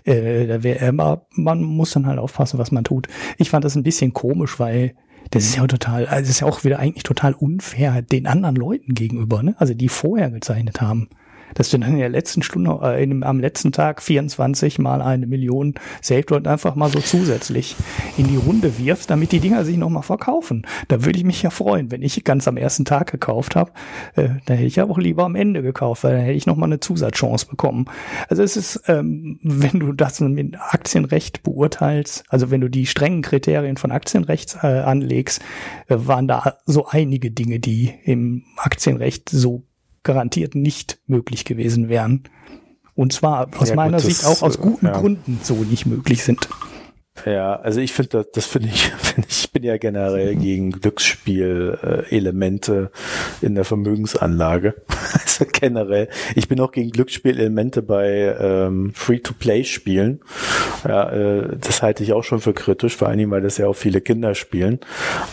Äh, 0.04 0.46
da 0.46 0.62
wär, 0.64 0.82
aber 0.88 1.26
man 1.30 1.62
muss 1.62 1.92
dann 1.92 2.06
halt 2.06 2.18
aufpassen, 2.18 2.58
was 2.58 2.72
man 2.72 2.84
tut. 2.84 3.06
Ich 3.38 3.50
fand 3.50 3.64
das 3.64 3.76
ein 3.76 3.84
bisschen 3.84 4.12
komisch, 4.12 4.58
weil 4.58 4.94
das 5.30 5.44
ist 5.44 5.56
ja 5.56 5.66
total, 5.66 6.06
also 6.06 6.30
ist 6.30 6.40
ja 6.40 6.46
auch 6.46 6.64
wieder 6.64 6.78
eigentlich 6.78 7.02
total 7.02 7.34
unfair 7.34 8.02
den 8.02 8.26
anderen 8.26 8.56
Leuten 8.56 8.94
gegenüber, 8.94 9.42
ne? 9.42 9.54
Also 9.58 9.74
die 9.74 9.88
vorher 9.88 10.30
gezeichnet 10.30 10.80
haben 10.80 11.08
dass 11.54 11.70
du 11.70 11.78
dann 11.78 11.92
in 11.92 11.98
der 11.98 12.08
letzten 12.08 12.42
Stunde, 12.42 12.78
äh, 12.82 13.02
in, 13.02 13.22
am 13.22 13.40
letzten 13.40 13.72
Tag 13.72 14.02
24 14.02 14.78
mal 14.78 15.02
eine 15.02 15.26
Million 15.26 15.74
SafeDroid 16.02 16.46
einfach 16.46 16.74
mal 16.74 16.90
so 16.90 17.00
zusätzlich 17.00 17.76
in 18.16 18.26
die 18.28 18.36
Runde 18.36 18.78
wirfst, 18.78 19.10
damit 19.10 19.32
die 19.32 19.40
Dinger 19.40 19.64
sich 19.64 19.76
nochmal 19.76 20.02
verkaufen. 20.02 20.66
Da 20.88 21.04
würde 21.04 21.18
ich 21.18 21.24
mich 21.24 21.42
ja 21.42 21.50
freuen, 21.50 21.90
wenn 21.90 22.02
ich 22.02 22.24
ganz 22.24 22.48
am 22.48 22.56
ersten 22.56 22.84
Tag 22.84 23.10
gekauft 23.10 23.56
habe, 23.56 23.72
äh, 24.16 24.28
dann 24.46 24.56
hätte 24.56 24.66
ich 24.66 24.76
ja 24.76 24.84
auch 24.84 24.98
lieber 24.98 25.24
am 25.24 25.34
Ende 25.34 25.62
gekauft, 25.62 26.04
weil 26.04 26.12
dann 26.12 26.22
hätte 26.22 26.36
ich 26.36 26.46
nochmal 26.46 26.68
eine 26.68 26.80
Zusatzchance 26.80 27.46
bekommen. 27.46 27.86
Also 28.28 28.42
es 28.42 28.56
ist, 28.56 28.82
ähm, 28.88 29.38
wenn 29.42 29.80
du 29.80 29.92
das 29.92 30.20
mit 30.20 30.56
Aktienrecht 30.58 31.42
beurteilst, 31.42 32.24
also 32.28 32.50
wenn 32.50 32.60
du 32.60 32.68
die 32.68 32.86
strengen 32.86 33.22
Kriterien 33.22 33.76
von 33.76 33.90
Aktienrecht 33.90 34.58
äh, 34.62 34.66
anlegst, 34.66 35.40
äh, 35.88 35.96
waren 35.98 36.28
da 36.28 36.56
so 36.64 36.86
einige 36.86 37.30
Dinge, 37.30 37.60
die 37.60 37.92
im 38.04 38.44
Aktienrecht 38.56 39.28
so 39.28 39.64
garantiert 40.06 40.54
nicht 40.54 40.98
möglich 41.06 41.44
gewesen 41.44 41.90
wären. 41.90 42.22
Und 42.94 43.12
zwar 43.12 43.48
aus 43.58 43.70
ja, 43.70 43.74
meiner 43.74 43.98
gut, 43.98 44.06
Sicht 44.06 44.24
auch 44.24 44.40
aus 44.40 44.58
guten 44.58 44.86
ja. 44.86 44.98
Gründen 44.98 45.40
so 45.42 45.56
nicht 45.56 45.84
möglich 45.84 46.24
sind. 46.24 46.48
Ja, 47.24 47.56
also 47.56 47.80
ich 47.80 47.92
finde 47.92 48.18
das, 48.18 48.26
das 48.32 48.44
finde 48.46 48.68
ich, 48.68 48.88
find 48.98 49.26
ich 49.28 49.50
bin 49.50 49.62
ja 49.62 49.78
generell 49.78 50.36
gegen 50.36 50.72
Glücksspiel-Elemente 50.72 52.90
in 53.40 53.54
der 53.54 53.64
Vermögensanlage. 53.64 54.74
Also 55.26 55.44
generell. 55.50 56.08
Ich 56.34 56.48
bin 56.48 56.60
auch 56.60 56.72
gegen 56.72 56.90
Glücksspielelemente 56.90 57.82
bei 57.82 58.36
ähm, 58.40 58.92
Free-to-Play-Spielen. 58.94 60.20
Ja, 60.86 61.10
äh, 61.10 61.56
das 61.60 61.82
halte 61.82 62.02
ich 62.02 62.12
auch 62.12 62.24
schon 62.24 62.40
für 62.40 62.54
kritisch, 62.54 62.96
vor 62.96 63.08
allen 63.08 63.18
Dingen, 63.18 63.30
weil 63.30 63.42
das 63.42 63.58
ja 63.58 63.66
auch 63.66 63.76
viele 63.76 64.00
Kinder 64.00 64.34
spielen. 64.34 64.80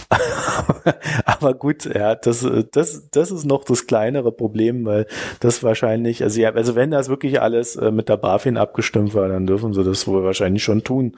Aber 1.25 1.53
gut, 1.53 1.86
ja, 1.86 2.15
das, 2.15 2.45
das, 2.71 3.09
das 3.11 3.31
ist 3.31 3.45
noch 3.45 3.63
das 3.63 3.88
kleinere 3.88 4.31
Problem, 4.31 4.86
weil 4.86 5.07
das 5.39 5.63
wahrscheinlich, 5.63 6.23
also 6.23 6.39
ja, 6.39 6.51
also 6.51 6.75
wenn 6.75 6.91
das 6.91 7.09
wirklich 7.09 7.41
alles 7.41 7.75
äh, 7.75 7.91
mit 7.91 8.09
der 8.09 8.17
BaFin 8.17 8.57
abgestimmt 8.57 9.13
war, 9.13 9.27
dann 9.27 9.47
dürfen 9.47 9.73
sie 9.73 9.84
das 9.84 10.07
wohl 10.07 10.23
wahrscheinlich 10.23 10.63
schon 10.63 10.84
tun. 10.84 11.15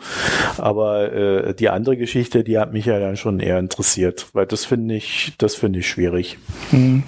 Aber 0.60 1.12
äh, 1.12 1.54
die 1.54 1.70
andere 1.70 1.98
Geschichte, 1.98 2.44
die 2.44 2.58
hat 2.58 2.74
mich 2.74 2.86
ja 2.86 3.00
dann 3.00 3.18
schon 3.18 3.40
eher 3.40 3.60
interessiert, 3.60 4.28
weil 4.34 4.46
das 4.46 4.66
finde 4.66 4.96
ich, 4.96 5.34
das 5.38 5.56
finde 5.56 5.80
ich 5.80 5.88
schwierig. 5.88 6.38
Mhm. 6.72 7.04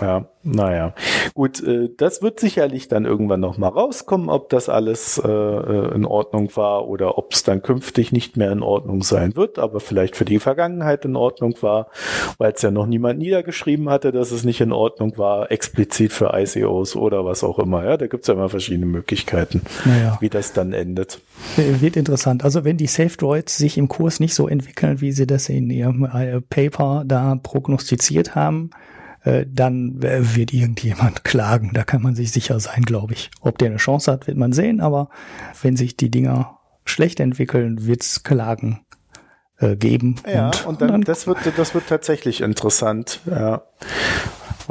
Ja, 0.00 0.26
naja. 0.42 0.94
Gut, 1.34 1.62
äh, 1.62 1.90
das 1.96 2.22
wird 2.22 2.40
sicherlich 2.40 2.88
dann 2.88 3.04
irgendwann 3.04 3.40
nochmal 3.40 3.70
rauskommen, 3.70 4.28
ob 4.28 4.48
das 4.48 4.68
alles 4.68 5.18
äh, 5.18 5.28
äh, 5.28 5.94
in 5.94 6.04
Ordnung 6.04 6.50
war 6.56 6.88
oder 6.88 7.18
ob 7.18 7.32
es 7.32 7.42
dann 7.42 7.62
künftig 7.62 8.12
nicht 8.12 8.36
mehr 8.36 8.50
in 8.50 8.62
Ordnung 8.62 9.02
sein 9.02 9.36
wird, 9.36 9.58
aber 9.58 9.80
vielleicht 9.80 10.16
für 10.16 10.24
die 10.24 10.38
Vergangenheit 10.38 11.04
in 11.04 11.16
Ordnung 11.16 11.54
war, 11.60 11.88
weil 12.38 12.52
es 12.52 12.62
ja 12.62 12.70
noch 12.70 12.86
niemand 12.86 13.18
niedergeschrieben 13.18 13.88
hatte, 13.88 14.12
dass 14.12 14.32
es 14.32 14.44
nicht 14.44 14.60
in 14.60 14.72
Ordnung 14.72 15.16
war, 15.18 15.50
explizit 15.52 16.12
für 16.12 16.32
ICOs 16.34 16.96
oder 16.96 17.24
was 17.24 17.44
auch 17.44 17.58
immer. 17.58 17.84
Ja, 17.84 17.96
da 17.96 18.06
gibt's 18.06 18.28
ja 18.28 18.34
immer 18.34 18.48
verschiedene 18.48 18.86
Möglichkeiten, 18.86 19.62
naja. 19.84 20.16
wie 20.20 20.28
das 20.28 20.52
dann 20.52 20.72
endet. 20.72 21.20
Wird 21.56 21.96
interessant. 21.96 22.44
Also 22.44 22.64
wenn 22.64 22.76
die 22.76 22.86
Safe 22.86 23.16
Droids 23.16 23.56
sich 23.56 23.78
im 23.78 23.88
Kurs 23.88 24.20
nicht 24.20 24.34
so 24.34 24.48
entwickeln, 24.48 25.00
wie 25.00 25.12
sie 25.12 25.26
das 25.26 25.48
in 25.48 25.70
ihrem 25.70 26.08
Paper 26.48 27.04
da 27.06 27.38
prognostiziert 27.42 28.34
haben, 28.34 28.70
äh, 29.24 29.46
dann 29.48 30.02
wird 30.02 30.52
irgendjemand 30.52 31.24
klagen. 31.24 31.70
Da 31.74 31.84
kann 31.84 32.02
man 32.02 32.14
sich 32.14 32.32
sicher 32.32 32.58
sein, 32.60 32.82
glaube 32.82 33.14
ich. 33.14 33.30
Ob 33.40 33.58
der 33.58 33.68
eine 33.68 33.76
Chance 33.78 34.10
hat, 34.10 34.26
wird 34.26 34.36
man 34.36 34.52
sehen, 34.52 34.80
aber 34.80 35.08
wenn 35.62 35.76
sich 35.76 35.96
die 35.96 36.10
Dinger 36.10 36.58
schlecht 36.84 37.20
entwickeln, 37.20 37.86
wird's 37.86 38.22
Klagen 38.24 38.80
äh, 39.58 39.76
geben. 39.76 40.16
Ja, 40.26 40.46
und, 40.46 40.66
und 40.66 40.80
dann, 40.80 40.88
dann, 40.88 41.00
das 41.02 41.26
wird 41.26 41.38
das 41.56 41.74
wird 41.74 41.86
tatsächlich 41.88 42.40
interessant. 42.40 43.20
Ja 43.26 43.62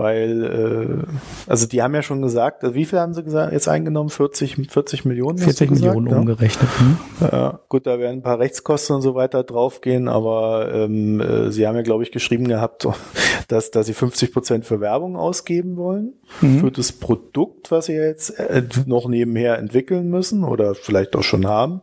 weil, 0.01 1.03
äh, 1.07 1.49
also 1.49 1.67
die 1.67 1.81
haben 1.81 1.93
ja 1.93 2.01
schon 2.01 2.21
gesagt, 2.21 2.63
also 2.63 2.75
wie 2.75 2.85
viel 2.85 2.99
haben 2.99 3.13
sie 3.13 3.23
gesagt, 3.23 3.53
jetzt 3.53 3.67
eingenommen? 3.67 4.09
40, 4.09 4.71
40 4.71 5.05
Millionen? 5.05 5.37
40 5.37 5.69
Millionen 5.69 6.05
gesagt, 6.05 6.21
umgerechnet. 6.21 6.69
Hm? 6.79 6.97
Ja, 7.21 7.59
gut, 7.69 7.85
da 7.85 7.99
werden 7.99 8.19
ein 8.19 8.23
paar 8.23 8.39
Rechtskosten 8.39 8.95
und 8.95 9.03
so 9.03 9.13
weiter 9.13 9.43
draufgehen, 9.43 10.07
aber 10.07 10.71
ähm, 10.73 11.21
äh, 11.21 11.51
sie 11.51 11.67
haben 11.67 11.75
ja, 11.75 11.83
glaube 11.83 12.03
ich, 12.03 12.11
geschrieben 12.11 12.47
gehabt, 12.47 12.87
dass, 13.47 13.69
dass 13.69 13.85
sie 13.85 13.93
50 13.93 14.33
Prozent 14.33 14.65
für 14.65 14.79
Werbung 14.79 15.15
ausgeben 15.15 15.77
wollen, 15.77 16.13
mhm. 16.41 16.61
für 16.61 16.71
das 16.71 16.91
Produkt, 16.91 17.69
was 17.69 17.85
sie 17.85 17.93
jetzt 17.93 18.39
äh, 18.39 18.63
noch 18.87 19.07
nebenher 19.07 19.59
entwickeln 19.59 20.09
müssen 20.09 20.43
oder 20.43 20.73
vielleicht 20.73 21.15
auch 21.15 21.23
schon 21.23 21.45
haben. 21.45 21.81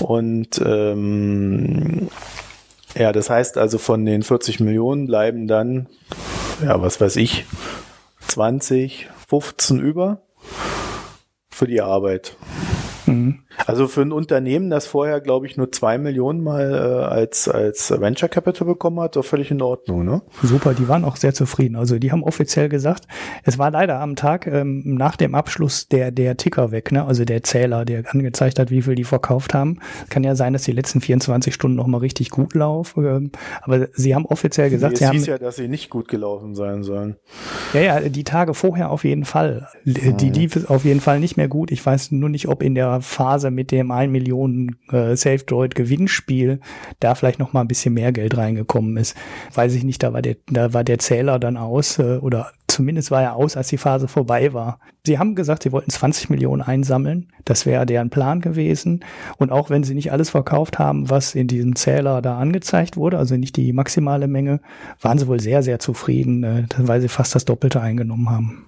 Und 0.00 0.60
ähm, 0.64 2.08
ja, 2.94 3.12
das 3.12 3.30
heißt 3.30 3.58
also 3.58 3.78
von 3.78 4.04
den 4.04 4.22
40 4.22 4.60
Millionen 4.60 5.06
bleiben 5.06 5.46
dann 5.46 5.86
ja, 6.62 6.80
was 6.80 7.00
weiß 7.00 7.16
ich, 7.16 7.44
20, 8.20 9.08
15 9.28 9.80
über 9.80 10.22
für 11.50 11.66
die 11.66 11.80
Arbeit. 11.80 12.36
Mhm. 13.06 13.44
Also 13.66 13.88
für 13.88 14.02
ein 14.02 14.12
Unternehmen, 14.12 14.70
das 14.70 14.86
vorher, 14.86 15.20
glaube 15.20 15.46
ich, 15.46 15.56
nur 15.56 15.72
zwei 15.72 15.98
Millionen 15.98 16.42
mal 16.42 16.72
äh, 16.72 17.04
als, 17.04 17.48
als 17.48 17.90
Venture 17.90 18.28
Capital 18.28 18.66
bekommen 18.66 19.00
hat, 19.00 19.16
doch 19.16 19.24
völlig 19.24 19.50
in 19.50 19.62
Ordnung, 19.62 20.04
ne? 20.04 20.22
Super, 20.42 20.74
die 20.74 20.88
waren 20.88 21.04
auch 21.04 21.16
sehr 21.16 21.34
zufrieden. 21.34 21.76
Also 21.76 21.98
die 21.98 22.12
haben 22.12 22.22
offiziell 22.22 22.68
gesagt, 22.68 23.04
es 23.44 23.58
war 23.58 23.70
leider 23.70 24.00
am 24.00 24.16
Tag 24.16 24.46
ähm, 24.46 24.82
nach 24.84 25.16
dem 25.16 25.34
Abschluss 25.34 25.88
der, 25.88 26.10
der 26.10 26.36
Ticker 26.36 26.70
weg, 26.70 26.92
ne? 26.92 27.04
Also 27.04 27.24
der 27.24 27.42
Zähler, 27.42 27.84
der 27.84 28.04
angezeigt 28.12 28.58
hat, 28.58 28.70
wie 28.70 28.82
viel 28.82 28.94
die 28.94 29.04
verkauft 29.04 29.54
haben. 29.54 29.80
Kann 30.08 30.24
ja 30.24 30.34
sein, 30.34 30.52
dass 30.52 30.62
die 30.62 30.72
letzten 30.72 31.00
24 31.00 31.52
Stunden 31.52 31.76
noch 31.76 31.86
mal 31.86 31.98
richtig 31.98 32.30
gut 32.30 32.54
laufen. 32.54 33.04
Ähm, 33.04 33.32
aber 33.62 33.88
sie 33.92 34.14
haben 34.14 34.26
offiziell 34.26 34.70
gesagt, 34.70 34.92
nee, 34.92 34.98
sie 34.98 35.06
haben. 35.06 35.24
ja, 35.24 35.38
dass 35.38 35.56
sie 35.56 35.68
nicht 35.68 35.90
gut 35.90 36.08
gelaufen 36.08 36.54
sein 36.54 36.82
sollen. 36.82 37.16
Ja, 37.72 37.80
ja, 37.80 38.00
die 38.00 38.24
Tage 38.24 38.54
vorher 38.54 38.90
auf 38.90 39.04
jeden 39.04 39.24
Fall. 39.24 39.68
Die 39.84 40.26
mhm. 40.26 40.32
lief 40.32 40.70
auf 40.70 40.84
jeden 40.84 41.00
Fall 41.00 41.18
nicht 41.20 41.36
mehr 41.36 41.48
gut. 41.48 41.70
Ich 41.70 41.84
weiß 41.84 42.12
nur 42.12 42.28
nicht, 42.28 42.48
ob 42.48 42.62
in 42.62 42.74
der 42.74 43.00
Phase 43.00 43.47
mit 43.50 43.70
dem 43.70 43.90
1 43.90 44.10
Millionen 44.10 44.76
äh, 44.90 45.16
Safe 45.16 45.38
Droid 45.38 45.74
Gewinnspiel 45.74 46.60
da 47.00 47.14
vielleicht 47.14 47.38
noch 47.38 47.52
mal 47.52 47.62
ein 47.62 47.68
bisschen 47.68 47.94
mehr 47.94 48.12
Geld 48.12 48.36
reingekommen 48.36 48.96
ist. 48.96 49.16
Weiß 49.54 49.74
ich 49.74 49.84
nicht, 49.84 50.02
da 50.02 50.12
war 50.12 50.22
der, 50.22 50.36
da 50.46 50.72
war 50.72 50.84
der 50.84 50.98
Zähler 50.98 51.38
dann 51.38 51.56
aus 51.56 51.98
äh, 51.98 52.18
oder 52.18 52.52
zumindest 52.68 53.10
war 53.10 53.22
er 53.22 53.34
aus, 53.34 53.56
als 53.56 53.68
die 53.68 53.78
Phase 53.78 54.06
vorbei 54.06 54.52
war. 54.52 54.78
Sie 55.04 55.18
haben 55.18 55.34
gesagt, 55.34 55.62
sie 55.64 55.72
wollten 55.72 55.90
20 55.90 56.30
Millionen 56.30 56.62
einsammeln. 56.62 57.32
Das 57.44 57.66
wäre 57.66 57.86
deren 57.86 58.10
Plan 58.10 58.40
gewesen. 58.40 59.04
Und 59.38 59.50
auch 59.50 59.70
wenn 59.70 59.82
sie 59.82 59.94
nicht 59.94 60.12
alles 60.12 60.30
verkauft 60.30 60.78
haben, 60.78 61.10
was 61.10 61.34
in 61.34 61.48
diesem 61.48 61.74
Zähler 61.76 62.22
da 62.22 62.38
angezeigt 62.38 62.96
wurde, 62.96 63.18
also 63.18 63.36
nicht 63.36 63.56
die 63.56 63.72
maximale 63.72 64.28
Menge, 64.28 64.60
waren 65.00 65.18
sie 65.18 65.26
wohl 65.26 65.40
sehr, 65.40 65.62
sehr 65.62 65.78
zufrieden, 65.78 66.44
äh, 66.44 66.64
weil 66.76 67.00
sie 67.00 67.08
fast 67.08 67.34
das 67.34 67.44
Doppelte 67.44 67.80
eingenommen 67.80 68.30
haben. 68.30 68.67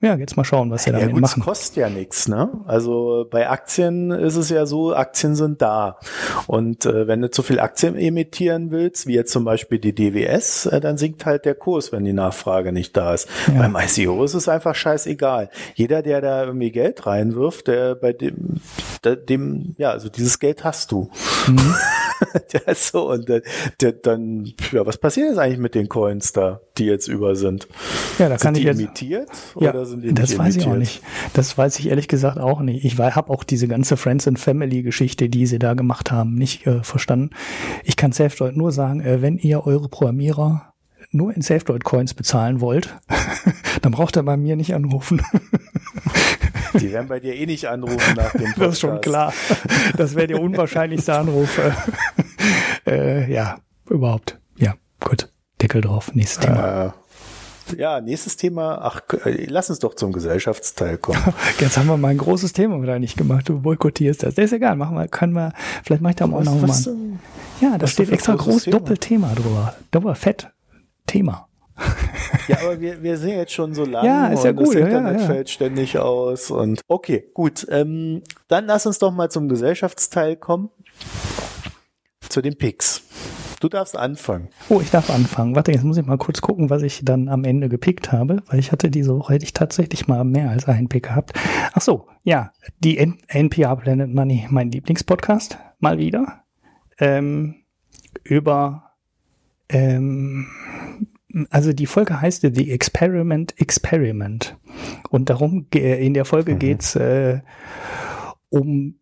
Ja, 0.00 0.14
jetzt 0.14 0.36
mal 0.36 0.44
schauen, 0.44 0.70
was 0.70 0.84
sie 0.84 0.92
damit 0.92 1.08
ja, 1.08 1.12
gut, 1.12 1.22
machen. 1.22 1.40
Das 1.40 1.44
kostet 1.44 1.76
ja 1.76 1.90
nichts, 1.90 2.28
ne? 2.28 2.48
Also 2.66 3.26
bei 3.28 3.50
Aktien 3.50 4.12
ist 4.12 4.36
es 4.36 4.48
ja 4.48 4.64
so, 4.64 4.94
Aktien 4.94 5.34
sind 5.34 5.60
da. 5.60 5.98
Und 6.46 6.86
äh, 6.86 7.08
wenn 7.08 7.20
du 7.20 7.30
zu 7.30 7.42
viel 7.42 7.58
Aktien 7.58 7.96
emittieren 7.96 8.70
willst, 8.70 9.08
wie 9.08 9.14
jetzt 9.14 9.32
zum 9.32 9.44
Beispiel 9.44 9.80
die 9.80 9.92
DWS, 9.92 10.66
äh, 10.66 10.80
dann 10.80 10.98
sinkt 10.98 11.26
halt 11.26 11.44
der 11.44 11.56
Kurs, 11.56 11.90
wenn 11.90 12.04
die 12.04 12.12
Nachfrage 12.12 12.70
nicht 12.70 12.96
da 12.96 13.12
ist. 13.12 13.28
Ja. 13.48 13.54
Beim 13.58 13.76
ICO 13.76 14.22
ist 14.22 14.34
es 14.34 14.48
einfach 14.48 14.76
scheißegal. 14.76 15.50
Jeder, 15.74 16.02
der 16.02 16.20
da 16.20 16.44
irgendwie 16.44 16.70
Geld 16.70 17.04
reinwirft, 17.04 17.66
der 17.66 17.96
bei 17.96 18.12
dem, 18.12 18.60
der, 19.02 19.16
dem, 19.16 19.74
ja, 19.78 19.90
also 19.90 20.08
dieses 20.08 20.38
Geld 20.38 20.62
hast 20.62 20.92
du. 20.92 21.10
Mhm. 21.48 21.74
ja, 22.52 22.74
so, 22.74 23.10
und 23.10 23.28
der, 23.28 23.42
der, 23.80 23.92
dann, 23.92 24.52
ja, 24.72 24.84
was 24.86 24.98
passiert 24.98 25.28
jetzt 25.28 25.38
eigentlich 25.38 25.58
mit 25.58 25.74
den 25.74 25.88
Coins 25.88 26.32
da, 26.32 26.60
die 26.76 26.86
jetzt 26.86 27.08
über 27.08 27.36
sind? 27.36 27.68
Ja, 28.18 28.28
da 28.28 28.38
sind 28.38 28.42
kann 28.42 28.54
die 28.54 28.60
ich 28.60 28.66
jetzt, 28.66 28.80
imitiert? 28.80 29.28
Ja, 29.58 29.70
oder 29.70 29.86
sind 29.86 30.02
die 30.02 30.14
das 30.14 30.36
weiß 30.38 30.56
imitiert? 30.56 30.56
ich 30.56 30.68
auch 30.68 30.76
nicht. 30.76 31.02
Das 31.34 31.58
weiß 31.58 31.78
ich 31.78 31.88
ehrlich 31.88 32.08
gesagt 32.08 32.38
auch 32.38 32.60
nicht. 32.60 32.84
Ich 32.84 32.98
habe 32.98 33.30
auch 33.30 33.44
diese 33.44 33.68
ganze 33.68 33.96
Friends 33.96 34.26
and 34.28 34.38
Family 34.38 34.82
Geschichte, 34.82 35.28
die 35.28 35.46
sie 35.46 35.58
da 35.58 35.74
gemacht 35.74 36.10
haben, 36.10 36.34
nicht 36.34 36.66
äh, 36.66 36.82
verstanden. 36.82 37.30
Ich 37.84 37.96
kann 37.96 38.12
SafeDroid 38.12 38.56
nur 38.56 38.72
sagen, 38.72 39.00
äh, 39.00 39.22
wenn 39.22 39.38
ihr 39.38 39.66
eure 39.66 39.88
Programmierer 39.88 40.72
nur 41.10 41.34
in 41.34 41.42
SafeDroid 41.42 41.84
Coins 41.84 42.14
bezahlen 42.14 42.60
wollt, 42.60 42.94
dann 43.82 43.92
braucht 43.92 44.16
ihr 44.16 44.22
bei 44.22 44.36
mir 44.36 44.56
nicht 44.56 44.74
anrufen. 44.74 45.22
Die 46.74 46.92
werden 46.92 47.08
bei 47.08 47.20
dir 47.20 47.34
eh 47.34 47.46
nicht 47.46 47.66
anrufen 47.66 48.14
nach 48.16 48.32
dem 48.32 48.52
Podcast. 48.52 48.58
Das 48.58 48.72
ist 48.74 48.80
schon 48.80 49.00
klar. 49.00 49.32
Das 49.96 50.14
wäre 50.14 50.26
der 50.26 50.40
unwahrscheinlichste 50.40 51.14
Anruf. 51.14 51.60
äh, 52.86 53.32
ja, 53.32 53.58
überhaupt. 53.88 54.38
Ja, 54.56 54.74
gut. 55.00 55.30
Deckel 55.60 55.80
drauf. 55.80 56.14
Nächstes 56.14 56.46
Thema. 56.46 56.86
Äh, 56.86 56.90
ja, 57.76 58.00
nächstes 58.00 58.36
Thema. 58.36 58.78
Ach, 58.82 59.00
äh, 59.24 59.46
lass 59.46 59.70
uns 59.70 59.78
doch 59.78 59.94
zum 59.94 60.12
Gesellschaftsteil 60.12 60.98
kommen. 60.98 61.22
Jetzt 61.60 61.76
haben 61.76 61.86
wir 61.86 61.96
mal 61.96 62.08
ein 62.08 62.18
großes 62.18 62.52
Thema 62.52 62.80
wieder 62.82 62.98
nicht 62.98 63.16
gemacht. 63.16 63.48
Du 63.48 63.60
boykottierst 63.60 64.22
das. 64.22 64.34
Das 64.34 64.46
ist 64.46 64.52
egal. 64.52 64.76
Machen 64.76 64.96
wir, 64.96 65.08
können 65.08 65.32
wir, 65.32 65.52
vielleicht 65.82 66.02
mache 66.02 66.10
ich 66.10 66.16
da 66.16 66.24
auch 66.26 66.44
noch 66.44 66.60
mal. 66.60 66.76
Ja, 67.60 67.76
da 67.76 67.86
steht 67.86 68.10
extra 68.10 68.34
groß 68.34 68.64
Thema? 68.64 68.78
Doppelthema 68.78 69.34
drüber. 69.34 69.74
Doppel 69.90 70.14
fett 70.14 70.50
Thema. 71.06 71.47
Ja, 72.48 72.58
aber 72.60 72.80
wir, 72.80 73.02
wir 73.02 73.16
sind 73.16 73.30
jetzt 73.30 73.52
schon 73.52 73.74
so 73.74 73.84
lange 73.84 74.06
ja, 74.06 74.28
ist 74.28 74.44
ja 74.44 74.52
gut, 74.52 74.68
das 74.68 74.74
Internet 74.74 75.14
ja, 75.14 75.20
ja. 75.20 75.26
fällt 75.26 75.50
ständig 75.50 75.98
aus 75.98 76.50
und 76.50 76.80
okay, 76.88 77.30
gut. 77.34 77.66
Ähm, 77.70 78.22
dann 78.48 78.66
lass 78.66 78.86
uns 78.86 78.98
doch 78.98 79.12
mal 79.12 79.30
zum 79.30 79.48
Gesellschaftsteil 79.48 80.36
kommen. 80.36 80.70
Zu 82.28 82.42
den 82.42 82.56
Picks. 82.56 83.02
Du 83.60 83.68
darfst 83.68 83.96
anfangen. 83.96 84.50
Oh, 84.68 84.80
ich 84.80 84.90
darf 84.90 85.10
anfangen. 85.10 85.56
Warte, 85.56 85.72
jetzt 85.72 85.82
muss 85.82 85.96
ich 85.96 86.06
mal 86.06 86.16
kurz 86.16 86.40
gucken, 86.40 86.70
was 86.70 86.82
ich 86.82 87.00
dann 87.04 87.28
am 87.28 87.42
Ende 87.42 87.68
gepickt 87.68 88.12
habe, 88.12 88.42
weil 88.46 88.60
ich 88.60 88.70
hatte 88.70 88.88
diese 88.90 89.16
Woche 89.16 89.34
hätte 89.34 89.44
ich 89.44 89.52
tatsächlich 89.52 90.06
mal 90.06 90.22
mehr 90.24 90.50
als 90.50 90.66
einen 90.68 90.88
Pick 90.88 91.04
gehabt. 91.04 91.32
Ach 91.72 91.80
so, 91.80 92.06
ja, 92.22 92.52
die 92.78 92.98
N 92.98 93.18
NPR 93.26 93.74
Planet 93.76 94.14
Money, 94.14 94.46
mein 94.50 94.70
Lieblingspodcast, 94.70 95.58
mal 95.80 95.98
wieder. 95.98 96.44
Ähm, 97.00 97.56
über 98.22 98.92
ähm, 99.68 100.46
also 101.50 101.72
die 101.72 101.86
Folge 101.86 102.20
heißt 102.20 102.42
The 102.42 102.70
Experiment 102.70 103.60
Experiment. 103.60 104.56
Und 105.10 105.30
darum, 105.30 105.66
in 105.72 106.14
der 106.14 106.24
Folge 106.24 106.54
mhm. 106.54 106.58
geht's 106.58 106.96
äh, 106.96 107.40
um 108.48 108.98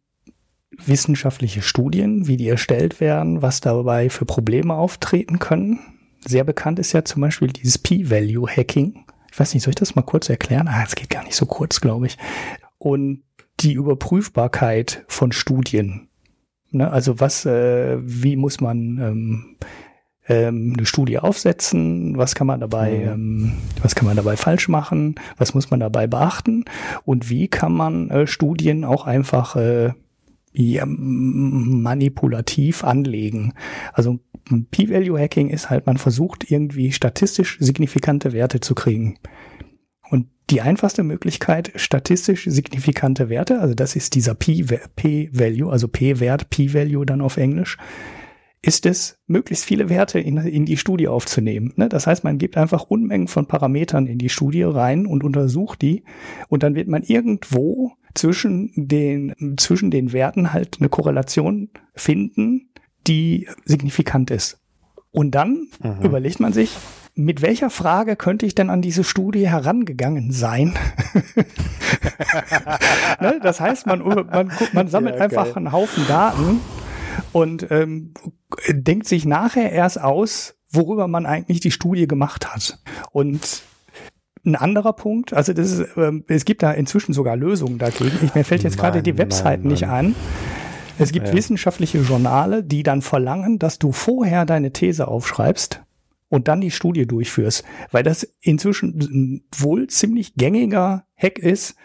wissenschaftliche 0.71 1.63
Studien, 1.63 2.27
wie 2.27 2.37
die 2.37 2.49
erstellt 2.49 3.01
werden, 3.01 3.43
was 3.43 3.61
dabei 3.61 4.11
für 4.11 4.27
Probleme 4.27 4.75
auftreten 4.75 5.39
können. 5.39 5.79
Sehr 6.27 6.45
bekannt 6.45 6.79
ist 6.79 6.93
ja 6.93 7.05
zum 7.05 7.23
Beispiel 7.23 7.49
dieses 7.49 7.79
P-Value-Hacking. 7.79 9.05
Ich 9.31 9.39
weiß 9.39 9.55
nicht, 9.55 9.63
soll 9.63 9.71
ich 9.73 9.77
das 9.77 9.95
mal 9.95 10.03
kurz 10.03 10.29
erklären? 10.29 10.69
Ah, 10.69 10.83
es 10.85 10.95
geht 10.95 11.11
gar 11.11 11.25
nicht 11.25 11.37
so 11.37 11.47
kurz, 11.47 11.81
glaube 11.81 12.07
ich. 12.07 12.19
Und 12.79 13.23
die 13.61 13.73
Überprüfbarkeit 13.73 15.05
von 15.09 15.33
Studien. 15.33 16.09
Ne? 16.71 16.91
Also 16.91 17.21
was, 17.21 17.47
äh, 17.47 17.99
wie 18.01 18.37
muss 18.37 18.61
man 18.61 18.99
ähm, 18.99 19.57
ähm, 20.29 20.75
eine 20.77 20.87
Studie 20.87 21.19
aufsetzen, 21.19 22.17
was 22.17 22.35
kann 22.35 22.47
man 22.47 22.61
dabei, 22.61 22.99
mhm. 22.99 23.13
ähm, 23.13 23.53
was 23.83 23.95
kann 23.95 24.07
man 24.07 24.17
dabei 24.17 24.37
falsch 24.37 24.69
machen, 24.69 25.15
was 25.37 25.55
muss 25.55 25.71
man 25.71 25.81
dabei 25.81 26.07
beachten 26.07 26.65
und 27.05 27.31
wie 27.31 27.49
kann 27.49 27.73
man 27.73 28.11
äh, 28.11 28.27
Studien 28.27 28.85
auch 28.85 29.07
einfach 29.07 29.57
äh, 29.57 29.93
ja, 30.53 30.85
manipulativ 30.87 32.83
anlegen. 32.83 33.53
Also 33.93 34.21
P-Value-Hacking 34.71 35.51
ist 35.51 35.71
halt, 35.71 35.87
man 35.87 35.99
versucht 35.99 36.51
irgendwie 36.51 36.93
statistisch 36.93 37.59
signifikante 37.61 38.33
Werte 38.33 38.61
zu 38.61 38.75
kriegen. 38.75 39.19
Und 40.09 40.29
die 40.51 40.61
einfachste 40.61 41.03
Möglichkeit, 41.03 41.73
statistisch 41.75 42.45
signifikante 42.45 43.29
Werte, 43.29 43.61
also 43.61 43.75
das 43.75 43.97
ist 43.97 44.15
dieser 44.15 44.35
P-Value, 44.35 45.71
also 45.71 45.89
P-Wert, 45.89 46.49
P-Value 46.51 47.05
dann 47.05 47.21
auf 47.21 47.37
Englisch, 47.37 47.77
ist 48.67 48.85
es, 48.85 49.17
möglichst 49.29 49.65
viele 49.65 49.89
Werte 49.89 50.19
in, 50.19 50.39
in 50.39 50.65
die 50.65 50.77
Studie 50.77 51.07
aufzunehmen. 51.07 51.73
Ne? 51.77 51.89
Das 51.89 52.09
heißt, 52.09 52.25
man 52.25 52.37
gibt 52.37 52.57
einfach 52.57 52.83
Unmengen 52.83 53.29
von 53.29 53.47
Parametern 53.47 54.09
in 54.09 54.19
die 54.19 54.29
Studie 54.29 54.65
rein 54.65 55.07
und 55.07 55.23
untersucht 55.23 55.83
die 55.83 56.03
und 56.49 56.65
dann 56.65 56.75
wird 56.75 56.89
man 56.89 57.05
irgendwo 57.05 57.93
zwischen 58.15 58.73
den, 58.75 59.57
zwischen 59.57 59.93
den 59.93 60.13
Werten 60.13 60.53
halt 60.53 60.79
eine 60.81 60.89
Korrelation 60.89 61.69
finden, 61.95 62.71
die 63.07 63.47
signifikant 63.65 64.33
ist. 64.33 64.59
Und 65.13 65.37
dann 65.37 65.69
mhm. 65.81 66.03
überlegt 66.03 66.41
man 66.41 66.53
sich, 66.53 66.77
mit 67.15 67.43
welcher 67.43 67.71
Frage 67.71 68.17
könnte 68.17 68.47
ich 68.47 68.57
denn 68.57 68.69
an 68.69 68.83
diese 68.83 69.05
Studie 69.05 69.49
herangegangen 69.49 70.33
sein? 70.33 70.75
ne? 73.21 73.39
Das 73.41 73.61
heißt, 73.61 73.87
man, 73.87 74.03
man, 74.03 74.51
man 74.73 74.89
sammelt 74.89 75.15
ja, 75.15 75.23
einfach 75.23 75.55
einen 75.55 75.71
Haufen 75.71 76.05
Daten 76.09 76.61
und 77.33 77.71
ähm, 77.71 78.15
denkt 78.69 79.07
sich 79.07 79.25
nachher 79.25 79.73
erst 79.73 80.01
aus, 80.01 80.57
worüber 80.71 81.09
man 81.09 81.27
eigentlich 81.27 81.61
die 81.61 81.71
Studie 81.71 82.07
gemacht 82.07 82.53
hat. 82.53 82.79
Und 83.13 83.63
ein 84.45 84.55
anderer 84.55 84.93
Punkt, 84.93 85.33
also 85.33 85.53
das 85.53 85.73
ist, 85.73 85.97
ähm, 85.97 86.25
es 86.29 86.45
gibt 86.45 86.63
da 86.63 86.71
inzwischen 86.73 87.13
sogar 87.13 87.37
Lösungen 87.37 87.79
dagegen. 87.79 88.19
Ich, 88.23 88.35
mir 88.35 88.45
fällt 88.45 88.63
jetzt 88.63 88.79
gerade 88.79 89.03
die 89.03 89.19
Website 89.19 89.65
nicht 89.65 89.89
ein. 89.89 90.15
Es 90.99 91.13
gibt 91.13 91.29
ja. 91.29 91.35
wissenschaftliche 91.35 91.99
Journale, 91.99 92.63
die 92.63 92.83
dann 92.83 93.03
verlangen, 93.03 93.59
dass 93.59 93.79
du 93.79 93.93
vorher 93.93 94.47
deine 94.47 94.73
These 94.73 95.09
aufschreibst 95.09 95.83
und 96.29 96.49
dann 96.49 96.61
die 96.61 96.71
Studie 96.71 97.07
durchführst, 97.07 97.65
weil 97.91 98.03
das 98.03 98.23
inzwischen 98.41 99.43
wohl 99.57 99.89
ziemlich 99.89 100.35
gängiger 100.35 101.05
Hack 101.17 101.39
ist, 101.39 101.77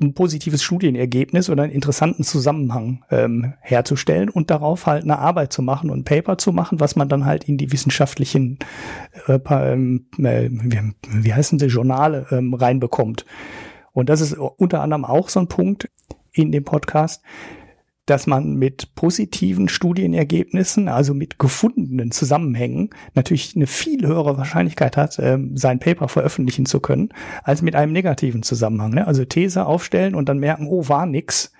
ein 0.00 0.14
positives 0.14 0.62
Studienergebnis 0.62 1.48
oder 1.48 1.62
einen 1.62 1.72
interessanten 1.72 2.24
Zusammenhang 2.24 3.04
ähm, 3.10 3.54
herzustellen 3.60 4.28
und 4.28 4.50
darauf 4.50 4.86
halt 4.86 5.04
eine 5.04 5.18
Arbeit 5.18 5.52
zu 5.52 5.62
machen 5.62 5.90
und 5.90 6.00
ein 6.00 6.04
Paper 6.04 6.36
zu 6.36 6.52
machen, 6.52 6.80
was 6.80 6.96
man 6.96 7.08
dann 7.08 7.24
halt 7.24 7.44
in 7.44 7.58
die 7.58 7.70
wissenschaftlichen, 7.70 8.58
äh, 9.26 9.38
ähm, 9.50 10.06
äh, 10.18 10.50
wie, 10.50 11.32
heißen 11.32 11.58
sie, 11.58 11.66
Journale 11.66 12.26
ähm, 12.32 12.54
reinbekommt. 12.54 13.24
Und 13.92 14.08
das 14.08 14.20
ist 14.20 14.32
unter 14.34 14.82
anderem 14.82 15.04
auch 15.04 15.28
so 15.28 15.38
ein 15.38 15.46
Punkt 15.46 15.88
in 16.32 16.50
dem 16.50 16.64
Podcast, 16.64 17.22
dass 18.06 18.26
man 18.26 18.54
mit 18.54 18.94
positiven 18.94 19.68
Studienergebnissen, 19.68 20.88
also 20.88 21.14
mit 21.14 21.38
gefundenen 21.38 22.10
Zusammenhängen, 22.10 22.90
natürlich 23.14 23.56
eine 23.56 23.66
viel 23.66 24.06
höhere 24.06 24.36
Wahrscheinlichkeit 24.36 24.96
hat, 24.96 25.18
ähm, 25.18 25.56
sein 25.56 25.78
Paper 25.78 26.08
veröffentlichen 26.08 26.66
zu 26.66 26.80
können, 26.80 27.08
als 27.42 27.62
mit 27.62 27.74
einem 27.74 27.92
negativen 27.92 28.42
Zusammenhang. 28.42 28.92
Ne? 28.92 29.06
Also 29.06 29.24
These 29.24 29.64
aufstellen 29.64 30.14
und 30.14 30.28
dann 30.28 30.38
merken, 30.38 30.66
oh, 30.68 30.88
war 30.88 31.06
nix, 31.06 31.52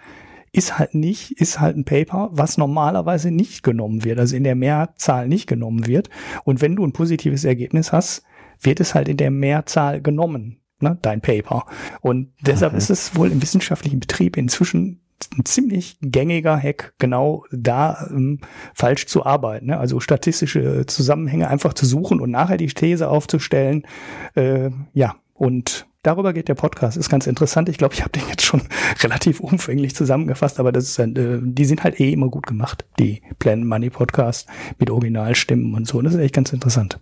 ist 0.52 0.78
halt 0.78 0.94
nicht, 0.94 1.32
ist 1.32 1.60
halt 1.60 1.76
ein 1.76 1.84
Paper, 1.84 2.28
was 2.32 2.58
normalerweise 2.58 3.30
nicht 3.30 3.62
genommen 3.62 4.04
wird, 4.04 4.18
also 4.18 4.36
in 4.36 4.44
der 4.44 4.54
Mehrzahl 4.54 5.26
nicht 5.26 5.48
genommen 5.48 5.86
wird. 5.86 6.10
Und 6.44 6.60
wenn 6.60 6.76
du 6.76 6.84
ein 6.86 6.92
positives 6.92 7.44
Ergebnis 7.44 7.90
hast, 7.90 8.22
wird 8.60 8.80
es 8.80 8.94
halt 8.94 9.08
in 9.08 9.16
der 9.16 9.32
Mehrzahl 9.32 10.00
genommen, 10.00 10.60
ne, 10.80 10.96
dein 11.02 11.20
Paper. 11.20 11.66
Und 12.02 12.32
deshalb 12.40 12.72
mhm. 12.72 12.78
ist 12.78 12.90
es 12.90 13.16
wohl 13.16 13.32
im 13.32 13.42
wissenschaftlichen 13.42 13.98
Betrieb 13.98 14.36
inzwischen 14.36 15.03
ein 15.36 15.44
ziemlich 15.44 15.98
gängiger 16.00 16.58
Hack, 16.58 16.94
genau 16.98 17.44
da 17.50 18.08
ähm, 18.10 18.40
falsch 18.74 19.06
zu 19.06 19.24
arbeiten. 19.24 19.66
Ne? 19.66 19.78
Also 19.78 20.00
statistische 20.00 20.86
Zusammenhänge 20.86 21.48
einfach 21.48 21.74
zu 21.74 21.86
suchen 21.86 22.20
und 22.20 22.30
nachher 22.30 22.56
die 22.56 22.66
These 22.66 23.08
aufzustellen. 23.08 23.86
Äh, 24.34 24.70
ja, 24.92 25.16
und 25.32 25.86
darüber 26.02 26.32
geht 26.32 26.48
der 26.48 26.54
Podcast. 26.54 26.96
Ist 26.96 27.10
ganz 27.10 27.26
interessant. 27.26 27.68
Ich 27.68 27.78
glaube, 27.78 27.94
ich 27.94 28.02
habe 28.02 28.12
den 28.12 28.28
jetzt 28.28 28.44
schon 28.44 28.62
relativ 29.02 29.40
umfänglich 29.40 29.94
zusammengefasst, 29.94 30.60
aber 30.60 30.72
das 30.72 30.84
ist, 30.84 30.98
äh, 30.98 31.40
die 31.42 31.64
sind 31.64 31.84
halt 31.84 32.00
eh 32.00 32.12
immer 32.12 32.28
gut 32.28 32.46
gemacht, 32.46 32.84
die 32.98 33.22
Plan 33.38 33.66
Money 33.66 33.90
Podcast 33.90 34.48
mit 34.78 34.90
Originalstimmen 34.90 35.74
und 35.74 35.86
so. 35.86 35.98
Und 35.98 36.04
das 36.04 36.14
ist 36.14 36.20
echt 36.20 36.34
ganz 36.34 36.52
interessant. 36.52 37.00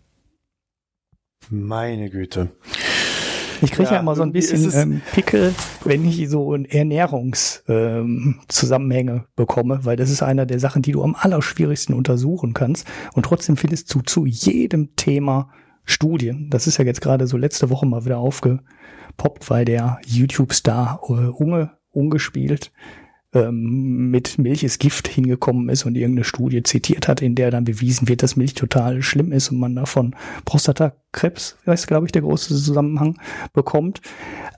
Meine 1.51 2.09
Güte. 2.09 2.51
Ich 3.63 3.71
kriege 3.71 3.89
ja, 3.89 3.95
ja, 3.95 4.01
immer 4.01 4.17
so 4.17 4.23
ein 4.23 4.33
bisschen 4.33 4.71
ähm, 4.75 5.01
Pickel, 5.13 5.55
wenn 5.85 6.05
ich 6.05 6.29
so 6.29 6.55
Ernährungszusammenhänge 6.55 9.13
ähm, 9.13 9.25
bekomme, 9.37 9.85
weil 9.85 9.97
das 9.97 10.11
ist 10.11 10.23
einer 10.23 10.47
der 10.47 10.59
Sachen, 10.59 10.83
die 10.83 10.93
du 10.93 11.03
am 11.03 11.17
allerschwierigsten 11.19 11.95
untersuchen 11.95 12.55
kannst. 12.55 12.87
Und 13.15 13.25
trotzdem 13.25 13.57
findest 13.57 13.93
du 13.95 14.01
zu 14.01 14.27
jedem 14.27 14.97
Thema 14.97 15.51
Studien. 15.85 16.49
Das 16.51 16.67
ist 16.67 16.79
ja 16.79 16.85
jetzt 16.85 17.01
gerade 17.01 17.27
so 17.27 17.37
letzte 17.37 17.71
Woche 17.71 17.87
mal 17.87 18.05
wieder 18.05 18.19
aufgepoppt, 18.19 19.49
weil 19.49 19.65
der 19.65 20.01
YouTube-Star 20.07 21.01
äh, 21.09 21.13
Unge, 21.13 21.71
ungespielt, 21.91 22.73
ähm, 23.35 24.11
mit 24.11 24.39
Milch 24.39 24.63
ist 24.63 24.79
Gift 24.79 25.09
hingekommen 25.09 25.69
ist 25.69 25.85
und 25.87 25.97
irgendeine 25.97 26.25
Studie 26.25 26.63
zitiert 26.63 27.09
hat, 27.09 27.23
in 27.23 27.35
der 27.35 27.51
dann 27.51 27.65
bewiesen 27.65 28.09
wird, 28.09 28.23
dass 28.23 28.37
Milch 28.37 28.55
total 28.55 29.03
schlimm 29.03 29.33
ist 29.33 29.51
und 29.51 29.59
man 29.59 29.75
davon 29.75 30.15
Prostatakrebs, 30.45 31.57
das 31.65 31.81
ist 31.81 31.87
glaube 31.87 32.07
ich 32.07 32.13
der 32.13 32.23
große 32.23 32.49
Zusammenhang, 32.49 33.19
bekommt. 33.53 34.01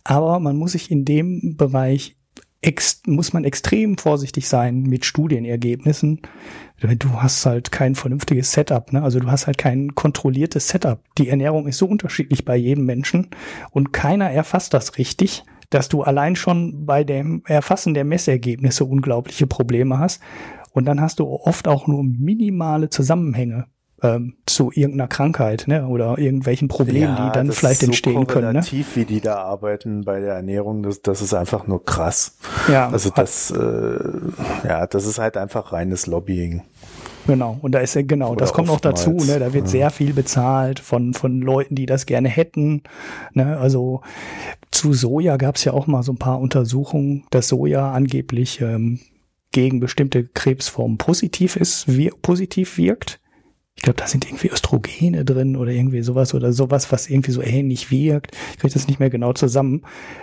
Aber 0.03 0.41
man 0.41 0.57
muss 0.57 0.73
sich 0.73 0.91
in 0.91 1.05
dem 1.05 1.57
Bereich 1.57 2.17
ex 2.65 3.03
muss 3.07 3.33
man 3.33 3.45
extrem 3.45 3.99
vorsichtig 3.99 4.49
sein 4.49 4.83
mit 4.83 5.05
Studienergebnissen. 5.05 6.23
Du 6.99 7.23
hast 7.23 7.47
halt 7.47 7.71
kein 7.71 7.95
vernünftiges 7.95 8.53
Setup, 8.53 8.93
ne? 8.93 9.03
Also 9.03 9.21
du 9.21 9.31
hast 9.31 9.47
halt 9.47 9.59
kein 9.59 9.95
kontrolliertes 9.95 10.69
Setup. 10.69 11.01
Die 11.19 11.29
Ernährung 11.29 11.67
ist 11.67 11.79
so 11.79 11.87
unterschiedlich 11.87 12.45
bei 12.45 12.57
jedem 12.57 12.87
Menschen 12.87 13.29
und 13.71 13.93
keiner 13.93 14.31
erfasst 14.31 14.75
das 14.75 14.99
richtig, 14.99 15.45
dass 15.71 15.89
du 15.89 16.03
allein 16.03 16.37
schon 16.37 16.87
bei 16.87 17.05
dem 17.05 17.43
Erfassen 17.47 17.95
der 17.95 18.05
Messergebnisse 18.05 18.85
unglaubliche 18.85 19.47
Probleme 19.47 19.99
hast. 19.99 20.21
Und 20.73 20.87
dann 20.87 21.01
hast 21.01 21.21
du 21.21 21.27
oft 21.27 21.69
auch 21.69 21.87
nur 21.87 22.03
minimale 22.03 22.91
Zusammenhänge 22.91 23.67
ähm, 24.03 24.35
zu 24.47 24.71
irgendeiner 24.75 25.09
Krankheit 25.09 25.65
ne? 25.67 25.87
oder 25.87 26.19
irgendwelchen 26.19 26.69
Problemen, 26.69 27.17
ja, 27.17 27.27
die 27.27 27.33
dann 27.33 27.51
vielleicht 27.53 27.81
so 27.81 27.87
entstehen 27.87 28.27
können. 28.27 28.53
Ne? 28.53 28.63
wie 28.95 29.05
die 29.05 29.21
da 29.21 29.37
arbeiten 29.37 30.05
bei 30.05 30.21
der 30.21 30.35
Ernährung, 30.35 30.83
das, 30.83 31.01
das 31.01 31.23
ist 31.23 31.33
einfach 31.33 31.67
nur 31.67 31.85
krass. 31.85 32.37
Ja, 32.69 32.89
also 32.89 33.11
das, 33.11 33.51
äh, 33.51 33.99
ja, 34.69 34.87
das 34.87 35.07
ist 35.07 35.19
halt 35.19 35.37
einfach 35.37 35.73
reines 35.73 36.07
Lobbying. 36.07 36.63
Genau, 37.27 37.59
und 37.63 37.73
da 37.73 37.81
ist 37.81 37.95
ja 37.95 38.03
genau, 38.03 38.33
Oder 38.33 38.41
das 38.41 38.53
kommt 38.53 38.69
noch 38.69 38.81
dazu, 38.81 39.13
ne? 39.13 39.39
Da 39.39 39.53
wird 39.53 39.65
ja. 39.65 39.71
sehr 39.71 39.91
viel 39.91 40.13
bezahlt 40.13 40.79
von, 40.79 41.15
von 41.15 41.41
Leuten, 41.41 41.75
die 41.75 41.87
das 41.87 42.07
gerne 42.07 42.29
hätten. 42.29 42.83
Ne? 43.33 43.57
Also 43.57 44.03
zu 44.71 44.93
Soja 44.93 45.37
gab 45.37 45.57
es 45.57 45.65
ja 45.65 45.73
auch 45.73 45.87
mal 45.87 46.03
so 46.03 46.13
ein 46.13 46.19
paar 46.19 46.41
Untersuchungen, 46.41 47.25
dass 47.31 47.49
Soja 47.49 47.93
angeblich 47.93 48.61
ähm, 48.61 49.01
gegen 49.53 49.81
bestimmte 49.81 50.25
Krebsformen 50.25 50.99
positiv 50.99 51.57
ist, 51.57 51.89
wir, 51.89 52.11
positiv 52.21 52.77
wirkt 52.77 53.21
glaube, 53.85 53.99
da 53.99 54.07
sind 54.07 54.25
irgendwie 54.27 54.51
Östrogene 54.51 55.25
drin 55.25 55.57
oder 55.57 55.71
irgendwie 55.71 56.03
sowas 56.03 56.35
oder 56.35 56.53
sowas, 56.53 56.91
was 56.91 57.09
irgendwie 57.09 57.31
so 57.31 57.43
ähnlich 57.43 57.91
wirkt. 57.91 58.33
Ich 58.53 58.59
kriege 58.59 58.73
das 58.73 58.89
nicht 58.89 58.99
mehr 58.99 59.11
genau 59.11 59.33
zusammen. 59.33 59.83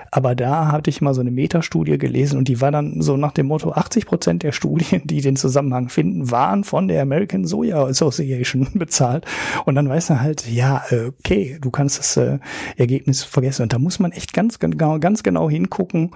Aber 0.10 0.36
da 0.36 0.72
hatte 0.72 0.90
ich 0.90 1.00
mal 1.00 1.14
so 1.14 1.22
eine 1.22 1.32
Metastudie 1.32 1.98
gelesen 1.98 2.38
und 2.38 2.48
die 2.48 2.60
war 2.60 2.72
dann 2.72 3.02
so 3.02 3.16
nach 3.16 3.32
dem 3.32 3.46
Motto, 3.46 3.72
80 3.72 4.06
Prozent 4.06 4.44
der 4.44 4.52
Studien, 4.52 5.04
die 5.06 5.22
den 5.22 5.36
Zusammenhang 5.38 5.88
finden, 5.90 6.32
waren 6.32 6.64
von 6.64 6.88
der 6.88 7.02
American 7.02 7.46
Soya 7.46 7.86
Association 7.86 8.68
bezahlt. 8.74 9.26
Und 9.66 9.76
dann 9.76 9.88
weißt 9.88 10.10
du 10.10 10.20
halt, 10.20 10.50
ja, 10.50 10.84
okay, 11.20 11.58
du 11.62 11.70
kannst 11.70 12.00
das 12.00 12.18
äh, 12.18 12.40
Ergebnis 12.76 13.24
vergessen. 13.24 13.64
Und 13.64 13.74
da 13.74 13.80
muss 13.80 14.00
man 14.00 14.12
echt 14.12 14.34
ganz 14.34 14.60
genau, 14.60 15.00
ganz 15.00 15.24
genau 15.24 15.50
hingucken. 15.50 16.12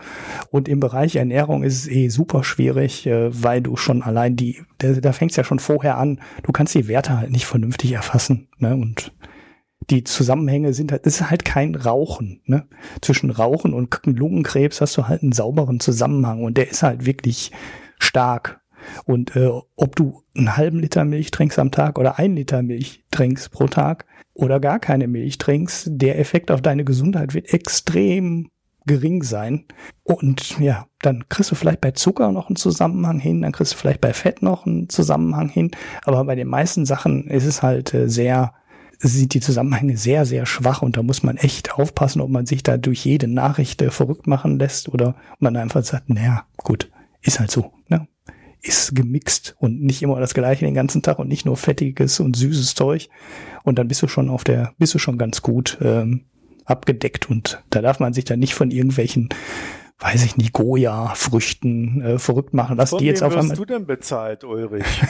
Und 0.49 0.67
im 0.67 0.79
Bereich 0.79 1.15
Ernährung 1.15 1.63
ist 1.63 1.75
es 1.75 1.87
eh 1.87 2.09
super 2.09 2.43
schwierig, 2.43 3.05
äh, 3.05 3.29
weil 3.31 3.61
du 3.61 3.77
schon 3.77 4.01
allein 4.01 4.35
die, 4.35 4.61
da, 4.79 4.93
da 4.93 5.13
fängt 5.13 5.35
ja 5.37 5.43
schon 5.43 5.59
vorher 5.59 5.97
an, 5.97 6.19
du 6.43 6.51
kannst 6.51 6.73
die 6.73 6.87
Werte 6.87 7.17
halt 7.17 7.34
nicht 7.35 7.45
vernünftig 7.45 7.91
erfassen. 7.91 8.47
Ne? 8.57 8.75
Und 8.75 9.13
die 9.89 10.03
Zusammenhänge 10.03 10.73
sind 10.73 10.91
halt, 10.91 11.05
es 11.05 11.21
ist 11.21 11.29
halt 11.29 11.45
kein 11.45 11.75
Rauchen. 11.75 12.41
Ne? 12.45 12.67
Zwischen 13.01 13.29
Rauchen 13.29 13.73
und 13.73 13.99
Lungenkrebs 14.05 14.81
hast 14.81 14.97
du 14.97 15.07
halt 15.07 15.21
einen 15.21 15.31
sauberen 15.31 15.79
Zusammenhang 15.79 16.43
und 16.43 16.57
der 16.57 16.69
ist 16.69 16.81
halt 16.81 17.05
wirklich 17.05 17.51
stark. 17.99 18.61
Und 19.05 19.35
äh, 19.35 19.49
ob 19.75 19.95
du 19.95 20.23
einen 20.35 20.57
halben 20.57 20.79
Liter 20.79 21.05
Milch 21.05 21.31
trinkst 21.31 21.59
am 21.59 21.71
Tag 21.71 21.99
oder 21.99 22.19
einen 22.19 22.35
Liter 22.35 22.61
Milch 22.61 23.03
trinkst 23.11 23.51
pro 23.51 23.67
Tag 23.67 24.05
oder 24.33 24.59
gar 24.59 24.79
keine 24.79 25.07
Milch 25.07 25.37
trinkst, 25.37 25.87
der 25.91 26.19
Effekt 26.19 26.51
auf 26.51 26.61
deine 26.61 26.85
Gesundheit 26.85 27.33
wird 27.33 27.53
extrem 27.53 28.49
gering 28.85 29.23
sein. 29.23 29.65
Und 30.03 30.59
ja, 30.59 30.87
dann 31.01 31.27
kriegst 31.29 31.51
du 31.51 31.55
vielleicht 31.55 31.81
bei 31.81 31.91
Zucker 31.91 32.31
noch 32.31 32.47
einen 32.47 32.55
Zusammenhang 32.55 33.19
hin, 33.19 33.41
dann 33.41 33.51
kriegst 33.51 33.73
du 33.73 33.77
vielleicht 33.77 34.01
bei 34.01 34.13
Fett 34.13 34.41
noch 34.41 34.65
einen 34.65 34.89
Zusammenhang 34.89 35.49
hin. 35.49 35.71
Aber 36.03 36.23
bei 36.25 36.35
den 36.35 36.47
meisten 36.47 36.85
Sachen 36.85 37.27
ist 37.27 37.45
es 37.45 37.61
halt 37.61 37.93
äh, 37.93 38.09
sehr 38.09 38.53
sind 38.99 39.33
die 39.33 39.39
Zusammenhänge 39.39 39.97
sehr, 39.97 40.25
sehr 40.25 40.45
schwach 40.45 40.81
und 40.81 40.97
da 40.97 41.03
muss 41.03 41.23
man 41.23 41.37
echt 41.37 41.73
aufpassen, 41.73 42.21
ob 42.21 42.29
man 42.29 42.45
sich 42.45 42.63
da 42.63 42.77
durch 42.77 43.05
jede 43.05 43.27
Nachricht 43.27 43.81
äh, 43.81 43.91
verrückt 43.91 44.27
machen 44.27 44.57
lässt 44.57 44.89
oder 44.89 45.15
man 45.39 45.57
einfach 45.57 45.83
sagt, 45.83 46.09
naja, 46.09 46.45
gut, 46.57 46.89
ist 47.21 47.39
halt 47.39 47.51
so, 47.51 47.73
ne? 47.89 48.07
Ist 48.61 48.95
gemixt 48.95 49.55
und 49.59 49.83
nicht 49.83 50.01
immer 50.01 50.19
das 50.19 50.33
gleiche 50.33 50.65
den 50.65 50.73
ganzen 50.73 51.03
Tag 51.03 51.19
und 51.19 51.27
nicht 51.27 51.45
nur 51.45 51.55
fettiges 51.55 52.19
und 52.19 52.35
süßes 52.35 52.73
Zeug. 52.73 53.09
Und 53.63 53.77
dann 53.77 53.87
bist 53.87 54.01
du 54.01 54.07
schon 54.07 54.29
auf 54.29 54.43
der, 54.43 54.73
bist 54.79 54.95
du 54.95 54.97
schon 54.97 55.19
ganz 55.19 55.43
gut 55.43 55.77
ähm, 55.81 56.25
abgedeckt 56.65 57.29
und 57.29 57.63
da 57.69 57.81
darf 57.81 57.99
man 57.99 58.13
sich 58.13 58.25
dann 58.25 58.39
nicht 58.39 58.55
von 58.55 58.71
irgendwelchen 58.71 59.29
weiß 59.99 60.25
ich 60.25 60.35
nicht, 60.35 60.51
Goya-Früchten 60.51 62.01
äh, 62.01 62.19
verrückt 62.19 62.53
machen 62.53 62.77
lassen, 62.77 62.97
die 62.97 63.05
jetzt 63.05 63.23
auf 63.23 63.35
einmal. 63.35 63.55
du 63.55 63.65
denn 63.65 63.85
bezahlt, 63.85 64.43
Ulrich? 64.43 64.85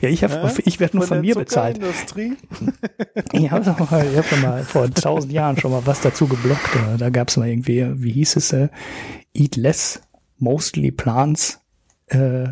ja, 0.00 0.08
ich 0.08 0.24
habe, 0.24 0.34
ja? 0.34 0.52
ich 0.64 0.80
werde 0.80 0.96
nur 0.96 1.06
von, 1.06 1.18
von 1.18 1.24
mir 1.24 1.36
bezahlt. 1.36 1.78
ich 3.32 3.50
habe 3.50 3.64
doch 3.64 3.90
mal, 3.90 4.04
ich 4.04 4.18
hab 4.18 4.42
mal 4.42 4.64
vor 4.64 4.90
tausend 4.90 5.32
Jahren 5.32 5.56
schon 5.58 5.70
mal 5.70 5.86
was 5.86 6.00
dazu 6.00 6.26
geblockt. 6.26 6.76
Da 6.98 7.10
gab 7.10 7.28
es 7.28 7.36
mal 7.36 7.48
irgendwie, 7.48 7.86
wie 8.02 8.12
hieß 8.12 8.36
es, 8.36 8.52
äh, 8.52 8.68
Eat 9.32 9.56
Less, 9.56 10.02
Mostly 10.38 10.90
Plants, 10.90 11.60
äh, 12.08 12.48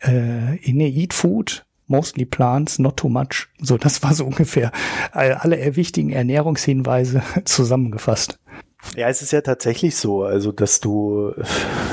äh, 0.00 0.72
nee, 0.72 0.88
Eat 0.88 1.14
Food, 1.14 1.64
mostly 1.88 2.24
plants, 2.24 2.78
not 2.78 2.96
too 2.96 3.08
much. 3.08 3.48
So, 3.60 3.76
das 3.76 4.02
war 4.02 4.14
so 4.14 4.24
ungefähr 4.24 4.72
alle 5.12 5.76
wichtigen 5.76 6.10
Ernährungshinweise 6.10 7.22
zusammengefasst. 7.44 8.38
Ja, 8.96 9.08
es 9.08 9.22
ist 9.22 9.32
ja 9.32 9.40
tatsächlich 9.40 9.96
so, 9.96 10.22
also 10.22 10.52
dass 10.52 10.80
du, 10.80 11.32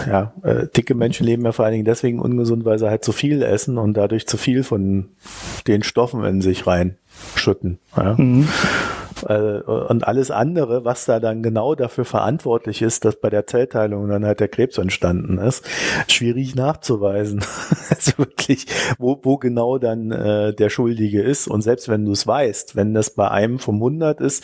ja, 0.07 0.33
äh, 0.43 0.67
dicke 0.67 0.93
Menschen 0.93 1.25
leben 1.25 1.43
ja 1.43 1.51
vor 1.51 1.65
allen 1.65 1.73
Dingen 1.73 1.85
deswegen 1.85 2.19
ungesund, 2.19 2.63
weil 2.63 2.77
sie 2.77 2.89
halt 2.89 3.03
zu 3.03 3.11
viel 3.11 3.41
essen 3.41 3.77
und 3.79 3.95
dadurch 3.95 4.27
zu 4.27 4.37
viel 4.37 4.63
von 4.63 5.09
den 5.67 5.81
Stoffen 5.81 6.23
in 6.23 6.41
sich 6.41 6.67
reinschütten. 6.67 7.79
Ja. 7.97 8.15
Mhm. 8.17 8.47
Äh, 9.25 9.61
und 9.61 10.07
alles 10.07 10.31
andere, 10.31 10.85
was 10.85 11.05
da 11.05 11.19
dann 11.19 11.43
genau 11.43 11.75
dafür 11.75 12.05
verantwortlich 12.05 12.81
ist, 12.81 13.05
dass 13.05 13.15
bei 13.17 13.29
der 13.29 13.47
Zellteilung 13.47 14.07
dann 14.07 14.25
halt 14.25 14.39
der 14.39 14.47
Krebs 14.47 14.77
entstanden 14.77 15.37
ist, 15.37 15.65
schwierig 16.07 16.55
nachzuweisen. 16.55 17.43
also 17.89 18.17
wirklich, 18.17 18.65
wo, 18.97 19.19
wo 19.23 19.37
genau 19.37 19.77
dann 19.77 20.11
äh, 20.11 20.53
der 20.53 20.69
Schuldige 20.69 21.21
ist. 21.21 21.47
Und 21.47 21.61
selbst 21.61 21.89
wenn 21.89 22.05
du 22.05 22.11
es 22.11 22.27
weißt, 22.27 22.75
wenn 22.75 22.93
das 22.93 23.09
bei 23.09 23.29
einem 23.29 23.59
vom 23.59 23.75
100 23.75 24.21
ist 24.21 24.43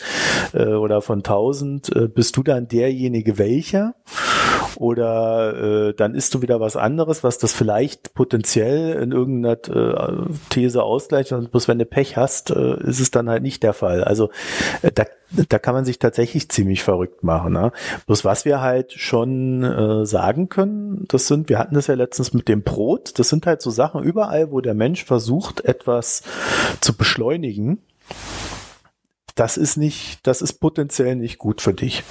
äh, 0.52 0.66
oder 0.66 1.00
von 1.00 1.18
1000, 1.18 1.94
äh, 1.94 2.08
bist 2.08 2.36
du 2.36 2.42
dann 2.42 2.68
derjenige 2.68 3.38
welcher? 3.38 3.94
Oder 4.76 5.88
äh, 5.88 5.94
dann 5.94 6.14
isst 6.14 6.34
du 6.34 6.42
wieder 6.42 6.60
was 6.60 6.76
anderes, 6.76 7.24
was 7.24 7.38
das 7.38 7.52
vielleicht 7.52 8.14
potenziell 8.14 8.94
in 9.02 9.12
irgendeiner 9.12 9.58
äh, 9.68 10.26
These 10.50 10.82
ausgleicht. 10.82 11.32
Und 11.32 11.50
bloß 11.50 11.68
wenn 11.68 11.78
du 11.78 11.86
Pech 11.86 12.16
hast, 12.16 12.50
äh, 12.50 12.80
ist 12.82 13.00
es 13.00 13.10
dann 13.10 13.28
halt 13.28 13.42
nicht 13.42 13.62
der 13.62 13.72
Fall. 13.72 14.04
Also 14.04 14.30
äh, 14.82 14.90
da, 14.92 15.04
da 15.48 15.58
kann 15.58 15.74
man 15.74 15.84
sich 15.84 15.98
tatsächlich 15.98 16.48
ziemlich 16.48 16.82
verrückt 16.82 17.22
machen. 17.22 17.52
Ne? 17.52 17.72
Bloß 18.06 18.24
was 18.24 18.44
wir 18.44 18.60
halt 18.60 18.92
schon 18.92 19.62
äh, 19.62 20.06
sagen 20.06 20.48
können, 20.48 21.04
das 21.08 21.26
sind, 21.26 21.48
wir 21.48 21.58
hatten 21.58 21.74
das 21.74 21.86
ja 21.86 21.94
letztens 21.94 22.32
mit 22.32 22.48
dem 22.48 22.62
Brot, 22.62 23.18
das 23.18 23.28
sind 23.28 23.46
halt 23.46 23.62
so 23.62 23.70
Sachen 23.70 24.02
überall, 24.02 24.50
wo 24.50 24.60
der 24.60 24.74
Mensch 24.74 25.04
versucht, 25.04 25.64
etwas 25.64 26.22
zu 26.80 26.96
beschleunigen. 26.96 27.82
Das 29.34 29.56
ist 29.56 29.76
nicht, 29.76 30.26
das 30.26 30.42
ist 30.42 30.54
potenziell 30.54 31.16
nicht 31.16 31.38
gut 31.38 31.60
für 31.62 31.72
dich. 31.72 32.02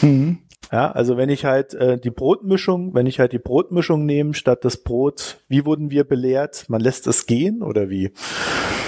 Mhm. 0.00 0.38
Ja, 0.72 0.90
also 0.90 1.18
wenn 1.18 1.28
ich 1.28 1.44
halt 1.44 1.74
äh, 1.74 1.98
die 1.98 2.10
Brotmischung, 2.10 2.94
wenn 2.94 3.06
ich 3.06 3.20
halt 3.20 3.32
die 3.32 3.38
Brotmischung 3.38 4.06
nehme 4.06 4.32
statt 4.32 4.64
das 4.64 4.78
Brot, 4.78 5.42
wie 5.46 5.66
wurden 5.66 5.90
wir 5.90 6.04
belehrt? 6.04 6.64
Man 6.68 6.80
lässt 6.80 7.06
es 7.06 7.26
gehen 7.26 7.62
oder 7.62 7.90
wie? 7.90 8.10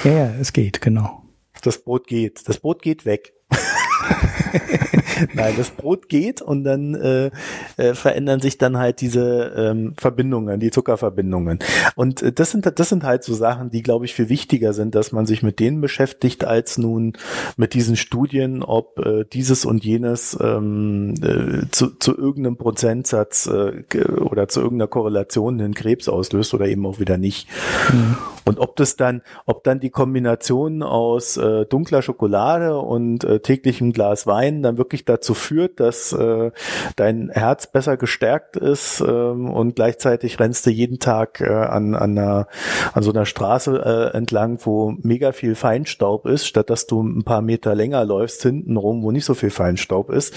Ja, 0.03 0.11
ja 0.11 0.35
es 0.41 0.55
geht, 0.55 0.81
genau. 0.81 1.23
Das 1.63 1.85
Brot 1.85 2.07
geht. 2.07 2.49
Das 2.49 2.59
Brot 2.59 2.81
geht 2.81 3.05
weg. 3.05 3.34
Nein, 5.35 5.55
das 5.57 5.71
Brot 5.71 6.09
geht 6.09 6.43
und 6.43 6.65
dann 6.65 6.95
äh, 6.95 7.31
äh, 7.77 7.95
verändern 7.95 8.41
sich 8.41 8.59
dann 8.59 8.79
halt 8.79 9.01
diese 9.01 9.53
ähm, 9.57 9.95
Verbindungen, 9.97 10.61
die 10.61 10.71
Zuckerverbindungen. 10.71 11.59
Und 11.97 12.23
äh, 12.23 12.33
das 12.33 12.51
sind 12.51 12.65
das 12.79 12.89
sind 12.89 13.05
halt 13.05 13.25
so 13.25 13.35
Sachen, 13.35 13.71
die 13.71 13.83
glaube 13.83 14.05
ich 14.05 14.15
viel 14.15 14.29
wichtiger 14.29 14.73
sind, 14.73 14.95
dass 14.95 15.13
man 15.13 15.27
sich 15.27 15.43
mit 15.43 15.61
denen 15.61 15.81
beschäftigt, 15.81 16.45
als 16.45 16.79
nun 16.79 17.15
mit 17.57 17.75
diesen 17.75 17.97
Studien, 17.97 18.63
ob 18.63 18.99
äh, 18.99 19.25
dieses 19.25 19.65
und 19.65 19.85
jenes 19.85 20.37
ähm, 20.41 21.15
äh, 21.23 21.71
zu, 21.71 21.91
zu 21.99 22.17
irgendeinem 22.17 22.57
Prozentsatz 22.57 23.47
äh, 23.47 23.85
oder 24.09 24.49
zu 24.49 24.61
irgendeiner 24.61 24.89
Korrelation 24.89 25.59
den 25.59 25.75
Krebs 25.75 26.09
auslöst 26.09 26.55
oder 26.55 26.67
eben 26.67 26.87
auch 26.87 26.99
wieder 26.99 27.19
nicht. 27.19 27.49
Mhm. 27.93 28.17
Und 28.45 28.59
ob 28.59 28.77
das 28.77 28.97
dann, 28.97 29.23
ob 29.47 29.65
dann 29.65 29.81
die 29.81 29.91
Kombination 29.91 30.83
aus 30.83 31.37
äh, 31.37 31.65
dunkler 31.65 32.03
Schokolade 32.03 32.79
und 32.79 33.25
äh, 33.25 33.41
täglichem 33.41 33.93
Glas 33.93 34.27
Wein 34.27 34.63
dann 34.63 34.79
wirklich 34.79 35.05
dazu 35.05 35.35
führt, 35.35 35.81
dass 35.81 36.13
äh, 36.13 36.51
dein 36.97 37.31
Herz 37.31 37.67
besser 37.67 37.97
gestärkt 37.97 38.57
ist 38.57 39.01
ähm, 39.01 39.51
und 39.51 39.77
gleichzeitig 39.77 40.39
rennst 40.39 40.67
du 40.67 40.71
jeden 40.71 40.99
Tag 40.99 41.41
äh, 41.41 41.49
an, 41.49 41.95
an, 41.95 42.19
einer, 42.19 42.47
an 42.93 43.03
so 43.03 43.13
einer 43.13 43.27
Straße 43.27 44.13
äh, 44.13 44.17
entlang, 44.17 44.59
wo 44.65 44.95
mega 45.03 45.33
viel 45.33 45.55
Feinstaub 45.55 46.27
ist, 46.27 46.47
statt 46.47 46.71
dass 46.71 46.87
du 46.87 47.03
ein 47.03 47.25
paar 47.25 47.43
Meter 47.43 47.75
länger 47.75 48.05
läufst 48.05 48.43
hinten 48.43 48.77
rum, 48.77 49.03
wo 49.03 49.11
nicht 49.11 49.25
so 49.25 49.35
viel 49.35 49.51
Feinstaub 49.51 50.11
ist. 50.11 50.35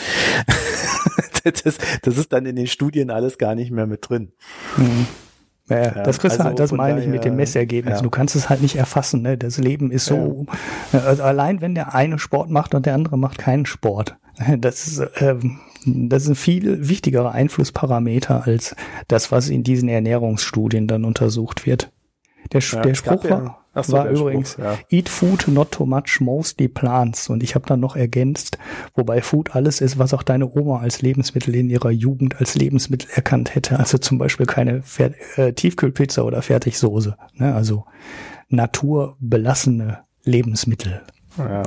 das, 1.44 1.78
das 2.02 2.18
ist 2.18 2.32
dann 2.32 2.46
in 2.46 2.56
den 2.56 2.68
Studien 2.68 3.10
alles 3.10 3.38
gar 3.38 3.56
nicht 3.56 3.72
mehr 3.72 3.88
mit 3.88 4.10
drin. 4.10 4.32
Mhm. 4.78 5.08
Ja, 5.70 5.84
ja, 5.84 6.04
das 6.04 6.20
kriegst 6.20 6.40
also 6.40 6.50
halt, 6.50 6.60
das 6.60 6.72
meine 6.72 7.02
ich 7.02 7.08
mit 7.08 7.26
dem 7.26 7.36
Messergebnis. 7.36 7.96
Ja. 7.96 8.02
Du 8.02 8.10
kannst 8.10 8.36
es 8.36 8.50
halt 8.50 8.62
nicht 8.62 8.78
erfassen, 8.78 9.22
ne? 9.22 9.38
Das 9.38 9.58
Leben 9.58 9.92
ist 9.92 10.06
so. 10.06 10.46
Also 10.94 11.24
allein 11.24 11.60
wenn 11.60 11.76
der 11.76 11.94
eine 11.94 12.20
Sport 12.20 12.50
macht 12.50 12.74
und 12.74 12.86
der 12.86 12.94
andere 12.94 13.18
macht 13.18 13.38
keinen 13.38 13.66
Sport. 13.66 14.18
Das 14.60 14.88
ist, 14.88 15.02
ähm, 15.20 15.60
das 15.86 16.24
ist 16.24 16.30
ein 16.30 16.36
viel 16.36 16.88
wichtigerer 16.88 17.32
Einflussparameter 17.32 18.46
als 18.46 18.76
das, 19.08 19.32
was 19.32 19.50
in 19.50 19.64
diesen 19.64 19.90
Ernährungsstudien 19.90 20.88
dann 20.88 21.06
untersucht 21.06 21.66
wird. 21.66 21.92
Der, 22.54 22.62
der 22.82 22.94
Spruch 22.94 23.24
war, 23.30 23.66
so, 23.86 23.94
war 23.94 24.10
übrigens 24.10 24.54
Spruch, 24.54 24.64
ja. 24.64 24.78
Eat 24.90 25.10
food, 25.10 25.48
not 25.48 25.72
too 25.72 25.86
much, 25.86 26.20
mostly 26.20 26.68
plants. 26.68 27.30
Und 27.30 27.44
ich 27.44 27.56
habe 27.56 27.66
dann 27.66 27.80
noch 27.80 27.96
ergänzt, 27.96 28.58
wobei 28.96 29.22
Food 29.22 29.56
alles 29.56 29.82
ist, 29.82 29.98
was 29.98 30.14
auch 30.14 30.24
deine 30.24 30.50
Oma 30.50 30.80
als 30.80 31.02
Lebensmittel 31.02 31.56
in 31.56 31.70
ihrer 31.70 31.92
Jugend 31.92 32.40
als 32.40 32.56
Lebensmittel 32.56 33.10
erkannt 33.14 33.56
hätte. 33.56 33.80
Also 33.80 33.98
zum 33.98 34.18
Beispiel 34.18 34.46
keine 34.46 34.82
Fer 34.82 35.12
äh, 35.38 35.54
Tiefkühlpizza 35.54 36.24
oder 36.24 36.42
Fertigsoße. 36.42 37.18
Ne? 37.36 37.54
Also 37.54 37.86
naturbelassene 38.50 40.00
Lebensmittel. 40.24 41.02
Ja. 41.38 41.64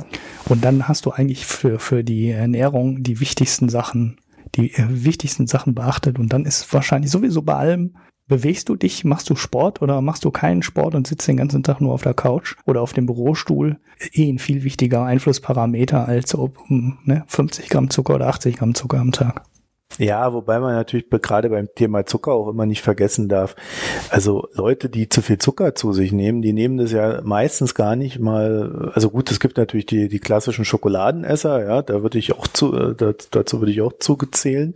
Und 0.49 0.65
dann 0.65 0.87
hast 0.87 1.05
du 1.05 1.11
eigentlich 1.11 1.45
für, 1.45 1.79
für 1.79 2.03
die 2.03 2.29
Ernährung 2.29 3.03
die 3.03 3.19
wichtigsten 3.19 3.69
Sachen, 3.69 4.19
die 4.55 4.73
äh, 4.73 4.85
wichtigsten 4.89 5.47
Sachen 5.47 5.75
beachtet. 5.75 6.19
Und 6.19 6.33
dann 6.33 6.45
ist 6.45 6.73
wahrscheinlich 6.73 7.11
sowieso 7.11 7.41
bei 7.41 7.55
allem 7.55 7.95
Bewegst 8.31 8.69
du 8.69 8.77
dich, 8.77 9.03
machst 9.03 9.29
du 9.29 9.35
Sport 9.35 9.81
oder 9.81 9.99
machst 9.99 10.23
du 10.23 10.31
keinen 10.31 10.63
Sport 10.63 10.95
und 10.95 11.05
sitzt 11.05 11.27
den 11.27 11.35
ganzen 11.35 11.63
Tag 11.63 11.81
nur 11.81 11.93
auf 11.93 12.03
der 12.03 12.13
Couch 12.13 12.55
oder 12.65 12.81
auf 12.81 12.93
dem 12.93 13.05
Bürostuhl? 13.05 13.77
Eh 14.13 14.31
ein 14.31 14.39
viel 14.39 14.63
wichtiger 14.63 15.03
Einflussparameter 15.03 16.07
als 16.07 16.33
ob 16.33 16.57
ne, 16.69 17.25
50 17.27 17.67
Gramm 17.67 17.89
Zucker 17.89 18.15
oder 18.15 18.27
80 18.27 18.55
Gramm 18.55 18.73
Zucker 18.73 18.99
am 18.99 19.11
Tag. 19.11 19.43
Ja, 19.97 20.33
wobei 20.33 20.59
man 20.59 20.73
natürlich 20.73 21.09
gerade 21.09 21.49
beim 21.49 21.69
Thema 21.75 22.05
Zucker 22.05 22.33
auch 22.33 22.47
immer 22.47 22.65
nicht 22.65 22.81
vergessen 22.81 23.29
darf. 23.29 23.55
Also 24.09 24.47
Leute, 24.53 24.89
die 24.89 25.09
zu 25.09 25.21
viel 25.21 25.37
Zucker 25.37 25.75
zu 25.75 25.93
sich 25.93 26.11
nehmen, 26.11 26.41
die 26.41 26.53
nehmen 26.53 26.77
das 26.77 26.91
ja 26.91 27.21
meistens 27.23 27.75
gar 27.75 27.95
nicht 27.95 28.19
mal. 28.19 28.91
Also 28.93 29.09
gut, 29.09 29.31
es 29.31 29.39
gibt 29.39 29.57
natürlich 29.57 29.85
die, 29.85 30.07
die 30.07 30.19
klassischen 30.19 30.65
Schokoladenesser, 30.65 31.65
ja, 31.65 31.81
da 31.81 32.01
würde 32.03 32.17
ich 32.17 32.33
auch 32.33 32.47
zu, 32.47 32.73
äh, 32.75 32.95
dazu 33.31 33.59
würde 33.59 33.71
ich 33.71 33.81
auch 33.81 33.93
zugezählen. 33.99 34.73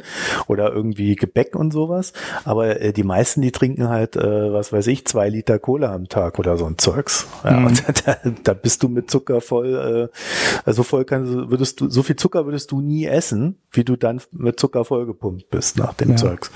Oder 0.47 0.73
irgendwie 0.73 1.15
Gebäck 1.15 1.55
und 1.55 1.71
sowas. 1.71 2.13
Aber 2.43 2.81
äh, 2.81 2.93
die 2.93 3.03
meisten, 3.03 3.41
die 3.41 3.51
trinken 3.51 3.89
halt, 3.89 4.15
äh, 4.15 4.53
was 4.53 4.73
weiß 4.73 4.87
ich, 4.87 5.05
zwei 5.05 5.29
Liter 5.29 5.59
Cola 5.59 5.93
am 5.93 6.09
Tag 6.09 6.39
oder 6.39 6.57
so 6.57 6.65
ein 6.65 6.77
Zeugs. 6.77 7.27
Ja, 7.43 7.51
mhm. 7.51 7.67
und 7.67 7.83
da, 8.05 8.17
da 8.43 8.53
bist 8.53 8.83
du 8.83 8.89
mit 8.89 9.09
Zucker 9.09 9.41
voll, 9.41 10.09
äh, 10.11 10.17
also 10.65 10.83
voll 10.83 11.05
kannst, 11.05 11.33
würdest 11.33 11.81
du, 11.81 11.89
so 11.89 12.03
viel 12.03 12.15
Zucker 12.15 12.45
würdest 12.45 12.71
du 12.71 12.81
nie 12.81 13.05
essen, 13.05 13.57
wie 13.71 13.83
du 13.83 13.95
dann 13.95 14.21
mit 14.31 14.59
Zucker 14.59 14.85
voll 14.85 15.04
vollgepumpt 15.05 15.49
bist 15.49 15.77
nach 15.77 15.93
dem 15.93 16.11
ja. 16.11 16.15
Zeugs. 16.15 16.51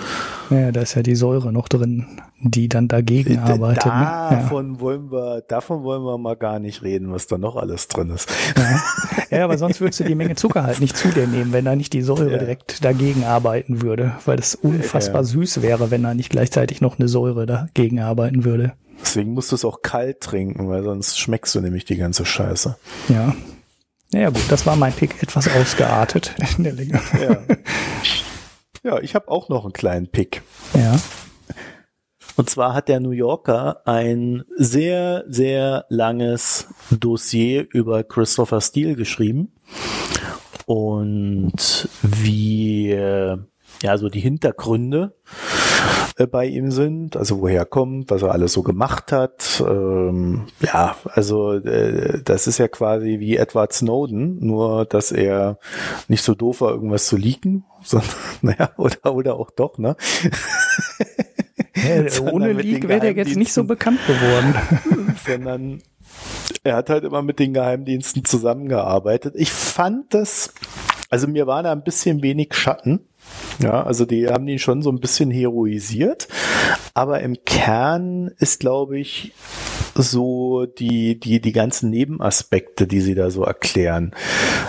Ja, 0.49 0.71
da 0.71 0.81
ist 0.81 0.95
ja 0.95 1.03
die 1.03 1.15
Säure 1.15 1.53
noch 1.53 1.67
drin, 1.67 2.21
die 2.41 2.67
dann 2.67 2.87
dagegen 2.87 3.37
arbeitet. 3.39 3.85
Ne? 3.85 4.27
Davon 4.31 4.73
ja. 4.73 4.79
wollen 4.79 5.11
wir, 5.11 5.41
davon 5.47 5.83
wollen 5.83 6.03
wir 6.03 6.17
mal 6.17 6.35
gar 6.35 6.59
nicht 6.59 6.81
reden, 6.81 7.11
was 7.11 7.27
da 7.27 7.37
noch 7.37 7.55
alles 7.55 7.87
drin 7.87 8.09
ist. 8.09 8.29
Ja, 8.57 9.37
ja 9.37 9.43
aber 9.43 9.57
sonst 9.57 9.79
würdest 9.81 9.99
du 9.99 10.03
die 10.03 10.15
Menge 10.15 10.35
Zucker 10.35 10.63
halt 10.63 10.79
nicht 10.79 10.97
zu 10.97 11.09
dir 11.09 11.27
nehmen, 11.27 11.53
wenn 11.53 11.65
da 11.65 11.75
nicht 11.75 11.93
die 11.93 12.01
Säure 12.01 12.37
direkt 12.39 12.83
dagegen 12.83 13.23
arbeiten 13.23 13.81
würde, 13.81 14.15
weil 14.25 14.37
das 14.37 14.55
unfassbar 14.55 15.23
süß 15.23 15.61
wäre, 15.61 15.91
wenn 15.91 16.03
da 16.03 16.13
nicht 16.13 16.29
gleichzeitig 16.29 16.81
noch 16.81 16.99
eine 16.99 17.07
Säure 17.07 17.45
dagegen 17.45 17.99
arbeiten 17.99 18.43
würde. 18.43 18.73
Deswegen 19.01 19.33
musst 19.33 19.51
du 19.51 19.55
es 19.55 19.63
auch 19.63 19.81
kalt 19.81 20.19
trinken, 20.19 20.67
weil 20.67 20.83
sonst 20.83 21.19
schmeckst 21.19 21.55
du 21.55 21.61
nämlich 21.61 21.85
die 21.85 21.95
ganze 21.95 22.25
Scheiße. 22.25 22.75
Ja. 23.07 23.33
Naja 24.11 24.29
gut, 24.29 24.43
das 24.49 24.65
war 24.65 24.75
mein 24.75 24.91
Pick 24.91 25.21
etwas 25.21 25.47
ausgeartet 25.47 26.33
in 26.57 26.63
der 26.63 26.73
Länge. 26.73 26.99
Ja. 27.21 27.37
Ja, 28.83 28.99
ich 28.99 29.15
habe 29.15 29.29
auch 29.29 29.49
noch 29.49 29.63
einen 29.63 29.73
kleinen 29.73 30.07
Pick. 30.07 30.41
Ja. 30.73 30.99
Und 32.35 32.49
zwar 32.49 32.73
hat 32.73 32.87
der 32.87 33.01
New 33.01 33.11
Yorker 33.11 33.81
ein 33.85 34.45
sehr, 34.55 35.25
sehr 35.27 35.85
langes 35.89 36.69
Dossier 36.89 37.67
über 37.71 38.03
Christopher 38.03 38.61
Steele 38.61 38.95
geschrieben 38.95 39.51
und 40.65 41.89
wie 42.01 42.97
ja 43.81 43.97
so 43.97 44.09
die 44.09 44.19
Hintergründe 44.19 45.13
äh, 46.17 46.27
bei 46.27 46.45
ihm 46.45 46.71
sind, 46.71 47.15
also 47.15 47.41
woher 47.41 47.59
er 47.59 47.65
kommt, 47.65 48.11
was 48.11 48.21
er 48.21 48.31
alles 48.31 48.53
so 48.53 48.61
gemacht 48.61 49.11
hat. 49.11 49.63
Ähm, 49.65 50.47
ja, 50.61 50.95
also 51.05 51.53
äh, 51.53 52.21
das 52.23 52.47
ist 52.47 52.57
ja 52.57 52.67
quasi 52.67 53.19
wie 53.19 53.37
Edward 53.37 53.73
Snowden, 53.73 54.45
nur 54.45 54.85
dass 54.85 55.11
er 55.11 55.59
nicht 56.07 56.23
so 56.23 56.35
doof 56.35 56.61
war, 56.61 56.71
irgendwas 56.71 57.07
zu 57.07 57.17
leaken, 57.17 57.63
sondern 57.83 58.09
naja, 58.41 58.71
oder, 58.77 59.15
oder 59.15 59.35
auch 59.35 59.51
doch, 59.51 59.77
ne? 59.77 59.95
Ja, 61.75 62.03
ohne 62.31 62.51
Leak 62.51 62.89
wäre 62.89 63.07
er 63.07 63.15
jetzt 63.15 63.37
nicht 63.37 63.53
so 63.53 63.63
bekannt 63.63 63.99
geworden. 64.05 65.15
sondern 65.25 65.81
er 66.63 66.75
hat 66.75 66.89
halt 66.89 67.05
immer 67.05 67.21
mit 67.21 67.39
den 67.39 67.53
Geheimdiensten 67.53 68.25
zusammengearbeitet. 68.25 69.33
Ich 69.37 69.51
fand 69.51 70.13
das, 70.13 70.53
also 71.09 71.27
mir 71.27 71.47
war 71.47 71.63
da 71.63 71.71
ein 71.71 71.83
bisschen 71.83 72.21
wenig 72.21 72.53
Schatten 72.53 73.07
ja, 73.59 73.83
also 73.83 74.05
die 74.05 74.27
haben 74.27 74.47
ihn 74.47 74.59
schon 74.59 74.81
so 74.81 74.91
ein 74.91 74.99
bisschen 74.99 75.31
heroisiert, 75.31 76.27
aber 76.93 77.21
im 77.21 77.43
Kern 77.45 78.31
ist, 78.39 78.59
glaube 78.59 78.99
ich, 78.99 79.33
so 80.01 80.65
die, 80.65 81.19
die, 81.19 81.39
die 81.39 81.51
ganzen 81.51 81.89
Nebenaspekte, 81.89 82.87
die 82.87 83.01
sie 83.01 83.15
da 83.15 83.29
so 83.31 83.43
erklären, 83.43 84.13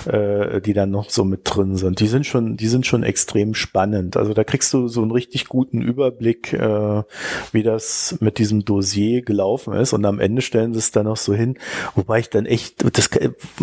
äh, 0.06 0.60
die 0.60 0.72
dann 0.72 0.90
noch 0.90 1.10
so 1.10 1.24
mit 1.24 1.42
drin 1.44 1.76
sind, 1.76 2.00
die 2.00 2.06
sind 2.06 2.26
schon, 2.26 2.56
die 2.56 2.68
sind 2.68 2.86
schon 2.86 3.02
extrem 3.02 3.54
spannend. 3.54 4.16
Also 4.16 4.34
da 4.34 4.44
kriegst 4.44 4.72
du 4.72 4.88
so 4.88 5.02
einen 5.02 5.10
richtig 5.10 5.46
guten 5.46 5.82
Überblick, 5.82 6.52
äh, 6.52 7.02
wie 7.52 7.62
das 7.62 8.16
mit 8.20 8.38
diesem 8.38 8.64
Dossier 8.64 9.22
gelaufen 9.22 9.74
ist 9.74 9.92
und 9.92 10.04
am 10.04 10.20
Ende 10.20 10.42
stellen 10.42 10.72
sie 10.72 10.78
es 10.78 10.90
dann 10.90 11.06
noch 11.06 11.16
so 11.16 11.34
hin, 11.34 11.58
wobei 11.94 12.20
ich 12.20 12.30
dann 12.30 12.46
echt, 12.46 12.84
das, 12.96 13.10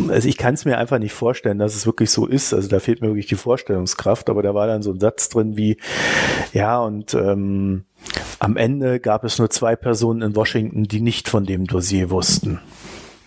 also 0.10 0.28
ich 0.28 0.38
kann 0.38 0.54
es 0.54 0.66
mir 0.66 0.78
einfach 0.78 1.00
nicht 1.00 1.14
vorstellen, 1.14 1.60
dass 1.60 1.76
es 1.76 1.86
wirklich 1.86 2.12
so 2.12 2.26
ist. 2.26 2.54
Also 2.54 2.68
da 2.70 2.80
fehlt 2.80 3.02
mir 3.02 3.08
wirklich 3.08 3.28
die 3.28 3.36
Vorstellungskraft, 3.36 4.30
aber 4.30 4.44
da 4.44 4.54
war 4.54 4.68
dann 4.68 4.82
so 4.82 4.92
ein 4.92 5.00
Satz 5.00 5.30
drin 5.30 5.58
wie, 5.58 5.78
ja, 6.54 6.80
und 6.80 7.14
ähm, 7.14 7.86
am 8.40 8.58
Ende 8.58 9.00
gab 9.00 9.24
es 9.24 9.40
nur 9.40 9.50
zwei 9.50 9.76
Personen 9.76 10.22
in 10.22 10.36
Washington, 10.36 10.84
die 10.84 11.02
nicht 11.02 11.30
von 11.30 11.46
dem 11.46 11.66
Dossier 11.66 12.10
wussten. 12.10 12.60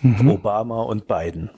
Mhm. 0.01 0.31
Obama 0.31 0.81
und 0.81 1.07
Biden. 1.07 1.51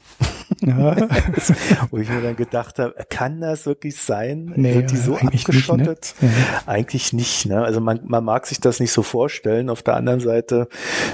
Ja. 0.62 0.96
Wo 1.92 1.98
ich 1.98 2.10
mir 2.10 2.22
dann 2.22 2.36
gedacht 2.36 2.80
habe, 2.80 2.94
kann 3.10 3.42
das 3.42 3.66
wirklich 3.66 3.96
sein? 3.96 4.52
Nee, 4.56 4.76
Wird 4.76 4.92
die 4.92 4.98
so 4.98 5.16
abgeschottet? 5.16 6.16
Nicht, 6.20 6.24
ne? 6.24 6.30
ja. 6.30 6.62
Eigentlich 6.66 7.14
nicht. 7.14 7.46
Ne? 7.46 7.64
Also 7.64 7.80
man, 7.80 8.02
man 8.04 8.24
mag 8.24 8.46
sich 8.46 8.60
das 8.60 8.80
nicht 8.80 8.92
so 8.92 9.04
vorstellen. 9.04 9.70
Auf 9.70 9.82
der 9.82 9.96
anderen 9.96 10.20
Seite, 10.20 10.68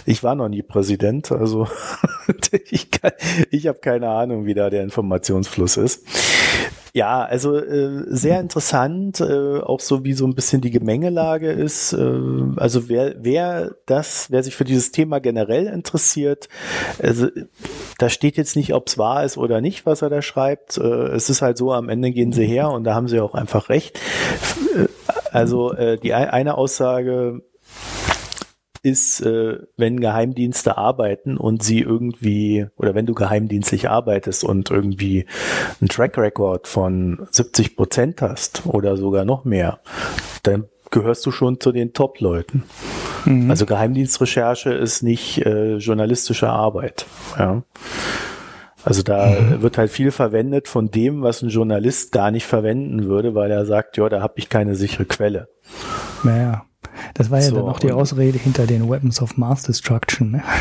ich 0.06 0.24
war 0.24 0.36
noch 0.36 0.50
nie 0.50 0.64
Präsident, 0.64 1.32
also 1.32 1.68
ich, 2.70 2.92
kann, 2.92 3.12
ich 3.52 3.68
habe 3.68 3.80
keine 3.80 4.10
Ahnung, 4.10 4.46
wie 4.46 4.54
da 4.54 4.70
der 4.70 4.84
Informationsfluss 4.84 5.78
ist. 5.78 6.06
Ja, 6.94 7.24
also 7.24 7.56
äh, 7.58 8.04
sehr 8.08 8.40
interessant, 8.40 9.20
äh, 9.22 9.60
auch 9.60 9.80
so 9.80 10.04
wie 10.04 10.14
so 10.14 10.26
ein 10.26 10.34
bisschen 10.34 10.62
die 10.62 10.72
Gemengelage 10.72 11.52
ist. 11.52 11.94
Äh, 11.94 12.20
also 12.56 12.90
wer, 12.90 13.16
wer 13.20 13.76
das, 13.86 14.32
wer 14.32 14.42
sich 14.42 14.56
für 14.56 14.64
dieses 14.64 14.92
Thema 14.92 15.20
generell 15.20 15.68
interessiert, 15.68 16.50
also 17.02 17.28
da 18.00 18.10
steht 18.10 18.38
jetzt 18.38 18.56
nicht, 18.56 18.74
ob 18.74 18.88
es 18.88 18.98
wahr 18.98 19.24
ist 19.24 19.38
oder 19.38 19.62
nicht, 19.62 19.86
was 19.86 20.02
er 20.02 20.10
da 20.10 20.22
schreibt. 20.22 20.78
Äh, 20.78 20.82
es 20.82 21.30
ist 21.30 21.42
halt 21.42 21.58
so, 21.58 21.74
am 21.74 21.90
Ende 21.90 22.12
gehen 22.12 22.34
sie 22.34 22.46
her 22.46 22.72
und 22.72 22.84
da 22.86 22.96
haben 22.96 23.08
sie 23.08 23.20
auch 23.20 23.36
einfach 23.36 23.70
recht. 23.70 24.00
Äh, 24.76 24.88
also 25.32 25.74
äh, 25.74 25.98
die 25.98 26.14
eine 26.14 26.58
Aussage 26.58 27.42
ist, 28.82 29.22
äh, 29.22 29.60
wenn 29.78 30.00
Geheimdienste 30.00 30.78
arbeiten 30.78 31.38
und 31.38 31.64
sie 31.64 31.80
irgendwie, 31.80 32.68
oder 32.78 32.96
wenn 32.96 33.06
du 33.06 33.14
geheimdienstlich 33.14 33.90
arbeitest 33.90 34.44
und 34.44 34.70
irgendwie 34.72 35.26
einen 35.80 35.90
Track 35.90 36.18
Record 36.18 36.68
von 36.68 37.28
70 37.32 37.76
Prozent 37.76 38.22
hast 38.22 38.66
oder 38.66 38.98
sogar 38.98 39.26
noch 39.26 39.46
mehr, 39.46 39.80
dann 40.44 40.66
gehörst 40.92 41.26
du 41.26 41.32
schon 41.32 41.60
zu 41.60 41.72
den 41.72 41.94
Top-Leuten. 41.94 42.64
Mhm. 43.26 43.50
Also 43.50 43.66
Geheimdienstrecherche 43.66 44.72
ist 44.72 45.04
nicht 45.04 45.46
äh, 45.46 45.78
journalistische 45.78 46.50
Arbeit. 46.50 47.06
Ja. 47.38 47.64
Also 48.84 49.04
da 49.04 49.28
mhm. 49.28 49.62
wird 49.62 49.78
halt 49.78 49.92
viel 49.92 50.12
verwendet 50.12 50.68
von 50.68 50.90
dem, 50.90 51.22
was 51.22 51.42
ein 51.42 51.50
Journalist 51.50 52.12
gar 52.12 52.32
nicht 52.32 52.46
verwenden 52.46 53.06
würde, 53.06 53.36
weil 53.36 53.52
er 53.52 53.66
sagt, 53.66 53.98
ja, 53.98 54.08
da 54.10 54.22
habe 54.22 54.36
ich 54.38 54.50
keine 54.50 54.76
sichere 54.76 55.06
Quelle. 55.06 55.50
Naja. 56.24 56.66
Das 57.14 57.32
war 57.32 57.40
ja 57.40 57.46
so, 57.46 57.56
dann 57.56 57.66
auch 57.66 57.80
die 57.80 57.92
Ausrede 57.92 58.38
hinter 58.38 58.68
den 58.68 58.90
Weapons 58.90 59.22
of 59.22 59.38
Mass 59.38 59.64
Destruction. 59.64 60.32
Ne? 60.32 60.44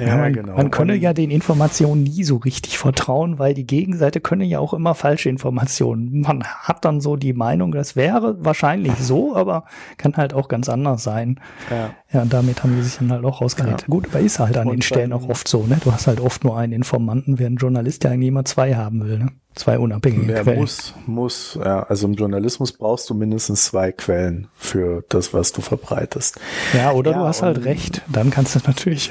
Ja, 0.00 0.16
man, 0.16 0.32
genau. 0.32 0.56
Man 0.56 0.70
könne 0.70 0.94
ja 0.94 1.12
den 1.12 1.30
Informationen 1.30 2.04
nie 2.04 2.24
so 2.24 2.36
richtig 2.36 2.78
vertrauen, 2.78 3.38
weil 3.38 3.54
die 3.54 3.66
Gegenseite 3.66 4.20
könne 4.20 4.44
ja 4.44 4.58
auch 4.58 4.74
immer 4.74 4.94
falsche 4.94 5.28
Informationen. 5.28 6.20
Man 6.20 6.44
hat 6.44 6.84
dann 6.84 7.00
so 7.00 7.16
die 7.16 7.32
Meinung, 7.32 7.72
das 7.72 7.96
wäre 7.96 8.36
wahrscheinlich 8.44 8.94
so, 8.96 9.34
aber 9.34 9.64
kann 9.96 10.16
halt 10.16 10.34
auch 10.34 10.48
ganz 10.48 10.68
anders 10.68 11.02
sein. 11.02 11.40
Ja, 11.70 11.90
ja 12.12 12.22
und 12.22 12.32
damit 12.32 12.62
haben 12.62 12.76
die 12.76 12.82
sich 12.82 12.98
dann 12.98 13.10
halt 13.12 13.24
auch 13.24 13.40
rausgeredet. 13.40 13.82
Ja. 13.82 13.86
Gut, 13.88 14.08
aber 14.08 14.20
ist 14.20 14.38
halt 14.38 14.56
an 14.56 14.68
und 14.68 14.76
den 14.76 14.82
Stellen 14.82 15.12
auch 15.12 15.28
oft 15.28 15.48
so, 15.48 15.64
ne? 15.66 15.78
Du 15.82 15.92
hast 15.92 16.06
halt 16.06 16.20
oft 16.20 16.44
nur 16.44 16.56
einen 16.56 16.72
Informanten, 16.72 17.38
während 17.38 17.56
ein 17.56 17.60
Journalist 17.60 18.04
ja 18.04 18.10
eigentlich 18.10 18.28
immer 18.28 18.44
zwei 18.44 18.74
haben 18.74 19.04
will, 19.04 19.18
ne? 19.18 19.28
Zwei 19.56 19.80
unabhängige 19.80 20.32
ja, 20.32 20.42
Quellen. 20.42 20.60
Muss, 20.60 20.94
muss, 21.06 21.58
ja. 21.62 21.82
Also 21.82 22.06
im 22.06 22.14
Journalismus 22.14 22.72
brauchst 22.72 23.10
du 23.10 23.14
mindestens 23.14 23.64
zwei 23.64 23.90
Quellen 23.90 24.46
für 24.54 25.04
das, 25.08 25.34
was 25.34 25.50
du 25.50 25.60
verbreitest. 25.60 26.38
Ja, 26.72 26.92
oder 26.92 27.10
ja, 27.10 27.18
du 27.18 27.24
hast 27.24 27.42
halt 27.42 27.64
recht. 27.64 28.00
Dann 28.06 28.30
kannst 28.30 28.54
du 28.54 28.60
natürlich. 28.64 29.10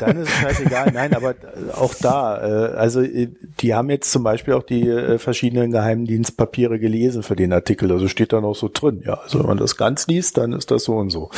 Dann 0.00 0.16
ist 0.16 0.30
es 0.30 0.34
scheißegal. 0.36 0.92
Nein, 0.92 1.14
aber 1.14 1.34
auch 1.74 1.94
da, 1.94 2.42
äh, 2.42 2.74
also 2.74 3.02
äh, 3.02 3.28
die 3.60 3.74
haben 3.74 3.90
jetzt 3.90 4.10
zum 4.10 4.22
Beispiel 4.22 4.54
auch 4.54 4.62
die 4.62 4.88
äh, 4.88 5.18
verschiedenen 5.18 5.70
Geheimdienstpapiere 5.72 6.78
gelesen 6.78 7.22
für 7.22 7.36
den 7.36 7.52
Artikel. 7.52 7.92
Also 7.92 8.08
steht 8.08 8.32
da 8.32 8.40
noch 8.40 8.54
so 8.54 8.70
drin. 8.72 9.02
Ja, 9.04 9.20
also 9.22 9.40
wenn 9.40 9.46
man 9.46 9.58
das 9.58 9.76
ganz 9.76 10.06
liest, 10.06 10.38
dann 10.38 10.54
ist 10.54 10.70
das 10.70 10.84
so 10.84 10.96
und 10.96 11.10
so. 11.10 11.28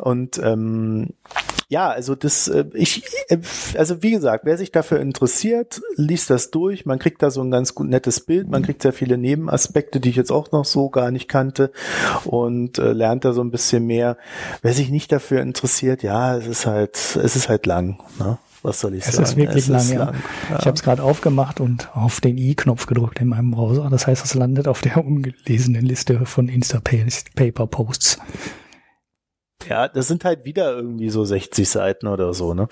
Und 0.00 0.38
ähm, 0.38 1.14
ja, 1.68 1.88
also 1.88 2.14
das, 2.14 2.46
äh, 2.46 2.64
ich, 2.74 3.02
äh, 3.28 3.38
also 3.76 4.02
wie 4.02 4.12
gesagt, 4.12 4.44
wer 4.44 4.56
sich 4.56 4.70
dafür 4.70 5.00
interessiert, 5.00 5.80
liest 5.96 6.30
das 6.30 6.50
durch. 6.50 6.86
Man 6.86 6.98
kriegt 6.98 7.22
da 7.22 7.30
so 7.30 7.42
ein 7.42 7.50
ganz 7.50 7.74
gut 7.74 7.88
nettes 7.88 8.20
Bild. 8.20 8.48
Man 8.48 8.62
kriegt 8.62 8.82
sehr 8.82 8.92
viele 8.92 9.18
Nebenaspekte, 9.18 9.98
die 9.98 10.10
ich 10.10 10.16
jetzt 10.16 10.30
auch 10.30 10.52
noch 10.52 10.64
so 10.64 10.90
gar 10.90 11.10
nicht 11.10 11.28
kannte 11.28 11.72
und 12.24 12.78
äh, 12.78 12.92
lernt 12.92 13.24
da 13.24 13.32
so 13.32 13.42
ein 13.42 13.50
bisschen 13.50 13.84
mehr. 13.84 14.16
Wer 14.62 14.74
sich 14.74 14.90
nicht 14.90 15.10
dafür 15.10 15.40
interessiert, 15.42 16.02
ja, 16.04 16.36
es 16.36 16.46
ist 16.46 16.66
halt, 16.66 16.94
es 16.94 17.34
ist 17.34 17.48
halt 17.48 17.66
lang. 17.66 17.98
Ne? 18.20 18.38
Was 18.62 18.80
soll 18.80 18.94
ich 18.94 19.06
es 19.06 19.14
sagen? 19.14 19.24
Ist 19.24 19.36
wirklich 19.36 19.64
es 19.64 19.68
lang, 19.68 19.80
ist 19.80 19.90
ja. 19.90 19.98
lang, 19.98 20.14
ja. 20.50 20.58
Ich 20.58 20.66
habe 20.66 20.76
es 20.76 20.82
gerade 20.82 21.02
aufgemacht 21.02 21.60
und 21.60 21.88
auf 21.94 22.20
den 22.20 22.38
i-Knopf 22.38 22.86
gedrückt 22.86 23.20
in 23.20 23.28
meinem 23.28 23.50
Browser. 23.50 23.88
Das 23.90 24.06
heißt, 24.06 24.24
es 24.24 24.34
landet 24.34 24.68
auf 24.68 24.80
der 24.80 24.98
ungelesenen 25.04 25.84
Liste 25.84 26.26
von 26.26 26.48
Insta-Paper-Posts. 26.48 28.18
Ja, 29.68 29.88
das 29.88 30.08
sind 30.08 30.24
halt 30.24 30.44
wieder 30.44 30.72
irgendwie 30.72 31.10
so 31.10 31.24
60 31.24 31.68
Seiten 31.68 32.06
oder 32.06 32.34
so, 32.34 32.54
ne? 32.54 32.68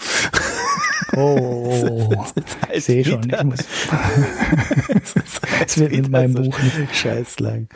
Oh, 1.16 2.11
halt 2.62 2.73
ich 2.73 2.85
sehe 2.85 3.05
schon. 3.05 3.29
Ich 3.29 3.43
muss 3.43 3.61
es 5.65 5.79
wird 5.79 5.93
in 5.93 6.11
meinem 6.11 6.37
so 6.37 6.43
Buch 6.43 6.59
nicht. 6.62 6.97
Scheiß 6.97 7.41
lang. 7.41 7.69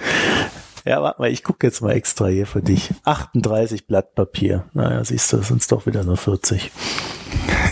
Ja, 0.84 1.02
warte 1.02 1.20
mal, 1.20 1.30
ich 1.30 1.44
gucke 1.44 1.66
jetzt 1.66 1.82
mal 1.82 1.92
extra 1.92 2.28
hier 2.28 2.46
für 2.46 2.62
dich. 2.62 2.90
38 3.04 3.86
Blatt 3.86 4.14
Papier. 4.14 4.64
Naja, 4.72 5.04
siehst 5.04 5.32
du, 5.32 5.42
sind 5.42 5.60
es 5.60 5.66
doch 5.66 5.86
wieder 5.86 6.04
nur 6.04 6.16
40. 6.16 6.70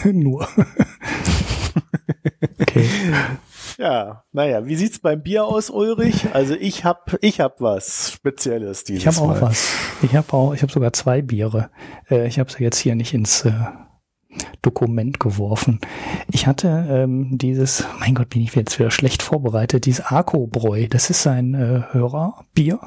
nur. 0.04 0.46
okay. 2.60 2.88
Ja, 3.78 4.24
naja, 4.32 4.64
wie 4.66 4.76
sieht's 4.76 4.98
beim 4.98 5.22
Bier 5.22 5.44
aus, 5.44 5.68
Ulrich? 5.68 6.28
Also 6.32 6.54
ich 6.54 6.84
hab, 6.84 7.18
ich 7.20 7.40
hab 7.40 7.60
was 7.60 8.10
Spezielles 8.10 8.84
dieses 8.84 9.02
Ich 9.02 9.06
habe 9.06 9.20
auch 9.20 9.40
was. 9.40 9.74
Ich 10.02 10.14
habe 10.16 10.32
auch, 10.32 10.54
ich 10.54 10.62
habe 10.62 10.72
sogar 10.72 10.92
zwei 10.92 11.20
Biere. 11.20 11.70
Äh, 12.10 12.26
ich 12.26 12.38
habe 12.38 12.50
sie 12.50 12.62
jetzt 12.62 12.78
hier 12.78 12.94
nicht 12.94 13.12
ins 13.12 13.44
äh, 13.44 13.52
Dokument 14.62 15.20
geworfen. 15.20 15.80
Ich 16.30 16.46
hatte 16.46 16.86
ähm, 16.88 17.36
dieses, 17.36 17.84
mein 18.00 18.14
Gott, 18.14 18.30
bin 18.30 18.42
ich 18.42 18.54
jetzt 18.54 18.78
wieder 18.78 18.90
schlecht 18.90 19.22
vorbereitet, 19.22 19.84
dieses 19.84 20.04
Arco-Bräu. 20.04 20.86
Das 20.88 21.10
ist 21.10 21.26
ein 21.26 21.54
äh, 21.54 21.82
Hörerbier 21.92 22.80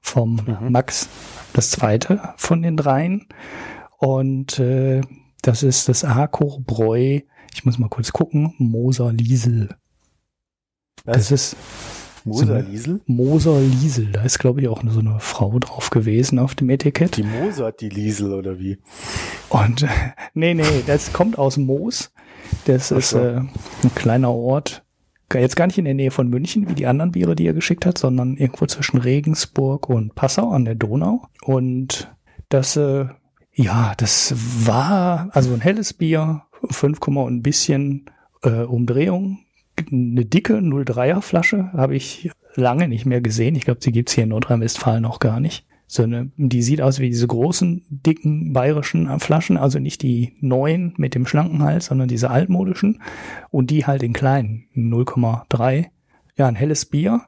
vom 0.00 0.40
mhm. 0.46 0.70
Max, 0.70 1.08
das 1.52 1.70
zweite 1.70 2.20
von 2.36 2.62
den 2.62 2.76
dreien. 2.76 3.26
Und 3.98 4.58
äh, 4.60 5.00
das 5.42 5.64
ist 5.64 5.88
das 5.88 6.04
Arco-Bräu. 6.04 7.20
Ich 7.54 7.64
muss 7.64 7.78
mal 7.78 7.88
kurz 7.88 8.12
gucken. 8.12 8.54
Moser 8.58 9.12
Liesel. 9.12 9.68
Was? 11.04 11.16
Das 11.16 11.30
ist 11.32 11.56
Moser 12.24 12.62
Liesel? 12.62 13.00
Moser 13.06 13.60
Liesel. 13.60 14.06
Da 14.12 14.22
ist, 14.22 14.38
glaube 14.38 14.60
ich, 14.60 14.68
auch 14.68 14.82
so 14.86 15.00
eine 15.00 15.18
Frau 15.18 15.58
drauf 15.58 15.90
gewesen 15.90 16.38
auf 16.38 16.54
dem 16.54 16.70
Etikett. 16.70 17.16
Die 17.16 17.24
Moser 17.24 17.66
hat 17.66 17.80
die 17.80 17.88
Liesel 17.88 18.32
oder 18.32 18.58
wie? 18.58 18.78
Und 19.48 19.86
nee, 20.34 20.54
nee, 20.54 20.82
das 20.86 21.12
kommt 21.12 21.38
aus 21.38 21.56
Moos. 21.56 22.12
Das 22.66 22.88
so. 22.88 22.96
ist 22.96 23.12
äh, 23.14 23.38
ein 23.38 23.94
kleiner 23.94 24.30
Ort. 24.30 24.84
Jetzt 25.32 25.56
gar 25.56 25.66
nicht 25.66 25.78
in 25.78 25.86
der 25.86 25.94
Nähe 25.94 26.10
von 26.10 26.28
München, 26.28 26.68
wie 26.68 26.74
die 26.74 26.86
anderen 26.86 27.12
Biere, 27.12 27.34
die 27.34 27.46
er 27.46 27.54
geschickt 27.54 27.86
hat, 27.86 27.96
sondern 27.96 28.36
irgendwo 28.36 28.66
zwischen 28.66 28.98
Regensburg 28.98 29.88
und 29.88 30.14
Passau 30.14 30.50
an 30.50 30.66
der 30.66 30.74
Donau. 30.74 31.26
Und 31.42 32.14
das, 32.50 32.76
äh, 32.76 33.06
ja, 33.54 33.94
das 33.96 34.34
war 34.66 35.30
also 35.32 35.54
ein 35.54 35.62
helles 35.62 35.94
Bier, 35.94 36.42
5, 36.70 37.00
und 37.08 37.34
ein 37.34 37.42
bisschen 37.42 38.10
äh, 38.42 38.62
Umdrehung, 38.62 39.38
eine 39.90 40.24
dicke 40.24 40.54
03er 40.58 41.20
Flasche 41.20 41.72
habe 41.72 41.96
ich 41.96 42.30
lange 42.54 42.88
nicht 42.88 43.06
mehr 43.06 43.20
gesehen. 43.20 43.54
Ich 43.54 43.64
glaube, 43.64 43.80
sie 43.82 43.92
gibt's 43.92 44.12
hier 44.12 44.24
in 44.24 44.30
Nordrhein-Westfalen 44.30 45.02
noch 45.02 45.18
gar 45.18 45.40
nicht. 45.40 45.66
So 45.86 46.04
eine, 46.04 46.30
die 46.36 46.62
sieht 46.62 46.80
aus 46.80 47.00
wie 47.00 47.10
diese 47.10 47.26
großen, 47.26 47.84
dicken 47.90 48.52
bayerischen 48.54 49.20
Flaschen, 49.20 49.58
also 49.58 49.78
nicht 49.78 50.00
die 50.02 50.32
neuen 50.40 50.94
mit 50.96 51.14
dem 51.14 51.26
schlanken 51.26 51.62
Hals, 51.62 51.86
sondern 51.86 52.08
diese 52.08 52.30
altmodischen 52.30 53.02
und 53.50 53.70
die 53.70 53.84
halt 53.84 54.02
in 54.02 54.14
kleinen, 54.14 54.64
0,3. 54.74 55.86
Ja, 56.36 56.46
ein 56.46 56.54
helles 56.54 56.86
Bier 56.86 57.26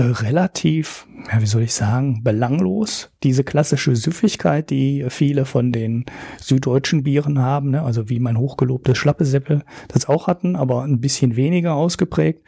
relativ, 0.00 1.06
ja, 1.32 1.40
wie 1.40 1.46
soll 1.46 1.62
ich 1.62 1.74
sagen, 1.74 2.22
belanglos. 2.22 3.10
Diese 3.22 3.44
klassische 3.44 3.96
Süffigkeit, 3.96 4.70
die 4.70 5.06
viele 5.08 5.44
von 5.44 5.72
den 5.72 6.04
süddeutschen 6.40 7.02
Bieren 7.02 7.38
haben, 7.38 7.70
ne? 7.70 7.82
also 7.82 8.08
wie 8.08 8.20
mein 8.20 8.38
hochgelobtes 8.38 8.98
Schlappeseppel 8.98 9.64
das 9.88 10.08
auch 10.08 10.26
hatten, 10.26 10.56
aber 10.56 10.82
ein 10.82 11.00
bisschen 11.00 11.36
weniger 11.36 11.74
ausgeprägt 11.74 12.42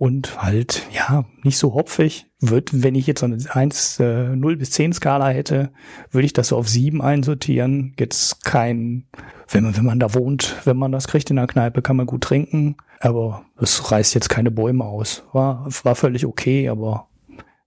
und 0.00 0.42
halt, 0.42 0.86
ja, 0.94 1.26
nicht 1.42 1.58
so 1.58 1.74
hopfig. 1.74 2.26
Wird, 2.40 2.82
wenn 2.82 2.94
ich 2.94 3.06
jetzt 3.06 3.20
so 3.20 3.26
eine 3.26 3.36
1, 3.50 4.00
äh, 4.00 4.34
0 4.34 4.56
bis 4.56 4.70
10 4.70 4.94
Skala 4.94 5.28
hätte, 5.28 5.72
würde 6.10 6.24
ich 6.24 6.32
das 6.32 6.48
so 6.48 6.56
auf 6.56 6.70
7 6.70 7.02
einsortieren. 7.02 7.92
Jetzt 7.98 8.42
kein, 8.42 9.04
wenn 9.50 9.64
man, 9.64 9.76
wenn 9.76 9.84
man 9.84 10.00
da 10.00 10.14
wohnt, 10.14 10.56
wenn 10.64 10.78
man 10.78 10.90
das 10.90 11.06
kriegt 11.06 11.28
in 11.28 11.36
der 11.36 11.46
Kneipe, 11.46 11.82
kann 11.82 11.96
man 11.96 12.06
gut 12.06 12.22
trinken. 12.22 12.76
Aber 13.00 13.46
es 13.56 13.90
reißt 13.90 14.14
jetzt 14.14 14.28
keine 14.28 14.50
Bäume 14.50 14.84
aus. 14.84 15.24
War, 15.32 15.66
war 15.84 15.94
völlig 15.96 16.26
okay, 16.26 16.68
aber 16.68 17.08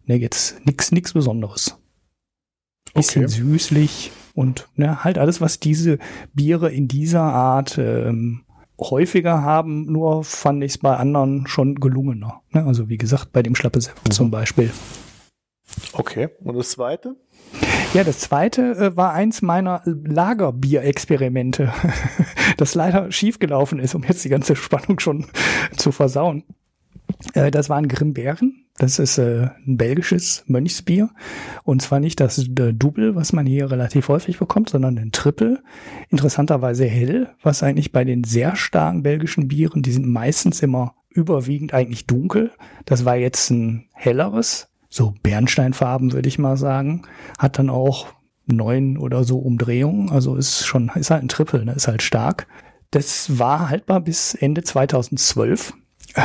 ne, 0.05 0.15
jetzt 0.15 0.65
nix, 0.65 0.91
nix 0.91 1.13
Besonderes. 1.13 1.77
Bisschen 2.93 3.25
okay. 3.25 3.33
süßlich 3.33 4.11
und 4.35 4.69
ne, 4.75 5.03
halt 5.03 5.17
alles, 5.17 5.41
was 5.41 5.59
diese 5.59 5.97
Biere 6.33 6.71
in 6.71 6.87
dieser 6.87 7.23
Art 7.23 7.79
ähm, 7.79 8.43
häufiger 8.79 9.41
haben, 9.41 9.91
nur 9.91 10.23
fand 10.23 10.63
ich 10.63 10.73
es 10.73 10.77
bei 10.77 10.95
anderen 10.95 11.47
schon 11.47 11.75
gelungener. 11.75 12.41
Ne? 12.51 12.63
Also 12.65 12.89
wie 12.89 12.97
gesagt, 12.97 13.31
bei 13.31 13.41
dem 13.41 13.55
Schlappesepp 13.55 13.95
mhm. 14.05 14.11
zum 14.11 14.31
Beispiel. 14.31 14.71
Okay, 15.93 16.29
und 16.43 16.55
das 16.55 16.71
zweite? 16.71 17.15
Ja, 17.93 18.03
das 18.03 18.19
zweite 18.19 18.71
äh, 18.71 18.97
war 18.97 19.13
eins 19.13 19.41
meiner 19.43 19.83
Lagerbierexperimente, 19.85 21.71
das 22.57 22.73
leider 22.73 23.11
schiefgelaufen 23.11 23.79
ist, 23.79 23.93
um 23.93 24.03
jetzt 24.03 24.25
die 24.25 24.29
ganze 24.29 24.55
Spannung 24.55 24.99
schon 24.99 25.27
zu 25.77 25.91
versauen. 25.91 26.43
Äh, 27.33 27.51
das 27.51 27.69
waren 27.69 27.87
Grimbären. 27.87 28.65
Das 28.77 28.97
ist 28.97 29.19
äh, 29.19 29.49
ein 29.67 29.77
belgisches 29.77 30.43
Mönchsbier. 30.47 31.11
Und 31.63 31.83
zwar 31.83 31.99
nicht 31.99 32.19
das 32.19 32.39
äh, 32.39 32.73
Double, 32.73 33.15
was 33.15 33.31
man 33.31 33.45
hier 33.45 33.69
relativ 33.69 34.07
häufig 34.07 34.39
bekommt, 34.39 34.69
sondern 34.69 34.97
ein 34.97 35.11
Triple. 35.11 35.61
Interessanterweise 36.09 36.85
hell, 36.85 37.29
was 37.43 37.61
eigentlich 37.61 37.91
bei 37.91 38.03
den 38.03 38.23
sehr 38.23 38.55
starken 38.55 39.03
belgischen 39.03 39.47
Bieren, 39.47 39.83
die 39.83 39.91
sind 39.91 40.07
meistens 40.07 40.63
immer 40.63 40.95
überwiegend 41.09 41.75
eigentlich 41.75 42.07
dunkel. 42.07 42.51
Das 42.85 43.05
war 43.05 43.15
jetzt 43.15 43.51
ein 43.51 43.85
helleres, 43.93 44.69
so 44.93 45.15
Bernsteinfarben, 45.23 46.13
würde 46.13 46.29
ich 46.29 46.37
mal 46.37 46.55
sagen. 46.55 47.01
Hat 47.39 47.57
dann 47.57 47.71
auch 47.71 48.13
neun 48.45 48.95
oder 48.97 49.23
so 49.23 49.39
Umdrehungen. 49.39 50.11
Also 50.11 50.35
ist 50.35 50.67
schon, 50.67 50.91
ist 50.93 51.09
halt 51.09 51.23
ein 51.23 51.29
Triple, 51.29 51.65
ne? 51.65 51.73
ist 51.73 51.87
halt 51.87 52.03
stark. 52.03 52.45
Das 52.91 53.39
war 53.39 53.69
haltbar 53.69 54.01
bis 54.01 54.35
Ende 54.35 54.61
2012. 54.61 55.73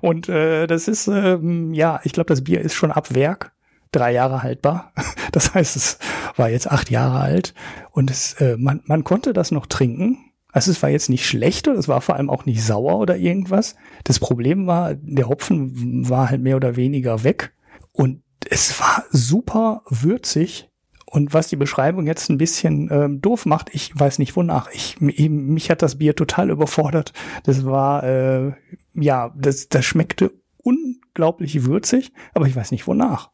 Und 0.00 0.28
äh, 0.28 0.68
das 0.68 0.86
ist, 0.86 1.08
ähm, 1.08 1.74
ja, 1.74 2.00
ich 2.04 2.12
glaube, 2.12 2.28
das 2.28 2.44
Bier 2.44 2.60
ist 2.60 2.74
schon 2.74 2.92
ab 2.92 3.12
Werk 3.14 3.50
drei 3.90 4.12
Jahre 4.12 4.42
haltbar. 4.42 4.92
Das 5.32 5.54
heißt, 5.54 5.76
es 5.76 5.98
war 6.36 6.50
jetzt 6.50 6.70
acht 6.70 6.90
Jahre 6.90 7.20
alt. 7.20 7.54
Und 7.92 8.10
es, 8.10 8.34
äh, 8.34 8.58
man, 8.58 8.82
man 8.84 9.02
konnte 9.02 9.32
das 9.32 9.50
noch 9.50 9.64
trinken. 9.64 10.18
Also 10.52 10.70
es 10.70 10.82
war 10.82 10.90
jetzt 10.90 11.08
nicht 11.08 11.26
schlecht 11.26 11.66
oder 11.66 11.78
es 11.78 11.88
war 11.88 12.00
vor 12.02 12.16
allem 12.16 12.30
auch 12.30 12.44
nicht 12.44 12.62
sauer 12.62 12.98
oder 12.98 13.16
irgendwas. 13.16 13.74
Das 14.04 14.20
Problem 14.20 14.66
war, 14.66 14.94
der 14.94 15.28
Hopfen 15.28 16.08
war 16.08 16.30
halt 16.30 16.42
mehr 16.42 16.56
oder 16.56 16.76
weniger 16.76 17.24
weg 17.24 17.52
und 17.90 18.22
es 18.48 18.78
war 18.78 19.04
super 19.10 19.82
würzig. 19.88 20.68
Und 21.06 21.34
was 21.34 21.48
die 21.48 21.56
Beschreibung 21.56 22.06
jetzt 22.06 22.30
ein 22.30 22.38
bisschen 22.38 22.88
ähm, 22.90 23.20
doof 23.20 23.44
macht, 23.44 23.68
ich 23.74 23.98
weiß 23.98 24.18
nicht 24.18 24.34
wonach. 24.34 24.70
Ich, 24.72 24.98
mich 25.00 25.70
hat 25.70 25.82
das 25.82 25.98
Bier 25.98 26.16
total 26.16 26.48
überfordert. 26.48 27.12
Das 27.44 27.66
war, 27.66 28.02
äh, 28.02 28.52
ja, 28.94 29.34
das, 29.36 29.68
das 29.68 29.84
schmeckte 29.84 30.32
unglaublich 30.56 31.64
würzig, 31.64 32.12
aber 32.32 32.46
ich 32.46 32.56
weiß 32.56 32.70
nicht 32.70 32.86
wonach. 32.86 33.31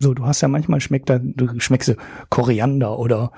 So, 0.00 0.14
du 0.14 0.24
hast 0.26 0.42
ja 0.42 0.48
manchmal 0.48 0.80
schmeckt 0.80 1.10
da, 1.10 1.18
du 1.20 1.58
schmeckst 1.58 1.96
Koriander 2.28 3.00
oder 3.00 3.32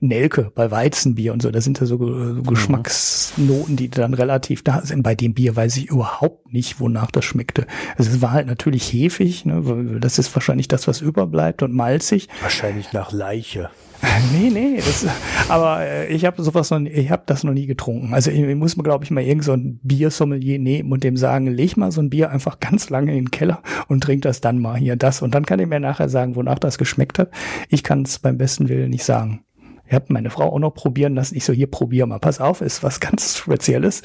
Nelke 0.00 0.50
bei 0.52 0.68
Weizenbier 0.72 1.32
und 1.32 1.40
so. 1.40 1.52
Da 1.52 1.60
sind 1.60 1.78
ja 1.78 1.86
so, 1.86 1.98
mhm. 1.98 2.42
Geschmacksnoten, 2.42 3.76
die 3.76 3.90
dann 3.90 4.14
relativ 4.14 4.64
da 4.64 4.80
sind. 4.82 5.04
Bei 5.04 5.14
dem 5.14 5.34
Bier 5.34 5.54
weiß 5.54 5.76
ich 5.76 5.86
überhaupt 5.86 6.52
nicht, 6.52 6.80
wonach 6.80 7.12
das 7.12 7.24
schmeckte. 7.24 7.64
Also 7.96 8.10
es 8.10 8.22
war 8.22 8.32
halt 8.32 8.48
natürlich 8.48 8.92
hefig, 8.92 9.44
ne? 9.44 9.98
Das 10.00 10.18
ist 10.18 10.34
wahrscheinlich 10.34 10.66
das, 10.66 10.88
was 10.88 11.00
überbleibt 11.00 11.62
und 11.62 11.72
malzig. 11.72 12.28
Wahrscheinlich 12.42 12.92
nach 12.92 13.12
Leiche. 13.12 13.70
Nee, 14.32 14.50
nee, 14.50 14.76
das, 14.76 15.06
aber 15.48 15.80
äh, 15.80 16.06
ich 16.08 16.24
habe 16.24 16.42
sowas 16.42 16.70
noch, 16.70 16.80
ich 16.80 17.10
habe 17.10 17.22
das 17.26 17.44
noch 17.44 17.52
nie 17.52 17.66
getrunken. 17.66 18.14
Also 18.14 18.30
ich, 18.30 18.40
ich 18.40 18.56
muss 18.56 18.76
mir, 18.76 18.82
glaube 18.82 19.04
ich, 19.04 19.10
mal 19.10 19.22
irgend 19.22 19.44
so 19.44 19.52
ein 19.52 19.80
Biersommelier 19.82 20.58
nehmen 20.58 20.92
und 20.92 21.04
dem 21.04 21.16
sagen, 21.16 21.46
leg 21.46 21.76
mal 21.76 21.92
so 21.92 22.00
ein 22.00 22.10
Bier 22.10 22.30
einfach 22.30 22.60
ganz 22.60 22.90
lange 22.90 23.12
in 23.12 23.24
den 23.24 23.30
Keller 23.30 23.62
und 23.88 24.02
trink 24.02 24.22
das 24.22 24.40
dann 24.40 24.58
mal 24.58 24.76
hier 24.76 24.96
das. 24.96 25.22
Und 25.22 25.34
dann 25.34 25.46
kann 25.46 25.58
ich 25.58 25.66
mir 25.66 25.80
nachher 25.80 26.08
sagen, 26.08 26.36
wonach 26.36 26.58
das 26.58 26.78
geschmeckt 26.78 27.18
hat. 27.18 27.30
Ich 27.68 27.82
kann 27.82 28.02
es 28.02 28.18
beim 28.18 28.38
besten 28.38 28.68
Willen 28.68 28.90
nicht 28.90 29.04
sagen. 29.04 29.44
Ich 29.90 29.94
habe 29.94 30.06
meine 30.10 30.30
Frau 30.30 30.52
auch 30.52 30.58
noch 30.60 30.70
probieren 30.70 31.16
lassen. 31.16 31.36
Ich 31.36 31.44
so, 31.44 31.52
hier 31.52 31.66
probier 31.66 32.06
mal, 32.06 32.20
pass 32.20 32.40
auf, 32.40 32.60
ist 32.60 32.84
was 32.84 33.00
ganz 33.00 33.38
Spezielles. 33.38 34.02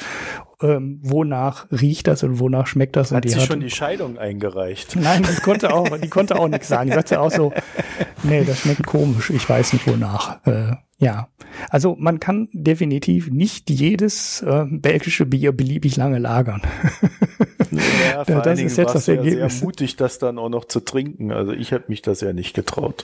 Ähm, 0.62 1.00
wonach 1.04 1.68
riecht 1.72 2.08
das 2.08 2.24
und 2.24 2.40
wonach 2.40 2.68
schmeckt 2.68 2.96
das? 2.96 3.12
Hat 3.12 3.26
und 3.26 3.32
sie 3.32 3.40
hat, 3.40 3.48
schon 3.48 3.60
die 3.60 3.70
Scheidung 3.70 4.18
eingereicht? 4.18 4.96
Nein, 4.96 5.24
die 5.24 5.42
konnte 5.42 5.74
auch, 5.74 5.98
die 5.98 6.10
konnte 6.10 6.38
auch 6.38 6.48
nichts 6.48 6.68
sagen. 6.68 6.90
Die 6.90 6.96
sagte 6.96 7.20
auch 7.20 7.32
so, 7.32 7.52
nee, 8.24 8.44
das 8.46 8.60
schmeckt 8.60 8.86
komisch, 8.86 9.30
ich 9.30 9.48
weiß 9.48 9.74
nicht 9.74 9.88
wonach. 9.88 10.46
Äh, 10.46 10.76
ja, 10.98 11.28
also 11.70 11.96
man 12.00 12.22
kann 12.22 12.48
definitiv 12.54 13.30
nicht 13.30 13.70
jedes 13.70 14.42
äh, 14.44 14.66
belgische 14.70 15.26
Bier 15.26 15.52
beliebig 15.52 15.98
lange 15.98 16.20
lagern. 16.20 16.62
Ja, 18.10 18.24
vor 18.26 18.42
das 18.42 18.62
ist 18.62 18.78
jetzt 18.78 18.96
das 18.96 19.08
Ergebnis. 19.10 19.58
sehr 19.58 19.66
mutig, 19.66 19.98
das 19.98 20.20
dann 20.20 20.40
auch 20.40 20.48
noch 20.48 20.66
zu 20.66 20.80
trinken. 20.80 21.34
Also 21.34 21.52
ich 21.52 21.74
habe 21.74 21.86
mich 21.90 22.02
das 22.02 22.22
ja 22.22 22.32
nicht 22.32 22.54
getraut. 22.54 23.04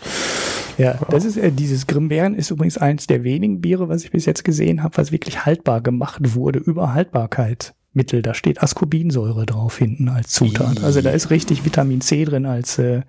Ja, 0.77 0.99
das 1.09 1.26
ist 1.26 1.35
äh, 1.35 1.51
dieses 1.51 1.85
Grimbären 1.85 2.34
ist 2.34 2.49
übrigens 2.49 2.77
eins 2.77 3.07
der 3.07 3.26
wenigen 3.26 3.59
Biere, 3.59 3.89
was 3.89 4.05
ich 4.05 4.11
bis 4.11 4.26
jetzt 4.26 4.45
gesehen 4.45 4.84
habe, 4.84 4.95
was 4.95 5.11
wirklich 5.11 5.45
haltbar 5.45 5.81
gemacht 5.81 6.34
wurde 6.34 6.59
über 6.59 6.93
Haltbarkeitsmittel. 6.93 8.22
Da 8.22 8.34
steht 8.34 8.63
Ascorbinsäure 8.63 9.45
drauf 9.45 9.77
hinten 9.77 10.07
als 10.07 10.30
Zutat. 10.30 10.81
Also 10.81 11.01
da 11.01 11.09
ist 11.09 11.30
richtig 11.30 11.65
Vitamin 11.65 11.99
C 11.99 12.23
drin 12.23 12.45
als 12.45 12.80
äh, 12.80 13.01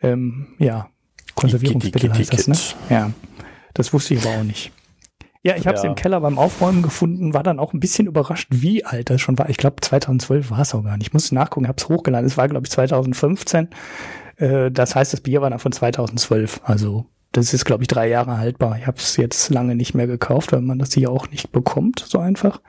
ähm, 0.00 0.46
ja 0.60 0.90
Konservierungsmittel 1.34 2.12
heißt 2.12 2.32
das, 2.32 2.48
ne? 2.48 2.56
Ja. 2.88 3.10
Das 3.76 3.92
wusste 3.92 4.14
ich 4.14 4.24
aber 4.24 4.38
auch 4.38 4.42
nicht. 4.42 4.72
Ja, 5.42 5.54
ich 5.54 5.66
habe 5.66 5.76
es 5.76 5.84
ja. 5.84 5.90
im 5.90 5.94
Keller 5.94 6.20
beim 6.20 6.38
Aufräumen 6.38 6.82
gefunden, 6.82 7.34
war 7.34 7.42
dann 7.42 7.60
auch 7.60 7.72
ein 7.72 7.78
bisschen 7.78 8.06
überrascht, 8.06 8.48
wie 8.50 8.84
alt 8.84 9.10
das 9.10 9.20
schon 9.20 9.38
war. 9.38 9.50
Ich 9.50 9.58
glaube, 9.58 9.76
2012 9.80 10.50
war 10.50 10.60
es 10.60 10.74
auch 10.74 10.82
gar 10.82 10.96
nicht. 10.96 11.08
Ich 11.08 11.12
muss 11.12 11.30
nachgucken, 11.30 11.68
habe 11.68 11.76
es 11.78 11.88
hochgeladen. 11.88 12.26
Es 12.26 12.38
war, 12.38 12.48
glaube 12.48 12.66
ich, 12.66 12.72
2015. 12.72 13.68
Äh, 14.38 14.70
das 14.70 14.96
heißt, 14.96 15.12
das 15.12 15.20
Bier 15.20 15.42
war 15.42 15.50
dann 15.50 15.58
von 15.58 15.72
2012. 15.72 16.62
Also 16.64 17.04
das 17.32 17.52
ist, 17.52 17.66
glaube 17.66 17.84
ich, 17.84 17.88
drei 17.88 18.08
Jahre 18.08 18.38
haltbar. 18.38 18.78
Ich 18.78 18.86
habe 18.86 18.96
es 18.96 19.16
jetzt 19.18 19.50
lange 19.50 19.76
nicht 19.76 19.94
mehr 19.94 20.06
gekauft, 20.06 20.52
weil 20.52 20.62
man 20.62 20.78
das 20.78 20.94
hier 20.94 21.10
auch 21.10 21.30
nicht 21.30 21.52
bekommt, 21.52 22.00
so 22.00 22.18
einfach. 22.18 22.60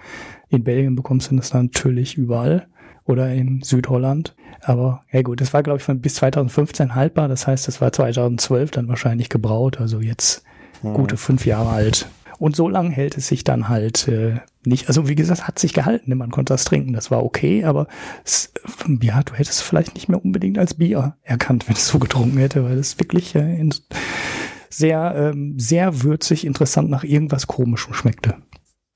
In 0.49 0.65
Belgien 0.65 0.95
bekommst 0.95 1.31
du 1.31 1.35
das 1.37 1.53
natürlich 1.53 2.15
überall 2.15 2.67
oder 3.05 3.33
in 3.33 3.61
Südholland. 3.63 4.35
Aber 4.61 5.03
ja 5.11 5.21
gut, 5.21 5.39
das 5.39 5.53
war, 5.53 5.63
glaube 5.63 5.79
ich, 5.79 5.83
von 5.83 6.01
bis 6.01 6.15
2015 6.15 6.95
haltbar. 6.95 7.27
Das 7.29 7.47
heißt, 7.47 7.67
das 7.67 7.79
war 7.79 7.93
2012 7.93 8.71
dann 8.71 8.87
wahrscheinlich 8.89 9.29
gebraut. 9.29 9.79
Also 9.79 10.01
jetzt 10.01 10.43
hm. 10.81 10.93
gute 10.93 11.17
fünf 11.17 11.45
Jahre 11.45 11.69
alt. 11.69 12.07
Und 12.39 12.55
so 12.55 12.69
lang 12.69 12.91
hält 12.91 13.17
es 13.17 13.27
sich 13.27 13.43
dann 13.43 13.67
halt 13.67 14.07
äh, 14.07 14.35
nicht. 14.63 14.87
Also 14.89 15.07
wie 15.07 15.15
gesagt, 15.15 15.47
hat 15.47 15.57
sich 15.57 15.73
gehalten. 15.73 16.15
Man 16.15 16.29
konnte 16.29 16.53
das 16.53 16.65
trinken, 16.65 16.93
das 16.93 17.09
war 17.09 17.23
okay, 17.23 17.63
aber 17.63 17.87
es, 18.23 18.53
ja, 19.01 19.23
du 19.23 19.33
hättest 19.33 19.59
es 19.59 19.61
vielleicht 19.61 19.95
nicht 19.95 20.07
mehr 20.07 20.23
unbedingt 20.23 20.59
als 20.59 20.75
Bier 20.75 21.15
erkannt, 21.23 21.67
wenn 21.67 21.75
es 21.75 21.87
so 21.87 21.97
getrunken 21.97 22.37
hätte, 22.37 22.63
weil 22.63 22.77
es 22.77 22.99
wirklich 22.99 23.33
äh, 23.33 23.59
in, 23.59 23.73
sehr, 24.69 25.15
ähm, 25.15 25.57
sehr 25.57 26.03
würzig, 26.03 26.45
interessant 26.45 26.89
nach 26.89 27.03
irgendwas 27.03 27.47
Komischem 27.47 27.93
schmeckte. 27.93 28.35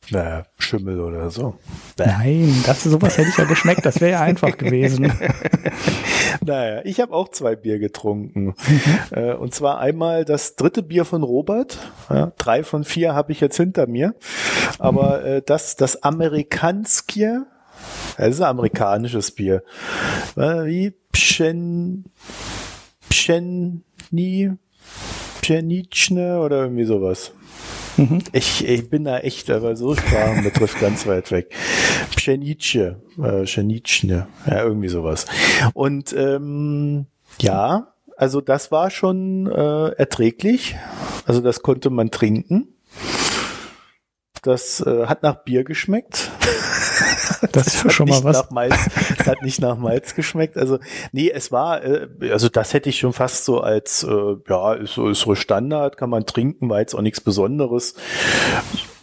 Naja, 0.10 0.46
Schimmel 0.58 1.00
oder 1.00 1.30
so. 1.30 1.56
Nein, 1.98 2.64
das 2.66 2.84
sowas 2.84 3.18
hätte 3.18 3.30
ich 3.30 3.38
ja 3.38 3.46
geschmeckt, 3.46 3.86
das 3.86 4.02
wäre 4.02 4.12
ja 4.12 4.22
einfach 4.22 4.58
gewesen. 4.58 5.14
naja, 6.44 6.82
ich 6.84 7.00
habe 7.00 7.14
auch 7.14 7.30
zwei 7.30 7.56
Bier 7.56 7.80
getrunken. 7.80 8.56
Mhm. 9.12 9.36
und 9.40 9.54
zwar 9.54 9.80
einmal 9.80 10.26
das 10.26 10.56
dritte 10.56 10.84
Bier 10.84 11.06
von 11.06 11.24
Robert. 11.24 11.78
Ja, 12.10 12.34
drei 12.38 12.64
von 12.64 12.84
vier 12.84 13.14
habe 13.14 13.32
ich 13.32 13.40
jetzt 13.40 13.58
hinter 13.58 13.88
mir. 13.88 14.16
Aber 14.80 15.20
mhm. 15.20 15.26
äh, 15.26 15.42
das, 15.46 15.76
das 15.76 16.04
Amerikanskier, 16.04 17.46
das 18.18 18.30
ist 18.30 18.42
ein 18.42 18.48
amerikanisches 18.48 19.32
Bier. 19.32 19.64
Äh, 20.36 20.66
wie 20.66 20.94
Pschen, 21.12 22.06
Pschenni, 23.10 24.52
Pschenichne 25.42 26.40
oder 26.40 26.64
irgendwie 26.64 26.86
sowas. 26.86 27.34
Mhm. 27.98 28.20
Ich, 28.32 28.68
ich 28.68 28.90
bin 28.90 29.04
da 29.04 29.20
echt, 29.20 29.50
aber 29.50 29.76
so 29.76 29.96
Sprachen 29.96 30.44
betrifft 30.44 30.80
ganz 30.80 31.06
weit 31.08 31.32
weg. 31.32 31.54
Pschenice, 32.16 32.96
äh, 33.22 33.44
Pschenichne, 33.44 34.28
ja, 34.46 34.64
irgendwie 34.64 34.90
sowas. 34.90 35.26
Und 35.74 36.14
ähm, 36.14 37.06
ja, 37.40 37.94
also 38.18 38.42
das 38.42 38.72
war 38.72 38.90
schon 38.90 39.48
äh, 39.48 39.90
erträglich. 39.90 40.76
Also 41.26 41.42
das 41.42 41.62
konnte 41.62 41.90
man 41.90 42.12
trinken. 42.12 42.68
Das 44.42 44.82
äh, 44.82 45.06
hat 45.06 45.24
nach 45.24 45.44
Bier 45.44 45.64
geschmeckt. 45.64 46.32
Das 47.52 47.68
ist 47.68 47.92
schon 47.94 48.10
mal 48.10 48.24
was. 48.24 48.52
Malz, 48.52 48.76
es 49.18 49.28
hat 49.28 49.42
nicht 49.42 49.60
nach 49.62 49.78
Malz 49.78 50.16
geschmeckt. 50.16 50.58
Also 50.58 50.80
nee, 51.12 51.30
es 51.30 51.52
war, 51.52 51.84
äh, 51.84 52.08
also 52.32 52.50
das 52.50 52.74
hätte 52.74 52.90
ich 52.90 53.00
schon 53.00 53.14
fast 53.14 53.46
so 53.46 53.62
als, 53.62 54.04
äh, 54.04 54.36
ja, 54.48 54.74
ist 54.74 54.94
so, 54.94 55.10
ist 55.10 55.22
so 55.22 55.36
Standard, 55.36 55.98
kann 55.98 56.10
man 56.10 56.26
trinken, 56.26 56.70
war 56.70 56.80
jetzt 56.80 56.94
auch 56.94 57.02
nichts 57.02 57.22
Besonderes. 57.22 57.96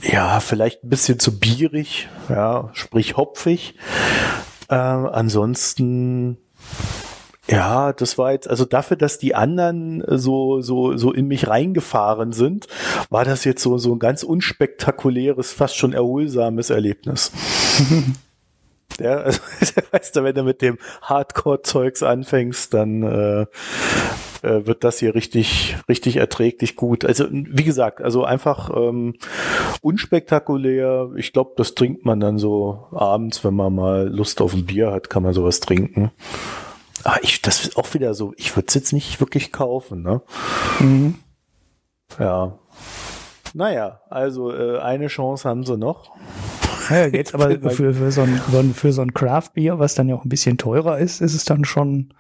Ja, 0.03 0.41
vielleicht 0.41 0.85
ein 0.85 0.89
bisschen 0.89 1.19
zu 1.19 1.39
bierig, 1.39 2.09
ja, 2.29 2.71
sprich 2.73 3.17
hopfig. 3.17 3.75
Äh, 4.69 4.75
ansonsten 4.75 6.39
ja, 7.51 7.93
das 7.93 8.19
war 8.19 8.33
jetzt, 8.33 8.49
also 8.49 8.65
dafür, 8.65 8.97
dass 8.97 9.19
die 9.19 9.35
anderen 9.35 10.03
so, 10.07 10.61
so, 10.61 10.97
so 10.97 11.13
in 11.13 11.29
mich 11.29 11.49
reingefahren 11.49 12.33
sind, 12.33 12.67
war 13.11 13.25
das 13.25 13.45
jetzt 13.45 13.63
so, 13.63 13.79
so 13.79 13.95
ein 13.95 13.99
ganz 13.99 14.23
unspektakuläres, 14.23 15.53
fast 15.53 15.77
schon 15.77 15.93
erholsames 15.93 16.71
Erlebnis. 16.71 17.33
Ja, 19.01 19.19
also, 19.19 19.41
weißt 19.93 20.17
du, 20.17 20.25
wenn 20.25 20.35
du 20.35 20.43
mit 20.43 20.61
dem 20.61 20.79
Hardcore-Zeugs 21.03 22.03
anfängst, 22.03 22.75
dann 22.75 23.03
äh, 23.05 23.43
äh, 24.43 24.67
wird 24.67 24.85
das 24.85 24.99
hier 24.99 25.15
richtig, 25.15 25.77
richtig 25.89 26.17
erträglich 26.17 26.77
gut. 26.77 27.05
Also 27.05 27.27
wie 27.31 27.65
gesagt, 27.65 28.01
also 28.01 28.25
einfach 28.25 28.71
ähm, 28.75 29.15
unspektakulär. 29.83 31.11
Ich 31.17 31.33
glaube, 31.33 31.53
das 31.57 31.75
trinkt 31.75 32.05
man 32.05 32.21
dann 32.21 32.39
so 32.39 32.87
abends, 32.91 33.45
wenn 33.45 33.55
man 33.55 33.75
mal 33.75 34.09
Lust 34.09 34.41
auf 34.41 34.55
ein 34.55 34.67
Bier 34.67 34.91
hat, 34.91 35.11
kann 35.11 35.23
man 35.23 35.33
sowas 35.33 35.61
trinken. 35.61 36.11
Aber 37.05 37.23
ich, 37.23 37.43
das 37.43 37.65
ist 37.65 37.77
auch 37.77 37.95
wieder 37.95 38.15
so, 38.15 38.33
ich 38.37 38.57
würde 38.57 38.67
es 38.69 38.75
jetzt 38.75 38.93
nicht 38.93 39.21
wirklich 39.21 39.53
kaufen, 39.53 40.03
ne? 40.03 40.23
Mhm. 40.81 41.17
Ja. 42.19 42.59
Naja, 43.55 44.01
also 44.11 44.53
äh, 44.53 44.79
eine 44.79 45.07
Chance 45.07 45.49
haben 45.49 45.65
sie 45.65 45.77
noch. 45.77 46.11
Ja, 46.91 47.07
jetzt 47.07 47.35
aber 47.35 47.51
für, 47.71 47.95
für, 47.95 48.13
so 48.13 48.23
ein, 48.23 48.75
für 48.75 48.93
so 48.93 49.03
ein 49.03 49.15
Craft-Bier, 49.15 49.79
was 49.79 49.95
dann 49.95 50.09
ja 50.09 50.17
auch 50.17 50.25
ein 50.25 50.29
bisschen 50.31 50.59
teurer 50.59 50.99
ist, 50.99 51.21
ist 51.21 51.35
es 51.35 51.45
dann 51.45 51.65
schon 51.65 52.15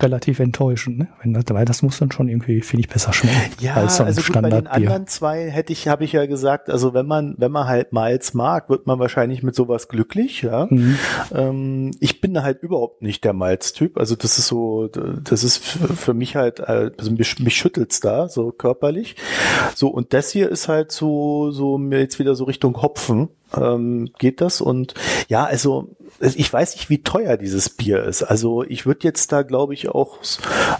relativ 0.00 0.38
enttäuschend, 0.38 0.98
ne? 0.98 1.08
Wenn 1.22 1.34
das, 1.34 1.44
weil 1.48 1.64
das 1.64 1.82
muss 1.82 1.98
dann 1.98 2.12
schon 2.12 2.28
irgendwie, 2.28 2.60
finde 2.60 2.82
ich, 2.82 2.88
besser 2.88 3.12
schmecken. 3.12 3.36
Ja, 3.58 3.74
als 3.74 3.96
so 3.96 4.04
ein 4.04 4.08
also 4.08 4.22
gut, 4.22 4.40
bei 4.40 4.48
den 4.48 4.66
anderen 4.68 5.08
zwei 5.08 5.50
hätte 5.50 5.72
ich, 5.72 5.88
habe 5.88 6.04
ich 6.04 6.12
ja 6.12 6.26
gesagt, 6.26 6.70
also 6.70 6.94
wenn 6.94 7.06
man, 7.06 7.34
wenn 7.38 7.50
man 7.50 7.66
halt 7.66 7.92
Miles 7.92 8.32
mag, 8.32 8.70
wird 8.70 8.86
man 8.86 9.00
wahrscheinlich 9.00 9.42
mit 9.42 9.56
sowas 9.56 9.88
glücklich, 9.88 10.42
ja. 10.42 10.68
Mhm. 10.70 10.98
Ähm, 11.34 11.90
ich 11.98 12.20
bin 12.20 12.40
halt 12.40 12.62
überhaupt 12.62 13.02
nicht 13.02 13.24
der 13.24 13.32
Miles-Typ, 13.32 13.98
also 13.98 14.14
das 14.14 14.38
ist 14.38 14.46
so, 14.46 14.86
das 14.86 15.42
ist 15.42 15.58
für 15.58 16.14
mich 16.14 16.36
halt, 16.36 16.60
also 16.60 17.10
mich, 17.10 17.38
mich 17.40 17.56
schüttelt's 17.56 17.98
da, 17.98 18.28
so 18.28 18.52
körperlich. 18.52 19.16
So, 19.74 19.88
und 19.88 20.12
das 20.12 20.30
hier 20.30 20.48
ist 20.48 20.68
halt 20.68 20.92
so, 20.92 21.50
so 21.50 21.76
mir 21.76 21.98
jetzt 21.98 22.20
wieder 22.20 22.36
so 22.36 22.44
Richtung 22.44 22.80
Hopfen, 22.80 23.30
ähm, 23.54 24.10
geht 24.18 24.40
das 24.40 24.60
und 24.60 24.94
ja, 25.28 25.44
also 25.44 25.96
ich 26.20 26.52
weiß 26.52 26.76
nicht, 26.76 26.90
wie 26.90 27.02
teuer 27.02 27.36
dieses 27.36 27.70
Bier 27.70 28.04
ist. 28.04 28.22
Also 28.22 28.64
ich 28.64 28.86
würde 28.86 29.04
jetzt 29.04 29.30
da, 29.32 29.42
glaube 29.42 29.74
ich, 29.74 29.88
auch, 29.88 30.18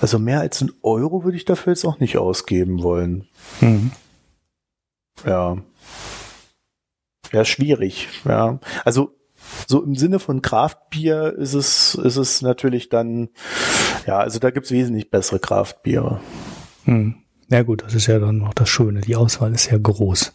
also 0.01 0.19
mehr 0.19 0.41
als 0.41 0.61
ein 0.61 0.73
Euro 0.83 1.25
würde 1.25 1.37
ich 1.37 1.45
dafür 1.45 1.73
jetzt 1.73 1.85
auch 1.85 2.01
nicht 2.01 2.19
ausgeben 2.19 2.83
wollen. 2.83 3.27
Mhm. 3.61 3.93
Ja. 5.25 5.59
Ja, 7.33 7.45
schwierig. 7.45 8.09
Ja. 8.25 8.59
Also 8.85 9.15
so 9.67 9.83
im 9.83 9.95
Sinne 9.97 10.19
von 10.19 10.43
Kraftbier 10.43 11.35
ist 11.37 11.55
es, 11.55 11.95
ist 11.95 12.17
es 12.17 12.43
natürlich 12.43 12.89
dann, 12.89 13.29
ja, 14.07 14.19
also 14.19 14.39
da 14.39 14.51
gibt's 14.51 14.71
wesentlich 14.71 15.11
bessere 15.11 15.39
Kraftbiere. 15.39 16.21
Hm. 16.85 17.17
Ja 17.51 17.63
gut, 17.63 17.83
das 17.83 17.95
ist 17.95 18.07
ja 18.07 18.19
dann 18.19 18.39
noch 18.39 18.55
das 18.55 18.69
Schöne. 18.69 19.01
Die 19.01 19.17
Auswahl 19.17 19.55
ist 19.55 19.71
ja 19.71 19.79
groß. 19.79 20.35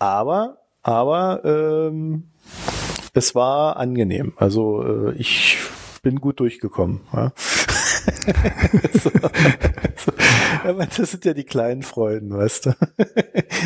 Aber, 0.00 0.58
aber 0.88 1.44
ähm, 1.44 2.24
es 3.12 3.34
war 3.34 3.76
angenehm. 3.76 4.32
Also 4.36 5.10
äh, 5.10 5.12
ich 5.18 5.58
bin 6.02 6.18
gut 6.18 6.40
durchgekommen. 6.40 7.00
Ja. 7.12 7.32
so, 8.94 9.10
so. 9.10 10.12
Aber 10.64 10.86
das 10.86 11.10
sind 11.10 11.26
ja 11.26 11.34
die 11.34 11.44
kleinen 11.44 11.82
Freuden, 11.82 12.30
weißt 12.30 12.66
du. 12.66 12.72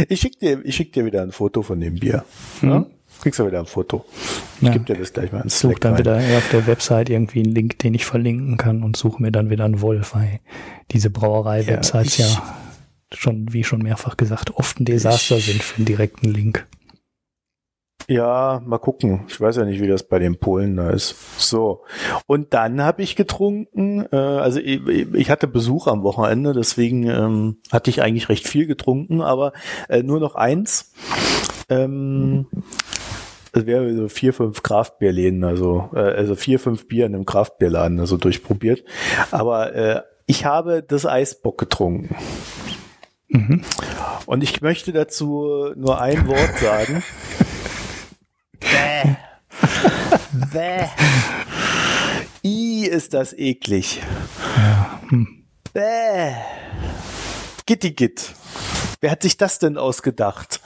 Ich 0.09 0.21
schick 0.21 0.41
dir, 0.41 0.65
ich 0.65 0.75
schick 0.75 0.93
dir 0.93 1.05
wieder 1.05 1.23
ein 1.23 1.31
Foto 1.31 1.63
von 1.63 1.79
dem 1.79 1.95
Bier. 2.01 2.25
Mhm. 2.61 2.69
Ja? 2.69 2.87
Kriegst 3.21 3.39
du 3.39 3.47
wieder 3.47 3.61
ein 3.61 3.67
Foto. 3.67 4.05
Ich 4.57 4.67
ja. 4.67 4.73
gebe 4.73 4.85
dir 4.85 4.97
das 4.97 5.13
gleich 5.13 5.31
mal 5.31 5.43
ins 5.43 5.61
Such 5.61 5.79
dann 5.79 5.93
rein. 5.93 6.01
wieder 6.01 6.17
auf 6.39 6.51
der 6.51 6.67
Website 6.67 7.09
irgendwie 7.09 7.45
einen 7.45 7.55
Link, 7.55 7.79
den 7.79 7.95
ich 7.95 8.05
verlinken 8.05 8.57
kann 8.57 8.83
und 8.83 8.97
suche 8.97 9.23
mir 9.23 9.31
dann 9.31 9.49
wieder 9.49 9.65
einen 9.65 9.81
Wolf, 9.81 10.17
weil 10.17 10.41
diese 10.91 11.11
Brauerei-Websites 11.11 12.17
ja, 12.19 12.27
ja, 12.27 12.57
schon, 13.13 13.53
wie 13.53 13.63
schon 13.63 13.83
mehrfach 13.83 14.17
gesagt, 14.17 14.57
oft 14.57 14.81
ein 14.81 14.87
Desaster 14.87 15.37
ich, 15.37 15.47
sind 15.47 15.63
für 15.63 15.77
einen 15.77 15.85
direkten 15.85 16.33
Link. 16.33 16.67
Ja, 18.09 18.61
mal 18.65 18.79
gucken. 18.79 19.25
Ich 19.29 19.41
weiß 19.41 19.57
ja 19.57 19.65
nicht, 19.65 19.81
wie 19.81 19.89
das 19.89 20.03
bei 20.03 20.19
den 20.19 20.39
Polen 20.39 20.77
da 20.77 20.91
ist. 20.91 21.15
So. 21.39 21.83
Und 22.27 22.55
dann 22.55 22.83
habe 22.83 23.03
ich 23.03 23.17
getrunken, 23.17 24.07
äh, 24.13 24.17
also 24.17 24.61
ich, 24.61 24.81
ich, 25.15 25.31
hatte 25.31 25.47
Besuch 25.47 25.87
am 25.87 26.03
Wochenende, 26.03 26.53
deswegen 26.53 27.07
ähm, 27.09 27.57
hatte 27.71 27.91
ich 27.91 28.03
eigentlich 28.03 28.29
recht 28.29 28.49
viel 28.49 28.67
getrunken, 28.67 29.21
aber 29.21 29.53
äh, 29.89 30.03
nur 30.03 30.21
noch 30.21 30.35
eins. 30.35 30.93
Ähm, 31.69 32.47
es 33.53 33.67
wäre 33.67 33.95
so 33.95 34.09
vier, 34.09 34.33
fünf 34.33 34.63
Kraftbierläden, 34.63 35.45
also, 35.45 35.91
äh, 35.95 35.99
also 35.99 36.35
vier, 36.35 36.59
fünf 36.59 36.89
Bier 36.89 37.07
in 37.07 37.15
einem 37.15 37.27
Kraftbierladen, 37.27 38.01
also 38.01 38.17
durchprobiert. 38.17 38.85
Aber 39.31 39.75
äh, 39.75 40.03
ich 40.27 40.45
habe 40.45 40.83
das 40.83 41.07
Eisbock 41.07 41.59
getrunken. 41.59 42.15
Mhm. 43.29 43.63
Und 44.27 44.43
ich 44.43 44.61
möchte 44.61 44.93
dazu 44.93 45.73
nur 45.77 46.01
ein 46.01 46.27
Wort 46.27 46.59
sagen. 46.59 47.03
Bäh. 48.63 49.17
Bäh. 50.53 50.89
I 52.45 52.87
ist 52.87 53.15
das 53.15 53.33
eklig. 53.33 54.01
Bäh. 55.73 56.35
Gitti 57.67 57.93
Gitt. 57.93 58.35
Wer 59.01 59.11
hat 59.11 59.23
sich 59.23 59.37
das 59.37 59.59
denn 59.59 59.79
ausgedacht? 59.79 60.61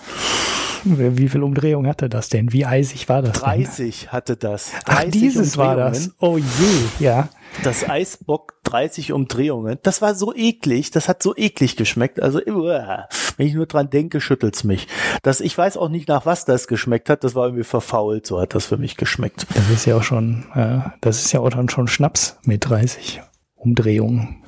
Wie 0.86 1.28
viel 1.28 1.42
Umdrehung 1.42 1.86
hatte 1.86 2.08
das 2.08 2.28
denn? 2.28 2.52
Wie 2.52 2.64
eisig 2.64 3.08
war 3.08 3.22
das? 3.22 3.40
30 3.40 4.02
denn? 4.02 4.12
hatte 4.12 4.36
das. 4.36 4.70
30 4.84 4.86
Ach, 4.86 5.04
dieses 5.10 5.56
war 5.56 5.76
das. 5.76 6.10
Oh 6.20 6.38
je, 6.38 7.04
ja. 7.04 7.28
Das 7.62 7.88
Eisbock 7.88 8.54
30 8.64 9.12
Umdrehungen. 9.12 9.78
Das 9.82 10.02
war 10.02 10.14
so 10.14 10.34
eklig. 10.34 10.90
Das 10.90 11.08
hat 11.08 11.22
so 11.22 11.34
eklig 11.36 11.76
geschmeckt. 11.76 12.22
Also, 12.22 12.40
wenn 12.40 13.46
ich 13.46 13.54
nur 13.54 13.66
dran 13.66 13.90
denke, 13.90 14.20
schüttelt's 14.20 14.62
mich. 14.64 14.88
Das, 15.22 15.40
ich 15.40 15.56
weiß 15.56 15.76
auch 15.76 15.88
nicht, 15.88 16.08
nach 16.08 16.26
was 16.26 16.44
das 16.44 16.68
geschmeckt 16.68 17.08
hat. 17.10 17.24
Das 17.24 17.34
war 17.34 17.46
irgendwie 17.46 17.64
verfault. 17.64 18.26
So 18.26 18.40
hat 18.40 18.54
das 18.54 18.66
für 18.66 18.76
mich 18.76 18.96
geschmeckt. 18.96 19.46
Das 19.54 19.70
ist 19.70 19.86
ja 19.86 19.96
auch 19.96 20.02
schon, 20.02 20.46
äh, 20.54 20.80
das 21.00 21.24
ist 21.24 21.32
ja 21.32 21.40
auch 21.40 21.50
dann 21.50 21.68
schon 21.68 21.88
Schnaps 21.88 22.38
mit 22.44 22.68
30 22.68 23.22
Umdrehungen. 23.54 24.42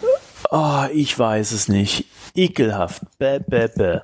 Oh, 0.51 0.85
ich 0.93 1.19
weiß 1.19 1.53
es 1.53 1.69
nicht. 1.69 2.07
Ekelhaft. 2.35 3.03
Bäh, 3.19 3.41
bäh, 3.41 3.69
bäh. 3.75 4.01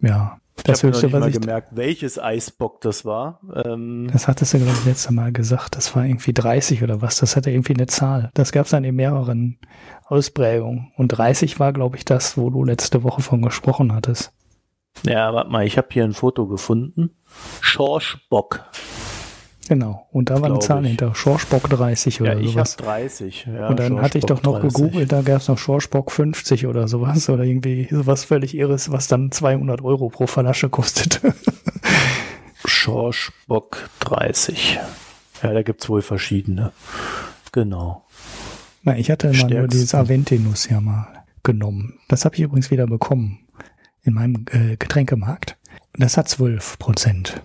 Ja. 0.00 0.39
Das 0.64 0.82
ich 0.82 0.90
habe 0.92 1.02
nicht 1.02 1.12
mal 1.12 1.30
gemerkt, 1.30 1.68
welches 1.72 2.18
Eisbock 2.18 2.80
das 2.80 3.04
war. 3.04 3.40
Ähm 3.64 4.08
das 4.12 4.28
hattest 4.28 4.54
du, 4.54 4.58
glaube 4.58 4.72
ich, 4.72 4.84
letztes 4.84 5.10
Mal 5.10 5.32
gesagt. 5.32 5.76
Das 5.76 5.94
war 5.96 6.04
irgendwie 6.04 6.32
30 6.32 6.82
oder 6.82 7.02
was. 7.02 7.18
Das 7.18 7.36
hatte 7.36 7.50
irgendwie 7.50 7.74
eine 7.74 7.86
Zahl. 7.86 8.30
Das 8.34 8.52
gab 8.52 8.66
es 8.66 8.70
dann 8.70 8.84
in 8.84 8.96
mehreren 8.96 9.58
Ausprägungen. 10.06 10.92
Und 10.96 11.08
30 11.08 11.60
war, 11.60 11.72
glaube 11.72 11.96
ich, 11.96 12.04
das, 12.04 12.36
wo 12.36 12.50
du 12.50 12.64
letzte 12.64 13.02
Woche 13.02 13.22
von 13.22 13.42
gesprochen 13.42 13.94
hattest. 13.94 14.32
Ja, 15.04 15.32
warte 15.32 15.50
mal, 15.50 15.66
ich 15.66 15.78
habe 15.78 15.88
hier 15.90 16.04
ein 16.04 16.12
Foto 16.12 16.46
gefunden. 16.46 17.10
Schorschbock. 17.60 18.64
Genau. 19.70 20.08
Und 20.10 20.30
da 20.30 20.42
war 20.42 20.50
eine 20.50 20.58
Zahl 20.58 20.82
ich. 20.82 20.88
hinter. 20.88 21.14
Schorschbock 21.14 21.70
30 21.70 22.20
oder 22.20 22.32
ja, 22.32 22.40
ich 22.40 22.50
sowas. 22.54 22.70
Ich 22.70 22.84
30. 22.84 23.46
Ja, 23.54 23.68
und 23.68 23.78
dann 23.78 24.02
hatte 24.02 24.18
ich 24.18 24.24
doch 24.24 24.42
noch 24.42 24.58
30. 24.58 24.74
gegoogelt, 24.74 25.12
da 25.12 25.22
gab 25.22 25.42
es 25.42 25.46
noch 25.46 25.58
Schorschbock 25.58 26.10
50 26.10 26.66
oder 26.66 26.88
sowas. 26.88 27.30
Oder 27.30 27.44
irgendwie 27.44 27.86
sowas 27.88 28.24
völlig 28.24 28.56
irres, 28.56 28.90
was 28.90 29.06
dann 29.06 29.30
200 29.30 29.80
Euro 29.84 30.08
pro 30.08 30.26
Flasche 30.26 30.70
kostet. 30.70 31.20
Schorschbock 32.64 33.88
30. 34.00 34.80
Ja, 35.40 35.52
da 35.52 35.62
gibt's 35.62 35.88
wohl 35.88 36.02
verschiedene. 36.02 36.72
Genau. 37.52 38.04
Na, 38.82 38.98
ich 38.98 39.08
hatte 39.08 39.32
mal 39.32 39.50
nur 39.50 39.68
dieses 39.68 39.94
Aventinus 39.94 40.68
ja 40.68 40.80
mal 40.80 41.06
genommen. 41.44 42.00
Das 42.08 42.24
habe 42.24 42.34
ich 42.34 42.40
übrigens 42.40 42.72
wieder 42.72 42.88
bekommen 42.88 43.46
in 44.02 44.14
meinem 44.14 44.46
äh, 44.50 44.76
Getränkemarkt. 44.76 45.56
Das 45.92 46.16
hat 46.16 46.28
12 46.28 46.76
Prozent. 46.80 47.40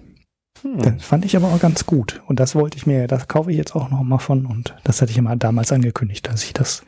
Hm. 0.66 0.80
Das 0.80 1.04
fand 1.04 1.26
ich 1.26 1.38
aber 1.38 1.50
auch 1.50 1.60
ganz 1.60 1.86
gut. 1.86 2.22
Und 2.26 2.40
das 2.40 2.56
wollte 2.56 2.78
ich 2.78 2.88
mir, 2.88 3.08
das 3.08 3.28
kaufe 3.28 3.52
ich 3.52 3.58
jetzt 3.58 3.76
auch 3.76 3.90
noch 3.92 4.02
mal 4.02 4.18
von. 4.18 4.48
Und 4.48 4.76
das 4.84 5.02
hatte 5.02 5.12
ich 5.12 5.18
immer 5.18 5.36
damals 5.36 5.72
angekündigt, 5.72 6.28
dass 6.28 6.44
ich 6.44 6.54
das 6.54 6.84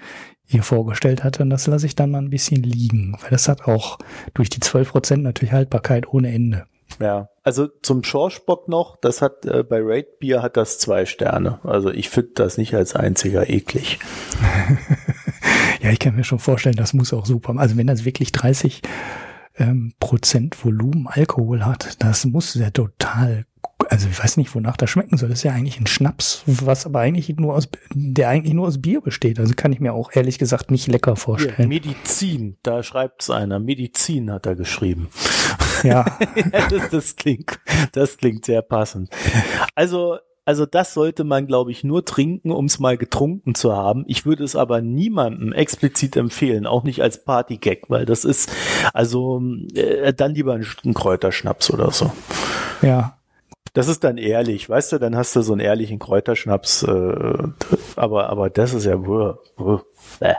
hier 0.45 0.63
vorgestellt 0.63 1.23
hatte. 1.23 1.43
Und 1.43 1.51
das 1.51 1.67
lasse 1.67 1.85
ich 1.85 1.95
dann 1.95 2.09
mal 2.09 2.17
ein 2.17 2.31
bisschen 2.31 2.63
liegen, 2.63 3.15
weil 3.21 3.29
das 3.29 3.47
hat 3.47 3.67
auch 3.67 3.99
durch 4.33 4.49
die 4.49 4.61
12 4.61 4.91
Prozent 4.91 5.23
natürlich 5.23 5.53
Haltbarkeit 5.53 6.11
ohne 6.11 6.33
Ende. 6.33 6.65
Ja, 6.99 7.29
also 7.43 7.67
zum 7.83 8.03
Schorschbock 8.03 8.69
noch, 8.69 8.95
das 8.95 9.21
hat 9.21 9.45
äh, 9.45 9.61
bei 9.61 9.79
Raid 9.81 10.19
Beer 10.19 10.41
hat 10.41 10.57
das 10.57 10.79
zwei 10.79 11.05
Sterne. 11.05 11.59
Also 11.63 11.91
ich 11.91 12.09
finde 12.09 12.31
das 12.35 12.57
nicht 12.57 12.73
als 12.73 12.95
einziger 12.95 13.49
eklig. 13.49 13.99
ja, 15.81 15.91
ich 15.91 15.99
kann 15.99 16.15
mir 16.15 16.23
schon 16.23 16.39
vorstellen, 16.39 16.77
das 16.77 16.93
muss 16.93 17.13
auch 17.13 17.25
super. 17.25 17.53
Also 17.57 17.75
wenn 17.77 17.87
das 17.87 18.05
wirklich 18.05 18.31
30 18.31 18.81
ähm, 19.57 19.93
Prozent 19.99 20.63
Volumen 20.63 21.07
Alkohol 21.07 21.65
hat, 21.65 22.01
das 22.03 22.25
muss 22.25 22.53
ja 22.55 22.69
total 22.69 23.45
also 23.89 24.09
ich 24.09 24.21
weiß 24.21 24.37
nicht, 24.37 24.53
wonach 24.55 24.77
das 24.77 24.89
schmecken 24.89 25.17
soll. 25.17 25.29
Das 25.29 25.39
ist 25.39 25.43
ja 25.43 25.53
eigentlich 25.53 25.79
ein 25.79 25.87
Schnaps, 25.87 26.43
was 26.45 26.85
aber 26.85 26.99
eigentlich 26.99 27.35
nur 27.37 27.55
aus, 27.55 27.69
der 27.93 28.29
eigentlich 28.29 28.53
nur 28.53 28.67
aus 28.67 28.81
Bier 28.81 29.01
besteht. 29.01 29.39
Also 29.39 29.53
kann 29.55 29.71
ich 29.71 29.79
mir 29.79 29.93
auch 29.93 30.11
ehrlich 30.13 30.39
gesagt 30.39 30.71
nicht 30.71 30.87
lecker 30.87 31.15
vorstellen. 31.15 31.55
Ja, 31.57 31.67
Medizin, 31.67 32.57
da 32.63 32.83
schreibt 32.83 33.21
es 33.21 33.29
einer. 33.29 33.59
Medizin 33.59 34.31
hat 34.31 34.45
er 34.45 34.55
geschrieben. 34.55 35.09
Ja. 35.83 36.05
ja 36.51 36.67
das, 36.69 36.89
das 36.89 37.15
klingt, 37.15 37.59
das 37.91 38.17
klingt 38.17 38.45
sehr 38.45 38.61
passend. 38.61 39.09
Also 39.75 40.17
also 40.47 40.65
das 40.65 40.93
sollte 40.93 41.25
man, 41.25 41.45
glaube 41.45 41.71
ich, 41.71 41.83
nur 41.83 42.05
trinken, 42.05 42.51
um 42.51 42.67
es 42.67 42.79
mal 42.79 42.97
getrunken 42.97 43.53
zu 43.53 43.75
haben. 43.75 44.05
Ich 44.07 44.25
würde 44.25 44.45
es 44.45 44.55
aber 44.55 44.79
niemandem 44.79 45.51
explizit 45.51 46.15
empfehlen, 46.15 46.65
auch 46.65 46.83
nicht 46.83 47.01
als 47.01 47.25
Partygag, 47.25 47.79
weil 47.89 48.05
das 48.05 48.23
ist, 48.23 48.49
also 48.93 49.41
äh, 49.73 50.13
dann 50.13 50.33
lieber 50.33 50.53
ein, 50.53 50.65
ein 50.85 50.93
Kräuterschnaps 50.93 51.69
oder 51.69 51.91
so. 51.91 52.13
Ja, 52.81 53.17
das 53.73 53.89
ist 53.89 54.05
dann 54.05 54.17
ehrlich, 54.17 54.69
weißt 54.69 54.93
du, 54.93 54.99
dann 54.99 55.17
hast 55.17 55.35
du 55.35 55.41
so 55.41 55.51
einen 55.51 55.59
ehrlichen 55.59 55.99
Kräuterschnaps, 55.99 56.83
äh, 56.83 57.37
aber, 57.97 58.29
aber 58.29 58.49
das 58.49 58.73
ist 58.73 58.85
ja, 58.85 58.93
äh, 58.93 59.73
äh, 60.21 60.35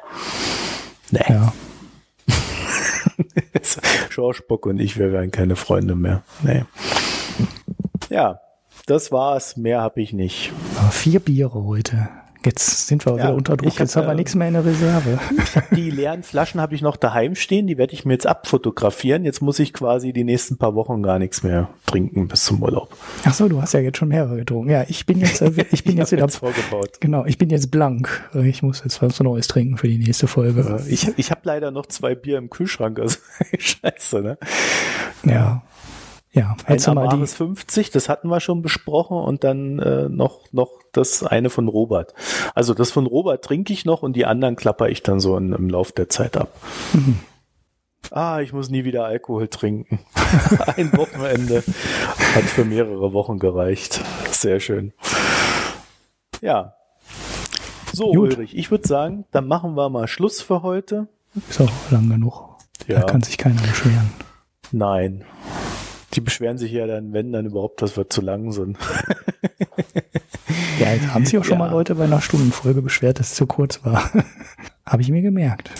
nee. 1.10 1.24
Ja. 1.28 1.52
Schorschbock 4.08 4.64
und 4.64 4.80
ich, 4.80 4.98
wir 4.98 5.12
werden 5.12 5.30
keine 5.30 5.54
Freunde 5.54 5.94
mehr. 5.94 6.22
Nee. 6.42 6.64
Ja, 8.08 8.40
das 8.88 9.12
war's. 9.12 9.56
Mehr 9.56 9.80
habe 9.80 10.00
ich 10.00 10.12
nicht. 10.12 10.52
vier 10.90 11.20
Biere 11.20 11.64
heute. 11.64 12.08
Jetzt 12.44 12.86
sind 12.86 13.04
wir 13.04 13.16
ja, 13.16 13.24
wieder 13.24 13.34
unter 13.34 13.56
Druck. 13.56 13.78
Jetzt 13.78 13.96
hab, 13.96 14.04
haben 14.04 14.10
wir 14.10 14.14
nichts 14.14 14.34
mehr 14.36 14.46
in 14.46 14.54
der 14.54 14.64
Reserve. 14.64 15.18
die 15.72 15.90
leeren 15.90 16.22
Flaschen 16.22 16.60
habe 16.60 16.74
ich 16.74 16.82
noch 16.82 16.96
daheim 16.96 17.34
stehen. 17.34 17.66
Die 17.66 17.76
werde 17.78 17.92
ich 17.94 18.04
mir 18.04 18.12
jetzt 18.12 18.28
abfotografieren. 18.28 19.24
Jetzt 19.24 19.42
muss 19.42 19.58
ich 19.58 19.72
quasi 19.72 20.12
die 20.12 20.22
nächsten 20.22 20.56
paar 20.56 20.74
Wochen 20.76 21.02
gar 21.02 21.18
nichts 21.18 21.42
mehr 21.42 21.68
trinken 21.86 22.28
bis 22.28 22.44
zum 22.44 22.62
Urlaub. 22.62 22.96
Ach 23.24 23.34
so, 23.34 23.48
du 23.48 23.60
hast 23.60 23.74
ja 23.74 23.80
jetzt 23.80 23.98
schon 23.98 24.08
mehrere 24.08 24.36
getrunken. 24.36 24.70
Ja, 24.70 24.84
ich 24.88 25.04
bin 25.04 25.18
jetzt, 25.18 25.42
äh, 25.42 25.50
ich 25.72 25.82
bin 25.82 25.96
jetzt 25.96 26.12
wieder 26.12 26.22
jetzt 26.22 26.36
vorgebaut. 26.36 27.00
Genau, 27.00 27.24
ich 27.26 27.38
bin 27.38 27.50
jetzt 27.50 27.72
blank. 27.72 28.30
Ich 28.34 28.62
muss 28.62 28.82
jetzt 28.84 29.02
was 29.02 29.18
Neues 29.18 29.48
trinken 29.48 29.76
für 29.76 29.88
die 29.88 29.98
nächste 29.98 30.28
Folge. 30.28 30.80
Ich, 30.88 31.18
ich 31.18 31.30
habe 31.32 31.40
leider 31.42 31.72
noch 31.72 31.86
zwei 31.86 32.14
Bier 32.14 32.38
im 32.38 32.50
Kühlschrank. 32.50 33.00
Also 33.00 33.18
scheiße, 33.58 34.22
ne? 34.22 34.38
Ja. 35.24 35.62
Ja, 36.38 36.56
ein 36.66 36.84
Amaris 36.86 37.34
50, 37.34 37.90
das 37.90 38.08
hatten 38.08 38.28
wir 38.28 38.38
schon 38.38 38.62
besprochen 38.62 39.16
und 39.16 39.42
dann 39.42 39.80
äh, 39.80 40.08
noch 40.08 40.44
noch 40.52 40.70
das 40.92 41.24
eine 41.24 41.50
von 41.50 41.66
Robert. 41.66 42.14
Also 42.54 42.74
das 42.74 42.92
von 42.92 43.06
Robert 43.06 43.44
trinke 43.44 43.72
ich 43.72 43.84
noch 43.84 44.02
und 44.02 44.14
die 44.14 44.24
anderen 44.24 44.54
klapper 44.54 44.88
ich 44.88 45.02
dann 45.02 45.18
so 45.18 45.36
in, 45.36 45.52
im 45.52 45.68
Lauf 45.68 45.90
der 45.90 46.08
Zeit 46.08 46.36
ab. 46.36 46.54
Mhm. 46.92 47.18
Ah, 48.12 48.40
ich 48.40 48.52
muss 48.52 48.70
nie 48.70 48.84
wieder 48.84 49.04
Alkohol 49.04 49.48
trinken. 49.48 49.98
Ein 50.76 50.96
Wochenende 50.96 51.64
hat 51.66 52.44
für 52.44 52.64
mehrere 52.64 53.12
Wochen 53.12 53.40
gereicht. 53.40 54.00
Sehr 54.30 54.60
schön. 54.60 54.92
Ja. 56.40 56.74
So, 57.92 58.12
Gut. 58.12 58.34
Ulrich, 58.34 58.56
ich 58.56 58.70
würde 58.70 58.86
sagen, 58.86 59.24
dann 59.32 59.48
machen 59.48 59.74
wir 59.74 59.88
mal 59.88 60.06
Schluss 60.06 60.40
für 60.40 60.62
heute. 60.62 61.08
Ist 61.50 61.60
auch 61.60 61.90
lang 61.90 62.08
genug. 62.08 62.56
Ja. 62.86 63.00
Da 63.00 63.06
kann 63.06 63.22
sich 63.22 63.36
keiner 63.38 63.60
beschweren. 63.60 64.12
Nein. 64.70 65.24
Die 66.18 66.24
beschweren 66.24 66.58
sich 66.58 66.72
ja 66.72 66.84
dann, 66.88 67.12
wenn 67.12 67.30
dann 67.30 67.46
überhaupt, 67.46 67.80
dass 67.80 67.96
wir 67.96 68.10
zu 68.10 68.20
lang 68.20 68.50
sind. 68.50 68.76
ja, 70.80 70.92
jetzt 70.92 71.14
haben 71.14 71.24
sich 71.24 71.38
auch 71.38 71.44
schon 71.44 71.60
ja. 71.60 71.66
mal 71.66 71.70
Leute 71.70 71.94
bei 71.94 72.02
einer 72.02 72.20
Stundenfolge 72.20 72.82
beschwert, 72.82 73.20
dass 73.20 73.28
es 73.28 73.34
zu 73.36 73.46
kurz 73.46 73.84
war. 73.84 74.10
Habe 74.84 75.02
ich 75.02 75.12
mir 75.12 75.22
gemerkt. 75.22 75.70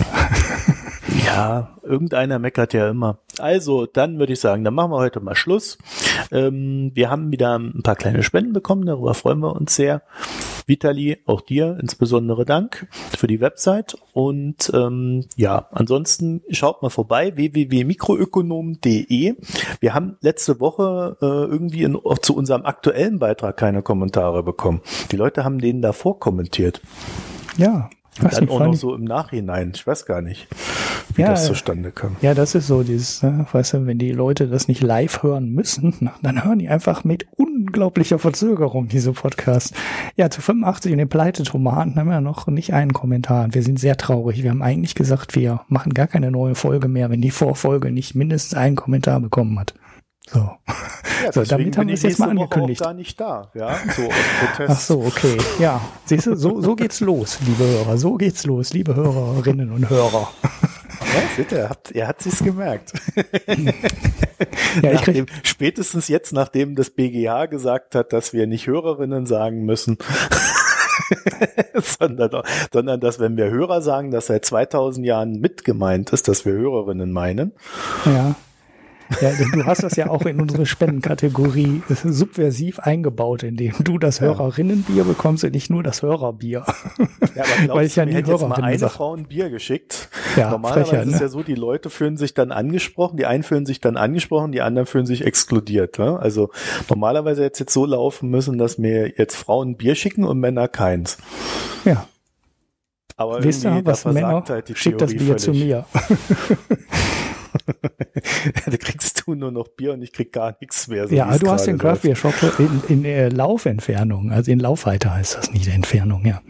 ja, 1.27 1.77
irgendeiner 1.82 2.39
meckert 2.39 2.73
ja 2.73 2.89
immer. 2.89 3.19
Also, 3.40 3.86
dann 3.86 4.20
würde 4.20 4.35
ich 4.35 4.39
sagen, 4.39 4.62
dann 4.62 4.74
machen 4.74 4.93
wir 4.93 4.98
heute 4.98 5.19
mal 5.19 5.35
Schluss. 5.35 5.77
Ähm, 6.31 6.93
wir 6.94 7.10
haben 7.10 7.32
wieder 7.32 7.59
ein 7.59 7.82
paar 7.82 7.97
kleine 7.97 8.23
Spenden 8.23 8.52
bekommen, 8.52 8.86
darüber 8.86 9.15
freuen 9.15 9.40
wir 9.40 9.56
uns 9.56 9.74
sehr. 9.74 10.02
Vitali, 10.69 11.19
auch 11.27 11.40
dir 11.40 11.78
insbesondere 11.81 12.45
Dank 12.45 12.86
für 13.16 13.27
die 13.27 13.40
Website. 13.40 13.97
Und 14.12 14.70
ähm, 14.74 15.24
ja, 15.36 15.69
ansonsten 15.73 16.43
schaut 16.51 16.82
mal 16.82 16.90
vorbei, 16.90 17.36
www.mikroökonom.de. 17.36 19.35
Wir 19.81 19.95
haben 19.95 20.19
letzte 20.20 20.61
Woche 20.61 21.16
äh, 21.20 21.24
irgendwie 21.24 21.85
in, 21.85 21.99
zu 22.23 22.36
unserem 22.36 22.65
aktuellen 22.65 23.19
Beitrag 23.19 23.57
keine 23.57 23.82
Kommentare 23.82 24.43
bekommen. 24.43 24.82
Die 25.11 25.16
Leute 25.16 25.45
haben 25.45 25.59
den 25.59 25.82
davor 25.82 26.20
kommentiert. 26.20 26.81
Ja, 27.57 27.90
und 28.23 28.32
dann 28.32 28.49
auch 28.49 28.61
noch 28.61 28.74
so 28.74 28.95
im 28.95 29.05
Nachhinein. 29.05 29.73
Ich 29.74 29.86
weiß 29.86 30.07
gar 30.07 30.23
nicht, 30.23 30.49
wie 31.15 31.23
ja, 31.23 31.31
das 31.31 31.47
zustande 31.47 31.90
kam. 31.90 32.16
Ja, 32.20 32.35
das 32.35 32.55
ist 32.55 32.66
so 32.66 32.82
dieses, 32.82 33.23
ne, 33.23 33.47
weißt 33.51 33.74
du, 33.74 33.86
wenn 33.86 33.99
die 33.99 34.12
Leute 34.12 34.49
das 34.49 34.69
nicht 34.69 34.82
live 34.82 35.23
hören 35.23 35.51
müssen, 35.51 36.11
dann 36.23 36.45
hören 36.45 36.59
die 36.59 36.69
einfach 36.69 37.05
mit 37.05 37.27
unglaublicher 37.36 38.19
Verzögerung 38.19 38.89
diese 38.89 39.12
Podcast. 39.12 39.74
Ja, 40.16 40.31
zu 40.31 40.40
85 40.40 40.93
und 40.93 40.99
den 40.99 41.09
Pleite-Tomaten 41.09 41.97
haben 41.97 42.09
wir 42.09 42.20
noch 42.20 42.47
nicht 42.47 42.73
einen 42.73 42.93
Kommentar. 42.93 43.49
Wir 43.53 43.62
sind 43.62 43.78
sehr 43.78 43.97
traurig. 43.97 44.43
Wir 44.43 44.51
haben 44.51 44.62
eigentlich 44.62 44.95
gesagt, 44.95 45.35
wir 45.35 45.61
machen 45.69 45.95
gar 45.95 46.07
keine 46.07 46.31
neue 46.31 46.55
Folge 46.55 46.89
mehr, 46.89 47.11
wenn 47.11 47.20
die 47.20 47.31
Vorfolge 47.31 47.90
nicht 47.90 48.15
mindestens 48.15 48.59
einen 48.59 48.77
Kommentar 48.77 49.20
bekommen 49.20 49.59
hat. 49.59 49.74
So. 50.32 50.50
Ja, 51.24 51.32
so, 51.32 51.42
damit 51.42 51.76
haben 51.76 51.88
wir 51.88 51.94
es 51.94 52.02
jetzt 52.02 52.18
mal 52.18 52.30
angekündigt. 52.30 52.80
Woche 52.80 52.88
auch 52.88 52.90
gar 52.90 52.94
nicht 52.94 53.20
da, 53.20 53.50
ja, 53.55 53.76
so 53.96 54.02
aus 54.02 54.14
Protest. 54.40 54.70
Ach 54.70 54.80
so, 54.80 55.00
okay. 55.05 55.38
Ja, 55.59 55.80
siehst 56.05 56.26
du, 56.26 56.36
so, 56.36 56.60
so 56.60 56.76
geht's 56.76 57.00
los, 57.00 57.38
liebe 57.40 57.64
Hörer. 57.64 57.98
So 57.98 58.14
geht's 58.14 58.44
los, 58.44 58.72
liebe 58.72 58.94
Hörerinnen 58.94 59.72
und 59.72 59.90
Hörer. 59.90 60.28
Ja, 61.00 61.22
seht 61.36 61.52
ihr, 61.52 61.68
habt, 61.68 61.92
er 61.92 62.09
hat 62.09 62.22
sich's 62.22 62.42
gemerkt. 62.44 62.92
ja, 64.82 64.92
nachdem, 64.92 65.26
spätestens 65.42 66.09
jetzt, 66.09 66.32
nachdem 66.32 66.74
das 66.74 66.90
BGH 66.90 67.46
gesagt 67.46 67.94
hat, 67.94 68.12
dass 68.12 68.32
wir 68.32 68.46
nicht 68.46 68.66
Hörerinnen 68.66 69.26
sagen 69.26 69.64
müssen, 69.64 69.98
sondern, 71.74 72.42
sondern 72.72 73.00
dass 73.00 73.18
wenn 73.18 73.36
wir 73.36 73.50
Hörer 73.50 73.80
sagen, 73.80 74.10
dass 74.10 74.26
seit 74.26 74.44
2000 74.44 75.06
Jahren 75.06 75.40
mit 75.40 75.64
gemeint 75.64 76.12
ist, 76.12 76.28
dass 76.28 76.44
wir 76.44 76.52
Hörerinnen 76.52 77.10
meinen. 77.10 77.52
Ja. 78.05 78.34
Ja, 79.20 79.30
du 79.52 79.64
hast 79.64 79.82
das 79.82 79.97
ja 79.97 80.10
auch 80.10 80.26
in 80.26 80.40
unsere 80.40 80.66
Spendenkategorie 80.66 81.82
subversiv 81.89 82.78
eingebaut, 82.78 83.43
indem 83.43 83.74
du 83.80 83.98
das 83.98 84.20
Hörerinnenbier 84.20 85.05
bekommst 85.05 85.44
und 85.44 85.52
nicht 85.52 85.70
nur 85.70 85.82
das 85.82 86.02
Hörerbier. 86.02 86.64
Ja, 87.35 87.44
aber 87.44 87.64
glaubst 87.64 87.74
Weil 87.74 87.86
ich 87.86 87.97
ja 87.97 88.05
nie 88.05 88.12
hätte 88.12 88.32
jetzt 88.32 88.47
mal 88.47 88.62
eine 88.62 88.78
sag. 88.78 88.93
Frau 88.93 89.14
ein 89.14 89.24
Bier 89.24 89.51
geschickt. 89.51 90.09
Ja, 90.36 90.51
Normalerweise 90.51 90.90
frecher, 90.90 91.05
ne? 91.05 91.12
ist 91.12 91.20
ja 91.20 91.28
so, 91.28 91.43
die 91.43 91.55
Leute 91.55 91.90
fühlen 91.90 92.16
sich 92.16 92.35
dann 92.35 92.52
angesprochen, 92.52 93.16
die 93.16 93.26
einen 93.26 93.43
fühlen 93.43 93.66
sich 93.66 93.80
dann 93.80 93.97
angesprochen, 93.97 94.52
die 94.52 94.60
anderen 94.60 94.86
fühlen 94.86 95.06
sich 95.06 95.24
exkludiert. 95.24 95.98
Ne? 95.98 96.18
Also 96.18 96.51
normalerweise 96.89 97.44
hätte 97.44 97.55
es 97.55 97.59
jetzt 97.60 97.72
so 97.72 97.86
laufen 97.86 98.28
müssen, 98.30 98.59
dass 98.59 98.78
mir 98.78 99.12
jetzt 99.16 99.36
Frauen 99.36 99.76
Bier 99.76 99.94
schicken 99.94 100.24
und 100.24 100.39
Männer 100.39 100.68
keins. 100.68 101.18
Ja. 101.85 102.06
Aber 103.16 103.43
Wisst 103.43 103.64
ihr, 103.64 103.80
was 103.85 104.05
Männer, 104.05 104.44
halt 104.48 104.68
die 104.68 104.76
schickt 104.76 105.01
das 105.01 105.10
Bier 105.10 105.39
völlig. 105.39 105.43
zu 105.43 105.51
mir. 105.51 105.86
da 108.66 108.76
kriegst 108.76 109.22
du 109.26 109.35
nur 109.35 109.51
noch 109.51 109.68
Bier 109.68 109.93
und 109.93 110.02
ich 110.02 110.12
krieg 110.12 110.32
gar 110.32 110.56
nichts 110.60 110.89
mehr. 110.89 111.09
So 111.09 111.14
ja, 111.14 111.36
du 111.36 111.51
hast 111.51 111.66
den 111.66 111.78
Craft 111.78 112.01
Beer 112.02 112.16
Shop 112.16 112.35
in, 112.59 112.82
in 112.89 113.05
äh, 113.05 113.28
Laufentfernung, 113.28 114.32
also 114.32 114.51
in 114.51 114.60
Laufweite 114.60 115.12
heißt 115.12 115.36
das 115.36 115.52
nicht 115.52 115.68
Entfernung, 115.68 116.24
ja. 116.24 116.40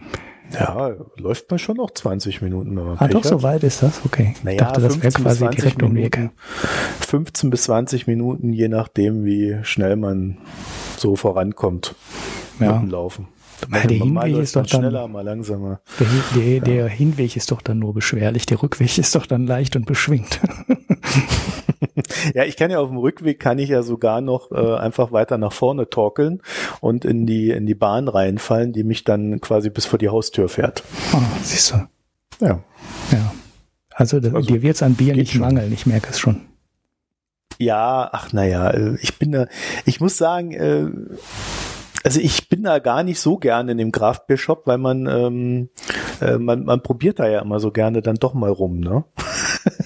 Ja, 0.53 0.95
läuft 1.17 1.49
man 1.51 1.59
schon 1.59 1.77
noch 1.77 1.91
20 1.91 2.41
Minuten. 2.41 2.77
ah, 2.97 3.07
doch, 3.07 3.23
so 3.23 3.43
weit 3.43 3.63
ist 3.63 3.83
das? 3.83 4.01
Okay. 4.05 4.33
Naja, 4.43 4.55
ich 4.55 4.57
dachte, 4.59 4.81
das 4.81 5.01
wäre 5.01 5.13
quasi 5.13 5.47
direkt 5.49 5.83
um 5.83 5.93
die 5.93 6.03
Ecke. 6.03 6.31
15 7.01 7.49
bis 7.49 7.63
20 7.63 8.07
Minuten, 8.07 8.51
je 8.51 8.67
nachdem, 8.67 9.25
wie 9.25 9.57
schnell 9.61 9.95
man 9.95 10.37
so 10.97 11.15
vorankommt 11.15 11.93
ja. 12.59 12.73
mit 12.73 12.81
dem 12.81 12.89
Laufen. 12.89 13.27
Ja, 13.71 13.87
der 13.87 13.97
Hinweg 13.97 14.37
ist 14.37 14.55
doch 14.55 14.65
dann 14.65 14.81
schneller, 14.81 15.07
mal 15.07 15.21
langsamer. 15.21 15.81
Der, 15.99 16.07
der, 16.35 16.53
ja. 16.53 16.59
der, 16.59 16.87
Hinweg 16.87 17.35
ist 17.35 17.51
doch 17.51 17.61
dann 17.61 17.79
nur 17.79 17.93
beschwerlich, 17.93 18.45
der 18.45 18.61
Rückweg 18.61 18.97
ist 18.97 19.15
doch 19.15 19.25
dann 19.25 19.47
leicht 19.47 19.75
und 19.75 19.85
beschwingt. 19.85 20.39
ja, 22.33 22.43
ich 22.43 22.55
kann 22.57 22.71
ja 22.71 22.79
auf 22.79 22.89
dem 22.89 22.97
Rückweg 22.97 23.39
kann 23.39 23.59
ich 23.59 23.69
ja 23.69 23.83
sogar 23.83 24.21
noch 24.21 24.51
äh, 24.51 24.75
einfach 24.75 25.11
weiter 25.11 25.37
nach 25.37 25.53
vorne 25.53 25.89
torkeln 25.89 26.41
und 26.81 27.05
in 27.05 27.25
die 27.25 27.51
in 27.51 27.65
die 27.65 27.75
Bahn 27.75 28.07
reinfallen, 28.07 28.73
die 28.73 28.83
mich 28.83 29.03
dann 29.03 29.41
quasi 29.41 29.69
bis 29.69 29.85
vor 29.85 29.99
die 29.99 30.09
Haustür 30.09 30.49
fährt. 30.49 30.83
Ah, 31.13 31.21
siehst 31.43 31.71
du. 31.71 32.45
Ja. 32.45 32.63
Ja. 33.11 33.33
Also, 33.91 34.19
das, 34.19 34.33
also 34.33 34.47
dir 34.47 34.61
wird 34.61 34.75
es 34.75 34.83
an 34.83 34.95
Bier 34.95 35.13
nicht 35.13 35.33
schon. 35.33 35.41
mangeln, 35.41 35.73
ich 35.73 35.85
merke 35.85 36.09
es 36.09 36.19
schon. 36.19 36.41
Ja, 37.57 38.09
ach 38.13 38.31
naja, 38.31 38.69
äh, 38.69 38.95
ich 39.01 39.19
bin 39.19 39.33
da, 39.33 39.47
ich 39.85 39.99
muss 39.99 40.17
sagen, 40.17 40.53
äh, 40.53 40.87
also 42.03 42.19
ich 42.19 42.49
bin 42.49 42.63
da 42.63 42.79
gar 42.79 43.03
nicht 43.03 43.19
so 43.19 43.37
gerne 43.37 43.71
in 43.71 43.77
dem 43.77 43.91
Craft 43.91 44.21
Beer 44.27 44.37
Shop, 44.37 44.63
weil 44.65 44.77
man, 44.77 45.07
ähm, 45.07 45.69
äh, 46.21 46.37
man, 46.37 46.63
man 46.63 46.81
probiert 46.81 47.19
da 47.19 47.27
ja 47.27 47.41
immer 47.41 47.59
so 47.59 47.71
gerne 47.71 48.01
dann 48.01 48.15
doch 48.15 48.33
mal 48.33 48.51
rum, 48.51 48.79
ne? 48.79 49.03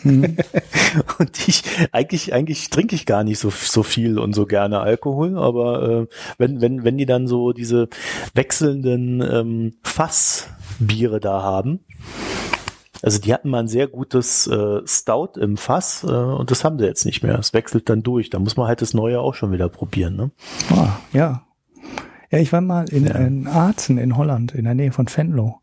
Mhm. 0.03 0.37
und 1.19 1.47
ich, 1.47 1.63
eigentlich, 1.91 2.33
eigentlich 2.33 2.69
trinke 2.69 2.95
ich 2.95 3.05
gar 3.05 3.23
nicht 3.23 3.39
so, 3.39 3.49
so 3.49 3.83
viel 3.83 4.19
und 4.19 4.33
so 4.33 4.45
gerne 4.45 4.79
Alkohol, 4.79 5.37
aber 5.37 5.89
äh, 5.89 6.07
wenn, 6.37 6.61
wenn, 6.61 6.83
wenn 6.83 6.97
die 6.97 7.05
dann 7.05 7.27
so 7.27 7.53
diese 7.53 7.89
wechselnden 8.33 9.21
ähm, 9.21 9.73
Fassbiere 9.83 11.19
da 11.19 11.41
haben, 11.41 11.79
also 13.01 13.19
die 13.19 13.33
hatten 13.33 13.49
mal 13.49 13.59
ein 13.59 13.67
sehr 13.67 13.87
gutes 13.87 14.47
äh, 14.47 14.81
Stout 14.85 15.37
im 15.37 15.57
Fass 15.57 16.05
äh, 16.05 16.11
und 16.11 16.51
das 16.51 16.63
haben 16.63 16.79
sie 16.79 16.85
jetzt 16.85 17.05
nicht 17.05 17.21
mehr. 17.21 17.37
Es 17.37 17.53
wechselt 17.53 17.89
dann 17.89 18.01
durch. 18.01 18.29
Da 18.29 18.39
muss 18.39 18.55
man 18.55 18.67
halt 18.67 18.81
das 18.81 18.93
Neue 18.93 19.19
auch 19.19 19.33
schon 19.33 19.51
wieder 19.51 19.67
probieren. 19.67 20.15
Ne? 20.15 20.31
Ah, 20.71 20.99
ja, 21.11 21.43
ja, 22.33 22.39
ich 22.39 22.51
war 22.51 22.61
mal 22.61 22.89
in, 22.89 23.05
ja. 23.05 23.13
in 23.13 23.45
Arzen 23.45 23.99
in 23.99 24.17
Holland, 24.17 24.55
in 24.55 24.63
der 24.63 24.73
Nähe 24.73 24.91
von 24.91 25.05
Venlo, 25.07 25.61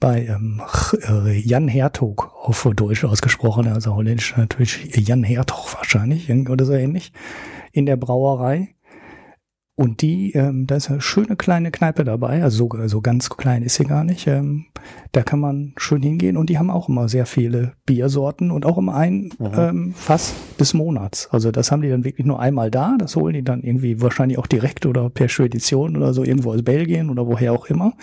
bei 0.00 0.26
ähm, 0.26 0.60
äh, 1.08 1.38
Jan 1.38 1.68
Hertog, 1.68 2.32
auf 2.34 2.68
Deutsch 2.74 3.04
ausgesprochen, 3.04 3.68
also 3.68 3.94
holländisch 3.94 4.36
natürlich 4.36 4.96
Jan 4.96 5.22
Hertog 5.22 5.72
wahrscheinlich 5.76 6.28
oder 6.50 6.64
so 6.64 6.72
ähnlich, 6.72 7.12
in 7.70 7.86
der 7.86 7.96
Brauerei. 7.96 8.74
Und 9.80 10.02
die, 10.02 10.32
ähm, 10.32 10.66
da 10.66 10.76
ist 10.76 10.90
eine 10.90 11.00
schöne 11.00 11.36
kleine 11.36 11.70
Kneipe 11.70 12.04
dabei, 12.04 12.42
also 12.42 12.68
so, 12.68 12.86
so 12.86 13.00
ganz 13.00 13.30
klein 13.30 13.62
ist 13.62 13.76
sie 13.76 13.86
gar 13.86 14.04
nicht. 14.04 14.26
Ähm, 14.26 14.66
da 15.12 15.22
kann 15.22 15.40
man 15.40 15.72
schön 15.78 16.02
hingehen 16.02 16.36
und 16.36 16.50
die 16.50 16.58
haben 16.58 16.68
auch 16.68 16.90
immer 16.90 17.08
sehr 17.08 17.24
viele 17.24 17.72
Biersorten 17.86 18.50
und 18.50 18.66
auch 18.66 18.76
immer 18.76 18.94
ein 18.94 19.30
mhm. 19.38 19.50
ähm, 19.56 19.92
Fass 19.96 20.34
des 20.58 20.74
Monats. 20.74 21.28
Also 21.30 21.50
das 21.50 21.72
haben 21.72 21.80
die 21.80 21.88
dann 21.88 22.04
wirklich 22.04 22.26
nur 22.26 22.40
einmal 22.40 22.70
da, 22.70 22.96
das 22.98 23.16
holen 23.16 23.32
die 23.32 23.42
dann 23.42 23.62
irgendwie 23.62 24.02
wahrscheinlich 24.02 24.36
auch 24.36 24.46
direkt 24.46 24.84
oder 24.84 25.08
per 25.08 25.30
Spedition 25.30 25.96
oder 25.96 26.12
so 26.12 26.24
irgendwo 26.24 26.52
aus 26.52 26.62
Belgien 26.62 27.08
oder 27.08 27.26
woher 27.26 27.54
auch 27.54 27.64
immer. 27.64 27.94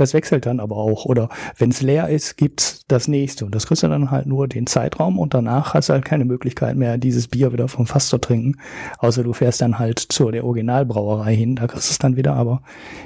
Das 0.00 0.14
wechselt 0.14 0.46
dann 0.46 0.60
aber 0.60 0.76
auch. 0.76 1.04
Oder 1.04 1.28
wenn 1.58 1.70
es 1.70 1.82
leer 1.82 2.08
ist, 2.08 2.38
gibt's 2.38 2.86
das 2.88 3.06
nächste. 3.06 3.44
Und 3.44 3.54
das 3.54 3.66
kriegst 3.66 3.82
du 3.82 3.88
dann 3.88 4.10
halt 4.10 4.24
nur 4.24 4.48
den 4.48 4.66
Zeitraum 4.66 5.18
und 5.18 5.34
danach 5.34 5.74
hast 5.74 5.90
du 5.90 5.92
halt 5.92 6.06
keine 6.06 6.24
Möglichkeit 6.24 6.74
mehr, 6.74 6.96
dieses 6.96 7.28
Bier 7.28 7.52
wieder 7.52 7.68
vom 7.68 7.86
Fass 7.86 8.08
zu 8.08 8.16
trinken. 8.16 8.58
Außer 8.98 9.22
du 9.22 9.34
fährst 9.34 9.60
dann 9.60 9.78
halt 9.78 9.98
zu 9.98 10.30
der 10.30 10.44
Originalbrauerei 10.44 11.36
hin, 11.36 11.54
da 11.54 11.66
kriegst 11.66 11.90
du 11.90 11.92
es 11.92 11.98
dann 11.98 12.16
wieder, 12.16 12.34
aber 12.34 12.62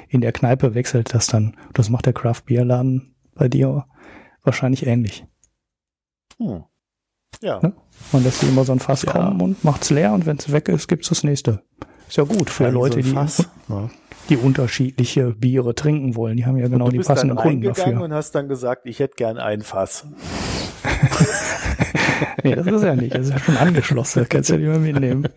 in 0.07 0.21
der 0.21 0.31
Kneipe 0.31 0.73
wechselt 0.73 1.13
das 1.13 1.27
dann. 1.27 1.57
Das 1.73 1.89
macht 1.89 2.05
der 2.05 2.13
Craft 2.13 2.43
Beer 2.45 2.63
Laden 2.63 3.13
bei 3.33 3.49
dir 3.49 3.85
wahrscheinlich 4.41 4.87
ähnlich. 4.87 5.25
Hm. 6.37 6.63
Ja. 7.41 7.59
Ne? 7.61 7.73
Man 8.13 8.23
lässt 8.23 8.41
immer 8.43 8.63
so 8.63 8.71
ein 8.71 8.79
Fass 8.79 9.01
ja. 9.01 9.11
kommen 9.11 9.41
und 9.41 9.65
macht's 9.65 9.89
leer 9.89 10.13
und 10.13 10.25
wenn 10.25 10.37
es 10.37 10.49
weg 10.53 10.69
ist, 10.69 10.87
gibt's 10.87 11.09
das 11.09 11.25
nächste. 11.25 11.61
Ist 12.07 12.15
ja 12.15 12.23
gut 12.23 12.49
für 12.49 12.63
ja, 12.63 12.69
Leute, 12.69 13.03
so 13.03 13.09
die 13.09 13.15
ja 13.69 13.89
die 14.29 14.37
unterschiedliche 14.37 15.31
Biere 15.31 15.75
trinken 15.75 16.15
wollen. 16.15 16.37
Die 16.37 16.45
haben 16.45 16.57
ja 16.57 16.67
genau 16.67 16.89
die 16.89 16.99
passenden 16.99 17.37
Kunden 17.37 17.61
dafür. 17.61 18.01
und 18.01 18.13
hast 18.13 18.33
dann 18.35 18.47
gesagt, 18.47 18.85
ich 18.85 18.99
hätte 18.99 19.15
gern 19.15 19.37
ein 19.37 19.61
Fass. 19.61 20.07
nee, 22.43 22.55
das 22.55 22.67
ist 22.67 22.83
ja 22.83 22.95
nicht. 22.95 23.15
Das 23.15 23.27
ist 23.27 23.33
ja 23.33 23.39
schon 23.39 23.57
angeschlossen. 23.57 24.19
Das 24.19 24.29
kannst 24.29 24.49
du 24.49 24.55
ja 24.55 24.59
nicht 24.59 24.69
mehr 24.69 24.93
mitnehmen. 24.93 25.27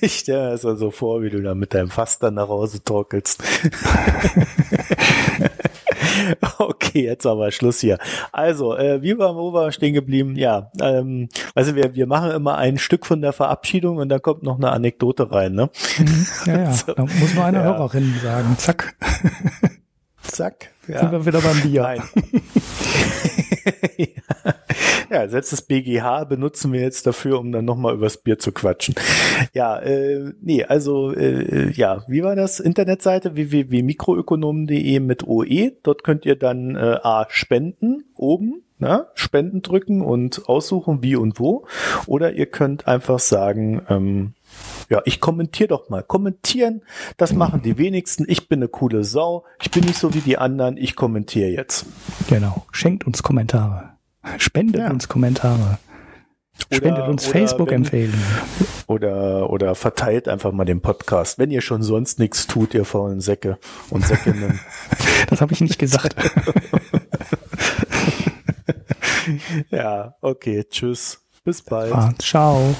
Ich 0.00 0.20
stelle 0.20 0.44
mir 0.44 0.58
das 0.58 0.62
so 0.62 0.90
vor, 0.90 1.22
wie 1.22 1.30
du 1.30 1.42
da 1.42 1.54
mit 1.54 1.74
deinem 1.74 1.90
Fass 1.90 2.18
dann 2.18 2.34
nach 2.34 2.48
Hause 2.48 2.82
torkelst. 2.82 3.42
okay, 6.58 7.04
jetzt 7.04 7.26
aber 7.26 7.50
Schluss 7.50 7.80
hier. 7.80 7.98
Also, 8.32 8.76
äh, 8.76 9.02
wie 9.02 9.18
waren 9.18 9.36
wo 9.36 9.52
wir 9.52 9.72
stehen 9.72 9.94
geblieben? 9.94 10.36
Ja, 10.36 10.70
ähm, 10.80 11.28
also 11.54 11.74
wir, 11.74 11.94
wir 11.94 12.06
machen 12.06 12.30
immer 12.30 12.56
ein 12.56 12.78
Stück 12.78 13.06
von 13.06 13.20
der 13.20 13.32
Verabschiedung 13.32 13.98
und 13.98 14.08
dann 14.08 14.22
kommt 14.22 14.42
noch 14.42 14.56
eine 14.56 14.70
Anekdote 14.70 15.30
rein, 15.30 15.54
ne? 15.54 15.70
Mhm. 15.98 16.26
Ja, 16.46 16.58
ja. 16.58 16.72
So. 16.72 16.94
Da 16.94 17.02
muss 17.02 17.34
nur 17.34 17.44
eine 17.44 17.58
ja. 17.58 17.64
Hörerin 17.64 18.14
sagen. 18.22 18.56
Zack. 18.58 18.96
Zack. 20.22 20.72
Ja. 20.88 21.00
Sind 21.00 21.12
wir 21.12 21.26
wieder 21.26 21.40
beim 21.40 21.60
Bier. 21.62 21.82
Nein. 21.82 22.02
ja. 25.10 25.28
selbst 25.28 25.52
das 25.52 25.62
BGH 25.62 26.24
benutzen 26.24 26.72
wir 26.72 26.80
jetzt 26.80 27.06
dafür, 27.06 27.40
um 27.40 27.52
dann 27.52 27.64
nochmal 27.64 27.94
übers 27.94 28.18
Bier 28.18 28.38
zu 28.38 28.52
quatschen. 28.52 28.94
Ja, 29.52 29.78
äh, 29.78 30.32
nee, 30.40 30.64
also 30.64 31.12
äh, 31.12 31.70
ja, 31.72 32.04
wie 32.08 32.22
war 32.22 32.36
das? 32.36 32.60
Internetseite 32.60 33.34
www.mikroökonomen.de 33.34 35.00
mit 35.00 35.26
OE. 35.26 35.72
Dort 35.82 36.04
könnt 36.04 36.24
ihr 36.24 36.36
dann 36.36 36.76
äh, 36.76 36.98
A 37.02 37.26
spenden 37.28 38.04
oben 38.14 38.62
na, 38.78 38.96
ne? 38.96 39.06
Spenden 39.14 39.62
drücken 39.62 40.02
und 40.02 40.48
aussuchen, 40.48 41.02
wie 41.02 41.16
und 41.16 41.40
wo. 41.40 41.66
Oder 42.06 42.34
ihr 42.34 42.46
könnt 42.46 42.86
einfach 42.86 43.18
sagen, 43.18 43.82
ähm, 43.88 44.34
ja, 44.88 45.02
ich 45.04 45.20
kommentiere 45.20 45.68
doch 45.68 45.88
mal. 45.88 46.02
Kommentieren, 46.02 46.82
das 47.16 47.32
machen 47.32 47.62
die 47.62 47.78
wenigsten. 47.78 48.24
Ich 48.28 48.48
bin 48.48 48.60
eine 48.60 48.68
coole 48.68 49.04
Sau. 49.04 49.44
Ich 49.60 49.70
bin 49.70 49.84
nicht 49.84 49.98
so 49.98 50.14
wie 50.14 50.20
die 50.20 50.38
anderen. 50.38 50.76
Ich 50.76 50.96
kommentiere 50.96 51.50
jetzt. 51.50 51.86
Genau. 52.28 52.66
Schenkt 52.70 53.06
uns 53.06 53.22
Kommentare. 53.22 53.96
Spendet 54.38 54.82
ja. 54.82 54.90
uns 54.90 55.08
Kommentare. 55.08 55.78
Spendet 56.58 57.02
oder, 57.02 57.08
uns 57.08 57.26
Facebook-Empfehlungen. 57.26 58.24
Oder, 58.86 59.50
oder 59.50 59.74
verteilt 59.74 60.28
einfach 60.28 60.52
mal 60.52 60.64
den 60.64 60.80
Podcast. 60.80 61.38
Wenn 61.38 61.50
ihr 61.50 61.60
schon 61.60 61.82
sonst 61.82 62.18
nichts 62.18 62.46
tut, 62.46 62.72
ihr 62.74 62.84
faulen 62.84 63.20
Säcke 63.20 63.58
und 63.90 64.06
Säckinnen. 64.06 64.60
das 65.28 65.40
habe 65.40 65.52
ich 65.52 65.60
nicht 65.60 65.78
gesagt. 65.78 66.16
ja, 69.70 70.14
okay. 70.20 70.64
Tschüss. 70.68 71.20
Bis 71.44 71.62
bald. 71.62 72.22
Ciao. 72.22 72.76